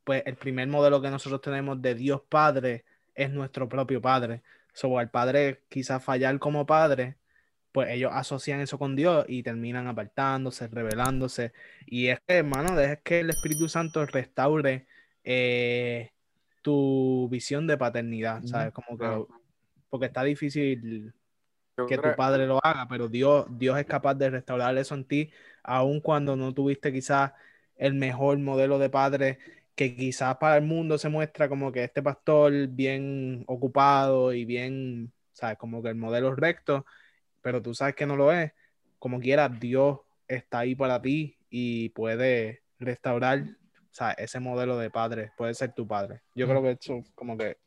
pues, 0.03 0.23
el 0.25 0.35
primer 0.35 0.67
modelo 0.67 1.01
que 1.01 1.09
nosotros 1.09 1.41
tenemos 1.41 1.81
de 1.81 1.95
Dios 1.95 2.21
Padre 2.29 2.85
es 3.15 3.31
nuestro 3.31 3.67
propio 3.67 3.99
Padre. 4.01 4.43
So, 4.73 4.97
al 4.99 5.09
padre 5.09 5.63
quizás 5.67 6.01
fallar 6.03 6.37
como 6.39 6.65
padre, 6.65 7.17
pues 7.71 7.89
ellos 7.89 8.11
asocian 8.13 8.59
eso 8.59 8.79
con 8.79 8.95
Dios 8.95 9.25
y 9.27 9.43
terminan 9.43 9.87
apartándose, 9.87 10.67
rebelándose. 10.67 11.53
Y 11.85 12.07
es 12.07 12.19
que, 12.21 12.37
hermano, 12.37 12.75
dejes 12.75 12.99
que 13.03 13.19
el 13.19 13.29
Espíritu 13.29 13.69
Santo 13.69 14.05
restaure 14.05 14.87
eh, 15.23 16.11
tu 16.61 17.27
visión 17.29 17.67
de 17.67 17.77
paternidad, 17.77 18.43
¿sabes? 18.43 18.73
Como 18.73 18.97
que, 18.97 19.25
porque 19.89 20.07
está 20.07 20.23
difícil 20.23 21.13
que 21.87 21.97
tu 21.97 22.15
padre 22.15 22.45
lo 22.45 22.59
haga, 22.63 22.87
pero 22.89 23.07
Dios, 23.07 23.45
Dios 23.49 23.77
es 23.79 23.85
capaz 23.85 24.15
de 24.15 24.29
restaurar 24.29 24.77
eso 24.77 24.95
en 24.95 25.05
ti, 25.05 25.31
aun 25.63 26.01
cuando 26.01 26.35
no 26.35 26.53
tuviste 26.53 26.91
quizás 26.91 27.31
el 27.75 27.93
mejor 27.93 28.37
modelo 28.39 28.79
de 28.79 28.89
padre, 28.89 29.39
que 29.75 29.95
quizás 29.95 30.35
para 30.37 30.57
el 30.57 30.63
mundo 30.63 30.97
se 30.97 31.07
muestra 31.07 31.47
como 31.47 31.71
que 31.71 31.85
este 31.85 32.03
pastor 32.03 32.67
bien 32.67 33.45
ocupado 33.47 34.33
y 34.33 34.43
bien, 34.43 35.13
¿sabes? 35.31 35.57
Como 35.57 35.81
que 35.81 35.89
el 35.89 35.95
modelo 35.95 36.35
recto, 36.35 36.85
pero 37.41 37.61
tú 37.61 37.73
sabes 37.73 37.95
que 37.95 38.05
no 38.05 38.15
lo 38.15 38.31
es. 38.31 38.51
Como 38.97 39.19
quiera, 39.19 39.47
Dios 39.49 39.99
está 40.27 40.59
ahí 40.59 40.75
para 40.75 41.01
ti 41.01 41.37
y 41.49 41.89
puede 41.89 42.63
restaurar, 42.79 43.43
¿sabes? 43.91 44.15
Ese 44.19 44.39
modelo 44.39 44.77
de 44.77 44.89
padre, 44.89 45.31
puede 45.37 45.53
ser 45.53 45.73
tu 45.73 45.87
padre. 45.87 46.21
Yo 46.35 46.47
creo 46.47 46.61
que 46.61 46.71
eso 46.79 47.01
como 47.15 47.37
que 47.37 47.57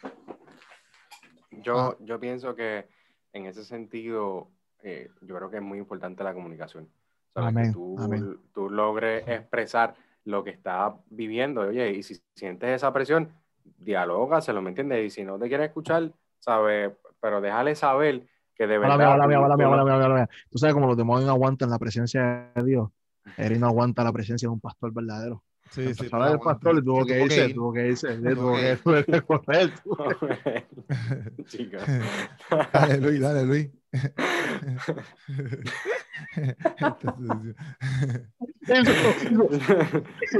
Yo, 1.51 1.79
Ah. 1.79 1.97
yo 2.01 2.19
pienso 2.19 2.55
que 2.55 2.87
en 3.33 3.47
ese 3.47 3.65
sentido, 3.65 4.51
eh, 4.83 5.11
yo 5.21 5.37
creo 5.37 5.51
que 5.51 5.57
es 5.57 5.63
muy 5.63 5.79
importante 5.79 6.25
la 6.25 6.33
comunicación. 6.35 6.89
¿Sabes? 7.35 7.49
Amén, 7.49 7.65
Que 7.67 7.73
tú, 7.73 7.97
amén. 7.99 8.39
tú 8.55 8.71
logres 8.71 9.27
expresar 9.29 9.95
lo 10.25 10.43
que 10.45 10.51
estás 10.51 10.95
viviendo. 11.11 11.63
Oye, 11.63 11.91
y 11.93 12.03
si 12.03 12.17
sientes 12.35 12.71
esa 12.71 12.93
presión, 12.93 13.33
dialoga, 13.79 14.41
se 14.41 14.53
lo 14.53 14.63
me 14.63 14.71
entiendes. 14.71 15.05
Y 15.07 15.11
si 15.11 15.25
no 15.25 15.39
te 15.39 15.49
quiere 15.49 15.67
escuchar, 15.67 16.13
¿sabes? 16.39 16.93
Pero 17.21 17.41
déjale 17.41 17.75
saber 17.75 18.27
que 18.57 18.67
de 18.67 18.79
verdad. 18.79 18.97
Hola, 18.97 19.05
mía, 19.05 19.15
hola, 19.15 19.23
tú- 19.25 19.29
mía, 19.29 19.41
hola, 19.41 19.55
tú 19.55 19.59
mía, 19.59 19.67
no- 19.67 19.73
hola, 19.73 19.85
mía, 19.85 19.97
hola, 20.07 20.15
mía. 20.15 20.29
Tú 20.51 20.59
sabes 20.59 20.75
como 20.75 20.87
los 20.87 20.97
demonios 20.97 21.27
no 21.27 21.33
aguantan 21.33 21.71
la 21.71 21.79
presencia 21.79 22.51
de 22.55 22.65
Dios. 22.65 22.91
Eric 23.37 23.59
no 23.59 23.67
aguanta 23.69 24.05
la 24.05 24.13
presencia 24.13 24.47
de 24.47 24.53
un 24.53 24.61
pastor 24.61 24.93
verdadero. 24.93 25.43
Sí, 25.71 25.83
sí. 25.83 25.89
Empezó 25.91 26.17
a 26.17 26.19
hablar 26.19 26.31
del 26.33 26.41
pastor 26.41 26.77
y 26.79 26.85
tuvo 26.85 27.07
que 27.07 27.23
irse, 27.23 27.49
tuvo 27.55 27.73
que 27.73 27.89
irse, 27.89 28.15
Tuvo 28.17 28.59
tuvo 28.83 29.05
que 29.05 29.21
correr. 29.23 29.73
Chicos. 31.47 31.81
Dale, 32.73 32.99
Luis, 32.99 33.21
dale, 33.21 33.45
Luis. 33.47 33.71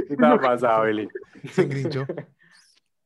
¿Qué 0.07 0.15
te 0.17 0.25
ha 0.25 0.39
pasado, 0.39 0.85
Billy? 0.85 1.07
Sin 1.51 1.69
grincho. 1.69 2.05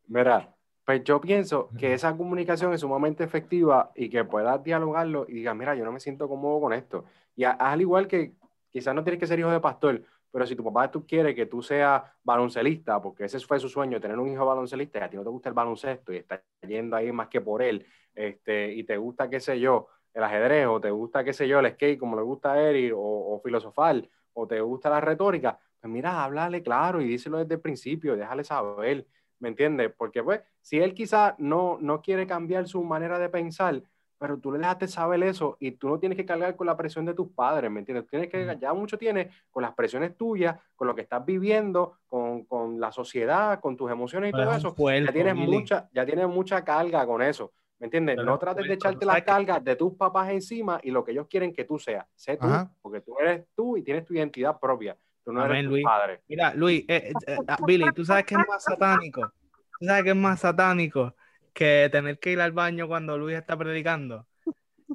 Mira, 0.07 0.53
pues 0.87 1.03
yo 1.03 1.19
pienso 1.19 1.73
que 1.77 1.93
esa 1.93 2.15
comunicación 2.15 2.73
es 2.73 2.79
sumamente 2.81 3.23
efectiva 3.25 3.91
y 3.95 4.09
que 4.09 4.23
puedas 4.23 4.63
dialogarlo 4.63 5.25
y 5.27 5.33
digas, 5.33 5.53
mira, 5.55 5.75
yo 5.75 5.83
no 5.83 5.91
me 5.91 5.99
siento 5.99 6.29
cómodo 6.29 6.61
con 6.61 6.71
esto. 6.73 7.03
Y 7.35 7.43
a- 7.43 7.51
al 7.51 7.81
igual 7.81 8.07
que 8.07 8.35
quizás 8.71 8.95
no 8.95 9.03
tienes 9.03 9.19
que 9.19 9.27
ser 9.27 9.37
hijo 9.39 9.51
de 9.51 9.59
pastor, 9.59 10.01
pero 10.31 10.45
si 10.45 10.55
tu 10.55 10.63
papá 10.63 10.89
tú 10.89 11.05
quiere 11.05 11.35
que 11.35 11.45
tú 11.45 11.61
seas 11.61 12.03
baloncelista, 12.23 13.01
porque 13.01 13.25
ese 13.25 13.39
fue 13.41 13.59
su 13.59 13.67
sueño, 13.69 13.99
tener 13.99 14.17
un 14.17 14.29
hijo 14.31 14.45
baloncelista 14.45 14.99
y 14.99 15.01
a 15.03 15.09
ti 15.09 15.17
no 15.17 15.23
te 15.23 15.29
gusta 15.29 15.49
el 15.49 15.55
baloncesto 15.55 16.13
y 16.13 16.17
estás 16.17 16.41
yendo 16.67 16.95
ahí 16.95 17.11
más 17.11 17.27
que 17.27 17.41
por 17.41 17.61
él, 17.61 17.85
este, 18.15 18.73
y 18.73 18.83
te 18.85 18.97
gusta, 18.97 19.29
qué 19.29 19.39
sé 19.41 19.59
yo, 19.59 19.87
el 20.13 20.23
ajedrez, 20.23 20.67
o 20.67 20.79
te 20.81 20.89
gusta, 20.91 21.23
qué 21.23 21.33
sé 21.33 21.47
yo, 21.49 21.59
el 21.59 21.71
skate, 21.73 21.99
como 21.99 22.15
le 22.15 22.23
gusta 22.23 22.53
a 22.53 22.61
Eric, 22.61 22.93
o, 22.95 23.35
o 23.35 23.39
filosofar, 23.43 24.07
o 24.33 24.47
te 24.47 24.61
gusta 24.61 24.89
la 24.89 25.01
retórica, 25.01 25.59
pues 25.81 25.91
mira, 25.91 26.23
háblale 26.23 26.63
claro 26.63 27.01
y 27.01 27.07
díselo 27.07 27.39
desde 27.39 27.55
el 27.55 27.61
principio, 27.61 28.15
déjale 28.15 28.43
saber, 28.43 29.05
¿me 29.39 29.49
entiendes? 29.49 29.91
Porque 29.97 30.23
pues, 30.23 30.41
si 30.61 30.79
él 30.79 30.93
quizá 30.93 31.35
no, 31.37 31.77
no 31.81 32.01
quiere 32.01 32.27
cambiar 32.27 32.67
su 32.67 32.83
manera 32.83 33.19
de 33.19 33.29
pensar, 33.29 33.81
pero 34.17 34.37
tú 34.39 34.51
le 34.51 34.59
dejaste 34.59 34.87
saber 34.87 35.21
eso 35.23 35.57
y 35.59 35.71
tú 35.71 35.89
no 35.89 35.99
tienes 35.99 36.17
que 36.17 36.25
cargar 36.25 36.55
con 36.55 36.65
la 36.65 36.75
presión 36.75 37.05
de 37.05 37.13
tus 37.13 37.29
padres, 37.29 37.69
¿me 37.69 37.79
entiendes? 37.79 38.05
Tú 38.05 38.11
tienes 38.11 38.29
que, 38.29 38.57
ya 38.59 38.73
mucho 38.73 38.97
tienes 38.97 39.27
con 39.51 39.61
las 39.61 39.73
presiones 39.73 40.17
tuyas, 40.17 40.57
con 40.75 40.87
lo 40.87 40.95
que 40.95 41.01
estás 41.01 41.23
viviendo, 41.25 41.93
con, 42.07 42.45
con 42.45 42.79
la 42.79 42.91
sociedad, 42.91 43.59
con 43.59 43.77
tus 43.77 43.91
emociones 43.91 44.29
y 44.29 44.31
Pero 44.31 44.45
todo 44.45 44.53
es 44.53 44.59
eso. 44.59 44.73
puerco, 44.75 45.05
ya 45.05 45.13
tienes 45.13 45.35
Billy. 45.35 45.47
mucha, 45.47 45.89
ya 45.93 46.05
tienes 46.05 46.27
mucha 46.27 46.63
carga 46.63 47.05
con 47.05 47.21
eso. 47.21 47.51
¿Me 47.79 47.85
entiendes? 47.85 48.15
Pero 48.15 48.25
no 48.25 48.39
trates 48.39 48.65
de 48.65 48.73
esto, 48.73 48.87
echarte 48.87 49.05
¿sabes 49.05 49.23
las 49.23 49.23
cargas 49.23 49.63
de 49.63 49.75
tus 49.75 49.93
papás 49.93 50.31
encima 50.31 50.79
y 50.81 50.89
lo 50.89 51.03
que 51.03 51.11
ellos 51.11 51.27
quieren 51.27 51.53
que 51.53 51.63
tú 51.63 51.77
seas. 51.77 52.07
Sé 52.15 52.37
tú, 52.37 52.47
Ajá. 52.47 52.71
porque 52.81 53.01
tú 53.01 53.15
eres 53.19 53.45
tú 53.55 53.77
y 53.77 53.83
tienes 53.83 54.03
tu 54.03 54.15
identidad 54.15 54.59
propia. 54.59 54.97
Tú 55.27 55.33
no 55.33 55.41
Amén, 55.41 55.57
eres 55.57 55.69
Luis. 55.71 55.83
padre. 55.83 56.21
Mira, 56.29 56.53
Luis, 56.53 56.85
eh, 56.87 57.11
eh, 57.11 57.13
eh, 57.27 57.37
ah, 57.49 57.57
Billy, 57.67 57.83
¿tú 57.93 58.05
sabes 58.05 58.23
qué 58.23 58.35
es 58.35 58.47
más 58.47 58.63
satánico? 58.63 59.29
¿Tú 59.77 59.85
sabes 59.85 60.03
qué 60.05 60.09
es 60.11 60.15
más 60.15 60.39
satánico 60.39 61.15
que 61.53 61.89
tener 61.91 62.17
que 62.17 62.31
ir 62.31 62.39
al 62.39 62.53
baño 62.53 62.87
cuando 62.87 63.17
Luis 63.17 63.35
está 63.35 63.57
predicando? 63.57 64.25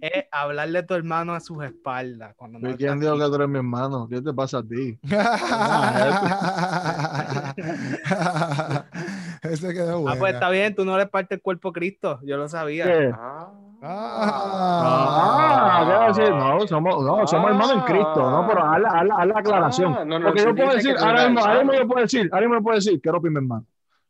Es 0.00 0.24
hablarle 0.30 0.78
a 0.78 0.86
tu 0.86 0.94
hermano 0.94 1.34
a 1.34 1.40
sus 1.40 1.62
espaldas. 1.62 2.34
Cuando 2.34 2.58
no 2.58 2.66
¿Y 2.66 2.70
está 2.72 2.78
¿Quién 2.86 3.00
dijo 3.00 3.18
que 3.18 3.24
tú 3.26 3.34
eres 3.34 3.48
mi 3.50 3.58
hermano? 3.58 4.08
¿Qué 4.08 4.22
te 4.22 4.32
pasa 4.32 4.60
a 4.60 4.62
ti? 4.62 4.98
Ese 9.42 9.74
quedó 9.74 9.98
Ah, 9.98 10.00
bueno. 10.00 10.18
pues 10.18 10.32
está 10.32 10.48
bien, 10.48 10.74
tú 10.74 10.86
no 10.86 10.94
eres 10.94 11.10
parte 11.10 11.34
del 11.34 11.42
cuerpo 11.42 11.72
de 11.72 11.78
Cristo, 11.78 12.20
yo 12.22 12.38
lo 12.38 12.48
sabía. 12.48 12.86
¿Qué? 12.86 13.12
Ah. 13.14 13.52
Ah, 13.84 15.82
¿qué 15.84 15.92
va 15.92 16.04
a 16.04 16.08
decir? 16.08 16.30
No, 16.30 16.66
somos, 16.66 17.04
no, 17.04 17.26
somos 17.26 17.50
hermanos 17.50 17.72
en 17.72 17.80
Cristo, 17.84 18.30
¿no? 18.30 18.46
Pero 18.46 18.64
haz 18.64 18.80
la, 18.80 18.88
haz 18.90 19.06
la- 19.06 19.14
haz 19.16 19.26
la 19.26 19.38
aclaración. 19.38 19.94
Ah, 19.98 20.04
no, 20.04 20.18
no, 20.18 20.26
Porque 20.26 20.42
yo 20.44 20.54
puedo 20.54 20.72
decir, 20.74 20.96
ahora 20.98 21.28
mismo, 21.28 21.40
ahora 21.40 21.58
mismo 21.64 21.72
yo 21.74 21.88
puedo 21.88 22.00
decir, 22.02 22.28
ahora 22.32 22.40
mismo 22.46 22.54
yo 22.56 22.62
puedo 22.62 22.74
decir, 22.76 23.00
es 23.02 23.22
mi 23.22 23.36
hermano, 23.36 23.66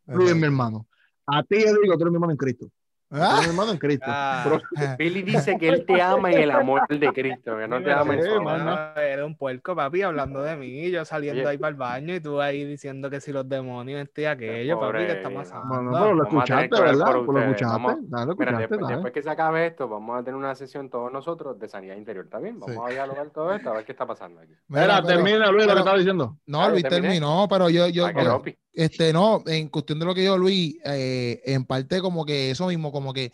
Luis 0.07 0.29
es 0.29 0.35
mi 0.35 0.43
hermano. 0.43 0.85
A 1.25 1.43
ti 1.43 1.55
yo 1.63 1.73
digo, 1.81 1.95
tú 1.97 2.01
eres 2.03 2.11
mi 2.11 2.15
hermano 2.15 2.31
en 2.31 2.37
Cristo. 2.37 2.67
Mi 3.13 3.45
hermano 3.45 3.71
en 3.71 3.77
Cristo. 3.77 4.05
Ah. 4.07 4.41
Pero- 4.43 4.95
Billy 4.97 5.21
dice 5.21 5.57
que 5.57 5.69
él 5.69 5.85
te 5.85 6.01
ama 6.01 6.31
en 6.31 6.39
el 6.39 6.51
amor 6.51 6.81
de 6.87 7.07
Cristo, 7.13 7.57
que 7.57 7.67
no 7.67 7.81
te 7.83 7.91
ama 7.91 8.15
en 8.15 8.23
su 8.23 8.31
amor. 8.33 8.59
No, 8.59 9.01
eres 9.01 9.25
un 9.25 9.35
puerco, 9.35 9.75
papi, 9.75 10.01
hablando 10.01 10.41
de 10.41 10.55
mí, 10.55 10.89
yo 10.89 11.05
saliendo 11.05 11.41
Oye. 11.41 11.49
ahí 11.51 11.57
para 11.57 11.69
el 11.69 11.75
baño 11.75 12.15
y 12.15 12.19
tú 12.19 12.41
ahí 12.41 12.63
diciendo 12.65 13.09
que 13.09 13.21
si 13.21 13.31
los 13.31 13.47
demonios, 13.47 14.01
este 14.01 14.23
y 14.23 14.25
aquello, 14.25 14.79
papi, 14.79 14.97
¿qué 14.97 15.11
está 15.11 15.29
pasando? 15.29 15.67
Bueno, 15.67 15.91
pero 15.93 16.13
lo 16.15 16.23
escuchaste, 16.23 16.81
¿verdad? 16.81 17.05
por 17.05 17.25
Pues 17.25 17.35
lo 17.37 17.41
escuchaste, 17.51 17.73
Vamos- 17.73 17.95
dale, 18.09 18.25
lo 18.25 18.35
Mira, 18.35 18.51
escuchaste, 18.51 18.57
después, 18.61 18.79
dale. 18.81 18.93
después 18.95 19.13
que 19.13 19.23
se 19.23 19.29
acabe 19.29 19.67
esto, 19.67 19.87
vamos 19.87 20.19
a 20.19 20.23
tener 20.23 20.35
una 20.35 20.55
sesión 20.55 20.89
todos 20.89 21.11
nosotros 21.11 21.59
de 21.59 21.67
sanidad 21.67 21.95
interior, 21.95 22.25
¿está 22.25 22.39
bien? 22.39 22.59
Vamos 22.59 22.75
Sí. 22.75 22.81
a 22.83 22.93
dialogar 22.93 23.29
todo 23.29 23.53
esto, 23.53 23.69
a 23.69 23.73
ver 23.73 23.85
qué 23.85 23.91
está 23.91 24.05
pasando 24.05 24.39
aquí. 24.39 24.53
Mira, 24.67 25.01
pero- 25.01 25.07
termina 25.07 25.51
Luis 25.51 25.65
lo 25.65 25.67
pero- 25.67 25.73
que 25.73 25.79
estaba 25.79 25.97
diciendo. 25.97 26.37
No, 26.47 26.61
Ah, 26.61 26.69
Luis 26.69 26.83
terminé. 26.83 27.01
terminó, 27.09 27.47
pero 27.49 27.69
yo, 27.69 27.87
yo, 27.89 28.05
Ah, 28.07 28.13
yo- 28.23 28.43
este, 28.75 29.13
no, 29.13 29.43
en 29.45 29.69
cuestión 29.69 29.99
de 29.99 30.05
lo 30.05 30.15
que 30.15 30.21
dijo 30.21 30.37
Luis, 30.37 30.77
eh, 30.85 31.41
en 31.45 31.65
parte 31.65 32.01
como 32.01 32.25
que 32.25 32.51
eso 32.51 32.67
mismo, 32.67 32.91
como 32.91 33.02
que 33.11 33.31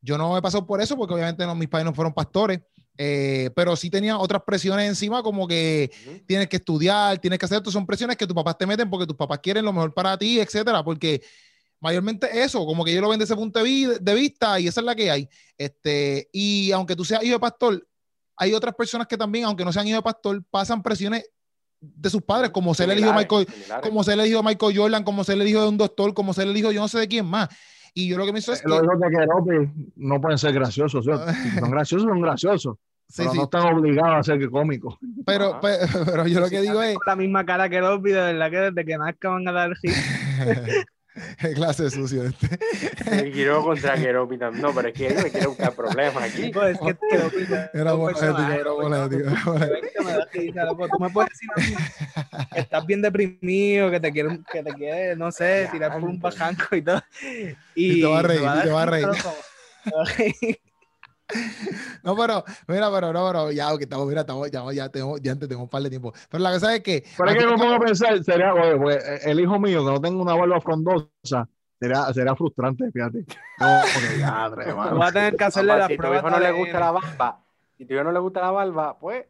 yo 0.00 0.18
no 0.18 0.36
he 0.36 0.42
pasado 0.42 0.66
por 0.66 0.80
eso 0.80 0.96
porque 0.96 1.14
obviamente 1.14 1.46
no, 1.46 1.54
mis 1.54 1.68
padres 1.68 1.84
no 1.86 1.94
fueron 1.94 2.12
pastores, 2.12 2.60
eh, 2.96 3.50
pero 3.54 3.76
sí 3.76 3.90
tenía 3.90 4.18
otras 4.18 4.42
presiones 4.44 4.88
encima 4.88 5.22
como 5.22 5.46
que 5.46 5.90
tienes 6.26 6.48
que 6.48 6.56
estudiar, 6.56 7.18
tienes 7.18 7.38
que 7.38 7.44
hacer, 7.46 7.58
esto 7.58 7.70
son 7.70 7.86
presiones 7.86 8.16
que 8.16 8.26
tus 8.26 8.34
papás 8.34 8.58
te 8.58 8.66
meten 8.66 8.90
porque 8.90 9.06
tus 9.06 9.16
papás 9.16 9.38
quieren 9.42 9.64
lo 9.64 9.72
mejor 9.72 9.94
para 9.94 10.18
ti, 10.18 10.40
etcétera, 10.40 10.82
porque 10.84 11.22
mayormente 11.80 12.28
eso, 12.42 12.64
como 12.66 12.84
que 12.84 12.92
yo 12.92 13.00
lo 13.00 13.08
ven 13.08 13.18
desde 13.20 13.34
ese 13.34 13.40
punto 13.40 13.60
de, 13.60 13.64
vi- 13.64 13.86
de 14.00 14.14
vista 14.14 14.58
y 14.58 14.66
esa 14.66 14.80
es 14.80 14.84
la 14.84 14.94
que 14.96 15.10
hay. 15.10 15.28
Este, 15.56 16.28
y 16.32 16.72
aunque 16.72 16.96
tú 16.96 17.04
seas 17.04 17.22
hijo 17.22 17.34
de 17.34 17.38
pastor, 17.40 17.86
hay 18.36 18.52
otras 18.54 18.74
personas 18.74 19.06
que 19.06 19.16
también, 19.16 19.44
aunque 19.44 19.64
no 19.64 19.72
sean 19.72 19.86
hijos 19.86 19.98
de 19.98 20.02
pastor, 20.02 20.42
pasan 20.50 20.82
presiones 20.82 21.24
de 21.80 22.10
sus 22.10 22.22
padres, 22.22 22.50
como 22.50 22.74
ser 22.74 22.90
el 22.90 22.98
hijo 22.98 23.08
de 23.08 23.12
Michael, 23.18 23.46
similares. 23.52 23.88
como 23.88 24.02
ser 24.04 24.18
el 24.18 24.26
hijo 24.26 24.38
de 24.38 24.42
Michael 24.48 24.76
Jordan, 24.78 25.04
como 25.04 25.22
ser 25.24 25.40
el 25.40 25.46
hijo 25.48 25.62
de 25.62 25.68
un 25.68 25.76
doctor, 25.78 26.14
como 26.14 26.34
ser 26.34 26.48
el 26.48 26.56
hijo 26.56 26.72
yo 26.72 26.80
no 26.80 26.88
sé 26.88 26.98
de 26.98 27.08
quién 27.08 27.26
más. 27.26 27.48
Y 27.98 28.06
yo 28.06 28.16
lo 28.16 28.24
que 28.26 28.32
me 28.32 28.38
hizo 28.38 28.52
es 28.52 28.62
que, 28.62 28.68
Los 28.68 28.84
hijos 28.84 29.00
de 29.00 29.10
Keropi 29.10 29.90
no 29.96 30.20
pueden 30.20 30.38
ser 30.38 30.52
graciosos. 30.52 31.04
¿sí? 31.04 31.10
Si 31.42 31.58
son 31.58 31.70
graciosos, 31.72 32.08
son 32.08 32.20
graciosos. 32.20 32.76
sí, 33.08 33.14
pero 33.16 33.30
sí, 33.32 33.36
no 33.38 33.42
están 33.42 33.74
obligados 33.74 34.18
a 34.18 34.22
ser 34.22 34.50
cómicos. 34.50 34.94
pero, 35.26 35.54
Ajá. 35.54 35.60
pe- 35.60 35.78
pero, 36.04 36.26
yo 36.28 36.38
lo 36.38 36.48
que 36.48 36.60
digo 36.60 36.80
es, 36.80 36.96
la 37.04 37.16
misma 37.16 37.44
cara 37.44 37.68
que 37.68 37.80
los 37.80 38.00
de 38.00 38.12
verdad 38.12 38.50
que 38.52 38.56
desde 38.58 38.84
que 38.84 38.98
nazca 38.98 39.30
van 39.30 39.48
a 39.48 39.52
dar 39.52 39.74
hit. 39.78 39.90
Clase 41.54 41.84
de 41.84 41.90
sucio 41.90 42.24
este. 42.24 42.48
Quiero 43.32 43.62
contra 43.62 43.94
Keropi 43.94 44.38
también. 44.38 44.62
No, 44.62 44.74
pero 44.74 44.88
es 44.88 44.94
que 44.94 45.06
él 45.08 45.14
me 45.22 45.30
quiere 45.30 45.46
buscar 45.46 45.72
problemas 45.72 46.22
aquí. 46.24 46.44
Es 46.44 46.78
que 46.78 46.96
Era 47.72 47.94
era. 50.54 50.68
Tú 50.90 50.98
me 51.00 51.10
puedes 51.10 51.30
decir 51.30 51.48
a 51.54 51.60
mí 51.60 51.74
estás 52.54 52.86
bien 52.86 53.02
deprimido, 53.02 53.90
que 53.90 54.00
te 54.00 54.12
quieres, 54.12 54.38
que 54.50 54.62
te 54.62 54.72
quieres, 54.72 55.16
no 55.18 55.30
sé, 55.32 55.68
tirar 55.72 55.92
por 55.92 56.04
un 56.04 56.18
bajanco 56.18 56.76
y 56.76 56.82
todo. 56.82 57.02
Y, 57.74 57.98
Y 57.98 58.00
te 58.00 58.06
va 58.06 58.18
a 58.18 58.22
reír, 58.22 58.42
y 58.42 58.62
te 58.62 58.70
va 58.70 58.82
a 58.82 58.86
reír. 58.86 60.60
No, 62.02 62.16
pero, 62.16 62.44
mira, 62.66 62.90
pero, 62.90 63.12
no, 63.12 63.26
pero, 63.26 63.52
ya, 63.52 63.76
que 63.76 63.84
estamos, 63.84 64.06
mira, 64.06 64.20
estamos, 64.22 64.50
ya, 64.50 64.72
ya, 64.72 64.88
tenemos, 64.88 65.20
ya 65.20 65.32
antes 65.32 65.48
tenemos 65.48 65.64
un 65.64 65.70
par 65.70 65.82
de 65.82 65.90
tiempo. 65.90 66.12
Pero 66.30 66.42
la 66.42 66.52
cosa 66.52 66.74
es 66.74 66.82
que. 66.82 67.04
Pero 67.16 67.30
es 67.30 67.36
que 67.36 67.46
me 67.46 67.58
pongo 67.58 67.74
a 67.74 67.80
pensar, 67.80 68.22
sería, 68.24 68.54
oye, 68.54 68.76
pues, 68.76 69.26
el 69.26 69.40
hijo 69.40 69.58
mío 69.58 69.84
que 69.84 69.90
no 69.92 70.00
tenga 70.00 70.22
una 70.22 70.34
barba 70.34 70.60
frondosa, 70.60 71.48
sería, 71.78 72.04
sería 72.12 72.34
frustrante, 72.34 72.90
fíjate. 72.90 73.24
No, 73.60 73.80
porque 73.82 74.18
ya, 74.18 74.44
a 74.44 75.12
tener 75.12 75.36
que 75.36 75.44
hacerle 75.44 75.72
Papá, 75.72 75.78
las 75.80 75.88
si 75.88 75.96
tu 75.96 76.00
pruebas 76.00 76.18
hijo 76.20 76.30
no 76.30 76.38
le 76.38 76.52
gusta 76.52 76.80
la 76.80 76.90
barba, 76.92 77.40
si 77.76 77.84
tu 77.84 77.94
hijo 77.94 78.04
no 78.04 78.12
le 78.12 78.18
gusta 78.20 78.40
la 78.40 78.50
barba, 78.52 78.98
pues 78.98 79.26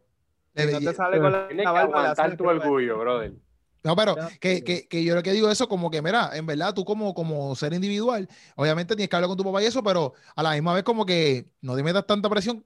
Si 0.55 0.67
no 0.67 0.79
te 0.79 0.95
sale 0.95 1.19
con 1.19 1.33
la, 1.33 1.49
la 1.51 1.73
barba, 1.73 2.15
le 2.15 2.37
tu 2.37 2.45
prueba. 2.45 2.65
orgullo, 2.65 2.99
brother. 2.99 3.48
No, 3.85 3.95
pero 3.95 4.17
que, 4.41 4.63
que, 4.65 4.89
que 4.89 5.05
yo 5.05 5.15
lo 5.15 5.23
que 5.23 5.33
digo 5.33 5.51
eso 5.51 5.69
como 5.69 5.91
que, 5.91 6.03
mira, 6.03 6.31
en 6.35 6.47
verdad 6.47 6.75
tú 6.75 6.85
como, 6.85 7.15
como 7.15 7.55
ser 7.55 7.73
individual, 7.73 8.29
obviamente 8.57 8.97
tienes 8.97 9.09
que 9.09 9.17
hablar 9.17 9.29
con 9.29 9.37
tu 9.37 9.45
papá 9.45 9.63
y 9.63 9.67
eso, 9.67 9.83
pero 9.83 10.15
a 10.35 10.43
la 10.43 10.53
misma 10.53 10.75
vez 10.75 10.83
como 10.83 11.07
que 11.07 11.49
no 11.61 11.77
te 11.77 11.83
metas 11.83 12.07
tanta 12.07 12.29
presión 12.29 12.65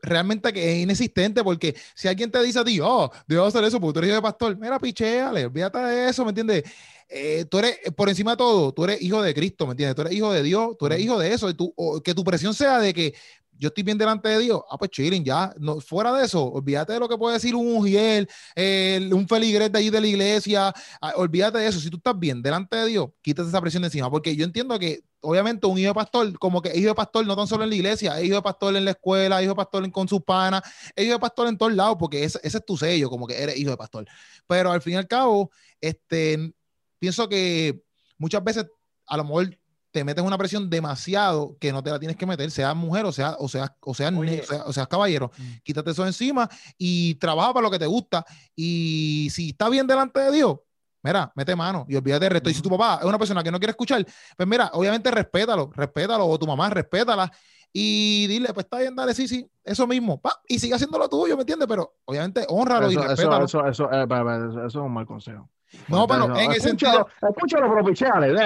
realmente 0.00 0.52
que 0.52 0.72
es 0.72 0.78
inexistente 0.78 1.42
porque 1.42 1.74
si 1.94 2.08
alguien 2.08 2.30
te 2.30 2.42
dice 2.42 2.58
a 2.60 2.64
ti, 2.64 2.80
oh, 2.80 3.10
debo 3.26 3.46
hacer 3.46 3.64
eso 3.64 3.80
porque 3.80 3.94
tú 3.94 3.98
eres 4.00 4.08
hijo 4.10 4.16
de 4.16 4.22
pastor, 4.22 4.56
mira, 4.56 4.78
pichéale, 4.78 5.46
olvídate 5.46 5.78
de 5.78 6.08
eso, 6.08 6.24
¿me 6.24 6.30
entiendes? 6.30 6.64
Eh, 7.08 7.46
tú 7.50 7.58
eres, 7.58 7.78
eh, 7.84 7.90
por 7.90 8.08
encima 8.08 8.32
de 8.32 8.36
todo, 8.36 8.72
tú 8.72 8.84
eres 8.84 9.00
hijo 9.00 9.22
de 9.22 9.34
Cristo, 9.34 9.66
¿me 9.66 9.72
entiendes? 9.72 9.96
Tú 9.96 10.02
eres 10.02 10.12
hijo 10.12 10.32
de 10.32 10.42
Dios, 10.42 10.76
tú 10.78 10.86
eres 10.86 11.00
hijo 11.00 11.18
de 11.18 11.32
eso, 11.32 11.48
y 11.48 11.54
tú, 11.54 11.72
o 11.76 12.02
que 12.02 12.14
tu 12.14 12.22
presión 12.22 12.52
sea 12.52 12.78
de 12.78 12.92
que 12.92 13.14
yo 13.58 13.68
estoy 13.68 13.82
bien 13.84 13.98
delante 13.98 14.28
de 14.28 14.38
Dios, 14.38 14.60
ah, 14.70 14.78
pues 14.78 14.90
chilling, 14.90 15.24
ya, 15.24 15.52
no, 15.58 15.80
fuera 15.80 16.12
de 16.12 16.24
eso, 16.24 16.44
olvídate 16.44 16.92
de 16.94 17.00
lo 17.00 17.08
que 17.08 17.18
puede 17.18 17.34
decir 17.34 17.54
un 17.54 17.76
ujiel, 17.76 18.28
el- 18.54 19.12
un 19.12 19.26
feligres 19.28 19.70
de 19.72 19.78
ahí 19.78 19.90
de 19.90 20.00
la 20.00 20.06
iglesia, 20.06 20.72
ah, 21.00 21.12
olvídate 21.16 21.58
de 21.58 21.66
eso, 21.66 21.80
si 21.80 21.90
tú 21.90 21.96
estás 21.98 22.18
bien 22.18 22.40
delante 22.42 22.76
de 22.76 22.86
Dios, 22.86 23.08
quítate 23.22 23.48
esa 23.48 23.60
presión 23.60 23.82
de 23.82 23.88
encima, 23.88 24.10
porque 24.10 24.34
yo 24.36 24.44
entiendo 24.44 24.78
que 24.78 25.00
obviamente 25.20 25.66
un 25.66 25.76
hijo 25.78 25.88
de 25.88 25.94
pastor, 25.94 26.38
como 26.38 26.62
que 26.62 26.76
hijo 26.78 26.88
de 26.88 26.94
pastor 26.94 27.26
no 27.26 27.36
tan 27.36 27.46
solo 27.46 27.64
en 27.64 27.70
la 27.70 27.76
iglesia, 27.76 28.18
es 28.18 28.24
hijo 28.26 28.36
de 28.36 28.42
pastor 28.42 28.76
en 28.76 28.84
la 28.84 28.92
escuela, 28.92 29.38
es 29.38 29.44
hijo 29.44 29.52
de 29.52 29.56
pastor 29.56 29.90
con 29.90 30.06
sus 30.08 30.22
panas, 30.22 30.62
hijo 30.96 31.12
de 31.12 31.18
pastor 31.18 31.48
en 31.48 31.58
todos 31.58 31.72
lados, 31.74 31.96
porque 31.98 32.22
ese, 32.24 32.38
ese 32.42 32.58
es 32.58 32.64
tu 32.64 32.76
sello, 32.76 33.10
como 33.10 33.26
que 33.26 33.42
eres 33.42 33.56
hijo 33.58 33.70
de 33.70 33.76
pastor. 33.76 34.06
Pero 34.46 34.70
al 34.70 34.80
fin 34.80 34.94
y 34.94 34.96
al 34.96 35.08
cabo, 35.08 35.50
este, 35.80 36.52
pienso 36.98 37.28
que 37.28 37.82
muchas 38.16 38.42
veces 38.44 38.66
a 39.06 39.16
lo 39.16 39.24
mejor 39.24 39.58
te 39.90 40.04
metes 40.04 40.22
una 40.24 40.36
presión 40.36 40.68
demasiado 40.68 41.56
que 41.58 41.72
no 41.72 41.82
te 41.82 41.90
la 41.90 41.98
tienes 41.98 42.16
que 42.16 42.26
meter, 42.26 42.50
sea 42.50 42.74
mujer 42.74 43.06
o 43.06 43.12
sea, 43.12 43.36
o 43.38 43.48
sea, 43.48 43.74
o 43.80 43.94
sea, 43.94 44.08
Oye. 44.08 44.30
ne- 44.36 44.40
o 44.42 44.44
sea, 44.44 44.62
o 44.66 44.72
seas 44.72 44.86
caballero, 44.88 45.30
Mm. 45.38 45.42
quítate 45.64 45.90
eso 45.90 46.06
encima 46.06 46.48
y 46.76 47.14
trabaja 47.16 47.54
para 47.54 47.64
lo 47.64 47.70
que 47.70 47.78
te 47.78 47.86
gusta. 47.86 48.24
Y 48.54 49.28
si 49.32 49.50
está 49.50 49.68
bien 49.68 49.86
delante 49.86 50.20
de 50.20 50.30
Dios, 50.32 50.56
mira, 51.02 51.32
mete 51.34 51.56
mano 51.56 51.86
y 51.88 51.96
olvídate 51.96 52.24
del 52.26 52.32
resto. 52.32 52.50
Y 52.50 52.54
si 52.54 52.60
tu 52.62 52.68
papá 52.70 52.98
es 53.00 53.06
una 53.06 53.18
persona 53.18 53.42
que 53.42 53.50
no 53.50 53.58
quiere 53.58 53.70
escuchar, 53.70 54.04
pues 54.36 54.48
mira, 54.48 54.70
obviamente 54.74 55.10
respétalo, 55.10 55.70
respétalo, 55.74 56.26
o 56.26 56.38
tu 56.38 56.46
mamá, 56.46 56.68
respétala. 56.70 57.30
Y 57.72 58.26
dile, 58.26 58.52
pues 58.54 58.64
está 58.64 58.78
bien, 58.78 58.96
dale, 58.96 59.14
sí, 59.14 59.28
sí, 59.28 59.46
eso 59.62 59.86
mismo. 59.86 60.18
pa, 60.20 60.32
y 60.48 60.58
sigue 60.58 60.74
haciendo 60.74 60.98
lo 60.98 61.08
tuyo, 61.08 61.36
¿me 61.36 61.42
entiendes? 61.42 61.68
Pero 61.68 61.96
obviamente 62.06 62.44
honralo 62.48 62.90
y 62.90 62.94
Eso, 62.94 63.02
respétalo. 63.06 63.44
eso, 63.44 63.66
eso, 63.66 63.92
eh, 63.92 64.06
eso 64.06 64.66
es 64.66 64.74
un 64.74 64.92
mal 64.92 65.06
consejo. 65.06 65.48
No, 65.88 66.06
pero 66.06 66.24
Eso, 66.24 66.36
en 66.36 66.50
el 66.50 66.56
escúchalo, 66.56 66.62
sentido. 66.62 67.08
Escúchalo, 67.28 67.94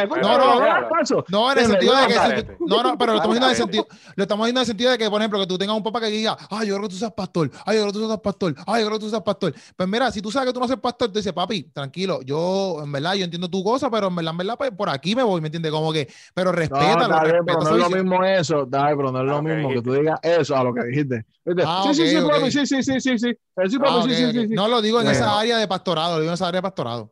pero 0.08 0.22
No, 0.22 0.38
no, 0.38 0.60
no. 0.60 1.24
No, 1.28 1.52
en 1.52 1.58
el 1.58 1.66
sentido 1.66 1.94
de 1.94 2.02
no, 2.02 2.08
que. 2.08 2.56
no, 2.60 2.82
no, 2.82 2.98
pero 2.98 3.12
lo 3.12 3.18
estamos 3.18 3.36
diciendo 3.36 3.46
en 3.46 3.50
el 3.50 3.56
sentido. 3.56 3.86
Lo 4.16 4.22
estamos 4.24 4.46
diciendo 4.46 4.60
en 4.60 4.62
el 4.62 4.66
sentido 4.66 4.90
de 4.90 4.98
que, 4.98 5.10
por 5.10 5.20
ejemplo, 5.20 5.38
que 5.38 5.46
tú 5.46 5.56
tengas 5.58 5.76
un 5.76 5.82
papá 5.82 6.00
que 6.00 6.06
diga, 6.06 6.36
ay, 6.50 6.68
yo 6.68 6.74
creo 6.74 6.88
que 6.88 6.94
tú 6.94 6.98
seas 6.98 7.12
pastor, 7.12 7.50
ay, 7.64 7.76
yo 7.76 7.82
creo 7.82 7.92
que 7.92 7.98
tú 7.98 8.06
seas 8.06 8.20
pastor, 8.20 8.54
ay, 8.66 8.82
yo 8.82 8.86
creo 8.88 8.98
que 8.98 9.04
tú 9.04 9.10
seas 9.10 9.22
pastor. 9.22 9.54
Pues 9.76 9.88
mira, 9.88 10.10
si 10.10 10.20
tú 10.20 10.30
sabes 10.30 10.48
que 10.48 10.52
tú 10.52 10.60
no 10.60 10.66
seas 10.66 10.80
pastor, 10.80 11.08
tú 11.08 11.18
dices, 11.18 11.32
papi, 11.32 11.64
tranquilo, 11.72 12.20
yo, 12.22 12.80
en 12.82 12.90
verdad, 12.90 13.14
yo 13.14 13.24
entiendo 13.24 13.48
tu 13.48 13.62
cosa, 13.62 13.90
pero 13.90 14.08
en 14.08 14.16
verdad, 14.16 14.32
en 14.32 14.38
verdad, 14.38 14.54
pues, 14.58 14.70
por 14.72 14.88
aquí 14.88 15.14
me 15.14 15.22
voy, 15.22 15.40
¿me 15.40 15.48
entiendes? 15.48 15.70
Como 15.70 15.92
que, 15.92 16.08
pero 16.34 16.50
No, 16.50 16.56
respétalo, 16.56 17.08
pero 17.08 17.20
respeta 17.20 17.58
no 17.60 17.76
es 17.76 17.90
lo 17.90 17.90
mismo 17.90 18.24
eso, 18.24 18.66
dale, 18.66 18.96
pero 18.96 19.12
no 19.12 19.20
es 19.20 19.26
lo 19.26 19.42
mismo 19.42 19.68
que 19.68 19.82
tú 19.82 19.92
digas 19.94 20.18
eso 20.22 20.56
a 20.56 20.64
lo 20.64 20.74
que 20.74 20.84
dijiste. 20.84 21.24
Ah, 21.64 21.84
sí, 21.86 21.94
sí, 21.94 22.08
sí, 22.08 22.16
papi, 22.22 22.50
sí, 22.50 22.66
sí, 22.66 22.82
sí, 22.82 23.00
sí, 23.00 23.18
sí. 23.18 23.34
Sí, 23.68 23.78
papi, 23.78 23.92
Ah, 23.92 24.02
sí, 24.08 24.14
sí. 24.14 24.46
No 24.54 24.68
lo 24.68 24.80
digo 24.80 25.00
en 25.00 25.08
esa 25.08 25.38
área 25.38 25.58
de 25.58 25.68
pastorado, 25.68 26.14
lo 26.14 26.20
digo 26.20 26.30
en 26.30 26.34
esa 26.34 26.48
área 26.48 26.58
de 26.58 26.62
pastorado. 26.62 27.11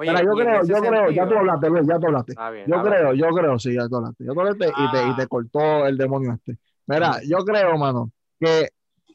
Oye, 0.00 0.10
yo 0.24 0.30
creo, 0.44 0.60
yo 0.68 0.74
creo, 0.90 1.10
ya 1.10 1.22
tú 1.28 1.34
hablaste, 1.38 1.68
Luis, 1.70 1.86
ya 1.88 1.98
tú 1.98 2.06
hablaste. 2.06 2.34
Bien, 2.52 2.68
Yo 2.68 2.82
creo, 2.82 3.14
yo 3.14 3.26
creo, 3.34 3.58
sí, 3.58 3.74
ya 3.74 3.88
tú 3.88 3.96
hablaste. 3.96 4.24
Tú 4.24 4.40
hablaste 4.40 4.72
y, 4.76 4.90
te, 4.90 5.06
y 5.08 5.14
te 5.14 5.26
cortó 5.26 5.86
el 5.86 5.96
demonio 5.98 6.32
este. 6.34 6.58
Mira, 6.86 7.20
yo 7.26 7.38
creo, 7.44 7.76
mano, 7.76 8.10
que, 8.38 8.68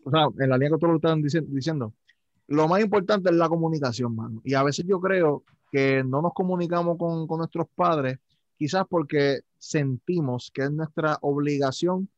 o 0.04 0.12
sea, 0.12 0.28
en 0.40 0.50
la 0.50 0.58
línea 0.58 0.72
que 0.72 0.78
tú 0.80 0.88
lo 0.88 0.96
estás 0.96 1.16
dici- 1.18 1.46
diciendo, 1.48 1.94
lo 2.48 2.68
más 2.68 2.82
importante 2.82 3.30
es 3.30 3.36
la 3.36 3.48
comunicación, 3.50 4.16
mano. 4.16 4.42
Y 4.44 4.54
a 4.54 4.64
veces 4.64 4.86
yo 4.86 5.00
creo 5.00 5.44
que 5.72 6.04
no 6.04 6.22
nos 6.22 6.34
comunicamos 6.34 6.98
con, 6.98 7.26
con 7.28 7.38
nuestros 7.40 7.68
padres, 7.74 8.20
quizás 8.58 8.86
porque 8.88 9.40
sentimos 9.58 10.52
que 10.54 10.64
es 10.64 10.72
nuestra 10.72 11.18
obligación 11.22 12.10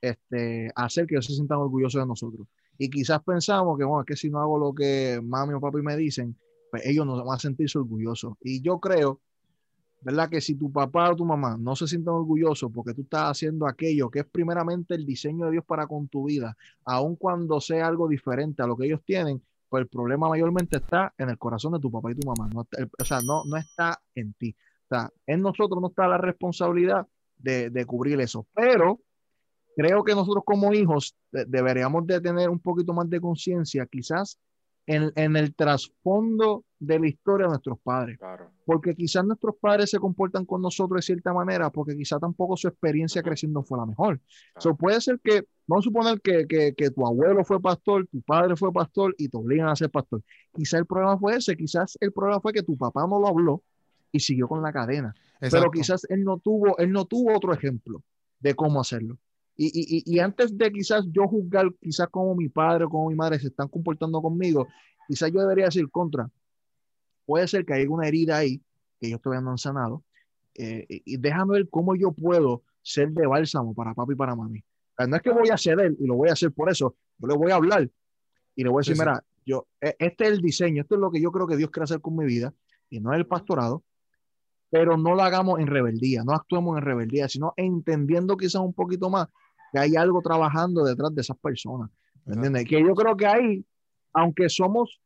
este, 0.00 0.70
hacer 0.74 1.06
que 1.06 1.14
ellos 1.16 1.26
se 1.26 1.34
sientan 1.34 1.58
orgullosos 1.58 2.00
de 2.00 2.06
nosotros. 2.06 2.46
Y 2.78 2.88
quizás 2.88 3.22
pensamos 3.22 3.76
que, 3.78 3.84
bueno, 3.84 4.00
es 4.02 4.06
que 4.06 4.16
si 4.16 4.30
no 4.30 4.40
hago 4.40 4.58
lo 4.58 4.72
que 4.74 5.20
mami 5.22 5.52
o 5.54 5.60
papi 5.60 5.82
me 5.82 5.96
dicen, 5.96 6.36
pues 6.72 6.84
ellos 6.86 7.06
nos 7.06 7.24
van 7.24 7.36
a 7.36 7.38
sentirse 7.38 7.78
orgullosos. 7.78 8.34
Y 8.40 8.62
yo 8.62 8.80
creo 8.80 9.20
¿verdad? 10.00 10.28
Que 10.28 10.40
si 10.40 10.56
tu 10.56 10.72
papá 10.72 11.10
o 11.12 11.16
tu 11.16 11.24
mamá 11.24 11.56
no 11.56 11.76
se 11.76 11.86
sienten 11.86 12.12
orgullosos 12.12 12.70
porque 12.72 12.92
tú 12.92 13.02
estás 13.02 13.30
haciendo 13.30 13.68
aquello 13.68 14.10
que 14.10 14.20
es 14.20 14.24
primeramente 14.24 14.94
el 14.96 15.06
diseño 15.06 15.44
de 15.46 15.52
Dios 15.52 15.64
para 15.64 15.86
con 15.86 16.08
tu 16.08 16.24
vida, 16.24 16.56
aun 16.84 17.14
cuando 17.14 17.60
sea 17.60 17.86
algo 17.86 18.08
diferente 18.08 18.62
a 18.62 18.66
lo 18.66 18.76
que 18.76 18.86
ellos 18.86 19.00
tienen, 19.04 19.40
pues 19.68 19.82
el 19.82 19.88
problema 19.88 20.28
mayormente 20.28 20.78
está 20.78 21.14
en 21.16 21.28
el 21.30 21.38
corazón 21.38 21.74
de 21.74 21.78
tu 21.78 21.88
papá 21.90 22.10
y 22.10 22.16
tu 22.16 22.26
mamá. 22.26 22.50
No, 22.52 22.66
o 22.98 23.04
sea, 23.04 23.20
no, 23.20 23.44
no 23.44 23.56
está 23.56 24.02
en 24.16 24.32
ti. 24.32 24.56
O 24.86 24.94
sea, 24.94 25.08
en 25.26 25.40
nosotros 25.40 25.80
no 25.80 25.86
está 25.86 26.08
la 26.08 26.18
responsabilidad 26.18 27.06
de, 27.38 27.70
de 27.70 27.86
cubrir 27.86 28.20
eso. 28.20 28.44
Pero 28.54 28.98
creo 29.76 30.02
que 30.02 30.16
nosotros 30.16 30.42
como 30.44 30.72
hijos 30.74 31.14
de- 31.30 31.44
deberíamos 31.44 32.06
de 32.08 32.20
tener 32.20 32.50
un 32.50 32.58
poquito 32.58 32.92
más 32.92 33.08
de 33.08 33.20
conciencia, 33.20 33.86
quizás 33.86 34.36
en, 34.86 35.12
en 35.14 35.36
el 35.36 35.54
trasfondo 35.54 36.64
de 36.78 36.98
la 36.98 37.06
historia 37.06 37.46
de 37.46 37.50
nuestros 37.50 37.78
padres 37.78 38.18
Claro. 38.18 38.50
porque 38.64 38.94
quizás 38.94 39.24
nuestros 39.24 39.54
padres 39.60 39.90
se 39.90 39.98
comportan 39.98 40.44
con 40.44 40.60
nosotros 40.60 40.98
de 40.98 41.02
cierta 41.02 41.32
manera, 41.32 41.70
porque 41.70 41.96
quizás 41.96 42.20
tampoco 42.20 42.56
su 42.56 42.66
experiencia 42.66 43.22
creciendo 43.22 43.62
fue 43.62 43.78
la 43.78 43.86
mejor. 43.86 44.20
So, 44.58 44.74
puede 44.74 45.00
ser 45.00 45.20
que, 45.22 45.44
vamos 45.66 45.84
a 45.84 45.88
suponer 45.88 46.20
que, 46.20 46.46
que, 46.48 46.74
que 46.74 46.90
tu 46.90 47.06
abuelo 47.06 47.44
fue 47.44 47.60
pastor, 47.60 48.06
tu 48.08 48.20
padre 48.22 48.56
fue 48.56 48.72
pastor 48.72 49.14
y 49.16 49.28
te 49.28 49.36
obligan 49.36 49.68
a 49.68 49.76
ser 49.76 49.90
pastor. 49.90 50.22
Quizás 50.52 50.80
el 50.80 50.86
problema 50.86 51.16
fue 51.18 51.36
ese, 51.36 51.56
quizás 51.56 51.96
el 52.00 52.12
problema 52.12 52.40
fue 52.40 52.52
que 52.52 52.62
tu 52.62 52.76
papá 52.76 53.06
no 53.06 53.20
lo 53.20 53.28
habló 53.28 53.62
y 54.10 54.18
siguió 54.20 54.48
con 54.48 54.60
la 54.62 54.72
cadena. 54.72 55.14
Exacto. 55.40 55.56
Pero 55.58 55.70
quizás 55.70 56.04
él 56.08 56.24
no 56.24 56.38
tuvo, 56.38 56.76
él 56.78 56.90
no 56.90 57.04
tuvo 57.04 57.36
otro 57.36 57.52
ejemplo 57.54 58.02
de 58.40 58.54
cómo 58.54 58.80
hacerlo. 58.80 59.18
Y, 59.64 59.70
y, 60.08 60.14
y- 60.16 60.18
antes 60.18 60.56
de 60.58 60.72
quizás 60.72 61.04
yo 61.12 61.28
juzgar 61.28 61.72
quizás 61.80 62.08
cómo 62.10 62.34
mi 62.34 62.48
padre 62.48 62.84
o 62.84 62.88
cómo 62.90 63.08
mi 63.10 63.14
madre 63.14 63.38
se 63.38 63.46
están 63.46 63.68
comportando 63.68 64.20
conmigo, 64.20 64.66
quizás 65.06 65.30
yo 65.32 65.40
debería 65.40 65.66
decir 65.66 65.88
contra. 65.90 66.28
Puede 67.24 67.46
ser 67.46 67.64
que 67.64 67.74
haya 67.74 67.88
una 67.88 68.08
herida 68.08 68.38
ahí 68.38 68.60
que 68.98 69.06
ellos 69.06 69.20
todavía 69.22 69.42
no 69.44 69.50
han 69.52 69.58
sanado. 69.58 70.02
eh, 70.54 70.84
y 70.88 71.16
déjame 71.16 71.52
ver 71.54 71.68
cómo 71.70 71.94
yo 71.94 72.10
puedo 72.12 72.62
ser 72.82 73.10
de 73.12 73.26
bálsamo 73.26 73.72
para 73.74 73.94
papi 73.94 74.12
y 74.14 74.16
para 74.16 74.34
mami. 74.34 74.62
No 75.08 75.16
es 75.16 75.22
que 75.22 75.30
voy 75.30 75.48
a 75.50 75.56
ceder 75.56 75.94
y 75.98 76.06
lo 76.06 76.14
voy 76.16 76.28
a 76.28 76.32
hacer 76.32 76.52
por 76.52 76.68
eso, 76.70 76.94
yo 77.18 77.26
le 77.28 77.34
voy 77.36 77.50
a 77.52 77.54
hablar 77.56 77.88
y 78.56 78.62
le 78.64 78.68
voy 78.68 78.80
a 78.80 78.82
decir, 78.82 78.96
mira, 79.06 79.24
yo, 79.46 79.66
e- 79.80 79.96
este 79.98 80.24
es 80.24 80.30
el 80.32 80.40
diseño, 80.42 80.82
esto 80.82 80.96
es 80.96 81.00
lo 81.00 81.10
que 81.10 81.20
yo 81.20 81.30
creo 81.32 81.46
que 81.46 81.56
Dios 81.56 81.70
quiere 81.70 81.84
hacer 81.84 82.00
con 82.00 82.16
mi 82.16 82.24
vida 82.26 82.52
y 82.90 83.00
no 83.00 83.12
es 83.12 83.18
el 83.18 83.26
pastorado, 83.26 83.82
pero 84.70 84.96
no 84.96 85.14
lo 85.14 85.22
hagamos 85.22 85.58
en 85.60 85.66
rebeldía, 85.68 86.22
no 86.24 86.32
actuemos 86.32 86.76
en 86.78 86.84
rebeldía, 86.84 87.28
sino 87.28 87.52
entendiendo 87.56 88.36
quizás 88.36 88.60
un 88.62 88.74
poquito 88.74 89.08
más 89.08 89.28
que 89.72 89.78
hay 89.78 89.96
algo 89.96 90.20
trabajando 90.20 90.84
detrás 90.84 91.14
de 91.14 91.22
esas 91.22 91.38
personas. 91.38 91.90
¿Me 92.24 92.34
entiendes? 92.34 92.64
Que 92.68 92.80
yo 92.82 92.94
creo 92.94 93.16
que 93.16 93.26
ahí, 93.26 93.64
aunque 94.12 94.48
somos, 94.48 95.00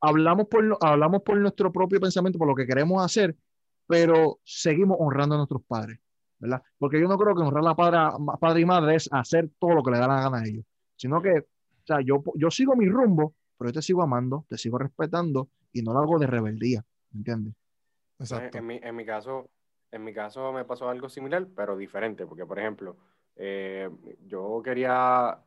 hablamos 0.00 0.46
por, 0.48 0.64
lo- 0.64 0.78
hablamos 0.80 1.22
por 1.22 1.36
nuestro 1.36 1.70
propio 1.72 2.00
pensamiento, 2.00 2.38
por 2.38 2.48
lo 2.48 2.54
que 2.54 2.66
queremos 2.66 3.04
hacer, 3.04 3.36
pero 3.86 4.38
seguimos 4.44 4.96
honrando 5.00 5.34
a 5.34 5.38
nuestros 5.38 5.62
padres, 5.64 5.98
¿verdad? 6.38 6.62
Porque 6.78 7.00
yo 7.00 7.08
no 7.08 7.18
creo 7.18 7.34
que 7.34 7.42
honrar 7.42 7.66
a 7.66 7.74
padre, 7.74 7.98
padre 8.40 8.60
y 8.60 8.64
madre 8.64 8.94
es 8.94 9.08
hacer 9.12 9.50
todo 9.58 9.74
lo 9.74 9.82
que 9.82 9.90
le 9.90 9.98
da 9.98 10.06
la 10.06 10.22
gana 10.22 10.38
a 10.38 10.44
ellos, 10.46 10.64
sino 10.96 11.20
que, 11.20 11.30
o 11.40 11.86
sea, 11.86 12.00
yo, 12.00 12.22
yo 12.36 12.50
sigo 12.50 12.76
mi 12.76 12.88
rumbo, 12.88 13.34
pero 13.58 13.70
yo 13.70 13.74
te 13.74 13.82
sigo 13.82 14.02
amando, 14.02 14.46
te 14.48 14.56
sigo 14.56 14.78
respetando 14.78 15.48
y 15.72 15.82
no 15.82 15.92
lo 15.92 15.98
hago 15.98 16.18
de 16.18 16.26
rebeldía, 16.28 16.84
¿me 17.10 17.18
entiendes? 17.18 17.54
Exacto. 18.18 18.58
En 18.58 18.66
mi, 18.66 18.80
en 18.82 18.94
mi 18.96 19.04
caso, 19.04 19.50
en 19.90 20.04
mi 20.04 20.14
caso 20.14 20.52
me 20.52 20.64
pasó 20.64 20.88
algo 20.88 21.08
similar, 21.08 21.46
pero 21.54 21.76
diferente, 21.76 22.26
porque 22.26 22.46
por 22.46 22.58
ejemplo, 22.58 22.96
eh, 23.36 23.88
yo 24.26 24.60
quería, 24.64 25.38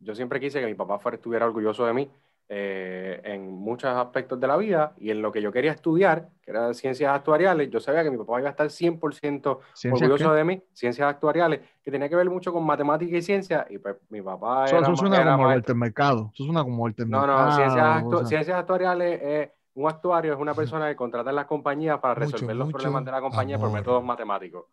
yo 0.00 0.14
siempre 0.14 0.40
quise 0.40 0.60
que 0.60 0.66
mi 0.66 0.74
papá 0.74 0.98
fuera, 0.98 1.16
estuviera 1.16 1.46
orgulloso 1.46 1.84
de 1.86 1.92
mí 1.92 2.10
eh, 2.50 3.20
en 3.24 3.50
muchos 3.52 3.90
aspectos 3.90 4.40
de 4.40 4.46
la 4.46 4.56
vida 4.56 4.94
y 4.98 5.10
en 5.10 5.20
lo 5.20 5.30
que 5.30 5.42
yo 5.42 5.52
quería 5.52 5.72
estudiar, 5.72 6.28
que 6.40 6.50
era 6.50 6.72
ciencias 6.72 7.12
actuariales, 7.14 7.68
yo 7.70 7.78
sabía 7.78 8.02
que 8.02 8.10
mi 8.10 8.16
papá 8.16 8.38
iba 8.40 8.48
a 8.48 8.52
estar 8.52 8.70
100% 8.70 9.60
¿Ciencias 9.74 9.92
orgulloso 10.08 10.30
qué? 10.30 10.36
de 10.38 10.44
mí, 10.44 10.62
ciencias 10.72 11.08
actuariales, 11.08 11.60
que 11.82 11.90
tenía 11.90 12.08
que 12.08 12.16
ver 12.16 12.30
mucho 12.30 12.50
con 12.52 12.64
matemática 12.64 13.14
y 13.16 13.20
ciencia, 13.22 13.66
y 13.68 13.76
pues 13.78 13.96
mi 14.08 14.22
papá 14.22 14.64
Eso, 14.66 14.76
era, 14.78 14.86
eso 14.86 14.96
suena 14.96 15.20
era 15.20 15.32
como. 15.32 15.46
Walter 15.48 15.74
Mercado, 15.76 16.30
eso 16.32 16.44
suena 16.44 16.62
como 16.64 16.82
Walter 16.82 17.06
No, 17.06 17.18
Mercado. 17.20 17.44
no, 17.46 17.52
ciencias, 17.52 17.84
o 17.84 18.08
actu- 18.08 18.18
sea, 18.20 18.26
ciencias 18.26 18.58
actuariales 18.58 19.20
es 19.22 19.50
un 19.74 19.86
actuario, 19.88 20.32
es 20.32 20.38
una 20.40 20.54
persona 20.54 20.88
que 20.88 20.96
contrata 20.96 21.28
en 21.30 21.36
las 21.36 21.46
compañías 21.46 21.98
para 22.00 22.14
Mucho, 22.14 22.32
resolver 22.32 22.56
los 22.56 22.66
mucho 22.68 22.78
problemas 22.78 23.04
de 23.04 23.10
la 23.12 23.20
compañía 23.20 23.58
por 23.58 23.66
amor. 23.68 23.78
métodos 23.80 24.02
matemáticos. 24.02 24.64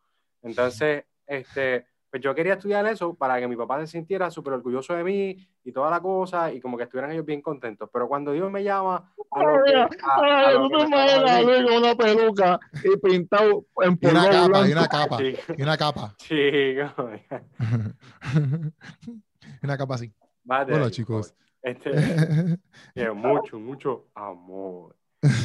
Entonces, 0.44 1.04
este, 1.28 1.86
pues 2.16 2.24
yo 2.24 2.34
quería 2.34 2.54
estudiar 2.54 2.88
eso 2.88 3.14
para 3.14 3.38
que 3.42 3.48
mi 3.50 3.58
papá 3.58 3.78
se 3.82 3.88
sintiera 3.88 4.32
súper 4.32 4.54
orgulloso 4.54 4.94
de 4.94 5.04
mí 5.04 5.38
y 5.66 5.72
toda 5.74 5.90
la 5.92 6.00
cosa 6.00 6.50
y 6.54 6.62
como 6.62 6.78
que 6.78 6.84
estuvieran 6.84 7.12
ellos 7.12 7.26
bien 7.26 7.42
contentos. 7.42 7.90
Pero 7.92 8.08
cuando 8.08 8.32
Dios 8.32 8.50
me 8.50 8.64
llama 8.64 9.12
a 9.32 9.44
lo 9.44 9.62
que, 9.66 9.76
a- 9.76 9.90
a 10.48 10.52
lo 10.54 10.70
que 10.70 10.88
me 10.88 11.78
una 11.78 11.94
peluca 11.94 12.58
y 12.86 12.96
pintado 13.00 13.66
en 13.82 13.98
Y 14.00 14.08
una 14.08 14.30
capa, 14.30 14.66
y 14.66 14.72
una 14.72 14.88
capa, 14.88 15.18
Sí, 15.18 15.36
y 15.58 15.62
una 15.62 15.78
capa. 15.78 16.16
chico, 16.18 17.10
y 17.12 17.22
una 19.64 19.78
capa 19.78 19.96
así. 19.96 20.14
vate 20.46 20.74
Hola, 20.74 20.90
chicos. 20.90 21.36
Este, 21.62 21.92
Eh, 22.96 23.12
mucho, 23.12 23.60
mucho 23.60 24.06
amor. 24.16 24.96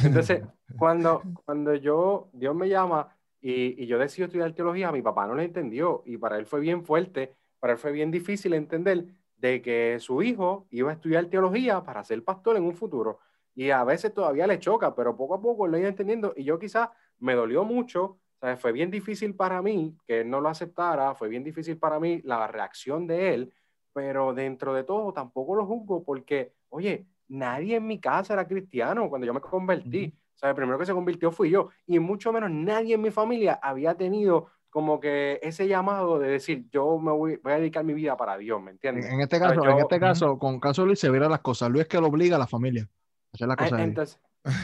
Entonces, 0.05 0.41
cuando, 0.77 1.21
cuando 1.43 1.75
yo, 1.75 2.29
Dios 2.31 2.55
me 2.55 2.69
llama 2.69 3.13
y, 3.41 3.85
yo 3.87 3.97
decido 3.97 4.27
estudiar 4.27 4.53
teología, 4.53 4.91
mi 4.91 5.01
papá 5.01 5.25
no 5.27 5.33
lo 5.33 5.41
entendió 5.41 6.03
y 6.05 6.17
para 6.17 6.37
él 6.37 6.45
fue 6.45 6.59
bien 6.59 6.85
fuerte, 6.85 7.33
para 7.59 7.73
él 7.73 7.79
fue 7.79 7.91
bien 7.91 8.11
difícil 8.11 8.53
entender 8.53 9.07
de 9.37 9.61
que 9.61 9.97
su 9.99 10.21
hijo 10.21 10.67
iba 10.69 10.91
a 10.91 10.93
estudiar 10.93 11.25
teología 11.25 11.83
para 11.83 12.03
ser 12.03 12.23
pastor 12.23 12.57
en 12.57 12.63
un 12.63 12.75
futuro. 12.75 13.19
Y 13.55 13.71
a 13.71 13.83
veces 13.83 14.13
todavía 14.13 14.47
le 14.47 14.59
choca, 14.59 14.95
pero 14.95 15.17
poco 15.17 15.35
a 15.35 15.41
poco 15.41 15.67
lo 15.67 15.77
iba 15.77 15.87
entendiendo 15.87 16.33
y 16.37 16.43
yo 16.43 16.59
quizás 16.59 16.89
me 17.19 17.33
dolió 17.33 17.65
mucho, 17.65 18.19
¿sabes? 18.39 18.59
fue 18.59 18.71
bien 18.71 18.91
difícil 18.91 19.35
para 19.35 19.61
mí 19.61 19.97
que 20.05 20.21
él 20.21 20.29
no 20.29 20.39
lo 20.39 20.49
aceptara, 20.49 21.15
fue 21.15 21.27
bien 21.27 21.43
difícil 21.43 21.77
para 21.77 21.99
mí 21.99 22.21
la 22.23 22.47
reacción 22.47 23.07
de 23.07 23.33
él, 23.33 23.53
pero 23.91 24.33
dentro 24.33 24.73
de 24.73 24.83
todo 24.83 25.11
tampoco 25.11 25.55
lo 25.55 25.65
juzgo 25.65 26.03
porque, 26.03 26.53
oye, 26.69 27.07
nadie 27.27 27.77
en 27.77 27.87
mi 27.87 27.99
casa 27.99 28.33
era 28.33 28.47
cristiano 28.47 29.09
cuando 29.09 29.25
yo 29.25 29.33
me 29.33 29.41
convertí. 29.41 30.13
Sea, 30.41 30.49
el 30.49 30.55
primero 30.55 30.77
que 30.79 30.85
se 30.87 30.93
convirtió 30.93 31.31
fui 31.31 31.51
yo. 31.51 31.69
Y 31.85 31.99
mucho 31.99 32.33
menos 32.33 32.49
nadie 32.51 32.95
en 32.95 33.01
mi 33.01 33.11
familia 33.11 33.59
había 33.61 33.95
tenido 33.95 34.47
como 34.71 34.99
que 34.99 35.39
ese 35.43 35.67
llamado 35.67 36.17
de 36.17 36.29
decir, 36.29 36.65
yo 36.71 36.97
me 36.97 37.11
voy, 37.11 37.37
voy 37.43 37.53
a 37.53 37.57
dedicar 37.57 37.83
mi 37.83 37.93
vida 37.93 38.15
para 38.17 38.37
Dios, 38.37 38.59
¿me 38.61 38.71
En, 38.71 38.75
entiendes? 38.75 39.05
en 39.05 39.19
este 39.21 39.37
caso, 39.37 39.53
en 39.65 39.69
Yo- 39.77 39.79
este 39.79 39.99
caso, 39.99 40.39
con 40.39 40.59
caso 40.59 40.81
de 40.81 40.87
Luis 40.87 40.99
se 40.99 41.09
vieron 41.11 41.29
las 41.29 41.41
cosas. 41.41 41.69
Luis 41.69 41.85
que 41.87 41.99
lo 41.99 42.07
obliga 42.07 42.37
a 42.37 42.39
la 42.39 42.47
familia 42.47 42.83
a 42.83 43.35
hacer 43.35 43.47
las 43.49 43.57
Ah, 43.59 43.63
cosas. 43.65 43.79
Entonces, 43.81 44.19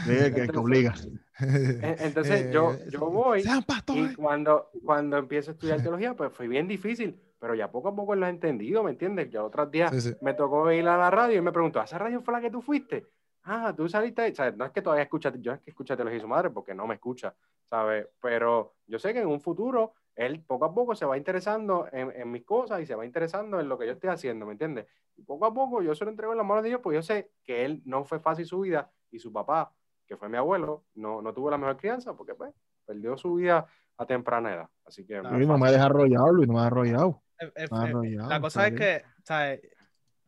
Luis 0.07 0.17
es 0.19 0.23
el 0.35 0.51
que, 0.51 0.57
obliga. 0.57 0.93
en- 1.39 1.95
entonces 1.99 2.51
yo, 2.51 2.71
yo 2.89 2.99
voy 3.11 3.41
Sean 3.43 3.63
y 3.89 4.15
cuando, 4.15 4.69
cuando 4.83 5.17
empiezo 5.17 5.51
a 5.51 5.53
estudiar 5.53 5.81
teología, 5.81 6.15
pues 6.15 6.31
fue 6.33 6.47
bien 6.47 6.67
difícil, 6.67 7.21
pero 7.37 7.53
ya 7.53 7.69
poco 7.69 7.89
a 7.89 7.95
poco 7.95 8.15
lo 8.15 8.25
he 8.25 8.29
entendido, 8.29 8.83
¿me 8.83 8.91
entiendes? 8.91 9.29
Ya 9.29 9.43
otros 9.43 9.69
días 9.69 9.91
Sí, 9.93 10.01
sí. 10.01 10.15
me 10.21 10.33
tocó 10.33 10.71
ir 10.71 10.87
a 10.87 10.97
la 10.97 11.11
radio 11.11 11.37
y 11.37 11.41
me 11.41 11.51
preguntó, 11.51 11.79
¿a 11.81 11.83
esa 11.83 11.97
radio 11.99 12.21
fue 12.21 12.33
la 12.33 12.41
que 12.41 12.49
tú 12.49 12.61
fuiste? 12.61 13.05
Ah, 13.49 13.73
tú 13.75 13.87
saliste, 13.87 14.21
ahí?". 14.21 14.31
o 14.31 14.35
sea, 14.35 14.51
no 14.51 14.65
es 14.65 14.71
que 14.71 14.81
todavía 14.81 15.03
escucha, 15.03 15.31
yo 15.37 15.53
es 15.53 15.61
que 15.61 15.69
escucha 15.69 15.95
teología 15.95 16.17
de 16.17 16.21
su 16.21 16.27
madre 16.27 16.49
porque 16.49 16.75
no 16.75 16.85
me 16.85 16.95
escucha, 16.95 17.33
¿sabes? 17.69 18.07
Pero 18.21 18.75
yo 18.85 18.99
sé 18.99 19.13
que 19.13 19.21
en 19.21 19.27
un 19.27 19.39
futuro 19.39 19.93
él 20.15 20.43
poco 20.45 20.65
a 20.65 20.73
poco 20.73 20.95
se 20.95 21.05
va 21.05 21.17
interesando 21.17 21.87
en, 21.91 22.11
en 22.11 22.29
mis 22.29 22.43
cosas 22.43 22.81
y 22.81 22.85
se 22.85 22.95
va 22.95 23.05
interesando 23.05 23.59
en 23.59 23.69
lo 23.69 23.77
que 23.77 23.85
yo 23.85 23.93
estoy 23.93 24.09
haciendo, 24.09 24.45
¿me 24.45 24.51
entiendes? 24.51 24.87
Y 25.15 25.23
poco 25.23 25.45
a 25.45 25.53
poco 25.53 25.81
yo 25.81 25.95
se 25.95 26.03
lo 26.03 26.11
entrego 26.11 26.33
en 26.33 26.39
las 26.39 26.47
manos 26.47 26.63
de 26.63 26.69
Dios, 26.69 26.81
porque 26.81 26.97
yo 26.97 27.03
sé 27.03 27.31
que 27.43 27.63
él 27.63 27.81
no 27.85 28.03
fue 28.03 28.19
fácil 28.19 28.45
su 28.45 28.59
vida 28.59 28.91
y 29.11 29.19
su 29.19 29.31
papá, 29.31 29.73
que 30.05 30.17
fue 30.17 30.27
mi 30.27 30.37
abuelo, 30.37 30.83
no, 30.95 31.21
no 31.21 31.33
tuvo 31.33 31.49
la 31.49 31.57
mejor 31.57 31.77
crianza 31.77 32.15
porque 32.15 32.35
pues 32.35 32.53
perdió 32.85 33.17
su 33.17 33.35
vida 33.35 33.65
a 33.97 34.05
temprana 34.05 34.53
edad. 34.53 34.69
Así 34.85 35.05
que 35.05 35.17
es 35.17 35.23
Luis 35.23 35.47
no 35.47 35.57
me 35.57 35.71
deja 35.71 35.85
arrollado, 35.85 36.33
Luis 36.33 36.47
no 36.47 36.53
me 36.53 36.59
deja 36.59 36.67
arrollado. 36.67 37.23
Eh, 37.39 37.51
eh, 37.55 37.67
eh, 37.69 38.17
la 38.27 38.41
cosa 38.41 38.67
es 38.67 38.73
que, 38.73 39.03
¿sabes? 39.23 39.61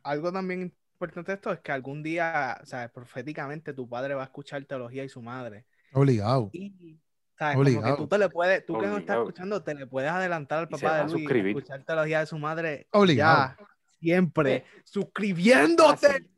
Algo 0.04 0.32
también 0.32 0.74
importante 1.00 1.32
de 1.32 1.36
esto 1.36 1.52
es 1.54 1.60
que 1.62 1.72
algún 1.72 2.04
día, 2.04 2.60
¿sabes? 2.66 2.92
Proféticamente 2.92 3.74
tu 3.74 3.88
padre 3.88 4.16
va 4.16 4.24
a 4.24 4.26
escuchar 4.26 4.64
teología 4.66 5.04
y 5.06 5.10
su 5.10 5.22
madre. 5.22 5.66
Obligado. 5.94 6.50
Y, 6.52 7.00
¿sabes? 7.38 7.56
Como 7.56 7.66
que 7.66 7.72
Obligado. 7.78 7.96
tú 7.98 8.08
te 8.08 8.18
le 8.18 8.30
puedes, 8.30 8.66
tú 8.66 8.74
que 8.74 8.88
no 8.88 8.98
estás 8.98 9.16
Obligado. 9.16 9.22
escuchando, 9.30 9.64
te 9.64 9.76
le 9.76 9.88
puedes 9.88 10.12
adelantar 10.12 10.60
al 10.60 10.68
papá 10.68 10.98
de 10.98 11.04
Luis 11.04 11.16
y 11.16 11.20
suscribir. 11.20 11.58
escuchar 11.58 11.84
teología 11.84 12.20
de 12.20 12.26
su 12.26 12.38
madre. 12.38 12.88
Obligado. 12.92 13.56
Ya, 13.58 13.68
siempre. 14.02 14.66
Suscribiéndote. 14.84 16.30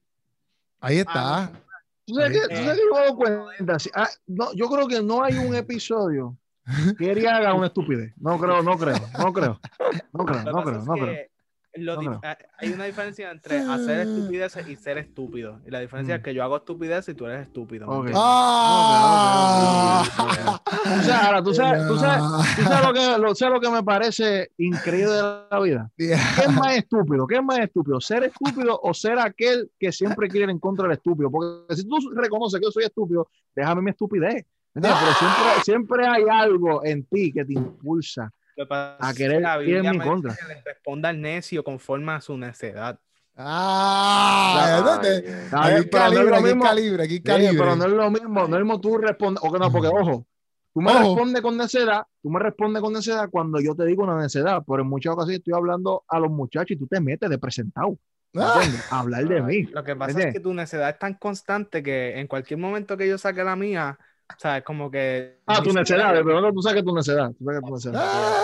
Ahí 0.79 0.97
está. 0.99 1.43
Ah, 1.45 1.51
¿Tú 2.05 2.15
sabes, 2.15 2.31
Ahí 2.31 2.47
qué, 2.47 2.55
tú 2.55 2.63
sabes 2.63 2.79
que 2.79 2.87
yo 2.87 3.11
me 3.11 3.37
cuenta? 3.43 3.77
Ah, 3.95 4.09
no, 4.27 4.53
yo 4.53 4.69
creo 4.69 4.87
que 4.87 5.01
no 5.01 5.23
hay 5.23 5.37
un 5.37 5.55
episodio 5.55 6.37
que 6.97 7.11
él 7.11 7.27
haga 7.27 7.53
una 7.53 7.67
estupidez. 7.67 8.13
No 8.17 8.39
creo, 8.39 8.61
no 8.61 8.77
creo, 8.77 8.95
no 9.17 9.33
creo. 9.33 9.59
No 10.13 10.25
creo, 10.25 10.43
no 10.43 10.63
que 10.63 10.63
creo, 10.63 10.83
no 10.83 10.93
que 10.93 11.01
creo. 11.01 11.30
Ah, 12.23 12.37
hay 12.59 12.69
una 12.73 12.85
diferencia 12.85 13.31
entre 13.31 13.59
hacer 13.59 14.01
estupideces 14.07 14.67
y 14.67 14.75
ser 14.75 14.97
estúpido. 14.97 15.59
Y 15.65 15.71
la 15.71 15.79
diferencia 15.79 16.15
Mm. 16.15 16.17
es 16.17 16.23
que 16.23 16.33
yo 16.33 16.43
hago 16.43 16.57
estupidez 16.57 17.07
y 17.09 17.13
tú 17.13 17.25
eres 17.25 17.47
estúpido. 17.47 17.87
¿me 17.87 17.93
Ok. 17.93 17.97
entiendes? 18.07 18.21
¡Ah! 18.23 20.03
O 20.99 21.03
sea, 21.03 21.25
ahora, 21.27 21.43
tú 21.43 21.53
sabes, 21.53 21.87
tú 21.87 21.97
sabes, 21.97 22.23
tú 22.55 22.61
sabes 22.63 22.87
lo, 22.87 22.93
que, 22.93 23.17
lo, 23.21 23.35
sabes 23.35 23.53
lo 23.55 23.61
que 23.61 23.69
me 23.69 23.83
parece 23.83 24.51
increíble 24.57 25.13
de 25.13 25.21
la 25.21 25.59
vida. 25.61 25.89
¿Qué 25.97 26.13
es 26.13 26.51
más 26.53 26.75
estúpido? 26.77 27.27
¿Qué 27.27 27.35
es 27.35 27.43
más 27.43 27.59
estúpido? 27.59 28.01
¿Ser 28.01 28.23
estúpido 28.25 28.79
o 28.81 28.93
ser 28.93 29.19
aquel 29.19 29.69
que 29.79 29.91
siempre 29.91 30.27
quiere 30.27 30.45
ir 30.45 30.49
en 30.49 30.59
contra 30.59 30.83
del 30.87 30.97
estúpido? 30.97 31.29
Porque 31.31 31.75
si 31.75 31.87
tú 31.87 31.97
reconoces 32.15 32.59
que 32.59 32.65
yo 32.65 32.71
soy 32.71 32.83
estúpido, 32.85 33.27
déjame 33.55 33.81
mi 33.81 33.91
estupidez. 33.91 34.45
Pero 34.73 34.87
siempre, 34.87 35.63
siempre 35.63 36.07
hay 36.07 36.23
algo 36.31 36.83
en 36.85 37.03
ti 37.05 37.31
que 37.33 37.43
te 37.43 37.53
impulsa. 37.53 38.31
A 38.99 39.13
querer 39.15 39.41
la 39.41 39.61
ir 39.63 39.77
en 39.77 39.91
mi 39.91 39.99
contra. 39.99 40.35
que 40.35 40.45
le 40.53 40.61
responda 40.61 41.09
al 41.09 41.21
necio 41.21 41.63
conforme 41.63 42.11
a 42.13 42.21
su 42.21 42.37
necedad. 42.37 42.99
Ah, 43.35 44.75
Ay, 44.77 44.83
¿dónde? 44.83 45.21
Dios. 45.21 45.53
A 45.53 45.65
Aquí 45.65 45.73
ver, 45.73 45.89
pero 45.89 46.03
no 46.03 46.09
es 46.09 46.15
calibre, 46.15 46.29
lo 46.29 46.35
aquí 46.35 46.43
mismo. 46.45 46.63
calibre, 46.63 47.03
aquí 47.03 47.15
Sí, 47.15 47.21
calibre. 47.23 47.57
pero 47.57 47.75
no 47.75 47.85
es 47.85 47.91
lo 47.91 48.11
mismo, 48.11 48.39
no 48.39 48.43
es 48.45 48.49
lo 48.51 48.59
mismo 48.59 48.81
tú 48.81 48.97
respondes, 48.97 49.43
o 49.43 49.51
que 49.51 49.59
no, 49.59 49.71
porque 49.71 49.87
ojo, 49.87 50.25
tú 50.73 50.81
me 50.81 50.91
Ojo. 50.91 50.99
respondes 50.99 51.41
con 51.41 51.57
necedad, 51.57 52.03
tú 52.21 52.29
me 52.29 52.39
respondes 52.39 52.81
con 52.81 52.93
necedad 52.93 53.29
cuando 53.29 53.59
yo 53.59 53.73
te 53.75 53.85
digo 53.85 54.03
una 54.03 54.19
necedad, 54.21 54.61
pero 54.67 54.81
en 54.83 54.89
muchas 54.89 55.13
ocasiones 55.13 55.39
estoy 55.39 55.53
hablando 55.53 56.03
a 56.07 56.19
los 56.19 56.29
muchachos 56.29 56.71
y 56.71 56.75
tú 56.77 56.87
te 56.87 56.99
metes 56.99 57.29
de 57.29 57.37
presentado, 57.37 57.97
¿me 58.33 58.43
Ah? 58.43 58.61
A 58.91 58.99
hablar 58.99 59.25
de 59.27 59.41
mí. 59.41 59.63
Lo 59.63 59.83
que 59.83 59.95
pasa 59.95 60.19
es 60.19 60.33
que 60.33 60.39
tu 60.39 60.53
necedad 60.53 60.89
es 60.89 60.99
tan 60.99 61.13
constante 61.15 61.81
que 61.81 62.19
en 62.19 62.27
cualquier 62.27 62.59
momento 62.59 62.95
que 62.97 63.07
yo 63.07 63.17
saque 63.17 63.43
la 63.43 63.55
mía, 63.55 63.97
o 64.35 64.39
sea, 64.39 64.57
es 64.57 64.63
como 64.63 64.89
que... 64.89 65.39
Ah, 65.45 65.61
tu 65.63 65.71
necedad, 65.73 66.21
pronto 66.21 66.51
tú 66.53 66.61
saques 66.61 66.83
tu 66.83 66.93
necedad. 66.95 67.31
Tú 67.31 67.45
tu 67.45 67.73
necedad. 67.73 68.01
ah. 68.03 68.43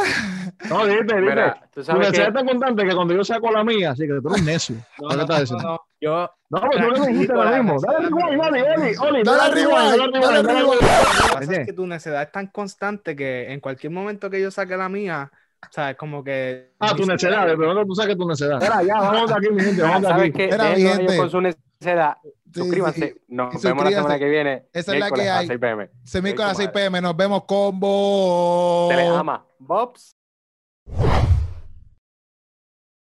No, 0.69 0.85
dite, 0.85 1.01
dite. 1.03 1.21
Mira, 1.21 1.61
tú 1.73 1.83
Tu 1.83 1.93
necedad 1.93 2.11
que 2.11 2.21
es 2.27 2.33
tan 2.33 2.45
constante 2.47 2.85
que 2.85 2.95
cuando 2.95 3.13
yo 3.13 3.23
saco 3.23 3.51
la 3.51 3.63
mía, 3.63 3.91
así 3.91 4.03
que 4.07 4.19
tú 4.21 4.27
eres 4.29 4.39
un 4.41 4.45
necio. 4.45 4.75
No, 5.01 5.07
¿Qué 5.09 5.15
no, 5.15 5.21
estás 5.21 5.37
no, 5.37 5.41
diciendo? 5.41 5.63
no, 5.69 5.81
Yo, 5.99 6.29
No, 6.49 6.61
pues 6.61 6.81
tú 6.81 7.01
le 7.03 7.07
dijiste 7.11 7.33
lo 7.33 7.43
mismo. 7.51 7.79
Dale 7.81 7.99
rewind, 8.09 8.41
Oli, 8.41 8.61
Oli, 8.61 8.95
Oli, 8.99 9.23
Dale 9.23 9.53
rewind, 9.55 10.13
dale 10.13 10.43
rewind. 10.43 10.65
Lo 10.65 10.79
que 10.79 11.33
pasa 11.33 11.53
es 11.61 11.65
que 11.67 11.73
tu 11.73 11.87
necedad 11.87 12.21
es 12.23 12.31
tan 12.31 12.47
constante 12.47 13.15
que 13.15 13.51
en 13.51 13.59
cualquier 13.59 13.91
momento 13.91 14.29
que 14.29 14.41
yo 14.41 14.51
saque 14.51 14.75
la 14.77 14.89
mía, 14.89 15.31
o 15.61 15.71
sea, 15.71 15.91
es 15.91 15.97
como 15.97 16.23
que... 16.23 16.73
Ah, 16.79 16.95
tu 16.95 17.05
necedad, 17.05 17.47
de 17.47 17.55
pronto 17.55 17.85
tú 17.85 17.95
saques 17.95 18.17
tu 18.17 18.27
necedad. 18.27 18.59
Mira, 18.61 18.83
ya, 18.83 18.95
vamos 18.99 19.29
de 19.29 19.35
aquí, 19.35 19.49
mi 19.51 19.61
gente, 19.63 19.81
vamos 19.81 20.01
de 20.01 20.07
¿sabes 20.07 20.23
aquí. 20.23 20.31
qué? 20.33 20.45
Era 20.45 20.63
Déjenlo 20.65 20.69
a 20.69 20.75
ellos 20.93 20.97
gente. 20.97 21.17
con 21.17 21.29
su 21.29 21.41
necedad. 21.41 22.17
Sí, 22.53 22.59
Suscríbanse. 22.61 23.07
sí. 23.13 23.21
Nos 23.27 23.61
vemos 23.61 23.83
la 23.83 23.91
semana 23.91 24.19
que 24.19 24.25
viene. 24.29 24.65
Esa 24.73 24.93
es 24.93 24.99
la 24.99 25.11
que 25.11 25.29
a 25.29 25.37
hay. 25.39 25.47
6 25.47 25.59
pm. 25.59 25.89
Se 26.03 26.21
las 26.47 26.57
6 26.57 26.69
comadre. 26.69 26.85
pm. 26.89 27.01
Nos 27.01 27.15
vemos 27.17 27.43
combo. 27.45 28.87
Se 28.89 28.97
les 28.97 29.09
ama. 29.09 29.45
Bobs. 29.59 30.15